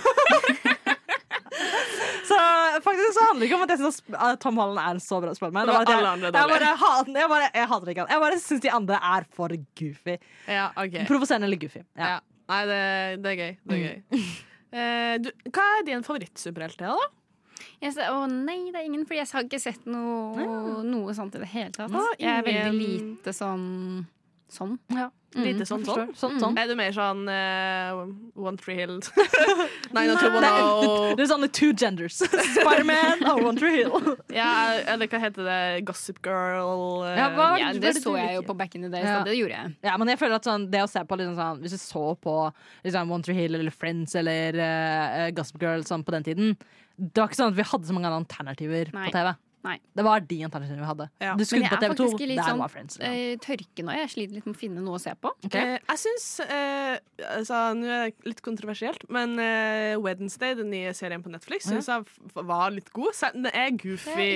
så 2.29 2.37
faktisk 2.85 3.15
så 3.17 3.25
handler 3.29 3.43
det 3.43 3.49
ikke 3.49 3.57
om 3.59 3.65
at 3.67 3.73
jeg 3.75 3.81
syns 3.83 3.99
Tom 4.43 4.57
Holland 4.61 4.81
er 4.83 4.97
en 4.97 5.03
så 5.03 5.19
bra 5.23 5.33
Spiderman. 5.37 5.67
Det 5.69 5.75
var 5.75 5.83
at 5.83 5.93
jeg- 5.93 6.03
Jeg 6.23 6.53
bare 6.53 6.71
hater 6.83 7.21
jeg 7.23 7.29
bare, 7.33 7.49
jeg 7.55 7.69
hater 7.73 7.93
ikke 7.93 8.05
han. 8.05 8.13
Jeg 8.15 8.21
bare 8.27 8.39
syns 8.45 8.61
de 8.67 8.71
andre 8.71 9.01
er 9.17 9.27
for 9.37 9.49
goofy. 9.81 10.19
Ja, 10.49 10.69
ok. 10.77 10.97
Provoserende 11.09 11.49
eller 11.49 11.61
goofy. 11.65 11.83
Ja. 11.97 12.07
Ja. 12.13 12.21
Nei, 12.53 12.61
det, 12.69 13.23
det 13.23 13.31
er 13.33 13.37
gøy. 13.41 13.53
Det 13.65 13.77
er 13.79 13.83
gøy. 13.89 14.23
Eh, 14.73 15.19
du, 15.23 15.29
hva 15.53 15.65
er 15.79 15.85
din 15.87 16.03
favorittsuperhelt, 16.05 16.79
da? 16.81 16.97
Jeg 17.83 17.95
sa, 17.97 18.09
å 18.15 18.27
nei, 18.31 18.71
det 18.73 18.81
er 18.81 18.87
ingen, 18.89 19.07
for 19.07 19.15
jeg 19.19 19.27
har 19.33 19.47
ikke 19.47 19.61
sett 19.63 19.87
noe, 19.91 20.47
noe 20.87 21.15
sånt 21.15 21.35
i 21.37 21.43
det 21.43 21.51
hele 21.53 21.71
tatt. 21.75 21.93
Jeg 22.19 22.31
er 22.39 22.47
veldig 22.47 22.79
lite 22.79 23.35
sånn 23.37 24.07
sånn. 24.53 24.79
Lite 25.35 25.65
sånn 25.69 25.85
sånn? 25.87 26.11
Sånn, 26.19 26.35
sånn. 26.43 26.57
Er 26.61 26.69
du 26.69 26.75
mer 26.77 26.93
sånn 26.93 27.23
uh, 27.29 28.03
One 28.49 28.59
Tree 28.61 28.77
Hill? 28.77 28.99
Nei, 29.93 30.05
two, 30.11 30.29
Det 30.35 30.49
er, 30.49 31.15
det 31.17 31.25
er 31.25 31.31
sånn 31.31 31.47
two 31.55 31.71
genders. 31.73 32.19
Spiderman 32.57 33.25
og 33.31 33.43
One 33.49 33.57
Tree 33.61 33.83
Hill. 33.83 34.17
Ja, 34.43 34.51
eller 34.93 35.09
hva 35.13 35.21
heter 35.23 35.47
det? 35.49 35.59
Gossip 35.89 36.21
Girl? 36.25 37.03
Uh, 37.05 37.15
Ja, 37.17 37.31
hva- 37.37 37.59
Ja, 37.61 37.73
det 37.73 37.81
det 37.97 38.03
så 38.05 38.17
jeg 38.19 38.37
jo 38.39 38.43
på 38.49 38.57
back 38.59 38.75
in 38.77 38.83
the 38.87 38.91
days, 38.93 39.07
Ja. 39.09 39.23
det 39.25 39.37
gjorde 39.39 39.57
jeg. 39.57 39.75
Ja, 39.85 39.97
men 40.01 40.09
jeg 40.13 40.21
føler 40.21 40.37
at 40.41 40.49
sånn, 40.49 40.69
det 40.73 40.83
å 40.85 40.91
se 40.91 41.01
på 41.05 41.19
liksom 41.21 41.37
sånn, 41.39 41.63
Hvis 41.65 41.77
du 41.77 41.81
så 41.81 42.05
på 42.21 42.37
liksom, 42.85 43.11
One 43.13 43.23
Tree 43.25 43.37
Hill 43.41 43.55
eller 43.59 43.73
Friends 43.75 44.15
eller 44.19 44.59
uh, 44.61 45.31
Gossip 45.37 45.61
Girl 45.63 45.85
sånn 45.89 46.05
på 46.05 46.13
den 46.15 46.25
tiden 46.29 46.53
Det 46.97 47.17
var 47.19 47.29
ikke 47.31 47.41
sånn 47.41 47.53
at 47.53 47.59
vi 47.59 47.67
hadde 47.73 47.89
så 47.89 47.97
mange 47.97 48.13
alternativer 48.13 48.93
Nei. 48.93 49.09
på 49.09 49.17
TV. 49.17 49.33
Nei. 49.63 49.77
Det 49.95 50.03
var 50.03 50.25
de 50.27 50.39
alternativene 50.43 50.83
vi 50.83 50.89
hadde. 50.89 51.07
Ja. 51.23 51.33
Du 51.39 51.43
Men 51.43 51.47
skrudde 51.47 51.69
jeg 51.69 51.71
på 51.71 51.77
er 51.77 51.83
TV2, 51.93 51.97
faktisk 52.03 52.25
litt 52.27 52.41
der 52.41 52.49
sånn 52.51 52.63
var 52.63 52.73
Friends. 52.73 52.99
Ja. 52.99 53.11
eh, 53.15 53.35
tørke 53.43 53.85
nå. 53.87 53.95
Jeg 53.95 54.11
sliter 54.11 54.39
litt 54.39 54.49
med 54.49 54.57
å 54.57 54.59
finne 54.59 54.83
noe 54.83 54.99
å 54.99 55.03
se 55.03 55.15
på. 55.15 55.33
Okay. 55.47 55.77
Eh, 55.77 55.85
jeg 55.93 56.01
syns 56.03 56.27
eh, 56.47 56.97
altså, 57.29 57.61
Nå 57.79 57.87
er 57.87 58.11
det 58.11 58.33
litt 58.33 58.43
kontroversielt, 58.43 59.07
men 59.15 59.37
eh, 59.43 59.95
Wednesday, 60.03 60.57
den 60.59 60.73
nye 60.75 60.95
serien 60.99 61.23
på 61.23 61.31
Netflix, 61.31 61.69
syns 61.71 61.91
jeg 61.93 62.07
var 62.35 62.75
litt 62.75 62.91
god. 62.97 63.15
Den 63.37 63.51
er 63.53 63.71
goofy 63.79 64.31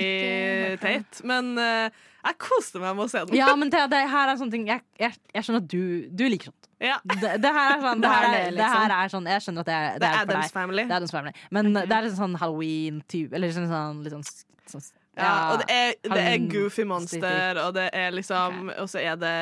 teit, 0.81 1.19
men 1.27 1.57
eh, 1.59 2.05
jeg 2.27 2.39
koste 2.43 2.79
meg 2.81 2.95
med 2.97 3.05
å 3.05 3.11
se 3.11 3.23
den. 3.27 3.37
Ja, 3.37 3.49
men 3.59 3.71
det, 3.71 3.83
det 3.91 4.03
her 4.11 4.31
er 4.31 4.39
sånne 4.39 4.51
ting 4.51 4.65
Jeg, 4.67 4.83
jeg, 4.99 5.15
jeg 5.31 5.45
skjønner 5.45 5.63
at 5.63 5.69
du, 5.71 5.83
du 6.11 6.23
liker 6.27 6.51
sånt. 6.51 6.69
Ja. 6.83 6.97
Det, 7.07 7.35
det 7.41 7.51
her 7.55 7.73
er 7.75 7.83
sånn, 7.83 8.01
det 8.03 8.11
her 8.11 8.27
er 8.27 8.31
det, 8.31 8.37
her 8.37 8.53
liksom. 8.57 8.95
er 8.97 9.13
sånn 9.13 9.29
Jeg 9.31 9.45
skjønner 9.45 9.63
at 9.65 9.69
det 9.69 9.77
er, 9.77 9.87
Det 9.87 10.01
det 10.03 10.09
er 10.09 10.19
for 10.19 10.33
deg. 10.33 10.53
Family. 10.57 10.83
Det 10.83 10.95
er 10.95 11.01
Adams 11.01 11.15
Family. 11.15 11.35
Men 11.57 11.71
det 11.77 11.87
er 11.87 12.07
litt 12.07 12.17
sånn 12.19 12.37
halloween-type 12.41 13.37
Eller 13.37 13.55
sånn, 13.55 13.69
sånn, 13.71 14.03
litt 14.05 14.15
sånn, 14.17 14.27
sånn 14.73 14.87
Ja, 15.17 15.51
og 15.51 15.59
det 15.63 15.67
er, 15.73 15.93
det 16.03 16.23
er 16.23 16.47
goofy 16.51 16.83
monster, 16.85 17.57
og 17.65 17.73
det 17.73 17.89
er 17.93 18.11
liksom 18.13 18.67
Og 18.77 18.89
så 18.91 18.99
er 19.01 19.15
det 19.17 19.33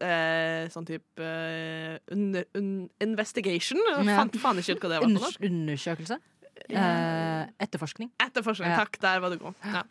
eh, 0.00 0.68
sånn 0.72 0.86
type 0.88 1.22
eh, 1.22 1.96
under, 2.14 2.44
un, 2.58 2.88
investigation. 3.02 3.80
Jeg 3.80 4.04
Ja. 4.06 4.18
fant 4.20 4.36
faen 4.42 4.60
ikke 4.62 4.76
ut 4.76 4.84
hva 4.84 4.92
det 4.92 5.00
var. 5.00 5.08
Unders- 5.08 5.40
Undersøkelse. 5.42 6.18
Eh, 6.70 7.46
etterforskning. 7.62 8.10
Etterforskning. 8.22 8.76
Takk, 8.76 8.98
der 9.02 9.20
var 9.20 9.30
du 9.34 9.38
god. 9.38 9.54
Ja. 9.64 9.82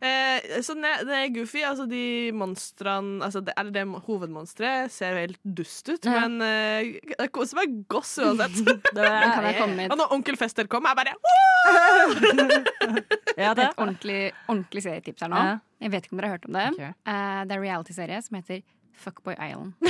Eh, 0.00 0.60
så 0.64 0.72
det, 0.80 0.92
det 1.04 1.16
er 1.18 1.32
goofy. 1.34 1.60
Altså, 1.68 1.84
de 1.90 2.30
monstrene 2.32 3.20
altså 3.26 3.42
det, 3.44 3.52
Eller 3.60 3.74
det 3.74 3.82
hovedmonsteret 4.06 4.88
ser 4.94 5.12
jo 5.12 5.18
helt 5.26 5.40
dust 5.44 5.90
ut, 5.92 6.04
Ja. 6.08 6.22
men 6.24 6.40
eh, 6.46 6.94
det 7.20 7.26
koser 7.36 7.60
meg 7.60 7.74
goss 7.92 8.14
uansett. 8.22 8.62
Det 8.96 9.04
kan 9.04 9.44
jeg 9.44 9.58
komme 9.60 9.76
med 9.76 9.92
og 9.92 9.98
når 10.00 10.14
Onkel 10.16 10.36
Fester 10.40 10.64
kom, 10.72 10.88
jeg 10.88 10.96
bare 10.96 11.12
ja, 13.36 13.50
et, 13.52 13.56
det. 13.56 13.64
et 13.66 13.76
ordentlig, 13.80 14.20
ordentlig 14.48 14.82
serietips 14.84 15.22
her 15.24 15.30
nå? 15.32 15.36
Ja. 15.50 15.58
Jeg 15.84 15.92
vet 15.94 16.06
ikke 16.08 16.14
om 16.16 16.20
dere 16.20 16.30
har 16.30 16.36
hørt 16.38 16.48
om 16.48 16.56
det. 16.56 16.64
Okay. 16.74 16.90
Uh, 17.08 17.40
det 17.46 17.54
er 17.54 17.58
en 17.60 17.64
reality-serie 17.64 18.18
som 18.24 18.36
heter 18.40 18.62
Fuckboy 19.00 19.36
Island. 19.36 19.72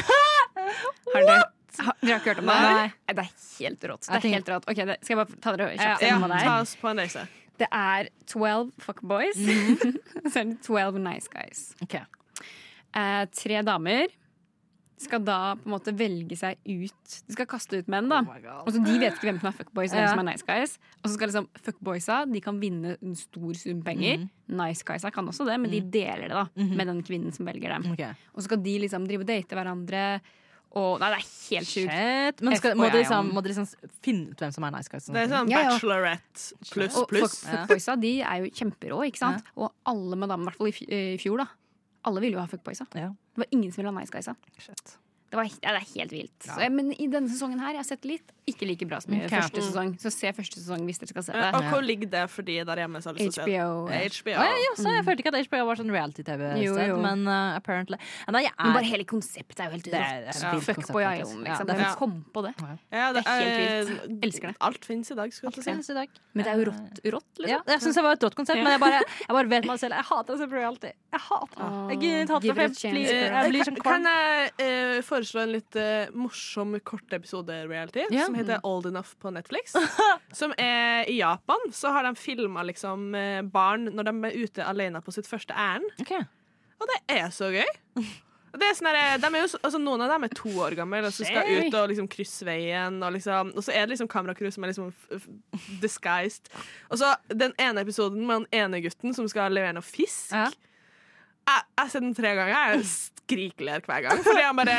Har 1.14 1.24
dere, 1.26 1.38
ha, 1.86 1.92
dere 2.02 2.12
har 2.12 2.20
ikke 2.20 2.30
hørt 2.34 2.42
om 2.42 2.50
det? 2.50 2.56
Nei. 2.66 2.88
Det 3.10 3.22
er 3.24 3.30
helt 3.60 3.84
rått. 3.90 4.06
Det 4.10 4.18
er 4.18 4.34
helt 4.34 4.50
rått. 4.52 4.66
Ok, 4.70 4.80
det, 4.90 4.96
Skal 5.02 5.14
jeg 5.14 5.20
bare 5.22 5.38
ta 5.42 5.54
dere 5.56 5.68
Ja, 5.70 5.78
kjapt 5.80 6.02
Ja, 6.04 6.08
gjennom 6.10 6.26
hva 6.26 6.30
det 6.34 6.40
ta 6.44 6.52
er? 6.56 6.64
oss 6.66 6.74
på 6.80 6.90
en 6.90 7.00
reise. 7.02 7.22
Det 7.60 7.68
er 7.70 8.08
12 8.30 8.70
fuckboys. 8.80 9.36
Så 10.30 10.40
er 10.40 10.48
det 10.54 10.60
12 10.64 10.96
nice 11.04 11.28
guys. 11.32 11.66
Ok. 11.84 11.98
Eh, 12.96 13.24
tre 13.36 13.60
damer 13.66 14.08
skal 15.00 15.22
da 15.24 15.54
på 15.56 15.64
en 15.64 15.72
måte 15.72 15.92
velge 15.96 16.36
seg 16.36 16.58
ut 16.68 17.12
De 17.24 17.32
skal 17.32 17.46
kaste 17.48 17.78
ut 17.80 17.86
menn, 17.88 18.10
da. 18.10 18.18
Oh 18.20 18.66
Og 18.66 18.72
så 18.74 18.82
De 18.84 18.96
vet 19.00 19.14
ikke 19.16 19.30
hvem 19.30 19.38
som 19.40 19.48
er 19.48 19.54
fuckboys, 19.56 19.94
og 19.94 19.96
hvem 19.96 20.04
Ja. 20.04 20.10
som 20.12 20.20
er 20.20 20.26
nice 20.28 20.44
guys. 20.44 20.74
Og 21.00 21.06
så 21.08 21.14
skal 21.14 21.30
liksom 21.30 21.46
fuckboysa 21.64 22.18
de 22.32 22.40
kan 22.44 22.58
vinne 22.60 22.96
en 23.00 23.14
stor 23.16 23.54
sum 23.56 23.80
penger. 23.86 24.18
Mm. 24.26 24.28
Nice 24.60 24.84
guysa 24.84 25.10
kan 25.14 25.24
også 25.30 25.46
det, 25.48 25.56
men 25.62 25.70
de 25.72 25.80
deler 25.80 26.28
det 26.28 26.36
da 26.36 26.44
Mhm. 26.56 26.76
med 26.76 26.86
den 26.92 27.02
kvinnen 27.02 27.32
som 27.32 27.46
velger 27.48 27.72
dem. 27.80 27.92
Okay. 27.94 28.12
Og 28.34 28.42
så 28.42 28.44
skal 28.50 28.62
de 28.62 28.78
liksom 28.78 29.06
drive 29.08 29.20
og 29.24 29.26
date 29.26 29.56
hverandre. 29.56 30.20
Og 30.78 31.00
Nei, 31.02 31.08
det 31.10 31.16
er 31.18 31.24
helt 31.26 31.66
sjukt. 31.66 32.42
Men 32.46 32.56
skal, 32.60 32.76
må, 32.78 32.86
dere 32.86 33.00
liksom, 33.02 33.30
må 33.34 33.42
liksom 33.42 33.66
finne 34.06 34.30
ut 34.30 34.38
hvem 34.44 34.52
som 34.54 34.66
er 34.68 34.74
nice 34.76 34.92
guys? 34.92 35.08
Sånn. 35.08 35.16
Det 35.16 35.24
er 35.24 35.32
sånn 35.32 35.50
Ja, 35.50 35.62
ja. 35.64 35.72
Bachelorette 35.74 36.70
pluss 36.70 36.98
pluss. 37.10 37.34
fuck, 37.42 37.50
fuckboysa 37.64 37.96
de 37.98 38.12
er 38.22 38.44
jo 38.44 38.52
kjemperå, 38.60 39.00
ikke 39.10 39.18
sant? 39.18 39.50
Og 39.58 39.72
alle 39.90 40.18
med 40.20 40.30
dem, 40.30 40.44
i 40.44 40.50
hvert 40.50 40.60
fall 40.60 40.70
i 40.70 40.74
i 41.00 41.18
fjor, 41.18 41.42
da. 41.42 41.48
Alle 42.06 42.22
ville 42.22 42.38
jo 42.38 42.42
ha 42.44 42.46
fuckboysa. 42.48 42.86
Ja. 42.94 43.10
Det 43.34 43.42
var 43.42 43.50
ingen 43.50 43.72
som 43.74 43.82
ville 43.82 43.90
ha 43.92 43.98
nice 43.98 44.14
guysa. 44.14 44.36
Shit. 44.62 44.94
Det, 45.30 45.38
var, 45.38 45.46
ja, 45.62 45.72
det 45.76 45.78
er 45.78 45.88
helt 45.94 46.12
vilt. 46.12 46.46
Ja. 46.48 46.56
Så, 46.56 46.68
men 46.74 46.90
i 46.90 47.06
denne 47.06 47.30
sesongen 47.30 47.60
her, 47.62 47.76
jeg 47.76 47.84
har 47.84 47.86
sett 47.86 48.06
litt, 48.08 48.32
ikke 48.50 48.66
like 48.66 48.86
bra 48.90 48.98
som 48.98 49.14
i 49.14 49.20
okay. 49.20 49.30
første 49.36 49.62
sesong. 49.62 49.92
Så 50.02 50.10
se 50.10 50.32
første 50.34 50.58
sesong 50.58 50.82
hvis 50.88 50.98
dere 50.98 51.12
skal 51.12 51.24
se 51.28 51.34
det. 51.36 51.50
Og 51.54 51.66
hvor 51.70 51.84
ligger 51.86 52.10
det 52.10 52.22
for 52.32 52.46
de 52.46 52.56
der 52.66 52.82
hjemme? 52.82 52.98
som 53.04 53.12
har 53.12 53.20
lyst 53.20 53.36
til 53.38 53.44
å 53.44 53.46
se 53.46 53.46
det? 53.46 53.60
HBO. 53.60 54.16
HBO. 54.16 54.32
Ja, 54.34 54.56
ja, 54.64 54.72
så 54.74 54.94
jeg 54.96 55.04
følte 55.06 55.22
ikke 55.22 55.32
at 55.32 55.46
HBO 55.46 55.60
var 55.68 55.78
sånn 55.78 55.92
reality-TV 55.94 56.48
men 57.00 57.22
uh, 57.28 57.54
apparently 57.54 57.98
ja, 58.00 58.34
nei, 58.34 58.42
jeg 58.48 58.54
Men 58.58 58.74
bare 58.74 58.82
er, 58.82 58.90
hele 58.90 59.06
konseptet 59.08 59.62
er 59.62 59.70
jo 59.70 59.76
helt 59.76 59.88
er- 59.90 60.26
rått. 60.26 60.42
er 60.50 60.64
Fuckboy 60.66 61.06
Island. 61.06 61.46
Ja, 61.46 61.54
liksom. 61.54 61.68
det 61.70 61.76
er 61.76 61.80
Hvem 61.80 61.94
kom 62.00 62.16
på 62.34 62.44
det? 62.48 62.52
Ja, 62.90 63.12
Det 63.14 63.22
er 63.22 63.44
helt 63.44 63.92
vilt. 63.92 64.18
Elsker 64.26 64.50
det. 64.50 64.56
Alt 64.66 64.90
fins 64.90 65.14
i 65.14 65.18
dag, 65.20 65.32
skulle 65.36 65.52
jeg 65.52 65.60
til 65.60 65.62
å 65.62 65.66
si. 65.68 65.70
finnes 65.70 65.92
i 65.94 65.98
dag. 66.00 66.20
Men 66.34 66.46
det 66.46 66.52
er 66.52 66.62
jo 66.64 66.68
rått, 66.72 67.00
rått 67.14 67.42
liksom. 67.44 67.54
Ja, 67.54 67.60
jeg 67.70 67.84
syns 67.86 68.00
det 68.00 68.04
var 68.08 68.18
et 68.18 68.26
rått 68.26 68.38
konsept, 68.38 68.62
men 68.64 68.74
jeg 68.74 68.82
bare, 68.82 69.00
jeg 69.22 69.36
bare 69.38 69.52
vet 69.54 69.70
meg 69.70 69.82
selv. 69.82 69.98
Jeg 70.00 70.08
hater 70.10 70.34
å 70.34 70.40
se 70.42 70.50
på 70.50 70.58
reality. 70.58 70.92
Jeg 71.14 71.24
hater 71.28 71.62
det. 71.62 71.70
Jeg 71.94 72.02
genuint 72.04 72.34
hater 72.34 72.40
det, 72.40 72.50
jeg, 72.50 72.56
for 72.56 72.62
jeg, 72.62 72.70
a 72.70 72.84
jeg 72.84 72.94
blir, 72.96 73.10
jeg 73.10 73.30
Eh, 73.30 73.48
blir 73.50 73.64
kan, 73.64 73.78
kan 73.84 74.08
jeg 74.10 74.52
eh, 74.64 75.00
foreslå 75.20 75.42
en 75.44 75.52
litt 75.52 75.76
uh, 75.76 76.08
morsom 76.16 76.74
kort 76.86 77.12
episode-reality 77.12 78.06
yeah. 78.08 78.26
som 78.26 78.38
heter 78.38 78.64
Old 78.66 78.88
Enough 78.88 79.14
på 79.20 79.30
Netflix. 79.34 79.76
som 80.40 80.54
er 80.58 81.04
i 81.10 81.20
Japan. 81.20 81.68
Så 81.72 81.92
har 81.92 82.08
de 82.08 82.14
filma 82.16 82.64
liksom 82.66 83.14
eh, 83.14 83.42
barn 83.42 83.90
når 83.94 84.08
de 84.08 84.16
er 84.30 84.40
ute 84.40 84.64
alene 84.66 85.02
på 85.04 85.14
sitt 85.14 85.28
første 85.28 85.54
ærend. 85.56 85.86
Okay. 86.00 86.24
Og 86.80 86.88
det 86.88 86.98
er 87.20 87.30
så 87.34 87.50
gøy. 87.52 87.68
Det 88.50 88.66
er 88.66 88.74
sånn 88.74 88.88
der, 88.90 89.20
de 89.22 89.28
er 89.28 89.44
jo, 89.44 89.50
altså 89.60 89.78
Noen 89.78 90.02
av 90.02 90.10
dem 90.10 90.24
er 90.26 90.32
to 90.34 90.50
år 90.58 90.74
gamle 90.78 91.04
og 91.06 91.14
så 91.14 91.26
skal 91.28 91.46
ut 91.46 91.76
og 91.76 91.92
liksom 91.92 92.08
krysse 92.10 92.46
veien. 92.48 92.96
Og, 92.98 93.12
liksom, 93.14 93.52
og 93.54 93.66
så 93.66 93.74
er 93.74 93.84
det 93.84 93.94
liksom 93.94 94.10
kameracrew 94.10 94.50
som 94.54 94.66
er 94.66 94.72
liksom 94.72 94.90
disguised. 95.82 96.50
Og 96.90 96.98
så 97.02 97.12
den 97.30 97.54
ene 97.62 97.84
episoden 97.84 98.24
med 98.26 98.42
den 98.42 98.64
ene 98.64 98.82
gutten 98.82 99.14
som 99.14 99.28
skal 99.30 99.54
levere 99.54 99.76
noe 99.76 99.86
fisk. 99.86 100.32
Ja. 100.34 100.48
Jeg 101.48 101.64
jeg 101.80 101.86
har 101.86 101.88
sett 101.94 102.04
den 102.04 102.16
tre 102.18 102.34
ganger. 102.36 102.74
Jeg 102.74 102.84
skrikler 102.90 103.86
hver 103.86 104.04
gang. 104.04 104.20
Fordi 104.26 104.42
han 104.44 104.58
bare 104.58 104.76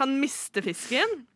Han 0.00 0.16
mister 0.20 0.64
fisken. 0.64 1.26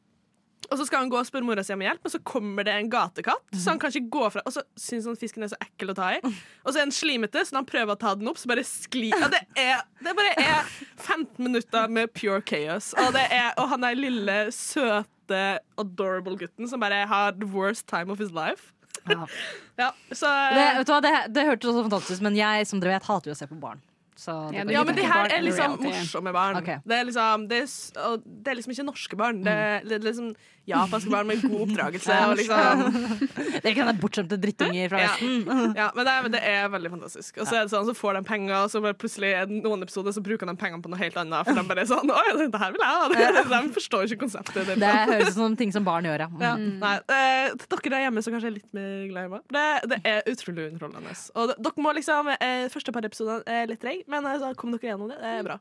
Og 0.66 0.80
så 0.80 0.86
skal 0.88 1.04
han 1.04 1.10
gå 1.12 1.18
og 1.20 1.26
spørre 1.28 1.46
mora 1.46 1.62
si 1.62 1.74
om 1.74 1.82
hjelp, 1.84 2.00
og 2.08 2.10
så 2.10 2.18
kommer 2.26 2.66
det 2.66 2.72
en 2.74 2.88
gatekatt. 2.90 3.44
Så 3.54 3.70
han 3.70 3.78
kan 3.78 3.92
ikke 3.92 4.10
gå 4.16 4.30
fra 4.34 4.42
Og 4.48 4.54
så 4.56 4.64
syns 4.80 5.06
han 5.06 5.18
fisken 5.20 5.44
er 5.46 5.50
så 5.52 5.58
ekkel 5.62 5.92
å 5.92 5.94
ta 5.94 6.08
i. 6.16 6.20
Og 6.24 6.72
så 6.72 6.80
er 6.80 6.86
den 6.88 6.94
slimete, 6.96 7.44
så 7.46 7.54
når 7.54 7.60
han 7.62 7.68
prøver 7.70 7.92
å 7.94 8.00
ta 8.00 8.14
den 8.18 8.30
opp, 8.32 8.40
så 8.40 8.50
bare 8.50 8.64
sklir 8.66 9.12
ja, 9.14 9.28
det, 9.30 9.42
er, 9.60 9.84
det 10.02 10.14
bare 10.18 10.32
er 10.42 10.72
15 10.96 11.28
minutter 11.44 11.92
med 11.92 12.10
pure 12.16 12.40
chaos. 12.48 12.92
Og, 12.98 13.12
det 13.14 13.26
er, 13.30 13.52
og 13.60 13.68
han 13.74 13.86
er 13.86 14.00
lille, 14.00 14.38
søte, 14.56 15.44
adorable 15.78 16.34
gutten 16.40 16.66
som 16.70 16.82
bare 16.82 17.04
har 17.06 17.36
the 17.38 17.46
worst 17.52 17.86
time 17.92 18.10
of 18.10 18.18
his 18.22 18.32
life. 18.34 18.72
Ja. 19.06 19.28
Ja, 19.76 19.90
så 20.08 20.26
Det, 20.56 20.62
vet 20.80 20.88
du 20.88 20.92
hva, 20.94 21.02
det, 21.04 21.14
det 21.36 21.42
hørtes 21.46 21.68
også 21.68 21.82
fantastisk 21.84 22.18
ut, 22.18 22.24
men 22.30 22.38
jeg 22.40 22.66
som 22.66 22.80
dere 22.80 22.96
vet 22.96 23.06
hater 23.06 23.30
jo 23.30 23.36
å 23.36 23.38
se 23.38 23.46
på 23.50 23.58
barn. 23.60 23.84
Det 24.16 24.56
Ja, 24.56 24.64
men, 24.64 24.74
Ja, 24.74 24.84
men 24.84 24.97
de 24.97 25.06
her 25.06 25.30
er 25.30 25.43
liksom 25.44 25.78
morsomme 25.82 26.32
barn. 26.32 26.56
Okay. 26.62 26.78
Det, 26.84 26.98
er 26.98 27.05
liksom, 27.05 27.48
det, 27.48 27.62
er, 27.62 28.20
det 28.43 28.52
er 28.52 28.60
liksom 28.60 28.72
ikke 28.76 28.86
norske 28.90 29.16
barn. 29.16 29.43
Det, 29.44 29.56
det 29.88 29.98
er 30.01 30.06
liksom 30.06 30.34
japanske 30.66 31.10
barn 31.10 31.28
med 31.30 31.43
god 31.43 31.60
oppdragelse. 31.66 32.16
Og 32.30 32.36
liksom, 32.40 32.80
det 33.60 33.62
er 33.62 33.70
ikke 33.70 33.86
den 33.86 34.01
bortskjemte 34.02 34.38
drittunger 34.43 34.90
fra 34.90 35.02
Ja. 35.05 35.12
Vesten. 35.12 35.74
ja, 35.78 35.88
men 35.94 36.09
det 36.09 36.12
er, 36.14 36.28
det 36.34 36.40
er 36.51 36.68
veldig 36.72 36.90
fantastisk. 36.97 37.38
Og 37.38 37.47
så 37.47 37.59
er 37.60 37.66
det 37.66 37.72
sånn, 37.74 37.86
så 37.86 37.94
får 37.97 38.18
de 38.18 38.22
penger, 38.26 38.56
og 38.64 38.72
så 38.72 38.82
plutselig 38.98 39.32
er 39.36 39.47
det 39.51 39.60
noen 39.62 39.84
episoder 39.86 40.16
så 40.16 40.22
bruker 40.24 40.48
de 40.51 40.56
pengene 40.59 40.82
på 40.82 40.90
noe 40.90 41.01
helt 41.01 41.18
annet. 41.22 41.47
For 41.47 41.60
de 41.60 41.66
bare 41.70 41.84
er 41.84 41.90
sånn 41.90 42.10
Å 42.10 42.22
dette 42.26 42.48
det 42.56 42.62
her 42.62 42.74
vil 42.74 42.82
jeg 42.82 42.90
ha! 42.90 43.52
De 43.66 43.72
forstår 43.76 44.06
ikke 44.09 44.24
konseptet. 44.26 44.66
Det, 44.66 44.76
Det 44.80 44.90
høres 45.10 45.30
ut 45.30 45.38
som 45.38 45.55
ting 45.59 45.72
som 45.74 45.84
barn 45.86 46.06
gjør, 46.09 46.26
ja. 46.26 46.28
ja, 46.43 46.55
nei, 46.56 46.94
eh, 47.14 47.55
dere 47.66 47.93
der 47.93 48.05
hjemme 48.06 48.22
som 48.24 48.34
kanskje 48.34 48.51
er 48.51 48.56
litt 48.56 48.68
mer 48.76 49.06
glad 49.10 49.28
i 49.28 49.32
meg. 49.36 49.44
Det, 49.55 49.64
det 49.93 49.98
er 50.09 50.30
utrolig 50.32 50.66
underholdende. 50.72 51.14
Og 51.38 51.52
dere 51.55 51.84
må 51.86 51.94
liksom 51.97 52.30
eh, 52.34 52.66
Første 52.72 52.94
par 52.94 53.06
episoder 53.06 53.44
er 53.51 53.68
litt 53.70 53.80
treig, 53.82 54.02
men 54.06 54.26
altså, 54.30 54.52
kom 54.58 54.74
dere 54.74 54.92
gjennom 54.92 55.10
det. 55.12 55.18
Det 55.22 55.32
er 55.38 55.46
bra. 55.46 55.58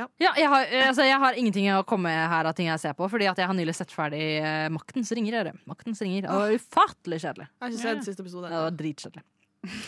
Ja, 0.00 0.30
jeg 0.38 0.48
har, 0.48 0.62
eh, 0.64 0.86
altså, 0.88 1.04
jeg 1.04 1.18
har 1.20 1.36
ingenting 1.36 1.66
å 1.74 1.82
komme 1.84 2.08
her 2.08 2.48
av 2.48 2.54
ting 2.56 2.70
jeg 2.70 2.80
ser 2.80 2.94
på, 2.96 3.04
fordi 3.12 3.26
at 3.28 3.40
jeg 3.40 3.50
har 3.50 3.56
nylig 3.56 3.74
sett 3.76 3.92
ferdig 3.92 4.22
uh, 4.40 4.68
Maktens 4.72 5.10
ringer. 5.16 5.36
Dere. 5.36 5.52
Maktens 5.68 6.00
ringer. 6.00 6.24
Det 6.24 6.38
var 6.40 6.54
ufattelig 6.56 7.18
kjedelig. 7.26 7.48
Jeg 7.50 7.66
har 7.66 7.74
ikke 7.74 7.82
sett 7.84 8.08
siste 8.08 8.24
episode. 8.24 8.48
Det 8.48 8.62
var 8.64 8.78
dritkjedelig. 8.78 9.24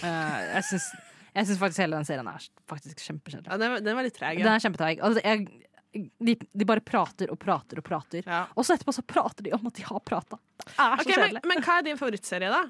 Uh, 0.02 0.38
jeg 0.58 0.66
syns 0.68 0.90
jeg 1.32 1.48
syns 1.48 1.60
faktisk 1.62 1.80
hele 1.80 1.96
den 1.96 2.04
serien 2.04 2.26
er 2.28 2.46
faktisk 2.68 2.98
kjempekjedelig. 3.06 3.48
Ja, 3.48 3.56
den, 3.56 3.72
er- 3.78 3.84
den 3.86 3.96
veldig 3.96 4.12
treg. 4.12 4.42
Den 4.42 4.52
er 4.52 4.60
kjempetreg. 4.60 4.98
Altså, 5.00 5.22
jeg, 5.24 6.02
de, 6.28 6.34
de 6.60 6.66
bare 6.68 6.84
prater 6.84 7.32
og 7.32 7.38
prater 7.40 7.80
og 7.80 7.86
prater. 7.86 8.26
Ja. 8.28 8.42
Og 8.52 8.66
så 8.68 8.76
etterpå 8.76 8.92
så 8.92 9.04
prater 9.08 9.46
de 9.48 9.54
om 9.56 9.64
at 9.70 9.80
de 9.80 9.86
har 9.88 10.02
prata. 10.04 10.36
Det 10.60 10.68
er 10.76 10.76
så 10.76 11.00
Ok, 11.00 11.08
men, 11.08 11.16
kjedelig. 11.16 11.42
men 11.48 11.64
hva 11.64 11.78
er 11.78 11.86
din 11.88 12.00
favorittserie, 12.00 12.52
da? 12.52 12.62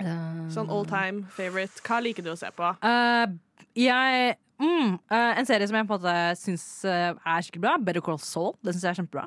Eh, 0.00 0.44
Sånn 0.54 0.70
all 0.72 0.86
time 0.88 1.26
favorite. 1.36 1.82
Hva 1.86 2.00
liker 2.02 2.24
du 2.24 2.32
å 2.32 2.38
se 2.38 2.48
på? 2.56 2.70
Uh, 2.82 3.36
jeg 3.76 4.34
mm, 4.62 4.94
uh, 5.12 5.32
En 5.38 5.46
serie 5.48 5.68
som 5.68 5.76
jeg 5.76 5.86
på 5.88 5.98
en 5.98 6.00
måte 6.00 6.16
syns 6.40 6.64
uh, 6.88 7.12
er 7.14 7.44
skikkelig 7.44 7.64
bra, 7.66 7.76
Better 7.84 8.04
Call 8.04 8.18
Saul. 8.24 8.54
Den 8.64 8.74
syns 8.76 8.88
jeg 8.88 8.94
er 8.94 9.00
kjempebra. 9.02 9.26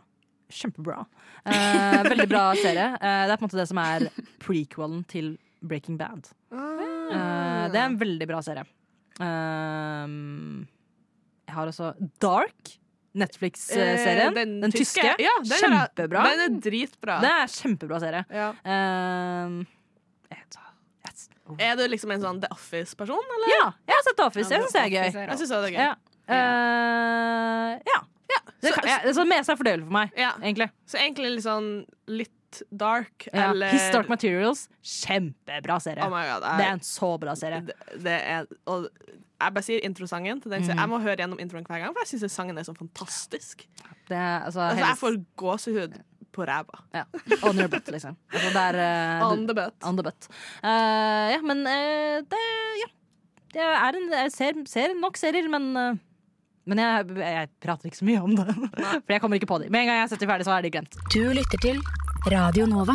Kjempebra. 0.53 1.05
Veldig 2.11 2.29
bra 2.29 2.43
serie. 2.59 2.91
Det 2.99 3.33
er 3.33 3.37
på 3.39 3.41
en 3.41 3.47
måte 3.47 3.57
det 3.61 3.69
som 3.71 3.79
er 3.81 4.05
prequelen 4.43 5.01
til 5.09 5.33
Breaking 5.63 5.97
Bad. 5.97 6.27
Eh, 6.53 7.65
det 7.71 7.79
er 7.79 7.87
en 7.87 7.97
veldig 7.99 8.27
bra 8.29 8.41
serie. 8.45 8.65
Eh, 9.23 10.13
jeg 11.47 11.55
har 11.57 11.71
også 11.71 11.93
Dark. 12.23 12.77
Netflix-serien. 13.13 14.33
Den, 14.33 14.53
den, 14.63 14.71
tyske. 14.73 15.03
Ja, 15.21 15.35
den 15.45 15.51
er- 15.53 15.61
Kjempebra. 15.61 16.23
Den 16.31 16.39
er 16.47 16.61
dritbra. 16.65 17.19
Det 17.21 17.29
er 17.29 17.51
kjempebra 17.53 17.99
serie. 18.01 18.23
Ja. 18.33 18.47
Jeg, 20.33 20.63
jeg, 21.05 21.37
oh. 21.49 21.55
Er 21.59 21.75
du 21.79 21.83
liksom 21.91 22.11
en 22.15 22.21
sånn 22.23 22.41
The 22.43 22.49
Office-person. 22.55 23.33
Ja, 23.51 23.71
jeg 23.87 23.95
har 23.97 24.03
sett 24.07 24.17
The 24.17 24.25
Office. 24.29 24.49
Jeg 24.53 24.63
syns 24.63 24.73
det 24.77 24.83
er 24.85 24.93
gøy. 24.93 25.09
Jeg 25.27 25.37
synes 25.41 25.49
det 25.49 25.59
er 25.59 25.75
gøy. 25.75 25.81
Ja. 25.83 25.93
Uh, 26.57 27.79
ja. 27.91 27.99
Det 28.63 28.71
Så- 28.73 28.79
kan, 28.79 28.87
ja, 28.87 29.13
så 29.13 29.25
mest 29.27 29.49
er 29.51 29.55
fordøyelig 29.59 29.83
for 29.83 29.91
meg, 29.91 30.11
Ja. 30.17 30.31
egentlig. 30.41 30.69
Så 30.87 30.97
egentlig 30.97 31.35
litt 31.35 31.43
sånn 31.43 31.85
litt 32.07 32.61
dark, 32.71 33.27
Ja. 33.33 33.49
eller 33.51 33.67
His 33.71 33.89
Dark 33.91 34.07
Materials, 34.09 34.69
kjempebra 34.81 35.81
serie. 35.81 36.03
Oh 36.05 36.09
my 36.09 36.23
god. 36.27 36.41
det 36.57 36.65
er 36.65 36.71
en 36.71 36.79
så 36.79 37.17
bra 37.19 37.33
serie. 37.35 37.61
det, 37.65 37.75
det 38.03 38.21
er 38.23 38.45
og 38.67 38.87
Jeg 39.41 39.53
bare 39.53 39.63
sier 39.63 39.81
introsangen 39.83 40.41
til 40.41 40.51
den. 40.51 40.61
Mm. 40.61 40.67
så 40.69 40.75
Jeg 40.79 40.89
må 40.89 41.01
høre 41.01 41.17
gjennom 41.17 41.39
introen 41.39 41.65
hver 41.65 41.79
gang, 41.83 41.93
for 41.93 41.99
jeg 42.05 42.19
syns 42.21 42.31
sangen 42.31 42.57
er 42.57 42.63
så 42.63 42.73
fantastisk. 42.73 43.65
Det 44.07 44.15
altså, 44.15 44.61
Altså, 44.61 44.85
jeg 44.85 44.97
får 44.97 45.25
gåsehud 45.35 46.01
på 46.33 46.45
ræva. 46.49 46.81
ja. 46.95 47.03
On 47.45 47.57
your 47.59 47.69
butt, 47.71 47.91
liksom. 47.93 48.17
Altså, 48.33 48.49
det 48.55 48.63
er 48.63 48.79
eh, 48.83 49.25
On 49.27 49.45
the 49.47 49.55
butt. 49.57 49.77
on 49.85 49.99
the 49.99 50.05
butt. 50.07 50.27
Uh, 50.63 51.29
ja, 51.33 51.39
men 51.45 51.65
uh, 51.67 52.19
det 52.33 52.43
Ja. 52.83 52.89
Det 53.53 53.61
er 53.61 53.97
en, 53.99 54.07
jeg 54.17 54.31
ser, 54.33 54.57
ser 54.65 54.95
nok 54.97 55.17
serier, 55.21 55.45
men 55.53 55.99
men 56.65 56.79
jeg, 56.79 57.09
jeg 57.19 57.49
prater 57.61 57.89
ikke 57.89 57.99
så 57.99 58.05
mye 58.07 58.21
om 58.23 58.31
det. 58.39 58.47
For 59.03 59.13
jeg 59.13 59.21
kommer 59.21 59.37
ikke 59.37 59.49
på 59.51 59.59
dem. 59.61 59.71
Med 59.71 59.83
en 59.83 59.91
gang 59.91 59.99
jeg 59.99 60.13
setter 60.13 60.29
ferdig, 60.31 60.47
så 60.47 60.55
er 60.55 60.63
de 60.65 60.71
glemt. 60.71 60.95
Du 61.13 61.19
lytter 61.35 61.59
til 61.61 61.81
Radio 62.31 62.65
Nova. 62.69 62.93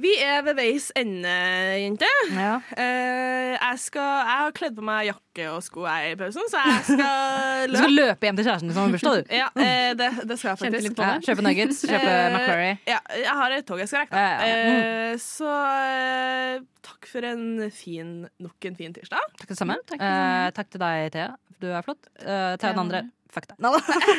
Vi 0.00 0.10
er 0.24 0.40
ved 0.44 0.56
veis 0.56 0.86
ende, 0.96 1.30
jenter. 1.76 2.20
Ja. 2.32 2.54
Eh, 2.72 3.52
jeg, 3.56 3.80
skal, 3.82 4.06
jeg 4.24 4.38
har 4.42 4.54
kledd 4.56 4.76
på 4.78 4.84
meg 4.84 5.10
jakke 5.10 5.46
og 5.52 5.58
sko 5.64 5.84
jeg, 5.84 6.14
i 6.14 6.16
pausen, 6.20 6.46
så 6.48 6.62
jeg 6.64 6.78
skal 6.88 7.66
Du 7.70 7.76
skal 7.76 7.92
løpe. 7.92 8.08
løpe 8.14 8.28
hjem 8.30 8.38
til 8.40 8.48
kjæresten 8.48 8.70
din 8.70 8.76
som 8.76 8.86
har 8.86 8.94
bursdag, 8.94 9.18
du. 9.20 9.34
Ja, 9.36 9.50
eh, 9.60 9.90
det, 10.00 10.08
det 10.30 10.38
skal 10.40 10.52
jeg 10.54 10.62
faktisk. 10.62 11.02
Ja, 11.04 11.10
kjøpe 11.28 11.44
nuggets, 11.44 11.82
kjøpe 11.84 12.10
Eh, 12.16 12.24
McFlurry. 12.32 12.72
Ja, 12.88 12.98
jeg 13.20 13.36
har 13.42 13.56
et 13.58 13.68
tog 13.68 13.82
jeg 13.84 13.92
skal 13.92 14.06
rekke. 14.06 14.24
Ja, 14.24 14.48
ja, 14.48 14.56
ja. 14.56 14.80
Eh, 15.12 15.14
så 15.20 15.54
eh, 15.84 16.56
takk 16.90 17.10
for 17.12 17.28
en 17.30 17.46
fin, 17.76 18.16
nok 18.40 18.70
en 18.72 18.80
fin 18.80 18.96
tirsdag. 18.96 19.36
Takk 19.42 19.52
det 19.52 19.60
samme. 19.60 19.76
Takk 19.84 20.00
det 20.00 20.04
samme. 20.08 20.36
Eh, 20.48 20.50
takk 20.56 20.72
til 20.72 20.84
deg, 20.86 21.06
Thea. 21.16 21.30
Du 21.60 21.68
er 21.76 21.84
flott. 21.84 22.08
Eh, 22.24 22.54
til 22.56 22.70
den 22.70 22.84
andre, 22.88 23.04
fuck 23.34 23.46
deg. 23.50 23.56
Nei, 23.62 23.70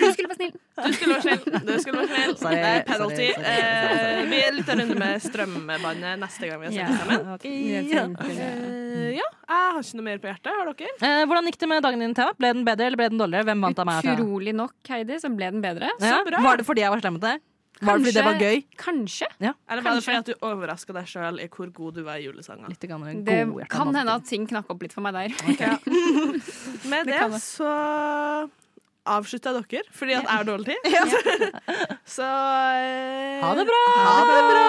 Du 0.01 0.07
skulle 0.15 0.31
være 0.31 0.37
snill. 0.39 0.53
Du 0.77 0.93
skulle 0.95 1.15
være 1.15 1.25
snill. 1.25 1.59
Du 1.67 1.73
skulle 1.83 2.01
være 2.01 2.09
snill. 2.11 2.33
Sorry, 2.41 2.55
det 2.55 2.71
er 2.71 2.85
penalty. 2.87 3.27
sorry, 3.27 3.35
sorry, 3.35 3.91
sorry. 3.91 4.15
Eh, 4.15 4.31
vi 4.31 4.39
er 4.45 4.55
litt 4.57 4.71
runde 4.71 4.97
med 5.01 5.25
strømbåndet 5.25 6.23
neste 6.23 6.49
gang 6.49 6.63
vi 6.63 6.69
har 6.69 6.75
sett 6.75 6.81
yeah. 6.81 6.97
sammen. 7.03 7.29
Ja. 7.91 8.05
Uh, 8.07 9.11
ja, 9.17 9.27
jeg 9.27 9.61
har 9.75 9.83
ikke 9.83 9.99
noe 9.99 10.07
mer 10.07 10.23
på 10.23 10.31
hjertet. 10.31 10.51
Har 10.55 10.73
dere? 10.73 10.97
Uh, 11.03 11.21
hvordan 11.29 11.51
gikk 11.51 11.61
det 11.61 11.71
med 11.73 11.85
dagen 11.87 12.05
din, 12.05 12.17
Thea? 12.17 12.33
Ble 12.39 12.53
den 12.57 12.67
bedre 12.67 12.89
eller 12.89 13.01
ble 13.01 13.11
den 13.13 13.21
dårligere? 13.21 13.49
Hvem 13.51 13.69
vant 13.69 13.83
av 13.83 13.89
meg 13.91 14.11
Utrolig 14.15 14.57
nok, 14.57 14.75
Heidi, 14.91 15.21
så 15.21 15.31
ble 15.33 15.53
den 15.55 15.63
bedre. 15.63 15.93
Ja, 16.01 16.19
bra. 16.27 16.43
var 16.43 16.61
det 16.61 16.67
fordi 16.67 16.85
jeg 16.85 16.93
var 16.93 17.03
slem 17.03 17.17
mot 17.19 17.25
deg? 17.25 17.47
Var 17.81 17.97
det 17.97 18.05
fordi 18.05 18.13
det 18.13 18.23
var 18.25 18.37
gøy? 18.37 18.59
Kanskje. 18.77 19.27
Eller 19.41 19.81
var 19.81 19.95
det 19.97 20.03
fordi 20.05 20.17
at 20.19 20.27
du 20.29 20.45
overraska 20.45 20.93
deg 20.93 21.07
sjøl 21.09 21.39
i 21.41 21.47
hvor 21.49 21.71
god 21.73 21.97
du 21.97 22.03
var 22.05 22.21
i 22.21 22.27
julesanger? 22.27 22.75
Det 22.77 22.89
kan 22.89 23.95
hende 23.95 24.17
at 24.17 24.27
ting 24.29 24.45
knakk 24.49 24.69
opp 24.69 24.83
litt 24.85 24.93
for 24.93 25.05
meg 25.05 25.17
der. 25.17 25.33
Okay. 25.49 25.79
Med 26.91 27.09
Det 27.09 27.15
det, 27.15 27.29
det. 27.33 27.41
så 27.41 27.71
avslutta 29.05 29.53
dere, 29.57 29.83
fordi 29.91 30.13
at 30.13 30.23
jeg 30.23 30.31
har 30.31 30.43
dårlig 30.43 30.65
tid. 30.65 30.91
Så 32.17 32.23
eh, 32.27 33.41
Ha 33.41 33.53
det 33.57 33.65
bra! 33.69 33.83
Ha 33.97 34.17
det 34.29 34.41
bra! 34.51 34.67